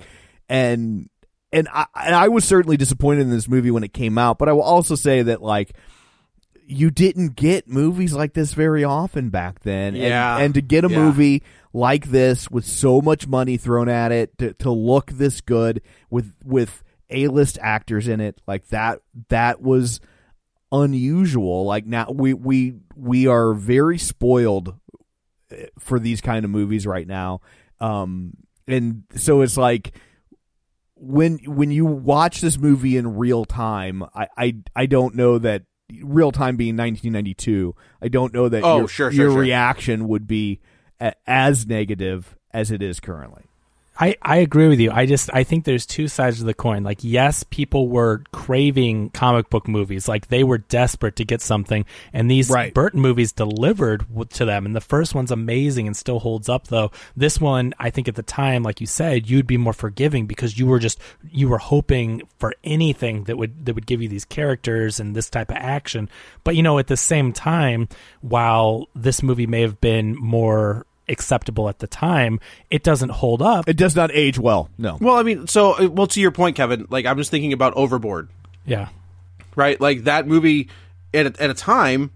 and 0.48 1.08
and 1.50 1.66
I, 1.72 1.86
and 1.96 2.14
I 2.14 2.28
was 2.28 2.44
certainly 2.44 2.76
disappointed 2.76 3.22
in 3.22 3.30
this 3.30 3.48
movie 3.48 3.72
when 3.72 3.82
it 3.82 3.92
came 3.92 4.16
out. 4.16 4.38
But 4.38 4.48
I 4.48 4.52
will 4.52 4.62
also 4.62 4.94
say 4.94 5.22
that 5.22 5.42
like. 5.42 5.72
You 6.70 6.90
didn't 6.90 7.34
get 7.36 7.68
movies 7.68 8.12
like 8.12 8.32
this 8.34 8.54
very 8.54 8.84
often 8.84 9.28
back 9.30 9.60
then, 9.60 9.94
and- 9.94 9.96
Yeah. 9.96 10.38
and, 10.38 10.54
to 10.54 10.60
get 10.62 10.84
a 10.84 10.88
Yeah. 10.90 10.98
movie 10.98 11.42
like 11.72 12.06
this 12.10 12.50
with 12.50 12.64
so 12.64 13.00
much 13.00 13.26
money 13.26 13.56
thrown 13.56 13.88
at 13.88 14.12
it 14.12 14.36
to, 14.38 14.52
to 14.54 14.70
look 14.70 15.10
this 15.12 15.40
good 15.40 15.82
with 16.10 16.32
with 16.44 16.82
a 17.10 17.26
list 17.28 17.58
actors 17.60 18.06
in 18.08 18.20
it 18.20 18.40
like 18.46 18.68
that 18.68 19.00
that 19.28 19.60
was 19.60 20.00
unusual 20.72 21.64
like 21.64 21.84
now 21.86 22.06
we 22.12 22.32
we 22.34 22.74
we 22.94 23.26
are 23.26 23.52
very 23.54 23.98
spoiled 23.98 24.74
eh, 25.50 25.66
for 25.78 25.98
these 25.98 26.20
kind 26.20 26.44
of 26.44 26.50
movies 26.50 26.86
right 26.86 27.08
now 27.08 27.40
um 27.80 28.32
and 28.68 29.02
so 29.16 29.40
it's 29.40 29.56
like 29.56 29.92
when 30.94 31.38
when 31.46 31.70
you 31.72 31.84
watch 31.86 32.40
this 32.40 32.58
movie 32.58 32.96
in 32.96 33.16
real 33.16 33.44
time 33.44 34.04
i 34.14 34.28
i, 34.36 34.56
I 34.76 34.86
don't 34.86 35.14
know 35.16 35.38
that 35.38 35.62
real 36.02 36.32
time 36.32 36.56
being 36.56 36.76
1992 36.76 37.74
i 38.02 38.08
don't 38.08 38.32
know 38.32 38.48
that 38.48 38.62
Oh, 38.64 38.78
your, 38.78 38.88
sure, 38.88 39.10
sure, 39.12 39.24
your 39.24 39.32
sure. 39.32 39.40
reaction 39.40 40.08
would 40.08 40.26
be 40.26 40.60
a, 41.00 41.12
as 41.26 41.66
negative 41.66 42.36
as 42.52 42.70
it 42.70 42.82
is 42.82 43.00
currently 43.00 43.44
I, 44.00 44.16
I 44.22 44.38
agree 44.38 44.66
with 44.66 44.80
you. 44.80 44.90
I 44.90 45.04
just 45.04 45.28
I 45.34 45.44
think 45.44 45.66
there's 45.66 45.84
two 45.84 46.08
sides 46.08 46.40
of 46.40 46.46
the 46.46 46.54
coin. 46.54 46.82
Like 46.82 47.00
yes, 47.02 47.44
people 47.44 47.88
were 47.88 48.24
craving 48.32 49.10
comic 49.10 49.50
book 49.50 49.68
movies. 49.68 50.08
Like 50.08 50.28
they 50.28 50.42
were 50.42 50.56
desperate 50.56 51.16
to 51.16 51.24
get 51.26 51.42
something, 51.42 51.84
and 52.14 52.30
these 52.30 52.48
Right. 52.48 52.72
Burton 52.72 53.00
movies 53.00 53.32
delivered 53.32 54.08
w- 54.08 54.24
to 54.24 54.46
them. 54.46 54.64
And 54.64 54.74
the 54.74 54.80
first 54.80 55.14
one's 55.14 55.30
amazing 55.30 55.86
and 55.86 55.94
still 55.94 56.18
holds 56.18 56.48
up. 56.48 56.68
Though 56.68 56.90
this 57.14 57.38
one, 57.38 57.74
I 57.78 57.90
think 57.90 58.08
at 58.08 58.14
the 58.14 58.22
time, 58.22 58.62
like 58.62 58.80
you 58.80 58.86
said, 58.86 59.28
you'd 59.28 59.46
be 59.46 59.58
more 59.58 59.74
forgiving 59.74 60.26
because 60.26 60.58
you 60.58 60.66
were 60.66 60.78
just 60.78 60.98
you 61.30 61.50
were 61.50 61.58
hoping 61.58 62.22
for 62.38 62.54
anything 62.64 63.24
that 63.24 63.36
would 63.36 63.66
that 63.66 63.74
would 63.74 63.86
give 63.86 64.00
you 64.00 64.08
these 64.08 64.24
characters 64.24 64.98
and 64.98 65.14
this 65.14 65.28
type 65.28 65.50
of 65.50 65.58
action. 65.58 66.08
But 66.42 66.56
you 66.56 66.62
know, 66.62 66.78
at 66.78 66.86
the 66.86 66.96
same 66.96 67.34
time, 67.34 67.86
while 68.22 68.88
this 68.94 69.22
movie 69.22 69.46
may 69.46 69.60
have 69.60 69.78
been 69.82 70.16
more 70.16 70.86
acceptable 71.10 71.68
at 71.68 71.80
the 71.80 71.86
time, 71.86 72.40
it 72.70 72.82
doesn't 72.82 73.10
hold 73.10 73.42
up. 73.42 73.68
it 73.68 73.76
does 73.76 73.94
not 73.96 74.10
age 74.12 74.38
well 74.38 74.70
no 74.78 74.96
Well, 75.00 75.16
I 75.16 75.22
mean, 75.22 75.46
so 75.46 75.72
uh, 75.72 75.88
well 75.90 76.06
to 76.06 76.20
your 76.20 76.30
point, 76.30 76.56
Kevin. 76.56 76.86
Like 76.90 77.04
I'm 77.06 77.16
just 77.18 77.30
thinking 77.30 77.52
about 77.52 77.74
Overboard, 77.74 78.28
Yeah. 78.64 78.88
right? 79.56 79.80
Like 79.80 80.04
that 80.04 80.26
movie 80.26 80.68
at 81.12 81.26
a, 81.26 81.42
at 81.42 81.50
a 81.50 81.54
time 81.54 82.10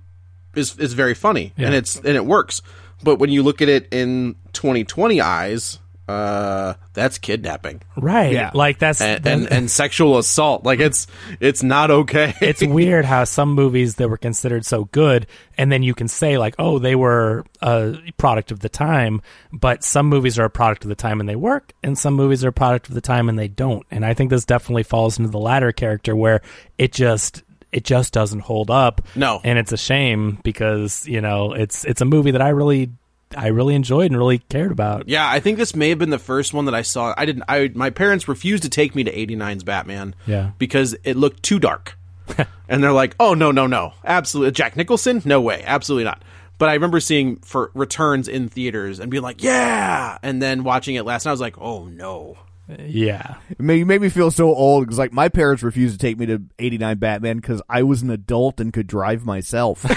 is 0.55 0.79
is 0.79 0.93
very 0.93 1.15
funny 1.15 1.53
and 1.57 1.75
it's 1.75 1.97
and 1.97 2.17
it 2.17 2.25
works. 2.25 2.63
But 3.03 3.19
when 3.19 3.29
you 3.31 3.43
look 3.43 3.61
at 3.61 3.69
it 3.69 3.89
in 3.93 4.37
2020 4.55 5.21
eyes, 5.21 5.79
uh, 6.07 6.75
that's 6.93 7.19
kidnapping 7.19 7.81
Right. 7.97 8.33
Yeah. 8.33 8.51
Like 8.53 8.79
that's 8.79 9.01
and, 9.01 9.27
and 9.27 9.51
and 9.51 9.71
sexual 9.71 10.19
assault. 10.19 10.65
Like 10.65 10.79
it's 10.81 11.07
it's 11.41 11.63
not 11.63 11.91
okay. 11.91 12.35
it's 12.43 12.63
weird 12.67 13.05
how 13.07 13.25
some 13.25 13.53
movies 13.55 13.95
that 13.97 14.09
were 14.11 14.19
considered 14.19 14.67
so 14.67 14.85
good 14.87 15.27
and 15.57 15.73
then 15.73 15.83
you 15.83 15.95
can 15.95 16.09
say 16.09 16.37
like 16.37 16.55
oh 16.59 16.79
they 16.79 16.95
were 16.95 17.45
a 17.63 17.97
product 18.19 18.51
of 18.53 18.61
the 18.61 18.69
time 18.69 19.23
but 19.53 19.83
some 19.83 20.07
movies 20.07 20.39
are 20.39 20.45
a 20.45 20.51
product 20.51 20.85
of 20.85 20.89
the 20.89 20.95
time 20.95 21.21
and 21.21 21.29
they 21.29 21.37
work 21.37 21.73
and 21.83 21.97
some 21.99 22.15
movies 22.15 22.45
are 22.45 22.49
a 22.49 22.53
product 22.53 22.89
of 22.89 22.95
the 22.95 23.01
time 23.01 23.29
and 23.29 23.39
they 23.39 23.49
don't 23.49 23.87
and 23.91 24.05
i 24.05 24.13
think 24.13 24.31
this 24.31 24.45
definitely 24.45 24.83
falls 24.83 25.19
into 25.19 25.31
the 25.31 25.39
latter 25.39 25.73
character 25.73 26.15
where 26.17 26.41
it 26.79 26.93
just 26.93 27.43
it 27.73 27.85
just 27.85 28.13
doesn't 28.13 28.41
hold 28.41 28.71
up 28.71 29.01
No. 29.17 29.41
and 29.45 29.59
it's 29.59 29.73
a 29.73 29.77
shame 29.77 30.39
because 30.43 31.07
you 31.09 31.21
know 31.21 31.53
it's 31.55 31.85
it's 31.85 32.01
a 32.01 32.05
movie 32.05 32.33
that 32.33 32.43
i 32.43 32.49
really 32.51 32.91
i 33.37 33.49
really 33.49 33.75
enjoyed 33.75 34.11
and 34.11 34.17
really 34.19 34.39
cared 34.39 34.73
about 34.73 35.09
Yeah, 35.09 35.29
I 35.29 35.41
think 35.41 35.59
this 35.59 35.75
may 35.75 35.89
have 35.91 35.99
been 35.99 36.11
the 36.11 36.19
first 36.19 36.55
one 36.55 36.65
that 36.67 36.75
I 36.75 36.83
saw. 36.83 37.15
I 37.17 37.27
didn't. 37.27 37.45
I 37.49 37.71
my 37.75 37.91
parents 37.91 38.29
refused 38.29 38.63
to 38.65 38.69
take 38.69 38.95
me 38.95 39.05
to 39.05 39.13
89's 39.13 39.65
Batman. 39.65 40.15
Yeah. 40.27 40.51
because 40.59 40.97
it 41.05 41.17
looked 41.17 41.43
too 41.43 41.59
dark, 41.59 41.99
and 42.69 42.83
they're 42.83 42.93
like, 42.93 43.15
"Oh 43.21 43.35
no, 43.35 43.51
no, 43.51 43.67
no, 43.67 43.93
absolutely, 44.05 44.53
Jack 44.53 44.77
Nicholson, 44.77 45.23
no 45.25 45.41
way, 45.41 45.63
absolutely 45.67 46.05
not." 46.05 46.23
But 46.57 46.69
I 46.69 46.75
remember 46.75 47.01
seeing 47.01 47.37
for 47.37 47.71
returns 47.75 48.29
in 48.29 48.49
theaters 48.49 49.01
and 49.01 49.11
being 49.11 49.23
like, 49.23 49.43
"Yeah," 49.43 50.19
and 50.23 50.41
then 50.41 50.63
watching 50.65 50.95
it 50.95 51.05
last 51.05 51.25
night, 51.25 51.31
I 51.31 51.35
was 51.35 51.41
like, 51.41 51.59
"Oh 51.59 51.87
no." 51.87 52.39
Yeah 52.79 53.37
It 53.51 53.61
made, 53.61 53.83
it 53.83 53.85
made 53.85 54.01
me 54.01 54.09
feel 54.09 54.31
so 54.31 54.55
old 54.55 54.85
because 54.85 54.99
like 54.99 55.13
my 55.13 55.29
parents 55.29 55.63
refused 55.63 55.99
to 56.01 56.07
take 56.07 56.19
me 56.19 56.27
to 56.27 56.43
89 56.59 56.99
Batman 56.99 57.37
because 57.37 57.61
I 57.69 57.83
was 57.83 58.03
an 58.03 58.11
adult 58.11 58.61
and 58.61 58.73
could 58.73 58.87
drive 58.87 59.25
myself. 59.25 59.85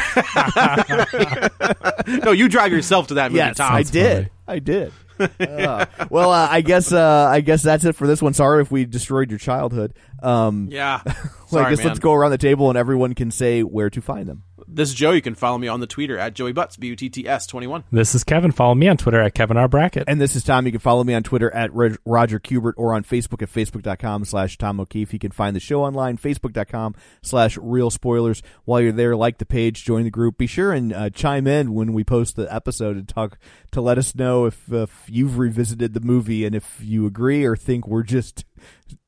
No, 2.07 2.31
you 2.31 2.47
drive 2.47 2.71
yourself 2.71 3.07
to 3.07 3.15
that 3.15 3.31
movie, 3.31 3.39
yes, 3.39 3.57
Tom. 3.57 3.73
I 3.73 3.83
did. 3.83 4.29
I 4.47 4.59
did. 4.59 4.93
Uh, 5.19 5.85
well, 6.09 6.31
uh, 6.31 6.47
I 6.49 6.61
guess 6.61 6.93
uh, 6.93 7.27
I 7.29 7.41
guess 7.41 7.63
that's 7.63 7.83
it 7.85 7.95
for 7.95 8.07
this 8.07 8.21
one. 8.21 8.33
Sorry 8.33 8.61
if 8.61 8.71
we 8.71 8.85
destroyed 8.85 9.29
your 9.29 9.39
childhood. 9.39 9.93
Um, 10.23 10.67
Yeah. 10.71 11.01
well, 11.05 11.15
Sorry, 11.47 11.65
I 11.65 11.69
guess 11.69 11.79
man. 11.79 11.87
let's 11.87 11.99
go 11.99 12.13
around 12.13 12.31
the 12.31 12.37
table 12.37 12.69
and 12.69 12.77
everyone 12.77 13.13
can 13.13 13.31
say 13.31 13.61
where 13.63 13.89
to 13.89 14.01
find 14.01 14.27
them. 14.27 14.43
This 14.69 14.89
is 14.89 14.95
Joe. 14.95 15.11
You 15.11 15.21
can 15.21 15.33
follow 15.35 15.57
me 15.57 15.69
on 15.69 15.79
the 15.79 15.87
Twitter 15.87 16.17
at 16.17 16.33
Joey 16.33 16.51
Butts 16.51 16.75
B 16.75 16.87
U 16.87 16.95
T 16.97 17.09
T 17.09 17.25
S 17.27 17.47
twenty 17.47 17.67
one. 17.67 17.85
this 17.89 18.13
is 18.13 18.25
kevin 18.25 18.51
follow 18.51 18.75
me 18.75 18.89
on 18.89 18.97
twitter 18.97 19.21
at 19.21 19.33
kevin 19.33 19.55
r 19.55 19.69
brackett 19.69 20.03
And 20.07 20.19
this 20.19 20.35
is 20.35 20.43
Tom. 20.43 20.65
You 20.65 20.73
can 20.73 20.81
follow 20.81 21.05
me 21.05 21.13
on 21.13 21.23
Twitter 21.23 21.49
at 21.53 21.71
Reg- 21.73 21.97
Roger 22.05 22.37
Kubert 22.39 22.73
or 22.75 22.93
on 22.93 23.03
Facebook 23.05 23.41
at 23.41 23.49
Facebook.com 23.49 24.25
slash 24.25 24.57
Tom 24.57 24.81
O'Keefe. 24.81 25.13
You 25.13 25.19
can 25.19 25.31
find 25.31 25.55
the 25.55 25.61
show 25.61 25.83
online, 25.83 26.17
Facebook.com 26.17 26.95
slash 27.21 27.57
Real 27.61 27.89
Spoilers. 27.89 28.43
While 28.65 28.81
you're 28.81 28.91
there, 28.91 29.15
like 29.15 29.37
the 29.37 29.45
page, 29.45 29.85
join 29.85 30.03
the 30.03 30.11
group. 30.11 30.37
Be 30.37 30.47
sure 30.47 30.73
and 30.73 30.91
uh, 30.91 31.09
chime 31.11 31.47
in 31.47 31.73
when 31.73 31.93
we 31.93 32.03
post 32.03 32.35
the 32.35 32.53
episode 32.53 32.97
and 32.97 33.07
talk 33.07 33.37
to 33.71 33.79
let 33.79 33.97
us 33.97 34.15
know 34.15 34.45
if, 34.45 34.69
if 34.71 35.05
you've 35.07 35.37
revisited 35.37 35.93
the 35.93 36.01
movie 36.01 36.43
and 36.45 36.53
if 36.53 36.81
you 36.83 37.05
agree 37.05 37.45
or 37.45 37.55
think 37.55 37.87
we're 37.87 38.03
just 38.03 38.43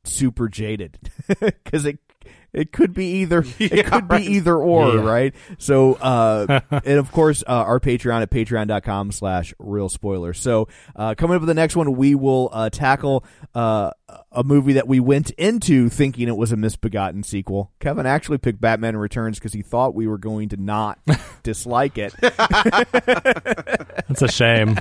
super 0.09 0.49
jaded. 0.49 0.97
Because 1.39 1.85
it 1.85 1.99
it 2.53 2.71
could 2.71 2.93
be 2.93 3.05
either. 3.21 3.43
It 3.59 3.73
Yeah, 3.73 3.83
could 3.83 4.07
be 4.07 4.23
either 4.35 4.55
or, 4.55 4.95
Yeah. 4.95 5.01
right? 5.09 5.35
So, 5.57 5.93
uh, 5.95 6.61
and 6.71 6.97
of 6.99 7.11
course, 7.11 7.43
uh, 7.47 7.51
our 7.51 7.79
Patreon 7.79 8.21
at 8.21 8.29
patreon.com 8.31 9.11
slash 9.11 9.53
real 9.59 9.89
spoiler. 9.89 10.33
So, 10.33 10.67
uh, 10.95 11.15
coming 11.15 11.35
up 11.35 11.41
with 11.41 11.47
the 11.47 11.53
next 11.53 11.75
one, 11.75 11.95
we 11.95 12.15
will, 12.15 12.49
uh, 12.51 12.69
tackle, 12.69 13.23
uh, 13.53 13.91
a 14.31 14.43
movie 14.43 14.73
that 14.73 14.87
we 14.87 14.99
went 14.99 15.29
into 15.31 15.87
thinking 15.89 16.27
it 16.27 16.35
was 16.37 16.51
a 16.51 16.57
misbegotten 16.57 17.21
sequel. 17.23 17.71
Kevin 17.79 18.05
actually 18.07 18.39
picked 18.39 18.59
Batman 18.59 18.97
Returns 18.97 19.37
because 19.37 19.53
he 19.53 19.61
thought 19.61 19.93
we 19.93 20.07
were 20.07 20.17
going 20.17 20.49
to 20.49 20.57
not 20.57 20.97
dislike 21.43 21.97
it. 21.99 22.13
That's 22.21 24.21
a 24.21 24.27
shame. 24.27 24.77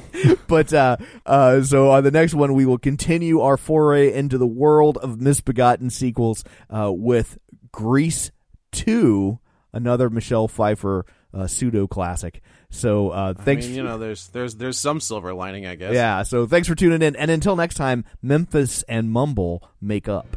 but 0.46 0.72
uh, 0.72 0.96
uh, 1.26 1.62
so 1.62 1.90
on 1.90 2.04
the 2.04 2.10
next 2.10 2.34
one, 2.34 2.54
we 2.54 2.66
will 2.66 2.78
continue 2.78 3.40
our 3.40 3.56
foray 3.56 4.12
into 4.14 4.38
the 4.38 4.46
world 4.46 4.96
of 4.98 5.20
misbegotten 5.20 5.90
sequels 5.90 6.44
uh, 6.70 6.90
with 6.92 7.38
Grease 7.72 8.30
Two, 8.70 9.38
another 9.72 10.10
Michelle 10.10 10.48
Pfeiffer 10.48 11.06
uh, 11.32 11.46
pseudo 11.46 11.86
classic. 11.86 12.42
So 12.70 13.10
uh, 13.10 13.34
thanks. 13.34 13.64
I 13.64 13.68
mean, 13.68 13.76
you 13.78 13.82
know, 13.82 13.98
there's 13.98 14.28
there's 14.28 14.56
there's 14.56 14.78
some 14.78 15.00
silver 15.00 15.32
lining, 15.32 15.66
I 15.66 15.74
guess. 15.74 15.94
yeah. 15.94 16.22
So 16.22 16.46
thanks 16.46 16.68
for 16.68 16.74
tuning 16.74 17.02
in, 17.02 17.16
and 17.16 17.30
until 17.30 17.56
next 17.56 17.74
time, 17.74 18.04
Memphis 18.22 18.82
and 18.88 19.10
Mumble 19.10 19.70
make 19.80 20.09
up. 20.09 20.36